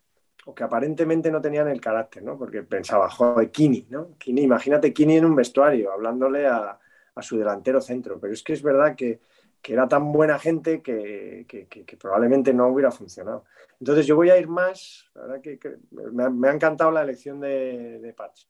o 0.47 0.55
que 0.55 0.65
aparentemente 0.65 1.31
no 1.31 1.41
tenían 1.41 1.69
el 1.69 1.81
carácter, 1.81 2.23
¿no? 2.23 2.37
Porque 2.39 2.63
pensaba, 2.63 3.09
joder, 3.11 3.51
Kini, 3.51 3.87
¿no? 3.91 4.17
Kini, 4.19 4.43
imagínate 4.43 4.93
Kini 4.93 5.17
en 5.19 5.25
un 5.27 5.37
vestuario, 5.37 5.93
hablándole 5.93 6.47
a, 6.47 6.79
a 7.15 7.23
su 7.23 7.39
delantero 7.39 7.81
centro, 7.81 8.19
pero 8.21 8.33
es 8.33 8.43
que 8.43 8.53
es 8.55 8.63
verdad 8.63 8.97
que, 8.97 9.21
que 9.61 9.73
era 9.75 9.87
tan 9.89 10.11
buena 10.13 10.39
gente 10.39 10.83
que, 10.83 11.47
que- 11.49 11.97
probablemente 11.97 12.53
no 12.53 12.69
hubiera 12.69 12.91
funcionado. 12.91 13.45
Entonces 13.79 14.07
yo 14.07 14.17
voy 14.17 14.31
a 14.31 14.39
ir 14.39 14.49
más, 14.49 15.11
la 15.15 15.23
verdad 15.23 15.41
que, 15.41 15.59
que 15.59 15.77
me, 15.93 16.25
ha, 16.25 16.31
me 16.31 16.49
ha 16.49 16.53
encantado 16.53 16.91
la 16.91 17.03
elección 17.03 17.39
de, 17.41 17.99
de 18.01 18.13
Patch 18.13 18.45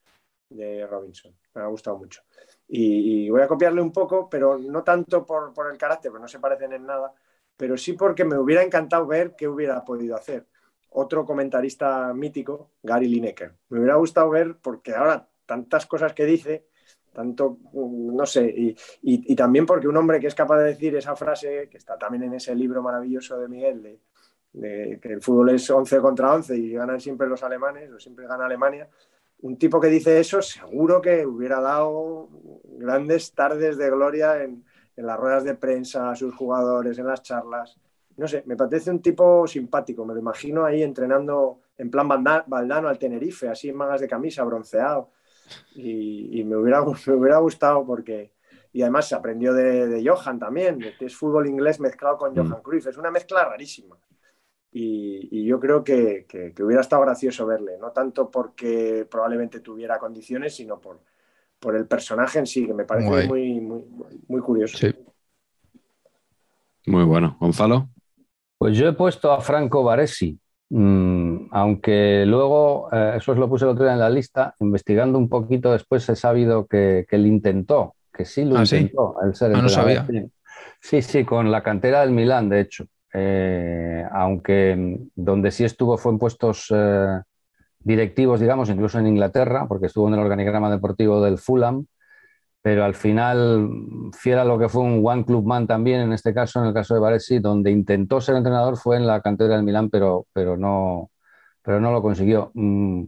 de 0.48 0.86
Robinson. 0.86 1.34
Me 1.54 1.62
ha 1.62 1.66
gustado 1.66 1.98
mucho. 1.98 2.22
Y, 2.68 3.26
y 3.26 3.30
voy 3.30 3.42
a 3.42 3.48
copiarle 3.48 3.82
un 3.82 3.92
poco, 3.92 4.28
pero 4.30 4.58
no 4.58 4.82
tanto 4.82 5.24
por, 5.26 5.52
por 5.52 5.70
el 5.70 5.78
carácter, 5.78 6.10
porque 6.10 6.22
no 6.22 6.28
se 6.28 6.38
parecen 6.40 6.72
en 6.72 6.86
nada, 6.86 7.12
pero 7.56 7.76
sí 7.76 7.94
porque 7.94 8.24
me 8.24 8.38
hubiera 8.38 8.62
encantado 8.62 9.06
ver 9.06 9.34
qué 9.36 9.48
hubiera 9.48 9.84
podido 9.84 10.16
hacer. 10.16 10.46
Otro 10.94 11.24
comentarista 11.24 12.12
mítico, 12.14 12.70
Gary 12.82 13.08
Lineker. 13.08 13.54
Me 13.70 13.78
hubiera 13.78 13.96
gustado 13.96 14.30
ver, 14.30 14.56
porque 14.60 14.94
ahora 14.94 15.28
tantas 15.46 15.86
cosas 15.86 16.12
que 16.12 16.24
dice, 16.26 16.66
tanto, 17.12 17.58
mm, 17.72 18.16
no 18.16 18.26
sé, 18.26 18.44
y, 18.46 18.68
y- 19.02 19.32
y 19.32 19.36
también 19.36 19.66
porque 19.66 19.88
un 19.88 19.96
hombre 19.96 20.20
que 20.20 20.26
es 20.28 20.34
capaz 20.34 20.58
de 20.58 20.64
decir 20.66 20.94
esa 20.96 21.16
frase, 21.16 21.68
que 21.70 21.78
está 21.78 21.98
también 21.98 22.24
en 22.24 22.34
ese 22.34 22.54
libro 22.54 22.82
maravilloso 22.82 23.38
de 23.38 23.48
Miguel, 23.48 23.82
de, 23.82 24.00
de 24.52 24.98
que 25.00 25.12
el 25.14 25.22
fútbol 25.22 25.50
es 25.50 25.68
11 25.70 25.98
contra 26.00 26.32
11 26.34 26.56
y 26.56 26.72
ganan 26.72 27.00
siempre 27.00 27.26
los 27.28 27.42
alemanes, 27.42 27.90
o 27.92 27.98
siempre 27.98 28.26
gana 28.26 28.46
Alemania, 28.46 28.88
un 29.40 29.58
tipo 29.58 29.80
que 29.80 29.88
dice 29.88 30.20
eso 30.20 30.40
seguro 30.42 31.00
que 31.00 31.26
hubiera 31.26 31.60
dado 31.60 32.28
grandes 32.64 33.32
tardes 33.32 33.76
de 33.76 33.90
gloria 33.90 34.42
en, 34.42 34.64
en 34.96 35.06
las 35.06 35.18
ruedas 35.18 35.44
de 35.44 35.54
prensa 35.54 36.10
a 36.10 36.16
sus 36.16 36.34
jugadores, 36.34 36.98
en 36.98 37.06
las 37.06 37.22
charlas. 37.22 37.76
No 38.16 38.28
sé, 38.28 38.42
me 38.46 38.56
parece 38.56 38.90
un 38.90 39.00
tipo 39.00 39.46
simpático, 39.46 40.04
me 40.04 40.12
lo 40.14 40.20
imagino 40.20 40.64
ahí 40.64 40.82
entrenando 40.82 41.60
en 41.78 41.90
plan 41.90 42.08
Valda- 42.08 42.44
Valdano 42.46 42.88
al 42.88 42.98
Tenerife, 42.98 43.48
así 43.48 43.68
en 43.70 43.76
mangas 43.76 44.00
de 44.00 44.08
camisa, 44.08 44.44
bronceado. 44.44 45.10
Y, 45.74 46.40
y 46.40 46.44
me, 46.44 46.56
hubiera, 46.56 46.84
me 46.84 47.12
hubiera 47.14 47.38
gustado 47.38 47.84
porque... 47.84 48.32
Y 48.74 48.80
además 48.80 49.06
se 49.06 49.14
aprendió 49.14 49.52
de, 49.52 49.86
de 49.86 50.08
Johan 50.08 50.38
también, 50.38 50.78
que 50.98 51.04
es 51.04 51.14
fútbol 51.14 51.46
inglés 51.46 51.78
mezclado 51.78 52.16
con 52.16 52.34
Johan 52.34 52.62
Cruyff. 52.62 52.86
Es 52.86 52.96
una 52.96 53.10
mezcla 53.10 53.44
rarísima. 53.44 53.98
Y, 54.72 55.28
y 55.30 55.44
yo 55.44 55.60
creo 55.60 55.84
que, 55.84 56.24
que- 56.26 56.54
que 56.54 56.62
hubiera 56.64 56.80
estado 56.80 57.02
gracioso 57.02 57.44
verle, 57.44 57.76
no 57.78 57.90
tanto 57.92 58.30
porque 58.30 59.06
probablemente 59.10 59.60
tuviera 59.60 59.98
condiciones, 59.98 60.54
sino 60.54 60.80
por, 60.80 61.00
por 61.58 61.76
el 61.76 61.86
personaje 61.86 62.38
en 62.38 62.46
sí, 62.46 62.66
que 62.66 62.72
me 62.72 62.86
parece 62.86 63.08
Guay. 63.08 63.28
muy, 63.28 63.60
muy, 63.60 63.84
muy 64.28 64.40
curioso. 64.40 64.78
Sí. 64.78 64.94
Muy 66.86 67.04
bueno. 67.04 67.36
Gonzalo. 67.38 67.90
Pues 68.62 68.76
yo 68.76 68.86
he 68.86 68.92
puesto 68.92 69.32
a 69.32 69.40
Franco 69.40 69.82
Baresi, 69.82 70.38
mm, 70.70 71.48
aunque 71.50 72.24
luego, 72.24 72.88
eh, 72.92 73.14
eso 73.16 73.32
os 73.32 73.38
lo 73.38 73.48
puse 73.48 73.64
el 73.64 73.72
otro 73.72 73.82
día 73.82 73.94
en 73.94 73.98
la 73.98 74.08
lista, 74.08 74.54
investigando 74.60 75.18
un 75.18 75.28
poquito 75.28 75.72
después 75.72 76.08
he 76.08 76.14
sabido 76.14 76.68
que, 76.68 77.04
que 77.08 77.16
él 77.16 77.26
intentó, 77.26 77.96
que 78.12 78.24
sí 78.24 78.44
lo 78.44 78.58
Ah, 78.58 78.64
¿sí? 78.64 78.76
intentó. 78.76 79.16
el 79.20 79.34
ser 79.34 79.56
Ah, 79.56 79.62
no 79.62 79.68
sabía. 79.68 80.06
Sí, 80.80 81.02
sí, 81.02 81.24
con 81.24 81.50
la 81.50 81.64
cantera 81.64 82.02
del 82.02 82.12
Milán, 82.12 82.48
de 82.48 82.60
hecho. 82.60 82.84
Eh, 83.12 84.04
aunque 84.12 84.76
mm, 84.76 85.08
donde 85.16 85.50
sí 85.50 85.64
estuvo 85.64 85.98
fue 85.98 86.12
en 86.12 86.18
puestos 86.20 86.66
eh, 86.72 87.18
directivos, 87.80 88.38
digamos, 88.38 88.70
incluso 88.70 89.00
en 89.00 89.08
Inglaterra, 89.08 89.66
porque 89.66 89.86
estuvo 89.86 90.06
en 90.06 90.14
el 90.14 90.20
organigrama 90.20 90.70
deportivo 90.70 91.20
del 91.20 91.38
Fulham. 91.38 91.86
Pero 92.62 92.84
al 92.84 92.94
final, 92.94 93.68
fiel 94.16 94.38
a 94.38 94.44
lo 94.44 94.58
que 94.58 94.68
fue 94.68 94.82
un 94.82 95.02
One 95.04 95.24
Club 95.24 95.44
Man 95.44 95.66
también, 95.66 96.00
en 96.00 96.12
este 96.12 96.32
caso, 96.32 96.60
en 96.60 96.66
el 96.66 96.74
caso 96.74 96.94
de 96.94 97.00
Varesi, 97.00 97.40
donde 97.40 97.72
intentó 97.72 98.20
ser 98.20 98.36
entrenador 98.36 98.76
fue 98.76 98.96
en 98.96 99.06
la 99.06 99.20
cantera 99.20 99.56
del 99.56 99.64
Milán, 99.64 99.90
pero, 99.90 100.26
pero, 100.32 100.56
no, 100.56 101.10
pero 101.62 101.80
no 101.80 101.92
lo 101.92 102.02
consiguió. 102.02 102.52
Mm, 102.54 103.04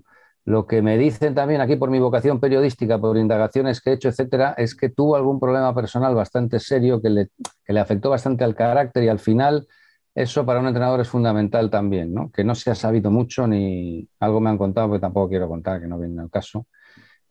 lo 0.46 0.66
que 0.66 0.82
me 0.82 0.98
dicen 0.98 1.34
también 1.34 1.60
aquí 1.60 1.76
por 1.76 1.90
mi 1.90 2.00
vocación 2.00 2.40
periodística, 2.40 2.98
por 2.98 3.16
indagaciones 3.16 3.80
que 3.80 3.90
he 3.90 3.92
hecho, 3.94 4.08
etcétera, 4.08 4.54
es 4.58 4.74
que 4.76 4.90
tuvo 4.90 5.16
algún 5.16 5.40
problema 5.40 5.74
personal 5.74 6.14
bastante 6.14 6.60
serio 6.60 7.00
que 7.00 7.10
le, 7.10 7.28
que 7.64 7.72
le 7.72 7.80
afectó 7.80 8.10
bastante 8.10 8.44
al 8.44 8.54
carácter 8.54 9.04
y 9.04 9.08
al 9.08 9.20
final 9.20 9.66
eso 10.14 10.44
para 10.46 10.60
un 10.60 10.66
entrenador 10.66 11.00
es 11.00 11.08
fundamental 11.08 11.70
también, 11.70 12.12
¿no? 12.12 12.30
Que 12.30 12.44
no 12.44 12.54
se 12.54 12.70
ha 12.70 12.74
sabido 12.74 13.10
mucho 13.10 13.46
ni 13.46 14.08
algo 14.20 14.40
me 14.40 14.50
han 14.50 14.58
contado, 14.58 14.88
porque 14.88 15.00
tampoco 15.00 15.28
quiero 15.28 15.48
contar, 15.48 15.80
que 15.80 15.86
no 15.88 15.98
viene 15.98 16.20
al 16.22 16.30
caso, 16.30 16.66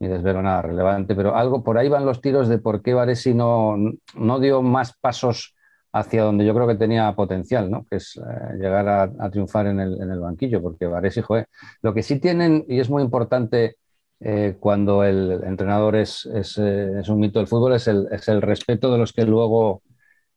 ni 0.04 0.10
desvelo 0.10 0.42
nada 0.42 0.62
relevante, 0.62 1.14
pero 1.14 1.34
algo 1.34 1.64
por 1.64 1.78
ahí 1.78 1.88
van 1.88 2.04
los 2.04 2.20
tiros 2.20 2.48
de 2.48 2.58
por 2.58 2.82
qué 2.82 2.94
Varesi 2.94 3.34
no, 3.34 3.76
no 4.14 4.40
dio 4.40 4.62
más 4.62 4.96
pasos 5.00 5.54
hacia 5.92 6.24
donde 6.24 6.44
yo 6.44 6.54
creo 6.54 6.66
que 6.66 6.74
tenía 6.74 7.14
potencial, 7.14 7.70
¿no? 7.70 7.86
que 7.88 7.96
es 7.96 8.16
eh, 8.16 8.56
llegar 8.58 8.88
a, 8.88 9.30
triunfar 9.30 9.68
en 9.68 9.80
el, 9.80 10.02
en 10.02 10.10
el, 10.10 10.20
banquillo, 10.20 10.60
porque 10.60 10.86
Varese, 10.86 11.22
joder, 11.22 11.46
lo 11.82 11.94
que 11.94 12.02
sí 12.02 12.18
tienen, 12.18 12.64
y 12.68 12.80
es 12.80 12.90
muy 12.90 13.02
importante 13.02 13.76
eh, 14.20 14.56
cuando 14.58 15.04
el 15.04 15.42
entrenador 15.44 15.96
es, 15.96 16.26
eh, 16.26 16.98
es, 17.00 17.08
un 17.08 17.20
mito 17.20 17.38
del 17.38 17.46
fútbol, 17.48 17.74
es 17.74 17.86
el, 17.86 18.08
es 18.10 18.26
el 18.28 18.42
respeto 18.42 18.92
de 18.92 18.98
los 18.98 19.12
que 19.12 19.24
luego 19.24 19.82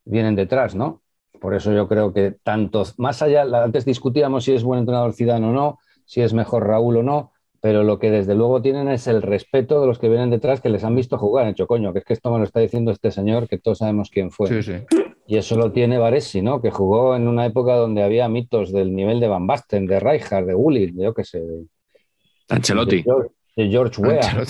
vienen 0.06 0.36
detrás, 0.36 0.76
¿no? 0.76 1.02
Por 1.42 1.56
eso 1.56 1.72
yo 1.74 1.88
creo 1.88 2.14
que 2.14 2.36
tanto, 2.44 2.84
más 2.98 3.22
allá, 3.22 3.44
antes 3.64 3.84
discutíamos 3.86 4.44
si 4.44 4.54
es 4.54 4.64
buen 4.64 4.80
entrenador 4.80 5.14
Zidane 5.14 5.48
o 5.48 5.52
no, 5.52 5.80
si 6.06 6.22
es 6.22 6.34
mejor 6.34 6.68
Raúl 6.68 6.98
o 6.98 7.04
no, 7.04 7.32
pero 7.68 7.84
lo 7.84 8.00
que 8.00 8.10
desde 8.10 8.34
luego 8.34 8.62
tienen 8.62 8.88
es 8.88 9.08
el 9.08 9.22
respeto 9.22 9.82
de 9.82 9.88
los 9.88 10.00
que 10.00 10.08
vienen 10.08 10.30
detrás, 10.30 10.62
que 10.62 10.70
les 10.70 10.86
han 10.86 10.96
visto 10.96 11.18
jugar. 11.18 11.44
Han 11.44 11.52
hecho, 11.52 11.68
coño, 11.68 11.92
que 11.92 12.00
es 12.00 12.06
que 12.06 12.14
esto 12.14 12.32
me 12.32 12.38
lo 12.38 12.46
está 12.46 12.62
diciendo 12.62 12.92
este 12.92 13.12
señor, 13.12 13.50
que 13.50 13.58
todos 13.58 13.80
sabemos 13.80 14.10
quién 14.10 14.32
fue. 14.32 14.48
Sí, 14.48 14.64
sí. 14.64 14.86
Y 15.28 15.36
eso 15.36 15.58
lo 15.58 15.74
tiene 15.74 15.98
Varesi, 15.98 16.42
¿no? 16.42 16.62
Que 16.62 16.72
jugó 16.72 17.14
en 17.18 17.28
una 17.28 17.46
época 17.46 17.76
donde 17.76 18.04
había 18.04 18.30
mitos 18.30 18.72
del 18.72 18.96
nivel 18.96 19.20
de 19.20 19.28
Van 19.28 19.48
Basten, 19.48 19.86
de 19.86 20.00
Rijkaard, 20.00 20.46
de 20.46 20.54
Gullit, 20.54 20.96
de 20.96 21.04
yo 21.04 21.14
qué 21.14 21.26
sé. 21.26 21.42
De, 21.42 21.66
Ancelotti. 22.48 23.04
De 23.58 23.68
George, 23.70 24.02
Weah, 24.02 24.46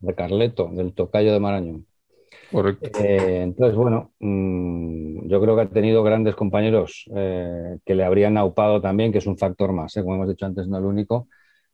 de 0.00 0.14
Carleto, 0.14 0.68
del 0.70 0.92
tocayo 0.92 1.32
de 1.32 1.40
Marañón. 1.40 1.86
Correcto. 2.52 2.90
Eh, 3.02 3.44
entonces, 3.44 3.76
bueno, 3.76 4.12
mmm, 4.18 5.26
yo 5.26 5.40
creo 5.40 5.56
que 5.56 5.62
ha 5.62 5.68
tenido 5.70 6.02
grandes 6.02 6.34
compañeros 6.34 7.06
eh, 7.16 7.78
que 7.86 7.94
le 7.94 8.04
habrían 8.04 8.36
aupado 8.36 8.82
también, 8.82 9.10
que 9.10 9.18
es 9.18 9.26
un 9.26 9.38
factor 9.38 9.72
más, 9.72 9.96
¿eh? 9.96 10.02
como 10.02 10.16
hemos 10.16 10.28
dicho 10.28 10.44
antes, 10.44 10.68
no 10.68 10.76
el 10.76 10.84
único 10.84 11.28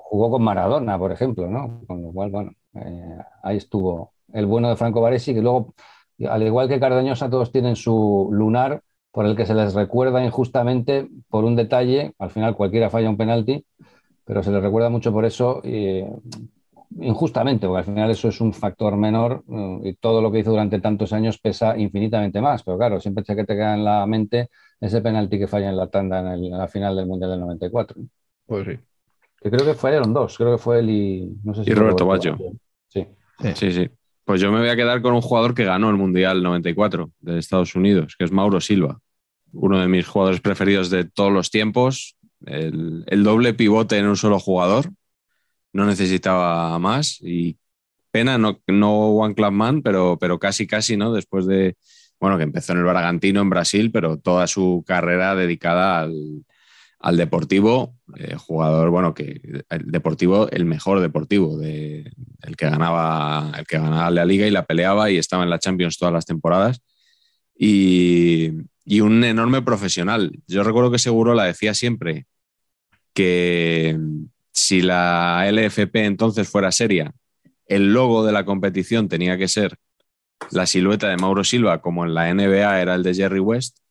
jugó 0.05 0.31
con 0.31 0.43
Maradona, 0.43 0.99
por 0.99 1.13
ejemplo, 1.13 1.49
¿no? 1.49 1.81
Con 1.87 2.03
lo 2.03 2.13
cual, 2.13 2.31
bueno, 2.31 2.53
eh, 2.75 3.19
ahí 3.43 3.57
estuvo 3.57 4.13
el 4.33 4.47
bueno 4.47 4.69
de 4.69 4.77
Franco 4.77 5.01
Baresi, 5.01 5.35
que 5.35 5.41
luego, 5.41 5.75
al 6.29 6.43
igual 6.43 6.69
que 6.69 6.79
Cardañosa, 6.79 7.31
todos 7.31 7.51
tienen 7.51 7.75
su 7.75 8.29
lunar 8.31 8.83
por 9.11 9.27
el 9.27 9.37
que 9.37 9.47
se 9.47 9.55
les 9.55 9.75
recuerda 9.75 10.25
injustamente 10.25 11.09
por 11.29 11.45
un 11.45 11.57
detalle, 11.57 12.13
al 12.19 12.31
final 12.31 12.55
cualquiera 12.55 12.91
falla 12.91 13.11
un 13.11 13.17
penalti, 13.17 13.65
pero 14.25 14.43
se 14.43 14.51
les 14.51 14.63
recuerda 14.63 14.91
mucho 14.91 15.13
por 15.13 15.25
eso, 15.25 15.63
injustamente, 17.01 17.67
porque 17.67 17.79
al 17.79 17.85
final 17.85 18.11
eso 18.11 18.29
es 18.29 18.41
un 18.41 18.53
factor 18.53 18.97
menor 18.97 19.45
y 19.83 19.95
todo 19.95 20.21
lo 20.21 20.33
que 20.33 20.41
hizo 20.41 20.51
durante 20.51 20.81
tantos 20.81 21.13
años 21.13 21.39
pesa 21.39 21.79
infinitamente 21.79 22.41
más, 22.41 22.63
pero 22.65 22.77
claro, 22.77 23.01
siempre 23.01 23.25
se 23.25 23.37
que 23.37 23.45
te 23.45 23.55
queda 23.55 23.75
en 23.75 23.85
la 23.85 24.05
mente 24.07 24.51
ese 24.81 25.01
penalti 25.01 25.39
que 25.39 25.47
falla 25.47 25.71
en 25.71 25.77
la 25.77 25.89
tanda 25.89 26.21
en, 26.21 26.27
el, 26.27 26.45
en 26.47 26.59
la 26.59 26.69
final 26.69 26.97
del 26.97 27.07
Mundial 27.07 27.31
del 27.31 27.41
94. 27.41 28.03
Pues 28.47 28.67
sí 28.67 28.79
creo 29.51 29.65
que 29.65 29.75
fueron 29.75 30.12
dos, 30.12 30.37
creo 30.37 30.53
que 30.53 30.62
fue 30.62 30.79
él 30.81 30.91
y 30.91 31.37
no 31.45 31.55
sé 31.55 31.65
si 31.65 31.71
y 31.71 31.75
Roberto 31.75 32.07
Baggio. 32.07 32.39
Sí. 32.89 33.07
sí. 33.55 33.73
sí, 33.73 33.91
Pues 34.25 34.41
yo 34.41 34.51
me 34.51 34.61
voy 34.61 34.69
a 34.69 34.77
quedar 34.77 35.03
con 35.03 35.15
un 35.15 35.21
jugador 35.21 35.55
que 35.55 35.65
ganó 35.65 35.91
el 35.91 35.97
Mundial 35.97 36.43
94 36.43 37.11
de 37.21 37.39
Estados 37.39 37.75
Unidos, 37.75 38.15
que 38.19 38.25
es 38.25 38.33
Mauro 38.33 38.61
Silva, 38.61 39.01
uno 39.53 39.81
de 39.81 39.89
mis 39.89 40.07
jugadores 40.07 40.41
preferidos 40.41 40.91
de 40.91 41.05
todos 41.05 41.33
los 41.33 41.51
tiempos, 41.51 42.16
el, 42.47 43.05
el 43.07 43.23
doble 43.23 43.55
pivote 43.55 43.99
en 43.99 44.07
un 44.07 44.16
solo 44.16 44.39
jugador, 44.39 44.91
no 45.73 45.87
necesitaba 45.87 46.79
más 46.79 47.19
y 47.21 47.59
pena, 48.11 48.39
no, 48.39 48.61
no 48.69 49.09
One 49.09 49.35
Club 49.35 49.53
Man, 49.53 49.83
pero, 49.83 50.16
pero 50.21 50.39
casi, 50.39 50.66
casi, 50.66 50.97
¿no? 50.97 51.12
Después 51.12 51.47
de, 51.47 51.77
bueno, 52.21 52.37
que 52.39 52.45
empezó 52.45 52.73
en 52.73 52.79
el 52.79 52.85
Bragantino, 52.85 53.41
en 53.41 53.51
Brasil, 53.51 53.91
pero 53.93 54.19
toda 54.19 54.47
su 54.47 54.85
carrera 54.87 55.35
dedicada 55.35 56.03
al, 56.03 56.45
al 57.05 57.19
Deportivo, 57.19 57.99
eh, 58.17 58.35
jugador, 58.35 58.89
bueno, 58.89 59.13
que 59.13 59.63
el 59.69 59.91
Deportivo, 59.91 60.49
el 60.51 60.65
mejor 60.65 61.01
Deportivo, 61.01 61.59
de, 61.59 62.11
el, 62.41 62.57
que 62.57 62.65
ganaba, 62.65 63.53
el 63.59 63.67
que 63.67 63.77
ganaba 63.77 64.11
la 64.11 64.25
liga 64.25 64.47
y 64.47 64.51
la 64.51 64.65
peleaba 64.65 65.11
y 65.11 65.19
estaba 65.19 65.43
en 65.43 65.51
la 65.51 65.59
Champions 65.59 65.99
todas 65.99 66.15
las 66.15 66.25
temporadas. 66.25 66.81
Y, 67.59 68.53
y 68.87 69.01
un 69.03 69.23
enorme 69.23 69.61
profesional. 69.61 70.33
Yo 70.47 70.65
recuerdo 70.65 70.91
que 70.91 70.99
seguro 70.99 71.35
la 71.35 71.45
decía 71.45 71.75
siempre 71.75 72.25
que 73.13 73.99
si 74.51 74.81
la 74.81 75.47
LFP 75.53 75.97
entonces 75.97 76.49
fuera 76.49 76.73
seria, 76.73 77.13
el 77.67 77.93
logo 77.93 78.25
de 78.25 78.33
la 78.33 78.47
competición 78.47 79.11
tenía 79.11 79.37
que 79.37 79.49
ser 79.49 79.77
la 80.51 80.65
silueta 80.65 81.11
de 81.11 81.19
Mauro 81.19 81.45
Silva, 81.45 81.83
como 81.83 82.07
en 82.07 82.15
la 82.15 82.33
NBA 82.33 82.81
era 82.81 82.95
el 82.95 83.03
de 83.03 83.15
Jerry 83.15 83.41
West, 83.41 83.84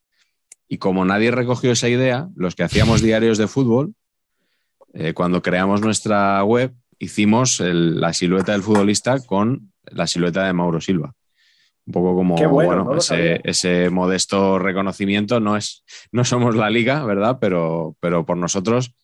y 0.73 0.79
como 0.79 1.05
nadie 1.05 1.29
recogió 1.29 1.71
esa 1.71 1.87
idea, 1.87 2.29
los 2.35 2.55
que 2.55 2.63
hacíamos 2.63 3.03
diarios 3.03 3.37
de 3.37 3.47
fútbol, 3.47 3.93
eh, 4.95 5.13
cuando 5.13 5.43
creamos 5.43 5.81
nuestra 5.81 6.43
web, 6.43 6.73
hicimos 6.97 7.59
la 7.59 8.11
silueta 8.11 8.53
del 8.53 8.63
futbolista 8.63 9.19
con 9.19 9.71
la 9.85 10.07
silueta 10.07 10.47
de 10.47 10.53
Mauro 10.53 10.81
Silva. 10.81 11.13
Un 11.85 11.93
poco 11.93 12.15
como 12.15 12.35
bueno, 12.49 12.97
ese, 13.43 13.91
modesto 13.91 14.57
reconocimiento. 14.57 15.39
No, 15.39 15.57
es, 15.57 15.83
no 16.11 16.25
somos 16.25 16.55
la 16.55 16.71
liga, 16.71 17.05
¿verdad? 17.05 17.37
Pero, 17.39 17.95
pero 17.99 18.25
por 18.25 18.37
nosotros, 18.37 18.95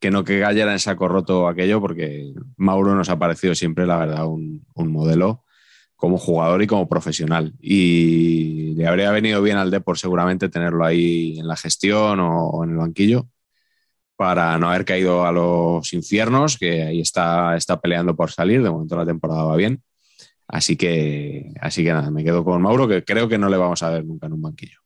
que 0.00 0.10
no 0.10 0.24
que 0.24 0.40
cayera 0.40 0.72
en 0.72 0.78
saco 0.78 1.08
roto 1.08 1.48
aquello, 1.48 1.80
porque 1.80 2.34
Mauro 2.58 2.94
nos 2.94 3.08
ha 3.08 3.18
parecido 3.18 3.54
siempre, 3.54 3.86
la 3.86 3.96
verdad, 3.96 4.26
un, 4.26 4.66
un 4.74 4.92
modelo 4.92 5.43
como 6.04 6.18
jugador 6.18 6.62
y 6.62 6.66
como 6.66 6.86
profesional. 6.86 7.54
Y 7.62 8.74
le 8.74 8.86
habría 8.86 9.10
venido 9.10 9.40
bien 9.40 9.56
al 9.56 9.70
Depor 9.70 9.96
seguramente 9.96 10.50
tenerlo 10.50 10.84
ahí 10.84 11.38
en 11.38 11.48
la 11.48 11.56
gestión 11.56 12.20
o, 12.20 12.62
en 12.62 12.72
el 12.72 12.76
banquillo 12.76 13.26
para 14.14 14.58
no 14.58 14.68
haber 14.68 14.84
caído 14.84 15.24
a 15.24 15.32
los 15.32 15.94
infiernos, 15.94 16.58
que 16.58 16.82
ahí 16.82 17.00
está, 17.00 17.56
está 17.56 17.80
peleando 17.80 18.14
por 18.14 18.30
salir, 18.30 18.62
de 18.62 18.70
momento 18.70 18.96
la 18.96 19.06
temporada 19.06 19.44
va 19.44 19.56
bien. 19.56 19.82
Así 20.46 20.76
que, 20.76 21.54
así 21.58 21.82
que 21.82 21.90
nada, 21.90 22.10
me 22.10 22.22
quedo 22.22 22.44
con 22.44 22.60
Mauro, 22.60 22.86
que 22.86 23.02
creo 23.02 23.26
que 23.26 23.38
no 23.38 23.48
le 23.48 23.56
vamos 23.56 23.82
a 23.82 23.88
ver 23.88 24.04
nunca 24.04 24.26
en 24.26 24.34
un 24.34 24.42
banquillo. 24.42 24.80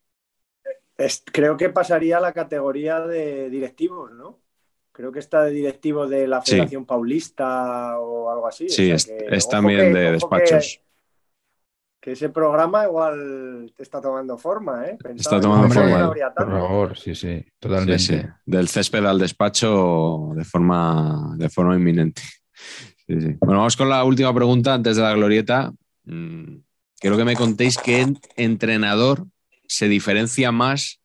creo 1.33 1.57
que 1.57 1.71
pasaría 1.71 2.19
a 2.19 2.21
la 2.21 2.33
categoría 2.33 3.01
de 3.01 3.51
directivos, 3.51 4.13
¿no? 4.13 4.39
Creo 4.93 5.11
que 5.11 5.19
está 5.19 5.43
de 5.43 5.51
directivo 5.51 6.07
de 6.07 6.29
la 6.29 6.43
Federación 6.43 6.87
Paulista 6.87 7.99
o 7.99 8.31
algo 8.31 8.47
así. 8.47 8.69
Sí, 8.69 8.93
es, 8.93 9.49
también 9.49 9.93
de 9.93 10.13
despachos 10.13 10.81
que 10.81 10.88
ese 12.03 12.29
programa 12.31 12.85
igual 12.85 13.73
te 13.77 13.83
está 13.83 14.01
tomando 14.01 14.39
forma, 14.39 14.87
¿eh? 14.87 14.99
está 15.17 15.41
tomando 15.41 15.69
forma. 15.69 16.13
por 16.35 16.51
favor, 16.51 16.99
sí, 16.99 17.15
sí, 17.15 17.45
totalmente. 17.59 18.33
Del 18.47 18.69
césped 18.69 19.05
al 19.05 19.19
despacho 19.19 20.31
de 20.35 20.45
forma, 20.45 21.35
de 21.37 21.49
forma 21.49 21.77
inminente. 21.77 22.23
Bueno, 23.07 23.59
vamos 23.59 23.77
con 23.77 23.89
la 23.89 24.05
última 24.05 24.35
pregunta 24.35 24.75
antes 24.75 24.97
de 24.97 25.03
la 25.03 25.15
glorieta. 25.15 25.73
Mm, 26.05 26.59
quiero 27.01 27.17
que 27.17 27.25
me 27.25 27.37
contéis 27.37 27.79
qué 27.79 28.07
entrenador 28.37 29.27
se 29.67 29.89
diferencia 29.89 30.53
más 30.53 31.01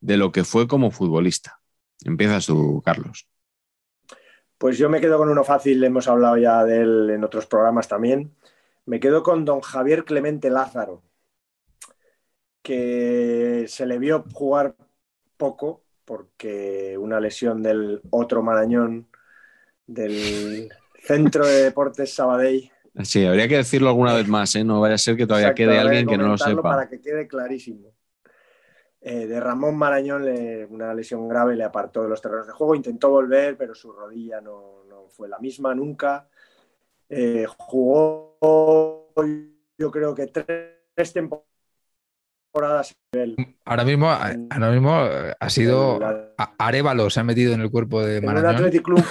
de 0.00 0.16
lo 0.16 0.32
que 0.32 0.44
fue 0.44 0.66
como 0.66 0.90
futbolista. 0.90 1.60
Empiezas 2.04 2.46
tú, 2.46 2.82
Carlos. 2.84 3.28
Pues 4.58 4.78
yo 4.78 4.88
me 4.88 5.00
quedo 5.00 5.18
con 5.18 5.28
uno 5.28 5.44
fácil, 5.44 5.82
hemos 5.84 6.08
hablado 6.08 6.38
ya 6.38 6.64
de 6.64 6.80
él 6.80 7.10
en 7.10 7.24
otros 7.24 7.46
programas 7.46 7.88
también. 7.88 8.32
Me 8.86 9.00
quedo 9.00 9.22
con 9.22 9.44
don 9.44 9.60
Javier 9.60 10.04
Clemente 10.04 10.48
Lázaro, 10.48 11.02
que 12.62 13.66
se 13.68 13.84
le 13.84 13.98
vio 13.98 14.24
jugar 14.32 14.76
poco 15.36 15.82
porque 16.04 16.96
una 16.96 17.20
lesión 17.20 17.62
del 17.62 18.00
otro 18.10 18.42
Marañón 18.42 19.08
del 19.86 20.68
Centro 21.02 21.46
de 21.46 21.64
Deportes 21.64 22.14
Sabadell. 22.14 22.70
Sí, 23.02 23.26
habría 23.26 23.48
que 23.48 23.56
decirlo 23.56 23.88
alguna 23.88 24.14
vez 24.14 24.26
más, 24.28 24.54
¿eh? 24.54 24.64
no 24.64 24.80
vaya 24.80 24.94
a 24.94 24.98
ser 24.98 25.16
que 25.16 25.26
todavía 25.26 25.54
quede 25.54 25.78
alguien 25.78 26.06
que 26.06 26.16
no 26.16 26.28
lo 26.28 26.38
sepa. 26.38 26.62
Para 26.62 26.88
que 26.88 27.00
quede 27.00 27.26
clarísimo. 27.26 27.92
Eh, 29.00 29.26
de 29.26 29.38
Ramón 29.38 29.76
Marañón, 29.76 30.24
una 30.70 30.94
lesión 30.94 31.28
grave, 31.28 31.54
le 31.54 31.64
apartó 31.64 32.02
de 32.02 32.08
los 32.08 32.20
terrenos 32.20 32.46
de 32.46 32.52
juego, 32.52 32.74
intentó 32.74 33.10
volver, 33.10 33.56
pero 33.56 33.74
su 33.74 33.92
rodilla 33.92 34.40
no, 34.40 34.84
no 34.88 35.08
fue 35.08 35.28
la 35.28 35.38
misma 35.38 35.74
nunca. 35.74 36.28
Eh, 37.08 37.46
jugó, 37.46 38.25
yo 38.40 39.90
creo 39.90 40.14
que 40.14 40.26
tres, 40.26 41.12
temporadas. 41.12 42.96
Ahora 43.64 43.84
mismo, 43.84 44.08
ahora 44.08 44.70
mismo 44.70 45.06
eh, 45.06 45.34
ha 45.38 45.50
sido 45.50 45.98
Arevalo, 46.58 47.10
se 47.10 47.20
ha 47.20 47.24
metido 47.24 47.52
en 47.52 47.60
el 47.60 47.70
cuerpo 47.70 48.02
de 48.02 48.20
Marañón. 48.20 48.56
En 48.56 48.64
un 48.64 48.82
Club 48.82 49.04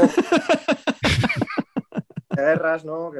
de 2.30 2.41
guerras, 2.41 2.85
¿no? 2.85 3.11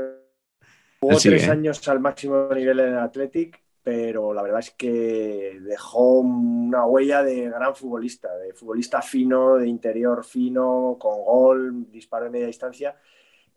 Jugó 0.99 1.18
tres 1.19 1.48
¿eh? 1.48 1.52
años 1.52 1.88
al 1.88 1.99
máximo 1.99 2.49
nivel 2.53 2.80
en 2.80 2.94
el 2.94 2.99
Athletic, 2.99 3.61
pero 3.84 4.34
la 4.34 4.41
verdad 4.41 4.61
es 4.61 4.72
que 4.72 5.60
dejó 5.61 6.19
una 6.19 6.86
huella 6.86 7.22
de 7.22 7.49
gran 7.49 7.76
futbolista, 7.76 8.36
de 8.38 8.53
futbolista 8.53 9.02
fino, 9.02 9.57
de 9.57 9.68
interior 9.68 10.26
fino, 10.26 10.98
con 10.99 11.23
gol, 11.23 11.91
disparo 11.91 12.26
de 12.26 12.32
media 12.32 12.48
distancia. 12.48 12.95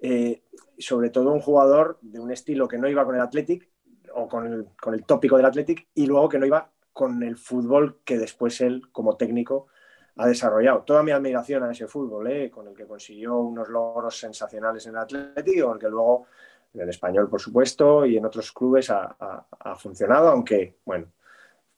Eh, 0.00 0.42
sobre 0.78 1.10
todo 1.10 1.32
un 1.32 1.40
jugador 1.40 1.98
de 2.02 2.20
un 2.20 2.30
estilo 2.30 2.68
que 2.68 2.78
no 2.78 2.88
iba 2.88 3.04
con 3.04 3.14
el 3.16 3.20
Athletic 3.20 3.68
o 4.14 4.28
con 4.28 4.46
el, 4.46 4.66
con 4.80 4.94
el 4.94 5.04
tópico 5.04 5.36
del 5.36 5.46
Athletic 5.46 5.88
y 5.94 6.06
luego 6.06 6.28
que 6.28 6.38
no 6.38 6.46
iba 6.46 6.70
con 6.92 7.22
el 7.22 7.36
fútbol 7.36 8.00
que 8.04 8.18
después 8.18 8.60
él, 8.60 8.82
como 8.92 9.16
técnico, 9.16 9.66
ha 10.16 10.26
desarrollado. 10.26 10.82
Toda 10.82 11.02
mi 11.02 11.12
admiración 11.12 11.62
a 11.64 11.70
ese 11.72 11.86
fútbol, 11.86 12.26
¿eh? 12.30 12.50
con 12.50 12.66
el 12.68 12.74
que 12.74 12.86
consiguió 12.86 13.36
unos 13.38 13.68
logros 13.68 14.18
sensacionales 14.18 14.86
en 14.86 14.92
el 14.94 14.98
Athletic 14.98 15.62
con 15.62 15.74
el 15.74 15.78
que 15.78 15.88
luego 15.88 16.26
en 16.74 16.80
el 16.82 16.88
español, 16.88 17.28
por 17.28 17.40
supuesto, 17.40 18.04
y 18.06 18.16
en 18.16 18.26
otros 18.26 18.52
clubes 18.52 18.90
ha 18.90 19.76
funcionado, 19.76 20.28
aunque, 20.28 20.76
bueno, 20.84 21.06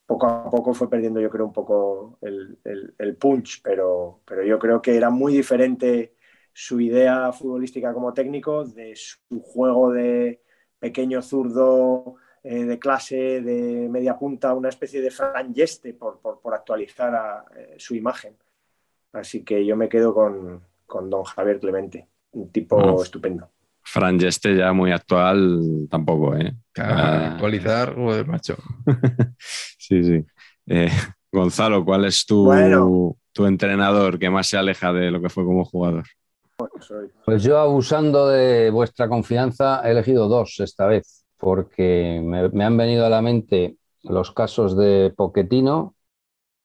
poco 0.07 0.27
a 0.27 0.51
poco 0.51 0.75
fue 0.75 0.91
perdiendo, 0.91 1.21
yo 1.21 1.31
creo, 1.31 1.47
un 1.47 1.53
poco 1.53 2.19
el, 2.23 2.59
el- 2.65 2.95
el 2.99 3.17
punch, 3.17 3.63
pero, 3.63 4.21
pero 4.25 4.45
yo 4.45 4.59
creo 4.59 4.83
que 4.83 4.97
era 4.97 5.11
muy 5.11 5.33
diferente 5.35 6.15
su 6.63 6.79
idea 6.79 7.33
futbolística 7.33 7.95
como 7.95 8.13
técnico 8.13 8.65
de 8.65 8.95
su 8.95 9.19
juego 9.41 9.93
de 9.93 10.43
pequeño 10.79 11.23
zurdo 11.23 12.17
eh, 12.43 12.65
de 12.65 12.79
clase, 12.79 13.41
de 13.41 13.89
media 13.89 14.19
punta, 14.19 14.53
una 14.55 14.69
especie 14.69 15.01
de 15.01 15.11
Fran 15.11 15.55
Yeste 15.55 15.95
por, 15.95 16.21
por- 16.21 16.41
por 16.41 16.53
actualizar 16.55 17.15
a, 17.15 17.45
eh, 17.57 17.75
su 17.79 17.95
imagen. 17.95 18.35
Así 19.13 19.43
que 19.43 19.65
yo 19.65 19.75
me 19.75 19.89
quedo 19.89 20.13
con, 20.15 20.63
con 20.87 21.09
don 21.09 21.25
Javier 21.25 21.59
Clemente, 21.61 22.07
un 22.33 22.51
tipo 22.51 23.03
estupendo. 23.03 23.49
Fran 23.83 24.19
Yeste 24.19 24.55
ya 24.55 24.73
muy 24.75 24.93
actual 24.93 25.87
tampoco, 25.91 26.37
¿eh? 26.37 26.53
Ah. 26.79 27.33
actualizar, 27.33 27.95
joder, 27.95 28.27
macho. 28.27 28.57
Sí, 29.39 30.05
sí. 30.05 30.25
Eh, 30.67 30.91
Gonzalo, 31.33 31.85
¿cuál 31.85 32.05
es 32.05 32.25
tu, 32.27 32.45
Bueno. 32.45 33.17
tu 33.33 33.47
entrenador 33.47 34.19
que 34.19 34.29
más 34.31 34.47
se 34.47 34.57
aleja 34.59 34.93
de 34.93 35.11
lo 35.11 35.21
que 35.23 35.29
fue 35.31 35.45
como 35.45 35.65
jugador? 35.65 36.05
Pues 37.25 37.43
yo, 37.43 37.59
abusando 37.59 38.29
de 38.29 38.71
vuestra 38.71 39.09
confianza, 39.09 39.83
he 39.85 39.91
elegido 39.93 40.29
dos 40.29 40.59
esta 40.61 40.87
vez, 40.87 41.25
porque 41.39 42.21
me, 42.25 42.49
me 42.51 42.65
han 42.65 42.77
venido 42.77 43.07
a 43.07 43.11
la 43.11 43.23
mente 43.23 43.77
los 44.03 44.33
casos 44.33 44.77
de 44.77 45.13
Poquetino 45.17 45.95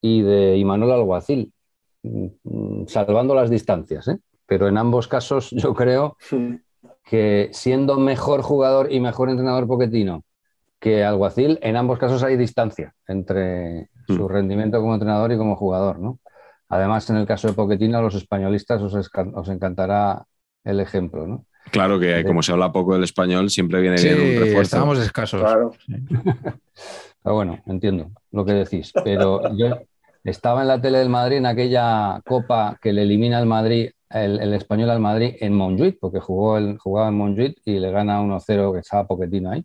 y 0.00 0.22
de 0.22 0.56
Imanol 0.56 0.92
Alguacil, 0.92 1.52
mm, 2.02 2.86
salvando 2.86 3.34
las 3.34 3.50
distancias, 3.50 4.08
¿eh? 4.08 4.18
Pero 4.46 4.68
en 4.68 4.78
ambos 4.78 5.08
casos 5.08 5.50
yo 5.50 5.74
creo 5.74 6.16
que 7.04 7.50
siendo 7.52 7.98
mejor 7.98 8.42
jugador 8.42 8.92
y 8.92 9.00
mejor 9.00 9.30
entrenador 9.30 9.66
Poquetino 9.66 10.24
que 10.78 11.04
Alguacil, 11.04 11.58
en 11.62 11.76
ambos 11.76 11.98
casos 11.98 12.22
hay 12.22 12.36
distancia 12.36 12.94
entre 13.08 13.90
su 14.06 14.24
Mm. 14.24 14.28
rendimiento 14.28 14.80
como 14.80 14.94
entrenador 14.94 15.32
y 15.32 15.36
como 15.38 15.56
jugador, 15.56 15.98
¿no? 15.98 16.18
Además, 16.68 17.08
en 17.10 17.16
el 17.16 17.26
caso 17.26 17.48
de 17.48 17.54
Poquetino, 17.54 17.98
a 17.98 18.02
los 18.02 18.14
españolistas 18.14 18.82
os, 18.82 19.48
encantará 19.48 20.24
el 20.64 20.80
ejemplo, 20.80 21.26
¿no? 21.26 21.46
Claro 21.70 21.98
que 21.98 22.24
como 22.24 22.42
se 22.42 22.52
habla 22.52 22.70
poco 22.72 22.94
del 22.94 23.04
español, 23.04 23.50
siempre 23.50 23.80
viene 23.80 23.98
Sí, 23.98 24.08
bien 24.08 24.20
un 24.20 24.26
refuerzo. 24.44 24.60
estábamos 24.62 24.98
escasos. 24.98 25.40
Claro. 25.40 25.72
Pero 27.22 27.34
bueno, 27.34 27.58
entiendo 27.66 28.10
lo 28.30 28.44
que 28.44 28.52
decís. 28.52 28.92
Pero 29.04 29.52
yo 29.56 29.78
estaba 30.22 30.62
en 30.62 30.68
la 30.68 30.80
tele 30.80 30.98
del 30.98 31.08
Madrid 31.08 31.38
en 31.38 31.46
aquella 31.46 32.20
copa 32.24 32.78
que 32.80 32.92
le 32.92 33.02
elimina 33.02 33.38
al 33.38 33.46
Madrid, 33.46 33.90
el, 34.10 34.38
el 34.40 34.54
español 34.54 34.90
al 34.90 35.00
Madrid 35.00 35.34
en 35.40 35.54
Montjuic, 35.54 35.98
porque 36.00 36.20
jugó 36.20 36.56
el, 36.58 36.78
jugaba 36.78 37.08
en 37.08 37.14
Montjuic 37.14 37.58
y 37.64 37.80
le 37.80 37.90
gana 37.90 38.20
1-0 38.22 38.72
que 38.72 38.78
estaba 38.80 39.06
Poquetino 39.06 39.50
ahí. 39.50 39.64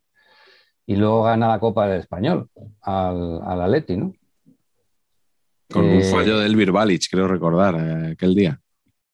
Y 0.88 0.95
luego 0.95 1.23
gana 1.23 1.48
la 1.48 1.60
copa 1.60 1.88
del 1.88 1.99
español 1.99 2.49
al, 2.82 3.41
al 3.44 3.61
Atleti, 3.61 3.98
¿no? 3.98 4.14
Con 5.72 5.85
un 5.85 5.99
Eh, 5.99 6.03
fallo 6.03 6.39
del 6.39 6.56
Birbalic, 6.56 7.03
creo 7.10 7.27
recordar, 7.27 7.76
eh, 7.76 8.11
aquel 8.14 8.35
día. 8.35 8.60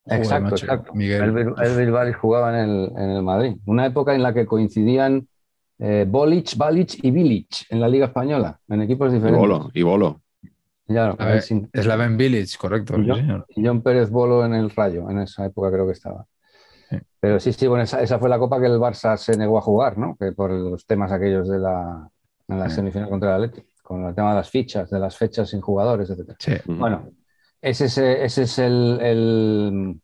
Exacto, 0.06 0.56
exacto. 0.56 0.94
Miguel. 0.94 1.22
El, 1.24 1.32
Bir- 1.34 1.54
el 1.62 1.78
Bilbao 1.78 2.14
jugaba 2.14 2.58
en 2.64 2.70
el, 2.70 2.92
en 2.98 3.10
el 3.12 3.24
Madrid. 3.24 3.58
Una 3.66 3.86
época 3.86 4.16
en 4.16 4.24
la 4.24 4.34
que 4.34 4.46
coincidían 4.46 5.28
eh, 5.80 6.06
Bolic, 6.08 6.56
Balic 6.58 7.04
y 7.04 7.12
Bilic 7.12 7.66
en 7.70 7.82
la 7.82 7.88
Liga 7.90 8.06
Española, 8.08 8.60
en 8.70 8.82
equipos 8.82 9.12
Y 9.12 9.16
diferentes. 9.16 9.40
Bolo, 9.40 9.70
y 9.74 9.84
Bolo. 9.84 10.22
Claro, 10.88 11.16
A 11.20 11.26
ver, 11.26 11.36
el 11.36 11.42
sin- 11.42 11.70
Slaven 11.74 12.16
Village, 12.16 12.58
correcto. 12.58 12.96
señor. 12.96 13.46
y 13.50 13.66
John 13.66 13.82
Pérez 13.82 14.10
Bolo 14.10 14.46
en 14.46 14.54
el 14.54 14.70
Rayo, 14.70 15.10
en 15.10 15.20
esa 15.20 15.46
época 15.46 15.70
creo 15.70 15.86
que 15.86 15.92
estaba. 15.92 16.26
Sí. 16.90 16.98
Pero 17.20 17.40
sí, 17.42 17.52
sí, 17.52 17.68
bueno, 17.68 17.84
esa, 17.84 18.02
esa 18.02 18.18
fue 18.18 18.30
la 18.30 18.40
copa 18.40 18.60
que 18.62 18.68
el 18.68 18.80
Barça 18.80 19.18
se 19.18 19.36
negó 19.38 19.58
a 19.58 19.62
jugar, 19.62 19.98
¿no? 19.98 20.16
Que 20.18 20.32
por 20.32 20.50
los 20.52 20.86
temas 20.86 21.12
aquellos 21.12 21.50
de 21.50 21.60
la, 21.60 22.08
en 22.48 22.60
la 22.60 22.70
Sí. 22.70 22.78
semifinal 22.78 23.10
contra 23.10 23.36
el 23.36 23.44
Atleti, 23.44 23.68
con 23.88 24.06
el 24.06 24.14
tema 24.14 24.32
de 24.32 24.36
las 24.36 24.50
fichas, 24.50 24.90
de 24.90 25.00
las 25.00 25.16
fechas 25.16 25.50
sin 25.50 25.62
jugadores, 25.62 26.10
etc. 26.10 26.36
Sí. 26.40 26.52
Bueno, 26.66 27.10
ese 27.62 27.86
es, 27.86 27.98
eh, 27.98 28.26
ese 28.26 28.44
es 28.44 28.60
el, 28.60 29.00
el, 29.02 30.02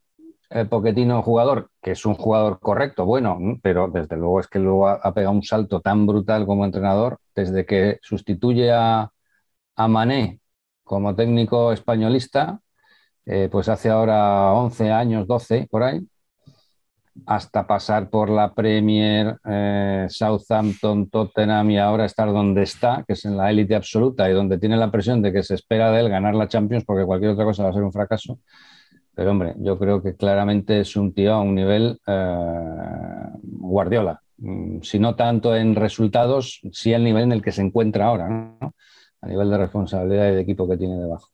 el 0.49 0.69
Poquetino 0.69 1.21
jugador, 1.21 1.69
que 1.81 1.91
es 1.91 2.05
un 2.05 2.13
jugador 2.15 2.61
correcto, 2.61 3.05
bueno, 3.05 3.37
¿no? 3.37 3.57
pero 3.61 3.89
desde 3.89 4.15
luego 4.15 4.39
es 4.39 4.47
que 4.47 4.59
luego 4.59 4.87
ha, 4.87 4.93
ha 4.93 5.13
pegado 5.13 5.35
un 5.35 5.43
salto 5.43 5.81
tan 5.81 6.07
brutal 6.07 6.45
como 6.45 6.63
entrenador, 6.63 7.17
desde 7.35 7.65
que 7.65 7.99
sustituye 8.01 8.71
a, 8.71 9.11
a 9.75 9.87
Mané 9.89 10.39
como 10.85 11.13
técnico 11.13 11.73
españolista, 11.73 12.61
eh, 13.25 13.49
pues 13.51 13.67
hace 13.69 13.89
ahora 13.89 14.53
11 14.53 14.91
años, 14.91 15.27
12 15.27 15.67
por 15.69 15.83
ahí, 15.83 15.99
hasta 17.25 17.67
pasar 17.67 18.09
por 18.09 18.29
la 18.29 18.53
Premier, 18.53 19.37
eh, 19.45 20.07
Southampton, 20.09 21.09
Tottenham 21.09 21.71
y 21.71 21.77
ahora 21.77 22.05
estar 22.05 22.31
donde 22.31 22.63
está, 22.63 23.03
que 23.07 23.13
es 23.13 23.25
en 23.25 23.37
la 23.37 23.49
élite 23.49 23.75
absoluta 23.75 24.29
y 24.29 24.33
donde 24.33 24.57
tiene 24.57 24.77
la 24.77 24.91
presión 24.91 25.21
de 25.21 25.31
que 25.31 25.43
se 25.43 25.55
espera 25.55 25.91
de 25.91 26.01
él 26.01 26.09
ganar 26.09 26.35
la 26.35 26.47
Champions 26.47 26.85
porque 26.85 27.05
cualquier 27.05 27.31
otra 27.31 27.45
cosa 27.45 27.63
va 27.63 27.69
a 27.69 27.73
ser 27.73 27.83
un 27.83 27.93
fracaso. 27.93 28.39
Pero 29.15 29.31
hombre, 29.31 29.53
yo 29.59 29.77
creo 29.77 30.01
que 30.01 30.15
claramente 30.15 30.79
es 30.79 30.95
un 30.95 31.13
tío 31.13 31.33
a 31.33 31.41
un 31.41 31.53
nivel 31.53 31.99
eh, 32.07 32.35
Guardiola. 33.43 34.21
Mm, 34.37 34.81
Si 34.81 34.99
no 34.99 35.15
tanto 35.15 35.55
en 35.55 35.75
resultados, 35.75 36.61
sí 36.71 36.93
al 36.93 37.03
nivel 37.03 37.23
en 37.23 37.31
el 37.33 37.41
que 37.41 37.51
se 37.51 37.61
encuentra 37.61 38.07
ahora, 38.07 38.27
¿no? 38.29 38.73
a 39.21 39.27
nivel 39.27 39.49
de 39.49 39.57
responsabilidad 39.57 40.29
y 40.29 40.35
de 40.35 40.41
equipo 40.41 40.67
que 40.67 40.77
tiene 40.77 40.97
debajo. 40.97 41.29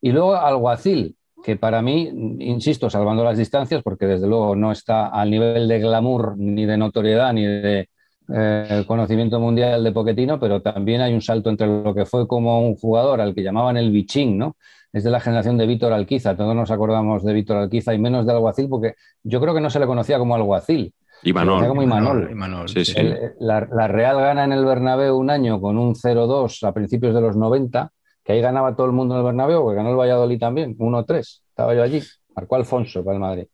Y 0.00 0.12
luego 0.12 0.34
Alguacil, 0.34 1.16
que 1.44 1.56
para 1.56 1.80
mí, 1.82 2.10
insisto, 2.40 2.90
salvando 2.90 3.24
las 3.24 3.38
distancias, 3.38 3.82
porque 3.82 4.06
desde 4.06 4.26
luego 4.26 4.54
no 4.56 4.72
está 4.72 5.06
al 5.08 5.30
nivel 5.30 5.68
de 5.68 5.78
glamour, 5.78 6.34
ni 6.36 6.66
de 6.66 6.76
notoriedad, 6.76 7.32
ni 7.32 7.44
de 7.44 7.88
eh, 8.32 8.84
conocimiento 8.86 9.40
mundial 9.40 9.82
de 9.82 9.92
Poquetino, 9.92 10.38
pero 10.38 10.60
también 10.62 11.00
hay 11.00 11.12
un 11.14 11.22
salto 11.22 11.50
entre 11.50 11.66
lo 11.66 11.94
que 11.94 12.04
fue 12.06 12.28
como 12.28 12.60
un 12.66 12.76
jugador 12.76 13.20
al 13.20 13.34
que 13.34 13.42
llamaban 13.42 13.76
el 13.76 13.90
bichín, 13.90 14.38
¿no? 14.38 14.56
Es 14.92 15.04
de 15.04 15.10
la 15.10 15.20
generación 15.20 15.56
de 15.56 15.66
Víctor 15.66 15.92
Alquiza, 15.92 16.36
todos 16.36 16.54
nos 16.54 16.70
acordamos 16.70 17.24
de 17.24 17.32
Víctor 17.32 17.56
Alquiza 17.58 17.94
y 17.94 17.98
menos 17.98 18.26
de 18.26 18.32
Alguacil, 18.32 18.68
porque 18.68 18.94
yo 19.22 19.40
creo 19.40 19.54
que 19.54 19.60
no 19.60 19.70
se 19.70 19.78
le 19.80 19.86
conocía 19.86 20.18
como 20.18 20.34
Alguacil, 20.34 20.92
Y 21.22 21.32
Manol. 21.32 21.66
como 21.66 21.82
Imanol. 21.82 22.28
Imanol, 22.30 22.68
Sí, 22.68 22.84
sí. 22.84 22.92
sí. 22.92 22.98
El- 22.98 23.18
la, 23.40 23.66
la 23.72 23.88
Real 23.88 24.16
gana 24.20 24.44
en 24.44 24.52
el 24.52 24.64
Bernabéu 24.64 25.16
un 25.16 25.30
año 25.30 25.60
con 25.60 25.78
un 25.78 25.94
0-2 25.94 26.62
a 26.64 26.72
principios 26.72 27.14
de 27.14 27.20
los 27.20 27.36
90, 27.36 27.90
que 28.24 28.32
ahí 28.32 28.40
ganaba 28.40 28.74
todo 28.74 28.86
el 28.86 28.92
mundo 28.92 29.14
en 29.14 29.20
el 29.20 29.26
Bernabéu, 29.26 29.68
que 29.68 29.76
ganó 29.76 29.90
el 29.90 29.96
Valladolid 29.96 30.38
también, 30.38 30.76
1-3. 30.76 31.18
Estaba 31.18 31.74
yo 31.74 31.82
allí, 31.82 32.02
marcó 32.34 32.56
Alfonso 32.56 33.04
para 33.04 33.14
el 33.14 33.20
Madrid. 33.20 33.46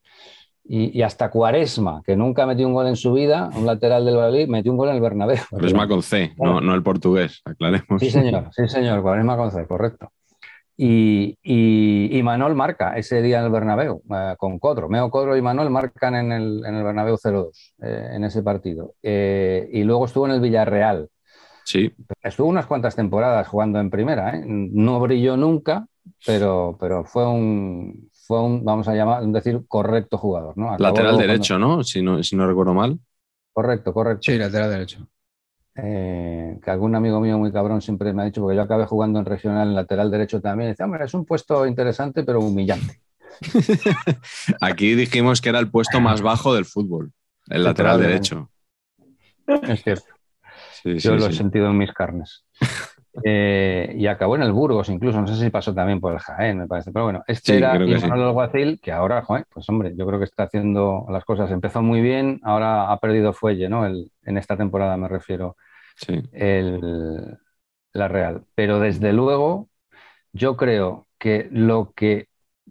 Y, 0.68 0.98
y 0.98 1.02
hasta 1.02 1.30
Cuaresma, 1.30 2.02
que 2.04 2.16
nunca 2.16 2.44
metió 2.44 2.66
un 2.66 2.74
gol 2.74 2.88
en 2.88 2.96
su 2.96 3.12
vida, 3.12 3.50
un 3.56 3.66
lateral 3.66 4.04
del 4.04 4.16
Valladolid, 4.16 4.48
metió 4.48 4.72
un 4.72 4.78
gol 4.78 4.88
en 4.88 4.96
el 4.96 5.00
Bernabéu. 5.00 5.38
Cuaresma 5.50 5.86
con 5.86 6.02
C, 6.02 6.34
no, 6.38 6.60
no 6.60 6.74
el 6.74 6.82
portugués, 6.82 7.40
aclaremos. 7.44 8.00
Sí, 8.00 8.10
señor, 8.10 8.48
sí, 8.50 8.66
señor, 8.68 9.02
Cuaresma 9.02 9.36
con 9.36 9.52
C, 9.52 9.64
correcto. 9.66 10.10
Y, 10.78 11.38
y, 11.42 12.18
y 12.18 12.22
Manol 12.22 12.54
marca 12.54 12.98
ese 12.98 13.22
día 13.22 13.38
en 13.38 13.46
el 13.46 13.50
Bernabéu 13.50 14.02
eh, 14.10 14.34
con 14.36 14.58
Codro. 14.58 14.88
Meo 14.90 15.10
Codro 15.10 15.36
y 15.36 15.40
Manol 15.40 15.70
marcan 15.70 16.14
en 16.14 16.32
el, 16.32 16.62
en 16.66 16.74
el 16.74 16.84
Bernabéu 16.84 17.16
0-2 17.16 17.50
eh, 17.82 18.10
en 18.12 18.24
ese 18.24 18.42
partido. 18.42 18.94
Eh, 19.02 19.68
y 19.72 19.84
luego 19.84 20.04
estuvo 20.04 20.26
en 20.26 20.32
el 20.32 20.40
Villarreal. 20.40 21.08
Sí, 21.66 21.92
Estuvo 22.22 22.46
unas 22.46 22.66
cuantas 22.66 22.94
temporadas 22.94 23.48
jugando 23.48 23.80
en 23.80 23.90
primera, 23.90 24.36
¿eh? 24.36 24.44
No 24.46 25.00
brilló 25.00 25.36
nunca, 25.36 25.88
pero, 26.24 26.76
pero 26.78 27.04
fue 27.04 27.26
un, 27.26 28.08
fue 28.12 28.40
un, 28.40 28.64
vamos 28.64 28.86
a 28.86 28.94
llamar, 28.94 29.24
decir, 29.26 29.62
correcto 29.66 30.16
jugador, 30.16 30.56
¿no? 30.56 30.66
Acabó 30.66 30.82
lateral 30.84 31.18
derecho, 31.18 31.58
¿no? 31.58 31.82
Si, 31.82 32.02
¿no? 32.02 32.22
si 32.22 32.36
no 32.36 32.46
recuerdo 32.46 32.72
mal. 32.72 32.96
Correcto, 33.52 33.92
correcto. 33.92 34.22
Sí, 34.22 34.38
lateral 34.38 34.70
derecho. 34.70 35.08
Eh, 35.74 36.56
que 36.62 36.70
algún 36.70 36.94
amigo 36.94 37.20
mío 37.20 37.36
muy 37.36 37.50
cabrón 37.50 37.82
siempre 37.82 38.12
me 38.12 38.22
ha 38.22 38.26
dicho, 38.26 38.42
porque 38.42 38.54
yo 38.54 38.62
acabé 38.62 38.86
jugando 38.86 39.18
en 39.18 39.24
regional 39.24 39.66
en 39.66 39.74
lateral 39.74 40.08
derecho 40.08 40.40
también, 40.40 40.70
dice, 40.70 40.84
hombre, 40.84 41.04
es 41.04 41.14
un 41.14 41.24
puesto 41.24 41.66
interesante 41.66 42.22
pero 42.22 42.38
humillante. 42.38 43.00
Aquí 44.60 44.94
dijimos 44.94 45.40
que 45.40 45.48
era 45.48 45.58
el 45.58 45.68
puesto 45.68 46.00
más 46.00 46.22
bajo 46.22 46.54
del 46.54 46.64
fútbol, 46.64 47.10
el 47.48 47.64
lateral 47.64 48.00
derecho. 48.00 48.50
Es 49.46 49.82
cierto, 49.82 50.15
Sí, 50.94 51.00
yo 51.00 51.12
sí, 51.12 51.18
lo 51.18 51.26
he 51.26 51.32
sentido 51.32 51.66
en 51.68 51.78
mis 51.78 51.92
carnes. 51.92 52.44
Eh, 53.24 53.94
y 53.96 54.06
acabó 54.08 54.36
en 54.36 54.42
el 54.42 54.52
Burgos 54.52 54.90
incluso, 54.90 55.20
no 55.20 55.26
sé 55.26 55.36
si 55.42 55.50
pasó 55.50 55.74
también 55.74 56.00
por 56.00 56.12
el 56.12 56.18
Jaén, 56.18 56.58
me 56.58 56.66
parece. 56.66 56.92
Pero 56.92 57.04
bueno, 57.06 57.22
este 57.26 57.56
era 57.56 57.80
Imanol 57.86 58.22
Alguacil, 58.22 58.78
que 58.82 58.92
ahora, 58.92 59.22
joder, 59.22 59.46
pues 59.52 59.68
hombre, 59.70 59.94
yo 59.96 60.06
creo 60.06 60.18
que 60.18 60.26
está 60.26 60.44
haciendo 60.44 61.06
las 61.10 61.24
cosas. 61.24 61.50
Empezó 61.50 61.82
muy 61.82 62.02
bien, 62.02 62.40
ahora 62.44 62.92
ha 62.92 62.98
perdido 63.00 63.32
fuelle, 63.32 63.68
¿no? 63.70 63.86
El- 63.86 64.10
en 64.24 64.38
esta 64.38 64.56
temporada 64.56 64.96
me 64.98 65.08
refiero, 65.08 65.56
el, 66.32 67.38
la 67.92 68.08
Real. 68.08 68.44
Pero 68.54 68.80
desde 68.80 69.12
luego, 69.12 69.68
yo 70.32 70.56
creo 70.56 71.08
que 71.18 71.48
lo 71.52 71.92
que 71.94 72.28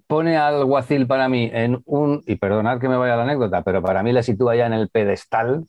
pone 0.08 0.38
al 0.38 0.56
Alguacil 0.56 1.08
para 1.08 1.30
mí 1.30 1.50
en 1.54 1.82
un, 1.86 2.24
y 2.28 2.38
perdonad 2.38 2.80
que 2.80 2.90
me 2.90 2.98
vaya 2.98 3.16
la 3.18 3.24
anécdota, 3.24 3.64
pero 3.64 3.82
para 3.84 4.04
mí 4.04 4.14
le 4.14 4.24
sitúa 4.24 4.56
ya 4.56 4.68
en 4.68 4.74
el 4.74 4.90
pedestal, 4.90 5.66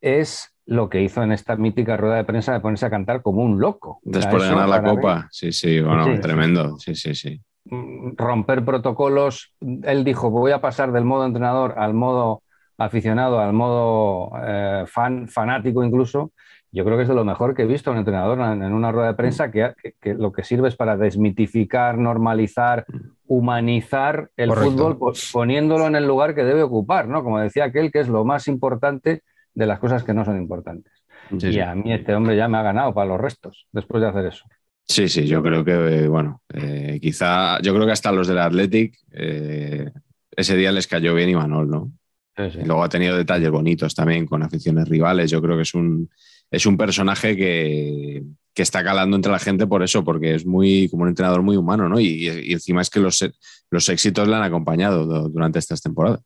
es 0.00 0.54
lo 0.68 0.88
que 0.88 1.02
hizo 1.02 1.22
en 1.22 1.32
esta 1.32 1.56
mítica 1.56 1.96
rueda 1.96 2.16
de 2.16 2.24
prensa 2.24 2.52
de 2.52 2.60
ponerse 2.60 2.86
a 2.86 2.90
cantar 2.90 3.22
como 3.22 3.42
un 3.42 3.58
loco. 3.58 4.00
Después 4.04 4.42
de 4.42 4.48
ganar 4.50 4.68
la 4.68 4.82
copa. 4.82 5.28
Sí, 5.30 5.50
sí, 5.52 5.80
bueno, 5.80 6.04
Sí, 6.14 6.20
tremendo. 6.20 6.78
Sí, 6.78 6.94
sí, 6.94 7.14
sí. 7.14 7.40
mm, 7.64 8.12
romper 8.16 8.64
protocolos. 8.64 9.54
Él 9.60 10.04
dijo, 10.04 10.30
voy 10.30 10.52
a 10.52 10.60
pasar 10.60 10.92
del 10.92 11.04
modo 11.04 11.26
entrenador 11.26 11.74
al 11.78 11.94
modo 11.94 12.42
aficionado, 12.76 13.40
al 13.40 13.52
modo 13.52 14.30
eh, 14.46 14.84
fan, 14.86 15.28
fanático 15.28 15.82
incluso. 15.82 16.32
Yo 16.70 16.84
creo 16.84 16.96
que 16.96 17.04
es 17.04 17.08
de 17.08 17.14
lo 17.14 17.24
mejor 17.24 17.54
que 17.54 17.62
he 17.62 17.66
visto 17.66 17.90
un 17.90 17.96
entrenador 17.98 18.38
en, 18.40 18.62
en 18.62 18.72
una 18.74 18.92
rueda 18.92 19.08
de 19.08 19.14
prensa 19.14 19.50
que, 19.50 19.72
que- 19.82 19.94
que 20.00 20.14
lo 20.14 20.32
que 20.32 20.44
sirve 20.44 20.68
es 20.68 20.76
para 20.76 20.96
desmitificar, 20.96 21.96
normalizar, 21.98 22.84
humanizar 23.26 24.30
el 24.36 24.50
Correcto. 24.50 24.70
fútbol, 24.76 24.98
po- 24.98 25.12
poniéndolo 25.32 25.86
en 25.86 25.96
el 25.96 26.06
lugar 26.06 26.34
que 26.34 26.44
debe 26.44 26.62
ocupar, 26.62 27.08
¿no? 27.08 27.22
Como 27.24 27.38
decía 27.40 27.64
aquel, 27.64 27.90
que 27.90 28.00
es 28.00 28.08
lo 28.08 28.24
más 28.24 28.48
importante 28.48 29.22
de 29.58 29.66
las 29.66 29.80
cosas 29.80 30.04
que 30.04 30.14
no 30.14 30.24
son 30.24 30.36
importantes. 30.38 30.92
Sí, 31.38 31.48
y 31.48 31.52
sí. 31.54 31.60
a 31.60 31.74
mí 31.74 31.92
este 31.92 32.14
hombre 32.14 32.36
ya 32.36 32.48
me 32.48 32.58
ha 32.58 32.62
ganado 32.62 32.94
para 32.94 33.08
los 33.08 33.20
restos 33.20 33.66
después 33.72 34.00
de 34.00 34.08
hacer 34.08 34.26
eso. 34.26 34.44
Sí, 34.86 35.08
sí, 35.08 35.26
yo 35.26 35.42
creo 35.42 35.64
que, 35.64 35.72
eh, 35.72 36.08
bueno, 36.08 36.40
eh, 36.54 36.98
quizá, 37.02 37.60
yo 37.60 37.74
creo 37.74 37.84
que 37.84 37.92
hasta 37.92 38.12
los 38.12 38.26
del 38.26 38.38
Athletic 38.38 38.96
eh, 39.10 39.90
ese 40.34 40.56
día 40.56 40.72
les 40.72 40.86
cayó 40.86 41.14
bien 41.14 41.28
Imanol, 41.28 41.68
¿no? 41.68 41.92
Sí. 42.36 42.60
Y 42.62 42.64
luego 42.64 42.84
ha 42.84 42.88
tenido 42.88 43.16
detalles 43.16 43.50
bonitos 43.50 43.94
también 43.94 44.24
con 44.24 44.42
aficiones 44.42 44.88
rivales. 44.88 45.30
Yo 45.30 45.42
creo 45.42 45.56
que 45.56 45.62
es 45.62 45.74
un, 45.74 46.08
es 46.50 46.64
un 46.64 46.76
personaje 46.76 47.36
que, 47.36 48.22
que 48.54 48.62
está 48.62 48.82
calando 48.82 49.16
entre 49.16 49.32
la 49.32 49.40
gente 49.40 49.66
por 49.66 49.82
eso, 49.82 50.04
porque 50.04 50.36
es 50.36 50.46
muy, 50.46 50.88
como 50.88 51.02
un 51.02 51.08
entrenador 51.08 51.42
muy 51.42 51.56
humano, 51.56 51.88
¿no? 51.88 51.98
Y, 52.00 52.28
y 52.28 52.52
encima 52.52 52.80
es 52.80 52.88
que 52.88 53.00
los, 53.00 53.28
los 53.70 53.88
éxitos 53.88 54.26
le 54.28 54.36
han 54.36 54.44
acompañado 54.44 55.04
du- 55.04 55.28
durante 55.28 55.58
estas 55.58 55.82
temporadas. 55.82 56.22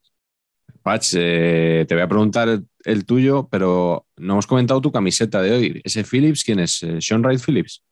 Patch, 0.83 1.15
eh, 1.17 1.85
te 1.89 1.95
voy 1.95 2.03
a 2.03 2.09
preguntar 2.09 2.49
el, 2.49 2.67
el 2.85 3.05
tuyo, 3.05 3.49
pero 3.51 4.07
no 4.17 4.35
hemos 4.35 4.47
comentado 4.47 4.81
tu 4.81 4.93
camiseta 4.93 5.41
de 5.43 5.53
hoy. 5.53 5.81
¿Ese 5.85 6.05
Phillips 6.05 6.45
quién 6.45 6.61
es? 6.61 6.83
Eh, 6.83 7.01
¿Sean 7.01 7.23
Wright 7.23 7.41
Phillips? 7.41 7.83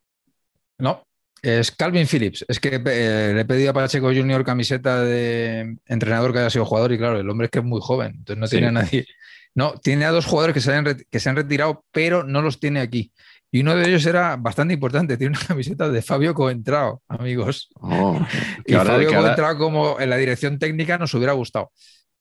No, 0.77 1.03
es 1.41 1.71
Calvin 1.71 2.07
Phillips. 2.07 2.45
Es 2.47 2.59
que 2.59 2.75
eh, 2.85 3.31
le 3.33 3.41
he 3.41 3.45
pedido 3.45 3.71
a 3.71 3.73
Pacheco 3.73 4.07
Junior 4.07 4.43
camiseta 4.43 5.01
de 5.03 5.75
entrenador 5.85 6.33
que 6.33 6.39
haya 6.39 6.49
sido 6.49 6.65
jugador 6.65 6.91
y 6.91 6.97
claro, 6.97 7.19
el 7.19 7.29
hombre 7.29 7.45
es 7.45 7.51
que 7.51 7.59
es 7.59 7.65
muy 7.65 7.79
joven, 7.81 8.13
entonces 8.17 8.37
no 8.39 8.47
Sí. 8.47 8.51
tiene 8.57 8.67
a 8.67 8.71
nadie. 8.71 9.05
No, 9.53 9.73
tiene 9.73 10.05
a 10.05 10.11
dos 10.11 10.25
jugadores 10.25 10.53
que 10.53 10.61
se, 10.61 10.73
han, 10.73 10.85
que 11.09 11.19
se 11.19 11.29
han 11.29 11.35
retirado, 11.35 11.83
pero 11.91 12.23
no 12.23 12.41
los 12.41 12.59
tiene 12.59 12.79
aquí. 12.79 13.11
Y 13.53 13.59
uno 13.61 13.75
de 13.75 13.85
ellos 13.85 14.05
era 14.05 14.37
bastante 14.37 14.73
importante, 14.73 15.17
tiene 15.17 15.35
una 15.37 15.45
camiseta 15.45 15.89
de 15.89 16.01
Fabio 16.01 16.33
Coentrao, 16.33 17.01
amigos. 17.09 17.67
Oh, 17.75 18.17
Y 18.65 18.73
Fabio 18.73 19.09
Coentrao 19.13 19.57
como 19.57 19.99
en 19.99 20.09
la 20.09 20.15
dirección 20.15 20.57
técnica 20.57 20.97
nos 20.97 21.13
hubiera 21.13 21.33
gustado. 21.33 21.71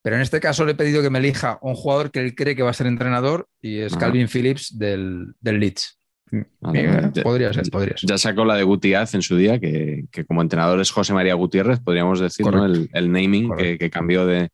Pero 0.03 0.17
en 0.17 0.23
este 0.23 0.41
caso 0.41 0.65
le 0.65 0.73
he 0.73 0.75
pedido 0.75 1.03
que 1.03 1.11
me 1.11 1.19
elija 1.19 1.59
un 1.63 1.75
jugador 1.75 2.11
que 2.11 2.21
él 2.21 2.35
cree 2.35 2.57
que 2.57 2.63
va 2.63 2.71
a 2.71 2.75
ser 2.75 2.87
entrenador 2.87 3.49
y 3.61 3.79
es. 3.81 3.95
Calvin 3.97 4.29
Phillips 4.29 4.79
del, 4.79 5.35
del 5.41 5.61
Leeds. 5.61 5.99
Ya- 6.33 7.13
podría 7.23 7.53
ser, 7.53 7.65
podría 7.71 7.97
ser. 7.97 8.09
Ya 8.09 8.17
sacó 8.17 8.45
la 8.45 8.55
de 8.55 8.63
Gutiaz 8.63 9.15
en 9.15 9.23
su 9.23 9.37
día, 9.37 9.59
que, 9.59 10.05
que 10.13 10.25
como 10.25 10.43
entrenador 10.43 10.81
es 10.81 10.91
José 10.91 11.13
María 11.13 11.35
Gutiérrez, 11.35 11.81
podríamos 11.81 12.21
decir, 12.21 12.47
¿no? 12.47 12.65
El, 12.65 12.89
el 12.93 13.11
naming 13.13 13.55
que, 13.57 13.91
cambió 13.91 14.25
de 14.27 14.49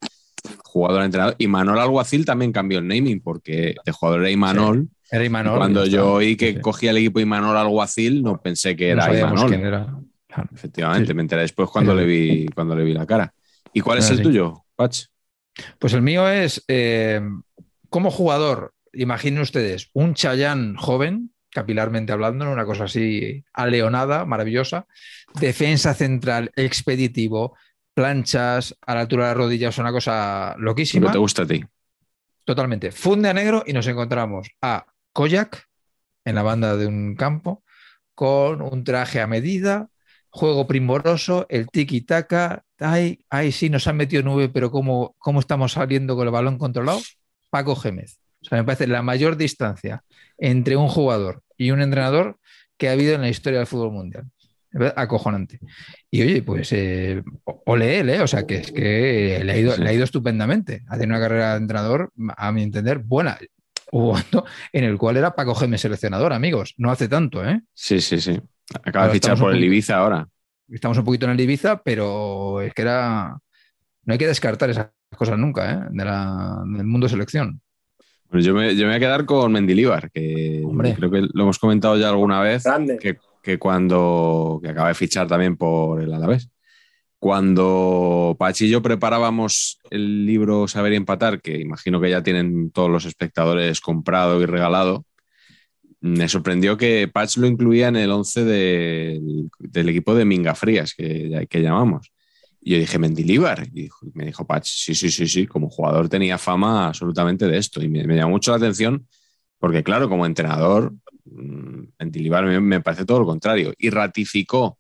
jugador 0.65 1.03
a 1.03 1.05
entrenador. 1.05 1.35
Y 1.39 1.47
Manol 1.49 1.79
Alguacil 1.79 2.25
también 2.25 2.51
cambió 2.53 2.79
el 2.79 2.89
naming, 2.89 3.21
porque 3.21 3.75
de 3.85 3.93
jugador 3.93 4.21
era 4.23 4.31
Imanol. 4.31 4.89
Era 5.11 5.23
Y 5.23 5.27
Imanol. 5.27 5.59
cuando 5.59 5.85
yo 5.87 6.15
oí 6.15 6.35
que 6.37 6.55
Sí. 6.55 6.61
cogía 6.61 6.91
el 6.91 6.97
equipo 6.97 7.21
Imanol 7.21 7.57
Alguacil, 7.57 8.23
no 8.23 8.41
pensé 8.41 8.75
que 8.75 8.89
era 8.89 9.17
Imanol. 9.17 9.49
quién 9.49 9.65
era. 9.67 9.95
Efectivamente, 10.55 11.09
Sí. 11.09 11.15
me 11.15 11.23
enteré 11.23 11.43
después 11.43 11.69
cuando, 11.71 11.93
Sí. 11.93 11.99
le 11.99 12.05
vi, 12.07 12.47
cuando 12.55 12.75
le 12.75 12.85
vi 12.85 12.93
la 12.95 13.07
cara. 13.07 13.33
¿Y 13.73 13.81
cuál 13.81 13.99
es 13.99 14.11
el 14.11 14.17
sí. 14.19 14.23
tuyo, 14.23 14.65
Pach? 14.75 15.05
Pues 15.79 15.93
el 15.93 16.03
mío 16.03 16.29
es, 16.29 16.65
eh, 16.69 17.21
como 17.89 18.11
jugador, 18.11 18.75
imaginen 18.93 19.41
ustedes, 19.41 19.91
un 19.93 20.15
Chayán 20.15 20.77
joven, 20.77 21.33
capilarmente 21.51 22.13
hablando, 22.13 22.51
una 22.51 22.67
cosa 22.67 22.85
así 22.85 23.45
aleonada, 23.53 24.25
maravillosa, 24.27 24.87
defensa 25.41 25.95
central, 25.95 26.51
expeditivo, 26.57 27.57
planchas 27.95 28.77
a 28.83 28.95
la 28.95 29.01
altura 29.01 29.25
de 29.25 29.31
las 29.31 29.37
rodillas, 29.39 29.79
una 29.79 29.93
cosa 29.93 30.55
Lo 30.59 30.67
loquísima. 30.67 31.07
que 31.07 31.13
te 31.13 31.19
gusta 31.19 31.43
a 31.43 31.47
ti. 31.47 31.65
Totalmente. 32.45 32.93
Funde 32.93 33.31
a 33.31 33.35
negro 33.35 33.65
y 33.67 33.73
nos 33.73 33.87
encontramos 33.87 34.49
a 34.61 34.87
Koyak 35.13 35.67
en 36.25 36.35
la 36.35 36.43
banda 36.43 36.77
de 36.77 36.87
un 36.87 37.17
campo 37.17 37.65
con 38.15 38.61
un 38.63 38.85
traje 38.85 39.21
a 39.21 39.27
medida, 39.27 39.89
juego 40.37 40.67
primoroso, 40.67 41.47
el 41.49 41.67
tiki-taka. 41.67 42.65
Ay, 42.79 43.21
ay, 43.31 43.53
sí, 43.53 43.71
nos 43.71 43.87
han 43.87 43.97
metido 43.97 44.23
nube, 44.23 44.49
pero 44.49 44.71
¿cómo, 44.71 45.17
¿cómo 45.19 45.41
estamos 45.41 45.73
saliendo 45.73 46.15
con 46.15 46.27
el 46.27 46.33
balón 46.33 46.59
controlado? 46.59 47.01
Paco 47.51 47.75
Gémez. 47.75 48.19
O 48.43 48.45
sea, 48.45 48.59
me 48.59 48.65
parece 48.65 48.87
la 48.87 49.03
mayor 49.03 49.37
distancia 49.37 50.05
entre 50.39 50.77
un 50.77 50.89
jugador 50.89 51.43
y 51.57 51.71
un 51.71 51.81
entrenador 51.81 52.39
que 52.77 52.89
ha 52.89 52.93
habido 52.93 53.15
en 53.15 53.23
la 53.23 53.31
historia 53.31 53.59
del 53.59 53.67
fútbol 53.67 53.93
mundial. 53.93 54.31
Acojonante. 54.95 55.59
Y 56.11 56.23
oye, 56.23 56.43
pues 56.43 56.71
eh, 56.73 57.23
ole 57.65 58.01
él, 58.01 58.11
¿eh? 58.11 58.21
O 58.21 58.27
sea, 58.27 58.47
que 58.47 58.57
es 58.57 58.73
que 58.73 59.41
le 59.43 59.53
ha, 59.53 59.57
ido, 59.57 59.77
le 59.79 59.89
ha 59.89 59.93
ido 59.93 60.05
estupendamente. 60.05 60.83
Ha 60.89 60.99
tenido 60.99 61.17
una 61.17 61.27
carrera 61.27 61.53
de 61.53 61.59
entrenador, 61.59 62.13
a 62.37 62.53
mi 62.53 62.63
entender, 62.63 62.99
buena. 62.99 63.39
Hubo 63.91 64.19
en 64.73 64.85
el 64.85 64.99
cual 64.99 65.17
era 65.17 65.35
Paco 65.35 65.55
Gémez 65.55 65.81
seleccionador, 65.81 66.35
amigos. 66.35 66.75
No 66.77 66.91
hace 66.91 67.09
tanto, 67.09 67.43
¿eh? 67.43 67.63
Sí, 67.73 68.03
sí, 68.03 68.21
sí. 68.21 68.39
Acaba 68.85 69.07
de 69.09 69.13
fichar 69.15 69.39
por 69.39 69.51
el 69.51 69.57
poquito- 69.57 69.67
Ibiza 69.67 69.97
ahora. 69.99 70.29
Estamos 70.69 70.99
un 70.99 71.05
poquito 71.05 71.27
en 71.27 71.33
el 71.33 71.41
Ibiza, 71.41 71.83
pero 71.83 72.61
es 72.61 72.75
que 72.75 72.83
era. 72.83 73.39
No 74.05 74.13
hay 74.13 74.19
que 74.19 74.27
descartar 74.27 74.71
esas 74.71 74.89
cosas 75.17 75.39
nunca, 75.39 75.73
¿eh? 75.73 75.79
De 75.91 76.05
la- 76.05 76.63
del 76.67 76.87
mundo 76.87 77.09
selección. 77.09 77.61
Bueno, 78.29 78.45
yo, 78.45 78.55
me, 78.55 78.75
yo 78.75 78.81
me 78.83 78.87
voy 78.89 78.97
a 78.97 79.01
quedar 79.01 79.25
con 79.25 79.53
Mendilíbar, 79.53 80.11
que 80.11 80.63
Hombre. 80.65 80.95
creo 80.97 81.11
que 81.11 81.21
lo 81.33 81.43
hemos 81.45 81.59
comentado 81.61 81.97
ya 81.97 82.09
alguna 82.09 82.41
vez. 82.41 82.65
Grande. 82.65 82.99
que, 82.99 83.19
que 83.43 83.59
cuando 83.59 84.59
que 84.63 84.71
acaba 84.71 84.89
de 84.89 84.95
fichar 84.95 85.29
también 85.29 85.57
por 85.57 86.03
el 86.03 86.13
Alavés. 86.13 86.51
Cuando 87.21 88.37
Pachi 88.39 88.67
y 88.67 88.71
yo 88.71 88.83
preparábamos 88.83 89.79
el 89.91 90.27
libro 90.27 90.69
Saber 90.69 90.93
y 90.93 90.97
Empatar, 90.97 91.41
que 91.41 91.61
imagino 91.61 92.01
que 92.01 92.11
ya 92.11 92.23
tienen 92.23 92.71
todos 92.71 92.91
los 92.91 93.05
espectadores 93.05 93.81
comprado 93.81 94.41
y 94.43 94.47
regalado, 94.47 95.05
me 96.07 96.29
sorprendió 96.29 96.77
que 96.77 97.09
Patch 97.09 97.39
lo 97.39 97.47
incluía 97.47 97.89
en 97.89 97.97
el 97.97 98.11
11 98.11 98.45
del, 98.45 99.89
equipo 99.89 100.15
de 100.15 100.25
Minga 100.25 100.55
Frías, 100.55 100.95
que, 100.95 101.47
que 101.49 101.63
llamamos. 101.63 102.13
Y 102.61 102.73
yo 102.73 102.79
dije, 102.79 102.99
Mendilíbar. 102.99 103.69
Y 103.75 103.89
me 104.15 104.27
dijo 104.27 104.47
Patch, 104.47 104.67
sí, 104.67 104.95
sí, 104.95 105.11
sí, 105.11 105.29
sí, 105.29 105.47
como 105.47 105.69
jugador 105.69 106.09
tenía 106.09 106.39
fama 106.39 106.89
absolutamente 106.89 107.47
de 107.47 107.59
esto. 107.59 107.83
Y 107.83 107.89
me, 107.89 108.05
me 108.07 108.17
llamó 108.17 108.31
mucho 108.31 108.51
la 108.51 108.59
atención 108.59 109.07
porque, 109.59 109.83
claro, 109.83 110.09
como 110.09 110.27
entrenador, 110.27 110.93
mm, 111.25 111.85
Mendilibar 111.99 112.45
me, 112.45 112.61
me 112.61 112.81
parece 112.81 113.05
todo 113.05 113.21
lo 113.21 113.27
contrario. 113.27 113.73
Y 113.79 113.91
ratificó 113.91 114.79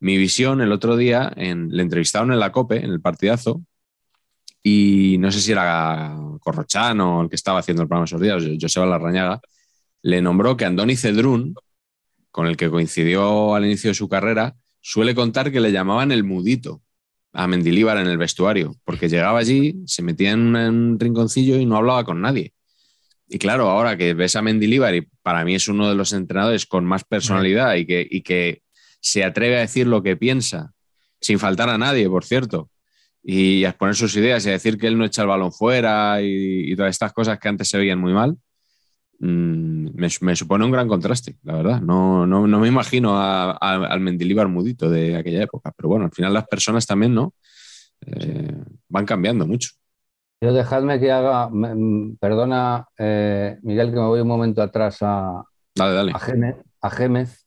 mi 0.00 0.16
visión 0.16 0.60
el 0.60 0.72
otro 0.72 0.96
día, 0.96 1.32
en, 1.36 1.68
le 1.68 1.82
entrevistaron 1.82 2.32
en 2.32 2.40
la 2.40 2.52
COPE, 2.52 2.84
en 2.84 2.90
el 2.90 3.00
partidazo, 3.00 3.62
y 4.62 5.16
no 5.18 5.30
sé 5.30 5.40
si 5.40 5.52
era 5.52 6.16
Corrochano 6.40 7.22
el 7.22 7.30
que 7.30 7.36
estaba 7.36 7.60
haciendo 7.60 7.82
el 7.82 7.88
programa 7.88 8.04
esos 8.04 8.20
días, 8.20 8.42
Joseba 8.60 8.86
Larrañaga, 8.86 9.40
le 10.02 10.22
nombró 10.22 10.56
que 10.56 10.64
Andoni 10.64 10.96
Cedrún, 10.96 11.54
con 12.30 12.46
el 12.46 12.56
que 12.56 12.70
coincidió 12.70 13.54
al 13.54 13.64
inicio 13.64 13.90
de 13.90 13.94
su 13.94 14.08
carrera, 14.08 14.56
suele 14.80 15.14
contar 15.14 15.52
que 15.52 15.60
le 15.60 15.72
llamaban 15.72 16.12
el 16.12 16.24
mudito 16.24 16.82
a 17.32 17.46
Mendilíbar 17.46 17.98
en 17.98 18.06
el 18.06 18.18
vestuario, 18.18 18.76
porque 18.84 19.08
llegaba 19.08 19.38
allí, 19.38 19.82
se 19.86 20.02
metía 20.02 20.32
en 20.32 20.56
un, 20.56 20.98
rinconcillo 20.98 21.56
y 21.58 21.66
no 21.66 21.76
hablaba 21.76 22.04
con 22.04 22.20
nadie. 22.20 22.54
Y 23.28 23.38
claro, 23.38 23.68
ahora 23.68 23.96
que 23.96 24.14
ves 24.14 24.34
a 24.34 24.42
Mendilíbar, 24.42 24.94
y 24.94 25.02
para 25.22 25.44
mí 25.44 25.54
es 25.54 25.68
uno 25.68 25.88
de 25.88 25.94
los 25.94 26.12
entrenadores 26.12 26.66
con 26.66 26.84
más 26.84 27.04
personalidad 27.04 27.76
y 27.76 27.86
que, 28.22 28.62
se 29.02 29.24
atreve 29.24 29.56
a 29.56 29.60
decir 29.60 29.86
lo 29.86 30.02
que 30.02 30.14
piensa, 30.14 30.74
sin 31.22 31.38
faltar 31.38 31.70
a 31.70 31.78
nadie, 31.78 32.06
por 32.06 32.22
cierto, 32.22 32.68
y 33.22 33.64
a 33.64 33.70
exponer 33.70 33.94
sus 33.94 34.14
ideas 34.14 34.44
y 34.44 34.50
a 34.50 34.52
decir 34.52 34.76
que 34.76 34.88
él 34.88 34.98
no 34.98 35.06
echa 35.06 35.22
el 35.22 35.28
balón 35.28 35.52
fuera 35.52 36.20
y, 36.20 36.70
y 36.70 36.76
todas 36.76 36.90
estas 36.90 37.14
cosas 37.14 37.38
que 37.38 37.48
antes 37.48 37.68
se 37.68 37.78
veían 37.78 37.98
muy 37.98 38.12
mal, 38.12 38.36
me, 39.20 40.08
me 40.20 40.36
supone 40.36 40.64
un 40.64 40.70
gran 40.70 40.88
contraste, 40.88 41.36
la 41.42 41.54
verdad. 41.54 41.80
No, 41.80 42.26
no, 42.26 42.46
no 42.46 42.58
me 42.58 42.68
imagino 42.68 43.18
a- 43.18 43.52
a- 43.52 43.86
al 43.86 44.00
Mendilíbar 44.00 44.48
mudito 44.48 44.88
de 44.90 45.16
aquella 45.16 45.42
época, 45.42 45.72
pero 45.76 45.88
bueno, 45.90 46.06
al 46.06 46.12
final 46.12 46.32
las 46.32 46.46
personas 46.48 46.86
también, 46.86 47.14
¿no? 47.14 47.34
Eh, 48.06 48.56
van 48.88 49.04
cambiando 49.06 49.46
mucho. 49.46 49.70
Yo 50.40 50.54
dejadme 50.54 50.98
que 50.98 51.12
haga, 51.12 51.50
me- 51.50 51.74
mm, 51.74 52.16
perdona, 52.18 52.86
eh, 52.98 53.58
Miguel, 53.62 53.90
que 53.90 53.96
me 53.96 54.06
voy 54.06 54.20
un 54.20 54.28
momento 54.28 54.62
atrás 54.62 54.98
a, 55.02 55.44
Dale, 55.74 55.92
dale. 55.94 56.12
a 56.12 56.18
Gémez, 56.18 56.56
a 56.80 56.90
Gémez, 56.90 57.46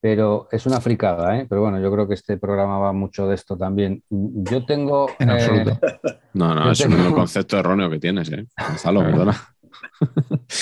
pero 0.00 0.48
es 0.52 0.66
una 0.66 0.80
fricada, 0.80 1.38
¿eh? 1.38 1.46
Pero 1.48 1.62
bueno, 1.62 1.80
yo 1.80 1.90
creo 1.90 2.06
que 2.06 2.14
este 2.14 2.36
programa 2.36 2.78
va 2.78 2.92
mucho 2.92 3.26
de 3.26 3.34
esto 3.36 3.56
también. 3.56 4.02
Yo 4.10 4.64
tengo... 4.66 5.08
En 5.18 5.30
eh, 5.30 5.32
absoluto. 5.32 5.80
No, 6.34 6.52
no, 6.52 6.72
es 6.72 6.80
un 6.84 7.12
concepto 7.12 7.56
erróneo 7.56 7.88
que 7.88 8.00
tienes, 8.00 8.28
¿eh? 8.32 8.44
Gonzalo, 8.58 9.00
perdona. 9.04 9.53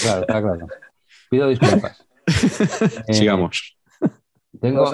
Claro, 0.03 0.21
está 0.21 0.43
claro. 0.43 0.67
Pido 1.31 1.49
disculpas. 1.49 2.07
Eh, 3.09 3.15
Sigamos. 3.15 3.77
Tengo, 4.61 4.87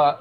a, 0.00 0.18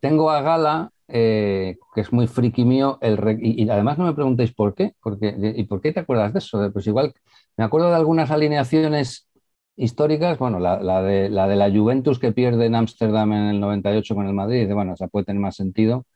tengo 0.00 0.30
a 0.30 0.40
Gala, 0.40 0.90
eh, 1.06 1.76
que 1.94 2.00
es 2.00 2.12
muy 2.12 2.26
friki 2.26 2.64
mío, 2.64 2.98
el 3.02 3.18
re- 3.18 3.38
y, 3.40 3.62
y 3.62 3.68
además 3.68 3.98
no 3.98 4.04
me 4.06 4.14
preguntéis 4.14 4.54
por 4.54 4.74
qué, 4.74 4.94
porque, 5.02 5.34
¿y 5.56 5.64
por 5.64 5.80
qué 5.82 5.92
te 5.92 6.00
acuerdas 6.00 6.32
de 6.32 6.38
eso? 6.38 6.70
Pues 6.72 6.86
igual, 6.86 7.12
me 7.58 7.64
acuerdo 7.64 7.90
de 7.90 7.96
algunas 7.96 8.30
alineaciones 8.30 9.28
históricas, 9.76 10.38
bueno, 10.38 10.58
la, 10.58 10.80
la 10.80 11.02
de, 11.02 11.28
la 11.28 11.46
de 11.46 11.56
la 11.56 11.70
Juventus 11.70 12.18
que 12.18 12.32
pierde 12.32 12.66
en 12.66 12.74
Ámsterdam 12.74 13.32
en 13.32 13.44
el 13.48 13.60
98 13.60 14.14
con 14.14 14.26
el 14.26 14.32
Madrid, 14.32 14.72
bueno, 14.72 14.94
esa 14.94 15.08
puede 15.08 15.26
tener 15.26 15.40
más 15.42 15.56
sentido, 15.56 16.06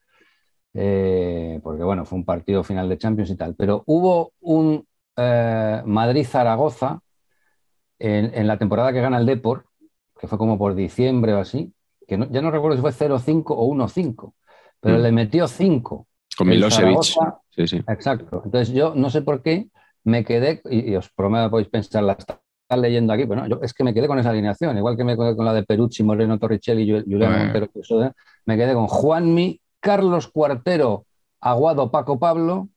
eh, 0.74 1.60
porque 1.62 1.82
bueno, 1.84 2.04
fue 2.06 2.18
un 2.18 2.24
partido 2.24 2.64
final 2.64 2.88
de 2.88 2.98
Champions 2.98 3.30
y 3.30 3.36
tal, 3.36 3.54
pero 3.56 3.82
hubo 3.86 4.32
un 4.40 4.86
eh, 5.16 5.82
Madrid-Zaragoza 5.84 7.00
en, 7.98 8.32
en 8.34 8.46
la 8.46 8.58
temporada 8.58 8.92
que 8.92 9.00
gana 9.00 9.18
el 9.18 9.26
Depor, 9.26 9.66
que 10.18 10.26
fue 10.26 10.38
como 10.38 10.58
por 10.58 10.74
diciembre 10.74 11.34
o 11.34 11.38
así, 11.38 11.72
que 12.06 12.16
no- 12.16 12.26
ya 12.30 12.40
no 12.42 12.50
recuerdo 12.50 12.76
si 12.76 12.82
fue 12.82 12.92
0-5 12.92 13.54
o 13.54 13.64
1-5, 13.66 14.34
pero 14.80 14.98
Mm. 14.98 15.02
le 15.02 15.12
metió 15.12 15.48
5. 15.48 16.06
Con 16.36 16.48
Milosevic. 16.48 17.02
Sí, 17.50 17.66
sí. 17.66 17.76
Exacto. 17.88 18.42
Entonces 18.44 18.74
yo 18.74 18.94
no 18.94 19.10
sé 19.10 19.22
por 19.22 19.42
qué 19.42 19.68
me 20.04 20.24
quedé, 20.24 20.62
y, 20.70 20.90
y 20.92 20.96
os 20.96 21.10
prometo 21.10 21.50
podéis 21.50 21.68
pensar, 21.68 22.02
la 22.02 22.12
están 22.14 22.38
leyendo 22.80 23.12
aquí, 23.12 23.26
pero 23.26 23.42
no, 23.42 23.46
yo 23.48 23.60
es 23.62 23.72
que 23.74 23.84
me 23.84 23.92
quedé 23.94 24.08
con 24.08 24.18
esa 24.18 24.30
alineación, 24.30 24.76
igual 24.78 24.96
que 24.96 25.04
me 25.04 25.16
quedé 25.16 25.36
con 25.36 25.44
la 25.44 25.52
de 25.52 25.62
Perucci, 25.62 26.02
Moreno, 26.02 26.38
Torricelli, 26.38 26.86
Ju- 26.90 27.04
Julián. 27.04 27.38
Montero, 27.38 27.68
Quesoda, 27.70 28.12
me 28.46 28.56
quedé 28.56 28.72
con 28.74 28.86
Juanmi, 28.88 29.60
Carlos 29.78 30.28
Cuartero, 30.28 31.04
Aguado, 31.40 31.90
Paco 31.90 32.18
Pablo, 32.18 32.68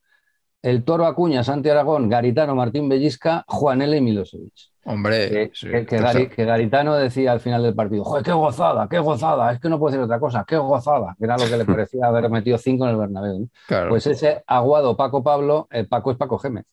el 0.66 0.84
Toro 0.84 1.06
Acuña, 1.06 1.44
Santi 1.44 1.70
Aragón, 1.70 2.10
Garitano, 2.10 2.56
Martín 2.56 2.90
Bellisca, 2.90 3.46
Juan 3.48 3.82
L. 3.82 3.96
y 3.98 4.02
Milosevic. 4.02 4.54
Hombre, 4.88 5.30
Que, 5.30 5.52
sí, 5.54 5.68
que- 5.68 5.86
que 5.86 5.98
tercero. 5.98 6.08
Gari- 6.26 6.30
que 6.30 6.46
Garitano 6.46 6.96
decía 6.96 7.32
al 7.32 7.40
final 7.40 7.64
del 7.64 7.74
partido, 7.74 8.04
joder, 8.04 8.24
qué 8.24 8.32
gozada, 8.34 8.88
qué 8.90 9.00
gozada, 9.00 9.52
es 9.52 9.60
que 9.60 9.68
no 9.70 9.80
puedo 9.80 9.92
decir 9.92 10.04
otra 10.04 10.20
cosa, 10.20 10.44
qué 10.48 10.58
gozada, 10.58 11.16
que 11.18 11.26
era 11.26 11.38
lo 11.38 11.46
que 11.50 11.58
le 11.58 11.66
parecía 11.66 12.06
haber 12.08 12.30
metido 12.30 12.58
cinco 12.58 12.84
en 12.86 12.92
el 12.92 12.98
Bernabéu. 12.98 13.40
¿no? 13.40 13.48
Claro, 13.68 13.90
Pues 13.90 14.06
ese 14.08 14.44
aguado 14.46 14.96
Paco 14.98 15.24
Pablo, 15.24 15.68
el 15.72 15.88
Paco 15.88 16.12
es 16.12 16.18
Paco 16.18 16.38
Gémez. 16.38 16.66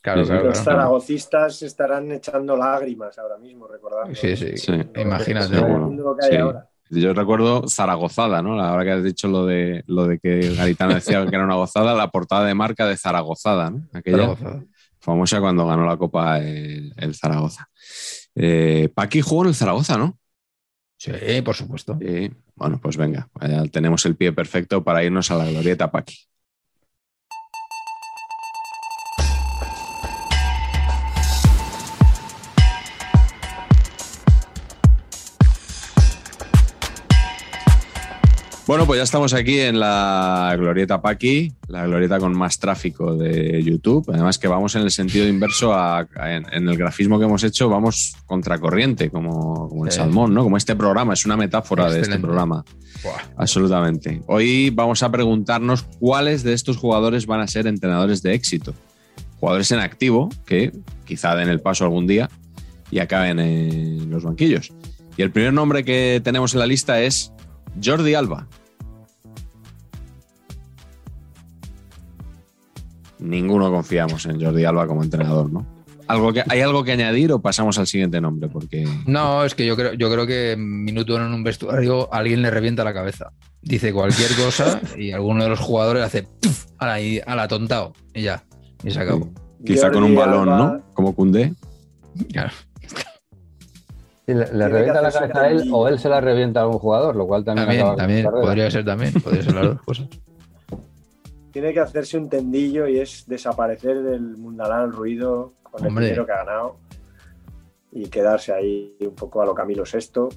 claro, 0.00 0.20
sí, 0.20 0.26
sí, 0.26 0.30
claro, 0.32 0.44
Los 0.48 0.60
claro. 0.60 0.78
zaragocistas 0.80 1.62
estarán 1.62 2.10
echando 2.12 2.56
lágrimas 2.56 3.18
ahora 3.18 3.36
mismo, 3.38 3.66
recordando. 3.68 4.14
Sí, 4.14 4.36
sí, 4.36 4.56
Sí. 4.56 4.72
imagínate. 4.96 5.56
Que 5.56 6.26
hay 6.26 6.36
ahora. 6.38 6.68
Yo 6.90 7.12
recuerdo 7.12 7.68
Zaragozada, 7.68 8.42
¿no? 8.42 8.60
Ahora 8.60 8.84
que 8.84 8.92
has 8.92 9.04
dicho 9.04 9.28
lo 9.28 9.44
de, 9.46 9.82
lo 9.86 10.06
de 10.06 10.18
que 10.18 10.54
Garitano 10.54 10.94
decía 10.94 11.24
que 11.26 11.34
era 11.34 11.44
una 11.44 11.56
gozada, 11.56 11.94
la 11.94 12.10
portada 12.10 12.44
de 12.44 12.54
marca 12.54 12.86
de 12.86 12.96
Zaragozada, 12.96 13.70
¿no? 13.70 13.86
Aquella 13.92 14.34
Zaragoza. 14.36 14.64
famosa 15.00 15.40
cuando 15.40 15.66
ganó 15.66 15.84
la 15.86 15.96
Copa 15.96 16.38
el, 16.38 16.92
el 16.96 17.14
Zaragoza. 17.14 17.68
Eh, 18.34 18.88
Paqui 18.94 19.20
jugó 19.20 19.42
en 19.42 19.48
el 19.48 19.54
Zaragoza, 19.54 19.98
¿no? 19.98 20.18
Sí, 20.96 21.12
por 21.44 21.54
supuesto. 21.54 21.98
Sí. 22.00 22.30
Bueno, 22.56 22.80
pues 22.82 22.96
venga, 22.96 23.28
ya 23.40 23.64
tenemos 23.66 24.04
el 24.06 24.16
pie 24.16 24.32
perfecto 24.32 24.82
para 24.82 25.04
irnos 25.04 25.30
a 25.30 25.36
la 25.36 25.44
glorieta 25.44 25.90
Paqui. 25.90 26.16
Bueno, 38.68 38.84
pues 38.84 38.98
ya 38.98 39.04
estamos 39.04 39.32
aquí 39.32 39.58
en 39.60 39.80
la 39.80 40.54
glorieta 40.58 41.00
Paqui, 41.00 41.54
la 41.68 41.86
glorieta 41.86 42.18
con 42.18 42.36
más 42.36 42.58
tráfico 42.58 43.16
de 43.16 43.62
YouTube. 43.62 44.04
Además 44.12 44.36
que 44.38 44.46
vamos 44.46 44.74
en 44.74 44.82
el 44.82 44.90
sentido 44.90 45.26
inverso 45.26 45.72
a, 45.72 46.00
a- 46.00 46.34
en, 46.36 46.44
en 46.52 46.68
el 46.68 46.76
grafismo 46.76 47.18
que 47.18 47.24
hemos 47.24 47.42
hecho, 47.44 47.70
vamos 47.70 48.14
contracorriente, 48.26 49.08
como, 49.08 49.70
como 49.70 49.86
el 49.86 49.90
Sí. 49.92 49.96
salmón, 49.96 50.34
¿no? 50.34 50.42
Como 50.44 50.58
este 50.58 50.76
programa, 50.76 51.14
es 51.14 51.24
una 51.24 51.38
metáfora 51.38 51.90
de 51.90 52.02
este 52.02 52.18
programa. 52.18 52.62
Buah. 53.02 53.14
Absolutamente. 53.38 54.20
Hoy 54.26 54.68
vamos 54.68 55.02
a 55.02 55.10
preguntarnos 55.10 55.84
cuáles 55.98 56.42
de 56.42 56.52
estos 56.52 56.76
jugadores 56.76 57.24
van 57.24 57.40
a 57.40 57.46
ser 57.46 57.66
entrenadores 57.68 58.22
de 58.22 58.34
éxito. 58.34 58.74
Jugadores 59.40 59.72
en 59.72 59.78
activo 59.78 60.28
que 60.44 60.72
quizá 61.06 61.34
den 61.36 61.48
el 61.48 61.60
paso 61.60 61.84
algún 61.84 62.06
día 62.06 62.28
y 62.90 62.98
acaben 62.98 63.38
en 63.38 64.10
los 64.10 64.24
banquillos. 64.24 64.74
Y 65.16 65.22
el 65.22 65.30
primer 65.32 65.54
nombre 65.54 65.84
que 65.84 66.20
tenemos 66.22 66.52
en 66.52 66.60
la 66.60 66.66
lista 66.66 67.00
es 67.00 67.32
Jordi 67.82 68.14
Alba. 68.14 68.46
Ninguno 73.18 73.70
confiamos 73.70 74.24
en 74.26 74.40
Jordi 74.40 74.64
Alba 74.64 74.86
como 74.86 75.02
entrenador, 75.02 75.50
¿no? 75.52 75.66
¿Algo 76.06 76.32
que, 76.32 76.42
¿Hay 76.48 76.60
algo 76.62 76.84
que 76.84 76.92
añadir 76.92 77.32
o 77.32 77.40
pasamos 77.42 77.78
al 77.78 77.86
siguiente 77.86 78.20
nombre? 78.20 78.48
Porque 78.48 78.88
No, 79.06 79.44
es 79.44 79.54
que 79.54 79.66
yo 79.66 79.76
creo, 79.76 79.92
yo 79.92 80.10
creo 80.10 80.26
que 80.26 80.56
minuto 80.56 81.16
uno 81.16 81.26
en 81.26 81.34
un 81.34 81.42
vestuario 81.44 82.12
alguien 82.14 82.40
le 82.40 82.50
revienta 82.50 82.82
la 82.84 82.94
cabeza. 82.94 83.32
Dice 83.60 83.92
cualquier 83.92 84.30
cosa 84.36 84.80
y 84.96 85.10
alguno 85.12 85.42
de 85.42 85.50
los 85.50 85.58
jugadores 85.58 86.02
hace 86.04 86.22
¡puf! 86.22 86.66
a 86.78 86.86
la, 86.86 86.94
a 87.26 87.36
la 87.36 87.48
tontao 87.48 87.92
y 88.14 88.22
ya. 88.22 88.42
Y 88.84 88.90
se 88.90 89.00
acabó. 89.00 89.28
quizá 89.66 89.90
con 89.90 90.04
un 90.04 90.14
balón, 90.14 90.48
Alba- 90.48 90.72
¿no? 90.78 90.94
Como 90.94 91.14
Cundé. 91.14 91.52
Claro. 92.32 92.52
Le, 94.34 94.68
revienta 94.68 95.00
la 95.00 95.10
cabeza 95.10 95.40
a 95.40 95.50
él 95.50 95.70
o 95.72 95.88
él 95.88 95.98
se 95.98 96.08
la 96.10 96.20
revienta 96.20 96.60
a 96.60 96.64
algún 96.64 96.78
jugador, 96.78 97.16
lo 97.16 97.26
cual 97.26 97.44
también, 97.44 97.66
También, 97.66 97.96
también, 97.96 98.30
podría 98.30 98.70
ser 98.70 98.84
también, 98.84 99.12
podría 99.14 99.42
ser 99.42 99.54
las 99.54 99.66
dos 99.68 99.82
cosas. 99.82 100.08
Tiene 101.52 101.72
que 101.72 101.80
hacerse 101.80 102.18
un 102.18 102.28
tendillo 102.28 102.86
y 102.86 102.98
es 102.98 103.24
desaparecer 103.26 104.02
del 104.02 104.36
mundanal 104.36 104.92
ruido 104.92 105.54
con 105.62 105.86
Hombre. 105.86 106.04
el 106.04 106.10
dinero 106.10 106.26
que 106.26 106.32
ha 106.32 106.44
ganado 106.44 106.76
y 107.90 108.06
quedarse 108.08 108.52
ahí 108.52 108.94
un 109.00 109.14
poco 109.14 109.40
a 109.40 109.46
lo 109.46 109.54
Camilo 109.54 109.84
VI 109.84 110.28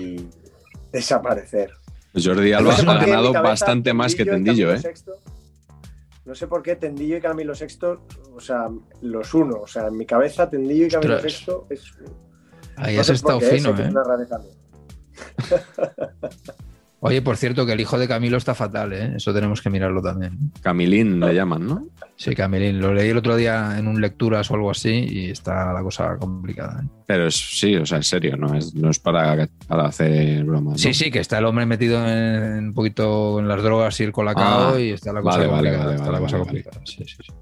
y 0.00 0.28
desaparecer. 0.92 1.70
Pues 2.12 2.26
Jordi 2.26 2.52
Alba 2.52 2.70
No 2.70 2.76
sé 2.76 2.84
por 2.84 2.96
ha 2.96 2.98
ganado 2.98 3.32
cabeza 3.32 3.48
bastante 3.48 3.94
más 3.94 4.16
que 4.16 4.24
Tendillo, 4.24 4.74
¿eh? 4.74 4.82
No 6.24 6.34
sé 6.34 6.48
por 6.48 6.64
qué 6.64 6.74
Tendillo 6.74 7.16
y 7.16 7.20
Camilo 7.20 7.52
VI, 7.54 8.00
o 8.38 8.40
sea, 8.40 8.68
los 9.02 9.34
uno. 9.34 9.56
O 9.62 9.66
sea, 9.66 9.88
en 9.88 9.96
mi 9.96 10.06
cabeza 10.06 10.48
Tendillo 10.48 10.86
y 10.86 10.88
Camilo 10.88 11.16
Ostras. 11.16 11.44
VI 11.46 11.74
es. 11.74 11.82
Ahí 12.76 12.94
no 12.94 13.00
has 13.00 13.06
sé 13.08 13.12
estado 13.14 13.40
qué, 13.40 13.46
fino, 13.46 13.70
¿eh? 13.70 13.82
es 13.82 13.90
una 13.90 14.04
rareza 14.04 14.38
mía. 14.38 15.60
Oye, 17.00 17.22
por 17.22 17.36
cierto, 17.36 17.64
que 17.64 17.72
el 17.74 17.80
hijo 17.80 17.96
de 17.96 18.08
Camilo 18.08 18.36
está 18.36 18.56
fatal, 18.56 18.92
¿eh? 18.92 19.12
Eso 19.16 19.32
tenemos 19.32 19.62
que 19.62 19.70
mirarlo 19.70 20.02
también. 20.02 20.50
Camilín 20.60 21.20
le 21.20 21.32
llaman, 21.32 21.64
¿no? 21.64 21.86
Sí, 22.16 22.34
Camilín, 22.34 22.80
lo 22.80 22.92
leí 22.92 23.10
el 23.10 23.16
otro 23.16 23.36
día 23.36 23.78
en 23.78 23.86
un 23.86 24.00
lecturas 24.00 24.50
o 24.50 24.54
algo 24.54 24.72
así 24.72 25.06
y 25.08 25.30
está 25.30 25.72
la 25.72 25.80
cosa 25.82 26.16
complicada. 26.16 26.82
¿eh? 26.82 26.88
Pero 27.06 27.28
es, 27.28 27.36
sí, 27.36 27.76
o 27.76 27.86
sea, 27.86 27.98
en 27.98 28.02
serio, 28.02 28.36
no 28.36 28.52
es, 28.52 28.74
no 28.74 28.90
es 28.90 28.98
para, 28.98 29.48
para 29.68 29.86
hacer 29.86 30.42
bromas. 30.42 30.72
¿no? 30.72 30.78
Sí, 30.78 30.92
sí, 30.92 31.12
que 31.12 31.20
está 31.20 31.38
el 31.38 31.44
hombre 31.44 31.66
metido 31.66 32.04
en, 32.04 32.66
un 32.66 32.74
poquito 32.74 33.38
en 33.38 33.46
las 33.46 33.62
drogas 33.62 34.00
y 34.00 34.02
el 34.02 34.10
colacao 34.10 34.74
Ah, 34.74 34.80
y 34.80 34.90
está 34.90 35.12
la 35.12 35.22
cosa 35.22 35.38
vale, 35.38 35.48
vale, 35.48 35.70
complicada. 35.70 35.84
vale, 35.84 35.96
está 35.96 36.06
la 36.06 36.12
vale, 36.18 36.24
cosa 36.24 36.36
vale, 36.38 36.44
complicada. 36.48 36.80
Sí, 36.84 37.04
sí, 37.06 37.16
sí. 37.24 37.32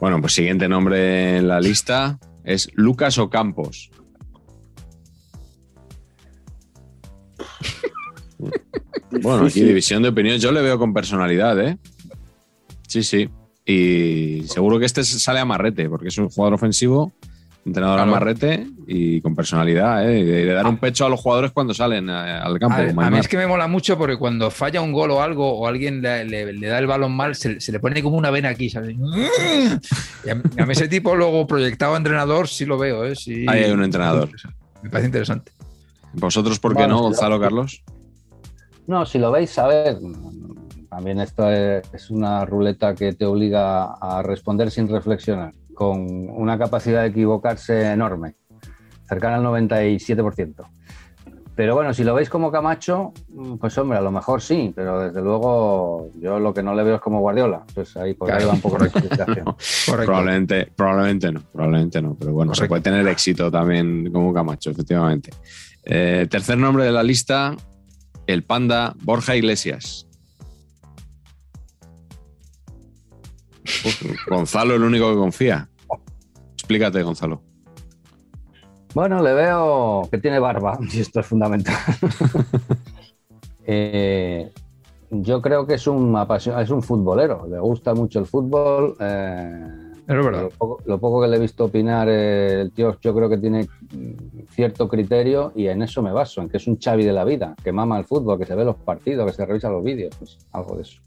Bueno, 0.00 0.20
pues 0.20 0.34
siguiente 0.34 0.68
nombre 0.68 1.38
en 1.38 1.48
la 1.48 1.60
lista 1.60 2.18
es 2.44 2.70
Lucas 2.74 3.18
Ocampos. 3.18 3.90
Bueno, 9.22 9.46
aquí 9.46 9.62
división 9.62 10.02
de 10.02 10.08
opiniones. 10.08 10.42
Yo 10.42 10.50
le 10.50 10.60
veo 10.60 10.76
con 10.76 10.92
personalidad, 10.92 11.58
¿eh? 11.60 11.78
Sí, 12.88 13.04
sí. 13.04 13.28
Y 13.64 14.42
seguro 14.48 14.78
que 14.78 14.86
este 14.86 15.04
sale 15.04 15.38
a 15.38 15.44
marrete, 15.44 15.88
porque 15.88 16.08
es 16.08 16.18
un 16.18 16.28
jugador 16.28 16.54
ofensivo, 16.54 17.12
entrenador 17.64 17.96
Claro. 17.98 18.10
marrete 18.10 18.66
y 18.86 19.20
con 19.22 19.34
personalidad, 19.34 20.04
¿eh? 20.10 20.22
De, 20.24 20.44
de 20.44 20.52
dar 20.52 20.66
un 20.66 20.76
pecho 20.76 21.06
a 21.06 21.08
los 21.08 21.18
jugadores 21.20 21.50
cuando 21.52 21.72
salen 21.72 22.10
eh, 22.10 22.12
al 22.12 22.58
campo. 22.58 22.76
A, 23.00 23.10
mí 23.10 23.18
es 23.18 23.26
que 23.28 23.36
me 23.38 23.46
mola 23.46 23.66
mucho 23.68 23.96
porque 23.96 24.16
cuando 24.18 24.50
falla 24.50 24.80
un 24.82 24.92
gol 24.92 25.10
o 25.12 25.22
algo 25.22 25.50
o 25.58 25.66
alguien 25.66 26.02
le, 26.02 26.24
le- 26.24 26.52
le 26.52 26.66
da 26.68 26.78
el 26.78 26.86
balón 26.86 27.12
mal, 27.12 27.34
se, 27.34 27.60
se 27.60 27.72
le 27.72 27.80
pone 27.80 28.02
como 28.02 28.16
una 28.18 28.30
vena 28.30 28.50
aquí, 28.50 28.68
¿sabes? 28.68 28.94
Y 30.24 30.28
a, 30.28 30.32
a 30.32 30.66
mí 30.66 30.72
ese 30.72 30.88
tipo 30.88 31.14
luego 31.16 31.46
proyectado 31.46 31.94
a 31.94 31.96
entrenador 31.96 32.48
sí 32.48 32.66
lo 32.66 32.76
veo, 32.78 33.04
¿eh? 33.06 33.16
Sí, 33.16 33.46
Ahí 33.48 33.64
hay 33.64 33.70
un 33.70 33.82
entrenador. 33.82 34.28
Me 34.82 34.90
parece 34.90 35.06
interesante. 35.06 35.52
¿Vosotros 36.12 36.58
por 36.60 36.72
qué 36.72 36.80
Bueno, 36.82 36.96
no, 36.96 37.02
Gonzalo 37.04 37.40
Carlos? 37.40 37.82
No, 38.86 39.06
si 39.06 39.18
lo 39.18 39.32
veis, 39.32 39.58
a 39.58 39.66
ver, 39.66 39.96
también 40.90 41.18
esto 41.20 41.50
es 41.50 41.82
es 41.94 42.10
una 42.10 42.44
ruleta 42.44 42.94
que 42.94 43.14
te 43.14 43.24
obliga 43.24 43.94
a 43.94 44.22
responder 44.22 44.70
sin 44.70 44.86
reflexionar, 44.88 45.52
con 45.74 46.30
una 46.30 46.58
capacidad 46.58 47.02
de 47.02 47.08
equivocarse 47.08 47.90
enorme, 47.92 48.34
cercana 49.06 49.36
al 49.36 49.44
97%. 49.44 50.66
Pero 51.56 51.76
bueno, 51.76 51.94
si 51.94 52.02
lo 52.02 52.14
veis 52.14 52.28
como 52.28 52.50
Camacho, 52.50 53.12
mm, 53.28 53.56
pues 53.56 53.78
hombre, 53.78 53.98
a 53.98 54.00
lo 54.00 54.10
mejor 54.10 54.42
sí, 54.42 54.72
pero 54.74 55.00
desde 55.00 55.22
luego 55.22 56.10
yo 56.20 56.40
lo 56.40 56.52
que 56.52 56.64
no 56.64 56.74
le 56.74 56.82
veo 56.82 56.96
es 56.96 57.00
como 57.00 57.20
Guardiola. 57.20 57.62
Pues 57.74 57.96
ahí 57.96 58.14
por 58.14 58.32
ahí 58.32 58.44
va 58.44 58.54
un 58.54 58.60
poco 58.60 58.78
la 58.78 58.86
explicación. 58.88 59.44
Correcto. 59.44 60.06
Probablemente, 60.06 60.72
probablemente 60.74 61.30
no, 61.30 61.40
probablemente 61.52 62.02
no, 62.02 62.16
pero 62.18 62.32
bueno, 62.32 62.54
se 62.54 62.66
puede 62.66 62.82
tener 62.82 63.06
éxito 63.06 63.50
también 63.50 64.10
como 64.12 64.34
Camacho, 64.34 64.70
efectivamente. 64.70 65.30
Eh, 65.84 66.26
tercer 66.28 66.58
nombre 66.58 66.84
de 66.84 66.92
la 66.92 67.04
lista, 67.04 67.54
el 68.26 68.42
panda 68.42 68.94
Borja 69.02 69.36
Iglesias. 69.36 70.03
Uf, 73.64 74.02
Gonzalo, 74.28 74.74
el 74.74 74.82
único 74.82 75.10
que 75.10 75.16
confía. 75.16 75.68
Explícate, 76.52 77.02
Gonzalo. 77.02 77.42
Bueno, 78.94 79.22
le 79.22 79.34
veo 79.34 80.08
que 80.10 80.18
tiene 80.18 80.38
barba, 80.38 80.78
y 80.92 81.00
esto 81.00 81.20
es 81.20 81.26
fundamental. 81.26 81.76
Eh, 83.66 84.52
yo 85.10 85.40
creo 85.40 85.66
que 85.66 85.74
es 85.74 85.86
un 85.86 86.14
es 86.58 86.70
un 86.70 86.82
futbolero, 86.82 87.46
le 87.48 87.58
gusta 87.58 87.94
mucho 87.94 88.18
el 88.18 88.26
fútbol. 88.26 88.94
eh, 89.00 89.92
Es 90.06 90.06
verdad. 90.06 90.42
Lo 90.42 90.50
poco, 90.50 90.82
lo 90.84 91.00
poco 91.00 91.22
que 91.22 91.28
le 91.28 91.36
he 91.38 91.40
visto 91.40 91.64
opinar, 91.64 92.06
eh, 92.10 92.60
el 92.60 92.72
tío 92.72 92.98
yo 93.00 93.14
creo 93.14 93.30
que 93.30 93.38
tiene 93.38 93.66
cierto 94.50 94.86
criterio 94.86 95.52
y 95.54 95.68
en 95.68 95.80
eso 95.80 96.02
me 96.02 96.12
baso, 96.12 96.42
en 96.42 96.50
que 96.50 96.58
es 96.58 96.66
un 96.66 96.76
Xavi 96.78 97.06
de 97.06 97.12
la 97.12 97.24
vida, 97.24 97.54
que 97.64 97.72
mama 97.72 97.98
el 97.98 98.04
fútbol, 98.04 98.38
que 98.38 98.44
se 98.44 98.54
ve 98.54 98.66
los 98.66 98.76
partidos, 98.76 99.26
que 99.30 99.32
se 99.32 99.46
revisa 99.46 99.70
los 99.70 99.82
vídeos, 99.82 100.14
pues 100.18 100.36
algo 100.52 100.76
de 100.76 100.82
eso. 100.82 101.00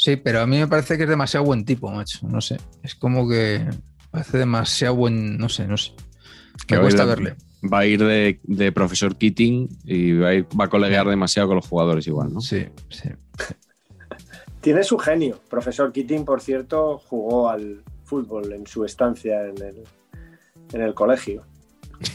Sí, 0.00 0.14
pero 0.16 0.40
a 0.40 0.46
mí 0.46 0.56
me 0.58 0.68
parece 0.68 0.96
que 0.96 1.02
es 1.02 1.08
demasiado 1.08 1.44
buen 1.44 1.64
tipo, 1.64 1.90
macho. 1.90 2.20
No 2.28 2.40
sé. 2.40 2.56
Es 2.84 2.94
como 2.94 3.28
que 3.28 3.68
parece 4.12 4.38
demasiado 4.38 4.94
buen. 4.94 5.36
No 5.38 5.48
sé, 5.48 5.66
no 5.66 5.76
sé. 5.76 5.92
Me 6.70 6.78
cuesta 6.80 7.04
verle. 7.04 7.34
Va 7.70 7.80
a 7.80 7.86
ir 7.86 7.98
de, 8.04 8.38
de 8.44 8.70
profesor 8.72 9.16
Keating 9.16 9.68
y 9.84 10.12
va 10.12 10.28
a, 10.28 10.34
ir- 10.34 10.46
va 10.58 10.66
a 10.66 10.68
coleguear 10.68 11.08
demasiado 11.08 11.48
con 11.48 11.56
los 11.56 11.66
jugadores 11.66 12.06
igual, 12.06 12.32
¿no? 12.32 12.40
Sí, 12.40 12.66
sí. 12.90 13.08
Tiene 14.60 14.82
su 14.84 14.98
genio. 14.98 15.40
Profesor 15.50 15.92
Keating, 15.92 16.24
por 16.24 16.40
cierto, 16.40 16.98
jugó 17.08 17.48
al 17.48 17.82
fútbol 18.04 18.52
en 18.52 18.66
su 18.66 18.84
estancia 18.84 19.42
en 19.46 19.60
el, 19.62 19.84
en 20.72 20.80
el 20.80 20.94
colegio 20.94 21.44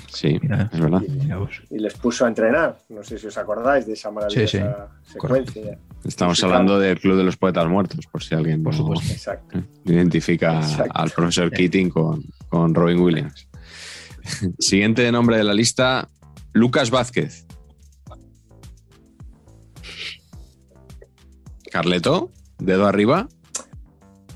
Sí, 0.08 0.38
Mira. 0.42 0.70
es 0.72 0.80
verdad. 0.80 1.02
Mira 1.02 1.38
vos. 1.38 1.62
y 1.70 1.78
les 1.80 1.94
puso 1.96 2.24
a 2.24 2.30
entrenar. 2.30 2.78
No 2.90 3.04
sé 3.04 3.18
si 3.18 3.28
os 3.28 3.38
acordáis 3.38 3.86
de 3.86 3.94
esa 3.94 4.12
maravillosa 4.12 4.90
secuencia. 5.04 5.78
Estamos 6.06 6.44
hablando 6.44 6.80
del 6.80 7.00
Club 7.00 7.18
de 7.18 7.24
los 7.24 7.38
Poetas 7.38 7.68
Muertos, 7.68 8.06
por 8.08 8.22
si 8.24 8.36
alguien 8.36 8.62
Por 8.62 8.74
no 8.74 8.78
supuesto. 8.80 9.12
Exacto. 9.14 9.60
identifica 9.86 10.58
Exacto. 10.60 10.92
al 10.96 11.10
profesor 11.12 11.50
Keating 11.52 11.90
con, 11.90 12.24
con 12.50 12.76
Robin 12.76 13.00
Williams. 13.00 13.48
Siguiente 14.60 15.10
nombre 15.12 15.38
de 15.38 15.44
la 15.46 15.54
lista, 15.54 16.10
Lucas 16.54 16.90
Vázquez. 16.92 17.46
Carleto, 21.72 22.32
dedo 22.60 22.86
arriba. 22.86 23.28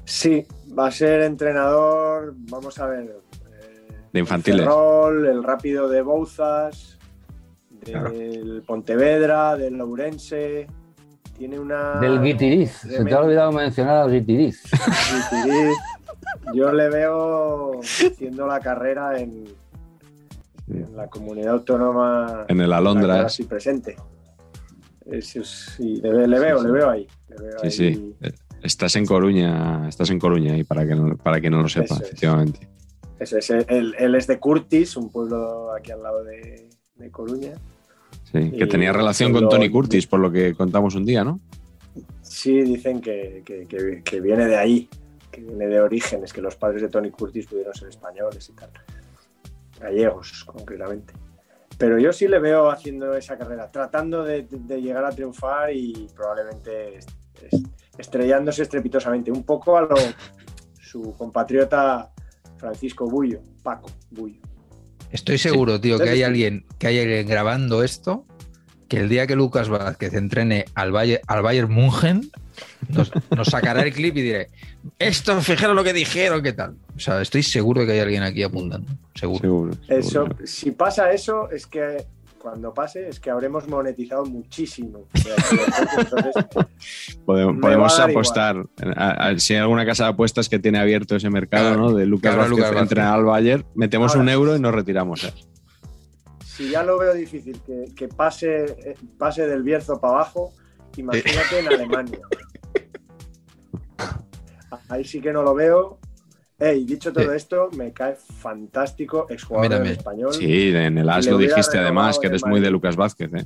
Sí, 0.05 0.45
va 0.77 0.87
a 0.87 0.91
ser 0.91 1.21
entrenador, 1.21 2.33
vamos 2.35 2.79
a 2.79 2.87
ver. 2.87 3.03
eh, 3.61 3.87
De 4.13 4.19
infantiles. 4.19 4.61
El 4.61 4.65
Ferrol, 4.65 5.27
el 5.27 5.43
rápido 5.43 5.89
de 5.89 6.01
Bouzas, 6.01 6.97
del 7.69 7.91
Claro. 7.91 8.13
Pontevedra, 8.65 9.55
del 9.57 9.75
Lourense. 9.75 10.67
Tiene 11.37 11.59
una. 11.59 11.99
Del 11.99 12.21
Guitiriz, 12.21 12.71
se 12.71 13.03
te 13.05 13.13
ha 13.13 13.19
olvidado 13.19 13.51
mencionar 13.51 13.97
al 13.97 14.11
Guitiriz. 14.11 14.63
Guitiriz. 15.33 15.77
Yo 16.53 16.71
le 16.71 16.89
veo 16.89 17.79
haciendo 17.81 18.47
la 18.47 18.59
carrera 18.59 19.19
en, 19.19 19.45
en 20.67 20.95
la 20.95 21.07
comunidad 21.07 21.53
autónoma 21.53 22.45
En 22.47 22.59
el 22.61 22.69
que 22.69 22.73
Alondra. 22.75 23.15
ahora 23.17 23.29
sí 23.29 23.43
presente. 23.43 23.95
Es- 25.05 25.35
es- 25.35 25.75
sí, 25.77 25.99
le, 26.01 26.09
ve- 26.11 26.27
le 26.27 26.39
veo, 26.39 26.57
Sí, 26.57 26.61
sí. 26.61 26.67
le 26.67 26.73
veo 26.73 26.89
ahí. 26.89 27.07
le 27.29 27.35
veo 27.35 27.59
Sí, 27.59 27.65
ahí. 27.65 27.71
sí. 27.71 28.15
Estás 28.63 28.95
en 28.95 29.05
Coruña, 29.05 29.87
estás 29.87 30.09
en 30.09 30.19
Coruña 30.19 30.57
y 30.57 30.63
para 30.63 30.85
que 30.87 30.95
no, 30.95 31.15
para 31.17 31.39
quien 31.39 31.53
no 31.53 31.61
lo 31.61 31.69
sepa, 31.69 31.85
Eso 31.85 31.95
es. 31.95 32.01
efectivamente. 32.01 32.67
Ese 33.19 33.39
es, 33.39 33.49
él, 33.51 33.95
él 33.97 34.15
es 34.15 34.27
de 34.27 34.39
Curtis, 34.39 34.97
un 34.97 35.09
pueblo 35.11 35.73
aquí 35.73 35.91
al 35.91 36.01
lado 36.03 36.23
de, 36.23 36.69
de 36.95 37.11
Coruña. 37.11 37.53
Sí, 38.31 38.51
que 38.51 38.67
tenía 38.67 38.91
relación 38.93 39.31
con 39.31 39.43
lo- 39.43 39.49
Tony 39.49 39.69
Curtis, 39.69 40.05
por 40.07 40.19
lo 40.19 40.31
que 40.31 40.53
contamos 40.53 40.95
un 40.95 41.05
día, 41.05 41.23
¿no? 41.23 41.39
Sí, 42.21 42.61
dicen 42.61 42.99
que, 43.01 43.41
que- 43.45 43.65
que- 43.67 44.01
que 44.03 44.21
viene 44.21 44.45
de 44.45 44.57
ahí, 44.57 44.89
que 45.31 45.41
viene 45.41 45.67
de 45.67 45.79
orígenes, 45.81 46.33
que 46.33 46.41
los 46.41 46.55
padres 46.55 46.81
de 46.81 46.89
Tony 46.89 47.09
Curtis 47.09 47.47
pudieron 47.47 47.73
ser 47.73 47.89
españoles 47.89 48.49
y 48.49 48.53
tal. 48.53 48.69
Gallegos, 49.79 50.43
concretamente. 50.45 51.13
Pero 51.77 51.99
yo 51.99 52.11
sí 52.11 52.27
le 52.27 52.39
veo 52.39 52.69
haciendo 52.71 53.13
esa 53.15 53.37
carrera, 53.37 53.71
tratando 53.71 54.23
de, 54.23 54.47
de 54.49 54.81
llegar 54.81 55.05
a 55.05 55.11
triunfar 55.11 55.71
y 55.73 56.07
probablemente 56.15 56.97
est- 56.97 57.09
est- 57.41 57.67
estrellándose 57.97 58.63
estrepitosamente. 58.63 59.31
Un 59.31 59.43
poco 59.43 59.77
a 59.77 59.81
lo 59.81 59.95
su 60.81 61.13
compatriota 61.15 62.11
Francisco 62.57 63.07
Bullo, 63.07 63.39
Paco 63.61 63.89
Bullo. 64.11 64.41
Estoy 65.11 65.37
seguro, 65.37 65.79
tío, 65.79 65.99
que 65.99 66.09
hay 66.09 66.23
alguien, 66.23 66.65
que 66.79 66.87
hay 66.87 66.99
alguien 66.99 67.27
grabando 67.27 67.83
esto, 67.83 68.25
que 68.87 68.97
el 68.97 69.09
día 69.09 69.27
que 69.27 69.35
Lucas 69.35 69.69
Vázquez 69.69 70.13
entrene 70.13 70.65
al 70.75 70.91
Bayern, 70.91 71.21
al 71.27 71.41
Bayern 71.41 71.71
München, 71.71 72.29
nos, 72.89 73.11
nos 73.35 73.47
sacará 73.47 73.83
el 73.83 73.93
clip 73.93 74.17
y 74.17 74.21
diré, 74.21 74.49
esto, 74.99 75.39
fijaros 75.41 75.75
lo 75.75 75.83
que 75.83 75.93
dijeron, 75.93 76.41
¿qué 76.43 76.53
tal? 76.53 76.75
O 76.95 76.99
sea, 76.99 77.21
estoy 77.21 77.43
seguro 77.43 77.81
de 77.81 77.87
que 77.87 77.93
hay 77.93 77.99
alguien 77.99 78.23
aquí 78.23 78.43
apuntando, 78.43 78.91
seguro. 79.15 79.39
Seguro. 79.39 79.73
Eso, 79.87 80.09
seguro. 80.09 80.35
si 80.45 80.71
pasa 80.71 81.11
eso, 81.11 81.49
es 81.51 81.67
que 81.67 82.05
cuando 82.49 82.73
pase, 82.73 83.09
es 83.09 83.19
que 83.19 83.29
habremos 83.29 83.67
monetizado 83.67 84.25
muchísimo. 84.25 85.05
Entonces, 85.13 86.45
Podemos, 87.25 87.99
apostar. 87.99 88.65
A- 88.95 89.27
a- 89.29 89.37
si 89.39 89.53
hay 89.53 89.59
alguna 89.59 89.85
casa 89.85 90.05
de 90.05 90.09
apuestas 90.11 90.47
que 90.47 90.57
tiene 90.57 90.79
abierto 90.79 91.17
ese 91.17 91.29
mercado, 91.29 91.73
Claro, 91.73 91.89
¿no? 91.89 91.93
De 91.93 92.05
Lucas 92.05 92.31
claro, 92.33 92.37
Vázquez 92.43 92.51
Lucas 92.57 92.69
Vázquez. 92.71 92.81
entrenar 92.83 93.13
al 93.15 93.25
Bayern, 93.25 93.65
metemos 93.75 94.11
Ahora. 94.11 94.21
un 94.21 94.29
euro 94.29 94.55
y 94.55 94.59
nos 94.61 94.73
retiramos. 94.73 95.23
¿eh? 95.25 95.33
si 96.45 96.69
ya 96.71 96.83
lo 96.83 96.97
veo 96.97 97.13
difícil 97.13 97.59
que, 97.65 97.85
que 97.95 98.07
pase, 98.07 98.63
eh, 98.65 98.95
pase 99.17 99.45
del 99.45 99.61
Bierzo 99.61 99.99
para 99.99 100.13
abajo, 100.15 100.53
imagínate 100.95 101.59
en 101.59 101.67
Alemania. 101.67 102.19
Ahí 104.89 105.03
sí 105.03 105.19
que 105.21 105.33
no 105.33 105.43
lo 105.43 105.53
veo. 105.53 105.99
Ey, 106.59 106.85
dicho 106.85 107.13
todo 107.13 107.31
esto, 107.33 107.69
me 107.77 107.93
cae 107.93 108.15
fantástico 108.15 109.27
exjugador 109.29 109.73
A 109.75 109.79
mí 109.79 109.87
del 109.89 109.97
español. 109.97 110.33
Sí, 110.33 110.69
en 110.75 110.97
el 110.97 111.07
AS 111.09 111.27
lo 111.27 111.37
dijiste 111.37 111.77
además, 111.77 112.17
que 112.17 112.27
eres 112.27 112.43
muy 112.45 112.59
de. 112.59 112.71
Lucas 112.71 112.95
Vázquez. 112.95 113.31
¿eh? 113.33 113.45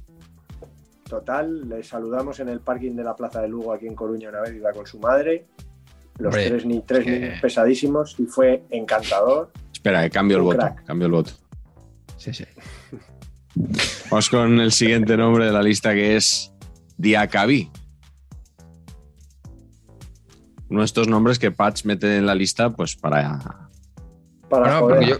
Total, 1.09 1.67
le 1.67 1.83
saludamos 1.83 2.39
en 2.39 2.47
el 2.47 2.61
parking 2.61 2.95
de 2.95 3.03
la 3.03 3.13
Plaza 3.15 3.41
de 3.41 3.49
Lugo 3.49 3.73
aquí 3.73 3.85
en 3.85 3.95
Coruña 3.95 4.29
una 4.29 4.39
vez, 4.41 4.55
iba 4.55 4.71
con 4.71 4.85
su 4.87 4.97
madre. 4.99 5.47
Los 6.19 6.33
Hombre, 6.33 6.49
tres, 6.49 6.65
ni, 6.65 6.81
tres 6.81 7.03
que- 7.03 7.11
niños 7.19 7.41
pesadísimos 7.41 8.15
y 8.17 8.25
fue 8.25 8.63
encantador. 8.69 9.51
Espera, 9.73 10.03
que 10.03 10.09
cambio 10.09 10.37
el 10.37 10.43
voto. 10.43 10.57
crack. 10.59 10.85
Cambio 10.85 11.07
el 11.07 11.11
voto. 11.11 11.31
Sí, 12.17 12.33
sí. 12.33 12.45
Vamos 14.09 14.29
con 14.29 14.59
el 14.61 14.71
siguiente 14.71 15.17
nombre 15.17 15.45
de 15.45 15.51
la 15.51 15.61
lista 15.61 15.93
que 15.93 16.15
es 16.15 16.53
Diacabí. 16.97 17.69
Uno 20.71 20.79
de 20.79 20.85
estos 20.85 21.07
nombres 21.07 21.37
que 21.37 21.51
Patch 21.51 21.83
mete 21.85 22.17
en 22.17 22.25
la 22.25 22.33
lista, 22.33 22.69
pues 22.71 22.95
para. 22.95 23.69
Para 24.49 24.79
Bueno, 24.79 24.87
porque 24.87 25.05
yo, 25.05 25.17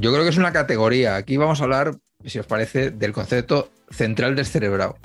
yo 0.00 0.12
creo 0.12 0.24
que 0.24 0.30
es 0.30 0.36
una 0.36 0.52
categoría. 0.52 1.16
Aquí 1.16 1.36
vamos 1.36 1.60
a 1.60 1.64
hablar, 1.64 1.96
si 2.24 2.38
os 2.38 2.46
parece, 2.46 2.90
del 2.90 3.12
concepto 3.12 3.70
central 3.90 4.34
descerebrado. 4.36 4.96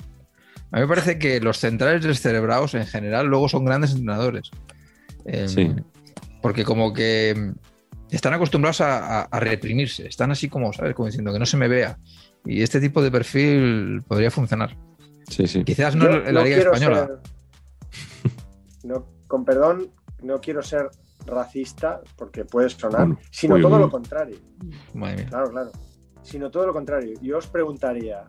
A 0.72 0.76
mí 0.76 0.82
me 0.82 0.88
parece 0.88 1.18
que 1.18 1.40
los 1.40 1.58
centrales 1.58 2.02
descerebrados 2.02 2.74
en 2.74 2.86
general 2.86 3.26
luego 3.26 3.48
son 3.48 3.64
grandes 3.64 3.92
entrenadores. 3.92 4.50
Eh, 5.24 5.48
Sí. 5.48 5.72
Porque 6.42 6.64
como 6.64 6.92
que 6.92 7.52
están 8.10 8.34
acostumbrados 8.34 8.80
a, 8.82 9.20
a- 9.20 9.22
a 9.22 9.40
reprimirse. 9.40 10.06
Están 10.06 10.30
así 10.32 10.48
como, 10.48 10.72
¿sabes? 10.72 10.94
Como 10.94 11.06
diciendo 11.06 11.32
que 11.32 11.38
no 11.38 11.46
se 11.46 11.56
me 11.56 11.68
vea. 11.68 11.98
Y 12.44 12.62
este 12.62 12.80
tipo 12.80 13.00
de 13.00 13.10
perfil 13.10 14.02
podría 14.06 14.30
funcionar. 14.30 14.76
Sí, 15.28 15.46
sí. 15.46 15.64
Quizás 15.64 15.94
no 15.96 16.04
Yo 16.10 16.26
en 16.26 16.34
la 16.34 16.42
Liga 16.44 16.56
Española. 16.58 17.06
ser- 17.06 18.32
no, 18.84 19.06
con 19.34 19.44
perdón, 19.44 19.90
no 20.22 20.40
quiero 20.40 20.62
ser 20.62 20.88
racista 21.26 22.00
porque 22.16 22.44
puede 22.44 22.68
sonar, 22.70 23.06
Bueno, 23.08 23.18
sino 23.32 23.56
uy, 23.56 23.62
todo 23.62 23.74
uy. 23.74 23.80
lo 23.80 23.90
contrario. 23.90 24.38
Madre 24.94 25.16
mía. 25.16 25.26
Claro, 25.28 25.50
claro. 25.50 25.70
Sino 26.22 26.50
todo 26.52 26.66
lo 26.66 26.72
contrario. 26.72 27.18
Yo 27.20 27.38
os 27.38 27.48
preguntaría, 27.48 28.28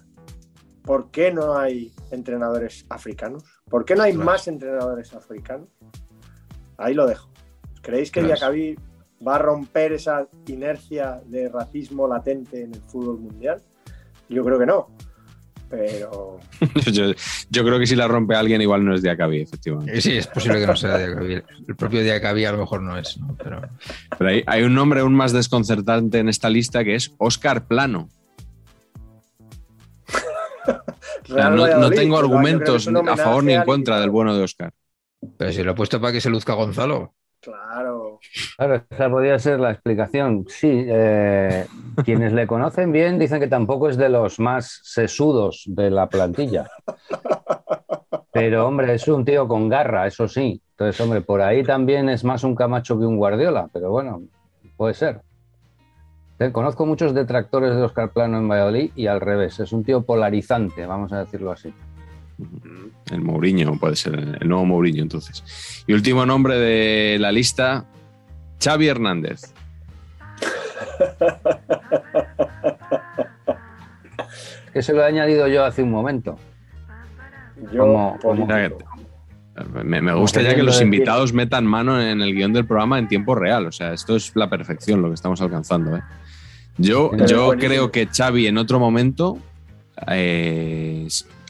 ¿por 0.82 1.12
qué 1.12 1.32
no 1.32 1.56
hay 1.56 1.94
entrenadores 2.10 2.88
africanos? 2.90 3.44
¿Por 3.70 3.86
qué 3.86 3.94
no 3.96 4.02
hay 4.02 4.14
más 4.14 4.48
entrenadores 4.48 5.14
africanos? 5.14 5.70
Ahí 6.78 6.96
lo 6.96 7.06
dejo. 7.06 7.30
¿Creéis 7.84 8.10
que. 8.10 8.24
Diacabí 8.24 8.76
va 9.26 9.36
a 9.36 9.40
romper 9.40 9.94
esa 9.94 10.28
inercia 10.48 11.22
de 11.28 11.50
racismo 11.50 12.08
latente 12.08 12.64
en 12.64 12.74
el 12.74 12.82
fútbol 12.82 13.20
mundial? 13.20 13.62
Yo 14.28 14.44
creo 14.44 14.58
que 14.58 14.66
no. 14.66 14.88
Pero 15.70 16.40
Yo, 16.92 17.12
yo 17.50 17.64
creo 17.64 17.80
que 17.80 17.88
si 17.88 17.96
la 17.96 18.08
rompe 18.08 18.36
alguien, 18.36 18.62
igual 18.62 18.86
no 18.86 18.96
es 18.96 19.02
Diacabí, 19.02 19.42
efectivamente. 19.42 20.02
Sí, 20.02 20.18
es 20.18 20.28
posible 20.28 20.60
que 20.60 20.68
no 20.68 20.76
sea 20.76 20.98
Diacabí. 20.98 21.42
El 21.68 21.76
propio 21.76 22.02
Diacabí 22.02 22.46
a 22.46 22.52
lo 22.52 22.60
mejor 22.60 22.82
no 22.82 22.98
es, 22.98 23.18
¿no? 23.18 23.36
Pero 23.42 23.62
Pero 24.18 24.30
hay, 24.30 24.44
hay 24.46 24.64
un 24.64 24.74
nombre 24.74 25.02
aún 25.02 25.14
más 25.14 25.34
desconcertante 25.34 26.20
en 26.20 26.30
esta 26.30 26.50
lista 26.50 26.84
que 26.84 26.96
es 26.96 27.14
Oscar 27.18 27.68
Plano. 27.68 28.10
O 30.68 31.34
sea, 31.34 31.50
Real 31.50 31.56
no, 31.56 31.80
no 31.80 31.90
tengo 31.90 32.20
argumentos 32.20 32.88
a 32.88 33.18
favor 33.18 33.44
ni 33.44 33.54
en 33.54 33.64
contra 33.64 34.00
del 34.00 34.12
bueno 34.12 34.36
de 34.36 34.44
Oscar. 34.44 34.72
Pero 35.38 35.52
si 35.52 35.64
lo 35.64 35.72
he 35.72 35.76
puesto 35.76 36.00
para 36.00 36.14
que 36.14 36.22
se 36.22 36.30
luzca 36.30 36.54
Gonzalo. 36.54 37.14
Claro. 37.46 38.20
Claro, 38.58 38.84
esa 38.90 39.10
podría 39.10 39.38
ser 39.38 39.60
la 39.60 39.70
explicación. 39.70 40.46
Sí, 40.48 40.84
eh, 40.88 41.68
quienes 42.04 42.34
le 42.34 42.48
conocen 42.48 42.92
bien 42.92 43.20
dicen 43.20 43.40
que 43.40 43.48
tampoco 43.48 43.88
es 43.88 43.98
de 43.98 44.10
los 44.10 44.40
más 44.40 44.80
sesudos 44.84 45.64
de 45.68 45.92
la 45.92 46.10
plantilla. 46.10 46.68
Pero, 48.34 48.68
hombre, 48.68 48.96
es 48.96 49.08
un 49.08 49.24
tío 49.24 49.48
con 49.48 49.70
garra, 49.70 50.08
eso 50.08 50.28
sí. 50.28 50.60
Entonces, 50.72 51.00
hombre, 51.00 51.22
por 51.22 51.42
ahí 51.42 51.64
también 51.64 52.10
es 52.10 52.24
más 52.24 52.44
un 52.44 52.56
Camacho 52.56 52.98
que 52.98 53.06
un 53.06 53.18
Guardiola, 53.18 53.70
pero 53.72 53.92
bueno, 53.92 54.24
puede 54.76 54.96
ser. 54.96 55.22
Eh, 56.40 56.52
Conozco 56.52 56.88
muchos 56.88 57.14
detractores 57.14 57.76
de 57.76 57.84
Oscar 57.84 58.10
Plano 58.10 58.40
en 58.40 58.50
Valladolid 58.50 58.92
y 58.96 59.06
al 59.06 59.22
revés, 59.22 59.60
es 59.60 59.72
un 59.72 59.84
tío 59.84 60.02
polarizante, 60.02 60.86
vamos 60.88 61.14
a 61.14 61.20
decirlo 61.20 61.52
así. 61.52 61.72
El 63.12 63.22
Mourinho 63.22 63.78
puede 63.80 63.96
ser 63.96 64.38
el 64.42 64.48
nuevo 64.48 64.66
Mourinho, 64.66 65.04
entonces. 65.04 65.84
Y 65.88 65.94
último 65.94 66.26
nombre 66.26 66.58
de 66.58 67.18
la 67.20 67.32
lista, 67.32 67.86
Xavi 68.64 68.88
Hernández. 68.88 69.42
Que 74.74 74.82
se 74.82 74.92
lo 74.92 75.02
he 75.02 75.06
añadido 75.06 75.48
yo 75.48 75.64
hace 75.64 75.82
un 75.84 75.90
momento. 75.92 76.38
Yo, 77.72 78.18
Como-. 78.22 78.78
Me, 79.86 80.02
me 80.02 80.14
gusta 80.14 80.42
ya 80.42 80.54
que 80.54 80.64
los 80.64 80.76
decir- 80.76 80.84
invitados 80.84 81.32
metan 81.32 81.66
mano 81.66 82.02
en 82.02 82.22
el 82.22 82.34
guion 82.36 82.52
del 82.52 82.66
programa 82.66 83.00
en 83.00 83.08
tiempo 83.08 83.36
real. 83.36 83.68
O 83.68 83.72
sea, 83.72 83.94
esto 83.94 84.18
es 84.18 84.34
la 84.36 84.50
perfección 84.50 85.02
lo 85.02 85.08
que 85.08 85.14
estamos 85.14 85.40
alcanzando. 85.40 85.96
¿eh? 85.96 86.02
Yo, 86.78 87.12
yo 87.26 87.52
creo 87.52 87.90
que 87.90 88.08
Xavi 88.08 88.48
en 88.48 88.58
otro 88.58 88.78
momento 88.78 89.38
eh, 90.12 91.08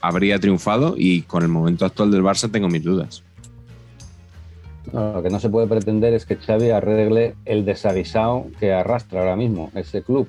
habría 0.08 0.40
triunfado 0.40 0.94
y 0.98 1.24
con 1.24 1.44
el 1.44 1.50
momento 1.50 1.86
actual 1.86 2.12
del 2.12 2.24
Barça 2.24 2.52
tengo 2.52 2.70
mis 2.70 2.84
dudas. 2.84 3.24
Lo 4.94 5.22
que 5.24 5.30
no 5.30 5.40
se 5.40 5.50
puede 5.50 5.68
pretender 5.68 6.14
es 6.14 6.26
que 6.26 6.36
Xavi 6.36 6.70
arregle 6.70 7.36
el 7.46 7.66
desaguisado 7.66 8.46
que 8.60 8.72
arrastra 8.72 9.22
ahora 9.22 9.36
mismo 9.36 9.72
ese 9.74 10.04
club. 10.04 10.28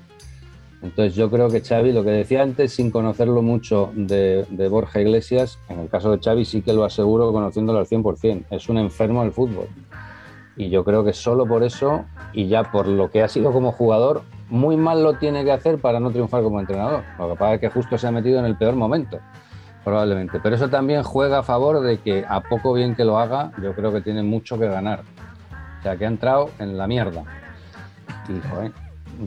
Entonces 0.83 1.15
yo 1.15 1.31
creo 1.31 1.51
que 1.51 1.61
Xavi, 1.61 1.93
lo 1.93 2.05
que 2.05 2.11
decía 2.11 2.43
antes, 2.43 2.73
sin 2.73 2.91
conocerlo 2.91 3.43
mucho 3.43 3.91
de, 3.95 4.47
de 4.49 4.69
Borja 4.69 5.01
Iglesias, 5.01 5.59
en 5.69 5.81
el 5.81 5.89
caso 5.89 6.11
de 6.11 6.23
Xavi 6.23 6.45
sí 6.45 6.63
que 6.63 6.73
lo 6.73 6.85
aseguro 6.85 7.33
conociéndolo 7.33 7.79
al 7.79 7.87
100%, 7.87 8.45
es 8.51 8.69
un 8.69 8.79
enfermo 8.79 9.23
del 9.23 9.33
fútbol. 9.33 9.67
Y 10.57 10.71
yo 10.71 10.85
creo 10.85 11.05
que 11.05 11.13
solo 11.13 11.47
por 11.47 11.63
eso, 11.63 12.07
y 12.33 12.49
ya 12.49 12.71
por 12.71 12.87
lo 12.87 13.11
que 13.11 13.23
ha 13.23 13.29
sido 13.29 13.53
como 13.53 13.73
jugador, 13.73 14.23
muy 14.49 14.77
mal 14.77 15.03
lo 15.03 15.15
tiene 15.15 15.45
que 15.45 15.53
hacer 15.53 15.79
para 15.79 16.01
no 16.01 16.11
triunfar 16.11 16.43
como 16.43 16.61
entrenador. 16.61 17.03
Lo 17.19 17.31
que 17.31 17.37
pasa 17.37 17.55
es 17.55 17.61
que 17.61 17.69
justo 17.69 17.99
se 17.99 18.07
ha 18.07 18.11
metido 18.11 18.39
en 18.39 18.47
el 18.47 18.57
peor 18.57 18.75
momento 18.75 19.19
probablemente. 19.87 20.41
Pero 20.43 20.57
eso 20.57 20.69
también 20.69 21.05
juega 21.05 21.39
a 21.39 21.43
favor 21.45 21.81
de 21.81 21.99
que 21.99 22.25
a 22.29 22.41
poco 22.41 22.73
bien 22.73 22.97
que 22.97 23.05
lo 23.05 23.21
haga, 23.21 23.53
yo 23.63 23.73
creo 23.73 23.93
que 23.93 24.01
tiene 24.01 24.25
mucho 24.25 24.59
que 24.59 24.67
ganar. 24.67 25.05
O 25.79 25.83
sea, 25.85 25.97
que 25.97 26.05
ha 26.05 26.09
entrado 26.09 26.51
en 26.59 26.77
la 26.77 26.89
mierda. 26.89 27.23
Y, 28.29 28.49
joder, 28.49 28.73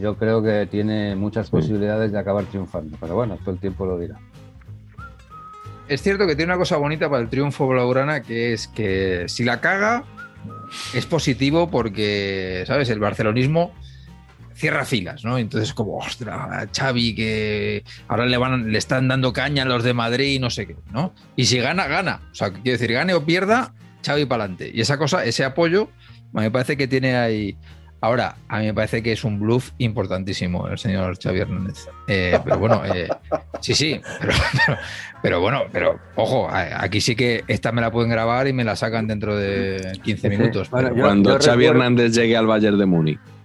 yo 0.01 0.17
creo 0.17 0.43
que 0.43 0.67
tiene 0.69 1.15
muchas 1.15 1.49
posibilidades 1.49 2.11
de 2.11 2.19
acabar 2.19 2.43
triunfando. 2.43 2.97
Pero 2.99 3.15
bueno, 3.15 3.37
todo 3.37 3.51
el 3.51 3.61
tiempo 3.61 3.85
lo 3.85 3.97
dirá. 3.97 4.19
Es 5.87 6.01
cierto 6.01 6.27
que 6.27 6.35
tiene 6.35 6.51
una 6.51 6.59
cosa 6.59 6.75
bonita 6.75 7.09
para 7.09 7.21
el 7.21 7.29
triunfo 7.29 7.65
blaugrana, 7.65 8.21
que 8.21 8.51
es 8.51 8.67
que 8.67 9.29
si 9.29 9.45
la 9.45 9.61
caga, 9.61 10.03
es 10.93 11.05
positivo 11.05 11.71
porque, 11.71 12.65
¿sabes? 12.67 12.89
El 12.89 12.99
barcelonismo 12.99 13.71
cierra 14.59 14.83
filas, 14.85 15.23
¿no? 15.23 15.37
Entonces, 15.37 15.73
como, 15.73 15.97
ostras, 15.97 16.67
Xavi, 16.77 17.15
que 17.15 17.83
ahora 18.09 18.25
le, 18.25 18.37
van, 18.37 18.71
le 18.71 18.77
están 18.77 19.07
dando 19.07 19.31
caña 19.31 19.63
a 19.63 19.65
los 19.65 19.83
de 19.83 19.93
Madrid 19.93 20.35
y 20.35 20.39
no 20.39 20.49
sé 20.49 20.67
qué, 20.67 20.75
¿no? 20.91 21.13
Y 21.35 21.45
si 21.45 21.59
gana, 21.59 21.87
gana. 21.87 22.19
O 22.31 22.35
sea, 22.35 22.51
quiero 22.51 22.77
decir, 22.77 22.91
gane 22.91 23.13
o 23.13 23.25
pierda, 23.25 23.73
Xavi 24.05 24.25
para 24.25 24.43
adelante. 24.43 24.69
Y 24.73 24.81
esa 24.81 24.97
cosa, 24.97 25.23
ese 25.23 25.45
apoyo, 25.45 25.89
a 26.33 26.39
mí 26.39 26.43
me 26.43 26.51
parece 26.51 26.75
que 26.75 26.87
tiene 26.87 27.15
ahí. 27.15 27.57
Ahora, 28.01 28.35
a 28.47 28.59
mí 28.59 28.65
me 28.65 28.73
parece 28.73 29.03
que 29.03 29.11
es 29.11 29.25
un 29.25 29.39
bluff 29.41 29.71
importantísimo 29.77 30.67
el 30.69 30.77
señor 30.77 31.17
Xavi 31.21 31.39
Hernández. 31.39 31.85
Eh, 32.07 32.39
pero 32.45 32.57
bueno, 32.57 32.81
eh, 32.85 33.09
sí, 33.59 33.73
sí, 33.73 33.99
pero, 34.21 34.33
pero, 34.65 34.77
pero 35.21 35.41
bueno, 35.41 35.63
pero 35.71 35.99
ojo, 36.15 36.49
aquí 36.49 37.01
sí 37.01 37.13
que 37.15 37.43
esta 37.47 37.73
me 37.73 37.81
la 37.81 37.91
pueden 37.91 38.09
grabar 38.09 38.47
y 38.47 38.53
me 38.53 38.63
la 38.63 38.77
sacan 38.77 39.05
dentro 39.05 39.35
de 39.35 39.99
15 40.03 40.29
Sí, 40.29 40.35
sí. 40.35 40.37
minutos. 40.41 40.69
Bueno, 40.69 40.87
pero- 40.89 40.97
Yo- 40.97 41.03
Cuando 41.03 41.29
yo 41.31 41.39
Xavi 41.39 41.63
recuerdo- 41.65 41.71
Hernández 41.71 42.15
llegue 42.15 42.37
al 42.37 42.47
Bayern 42.47 42.77
de 42.79 42.85
Múnich 42.85 43.19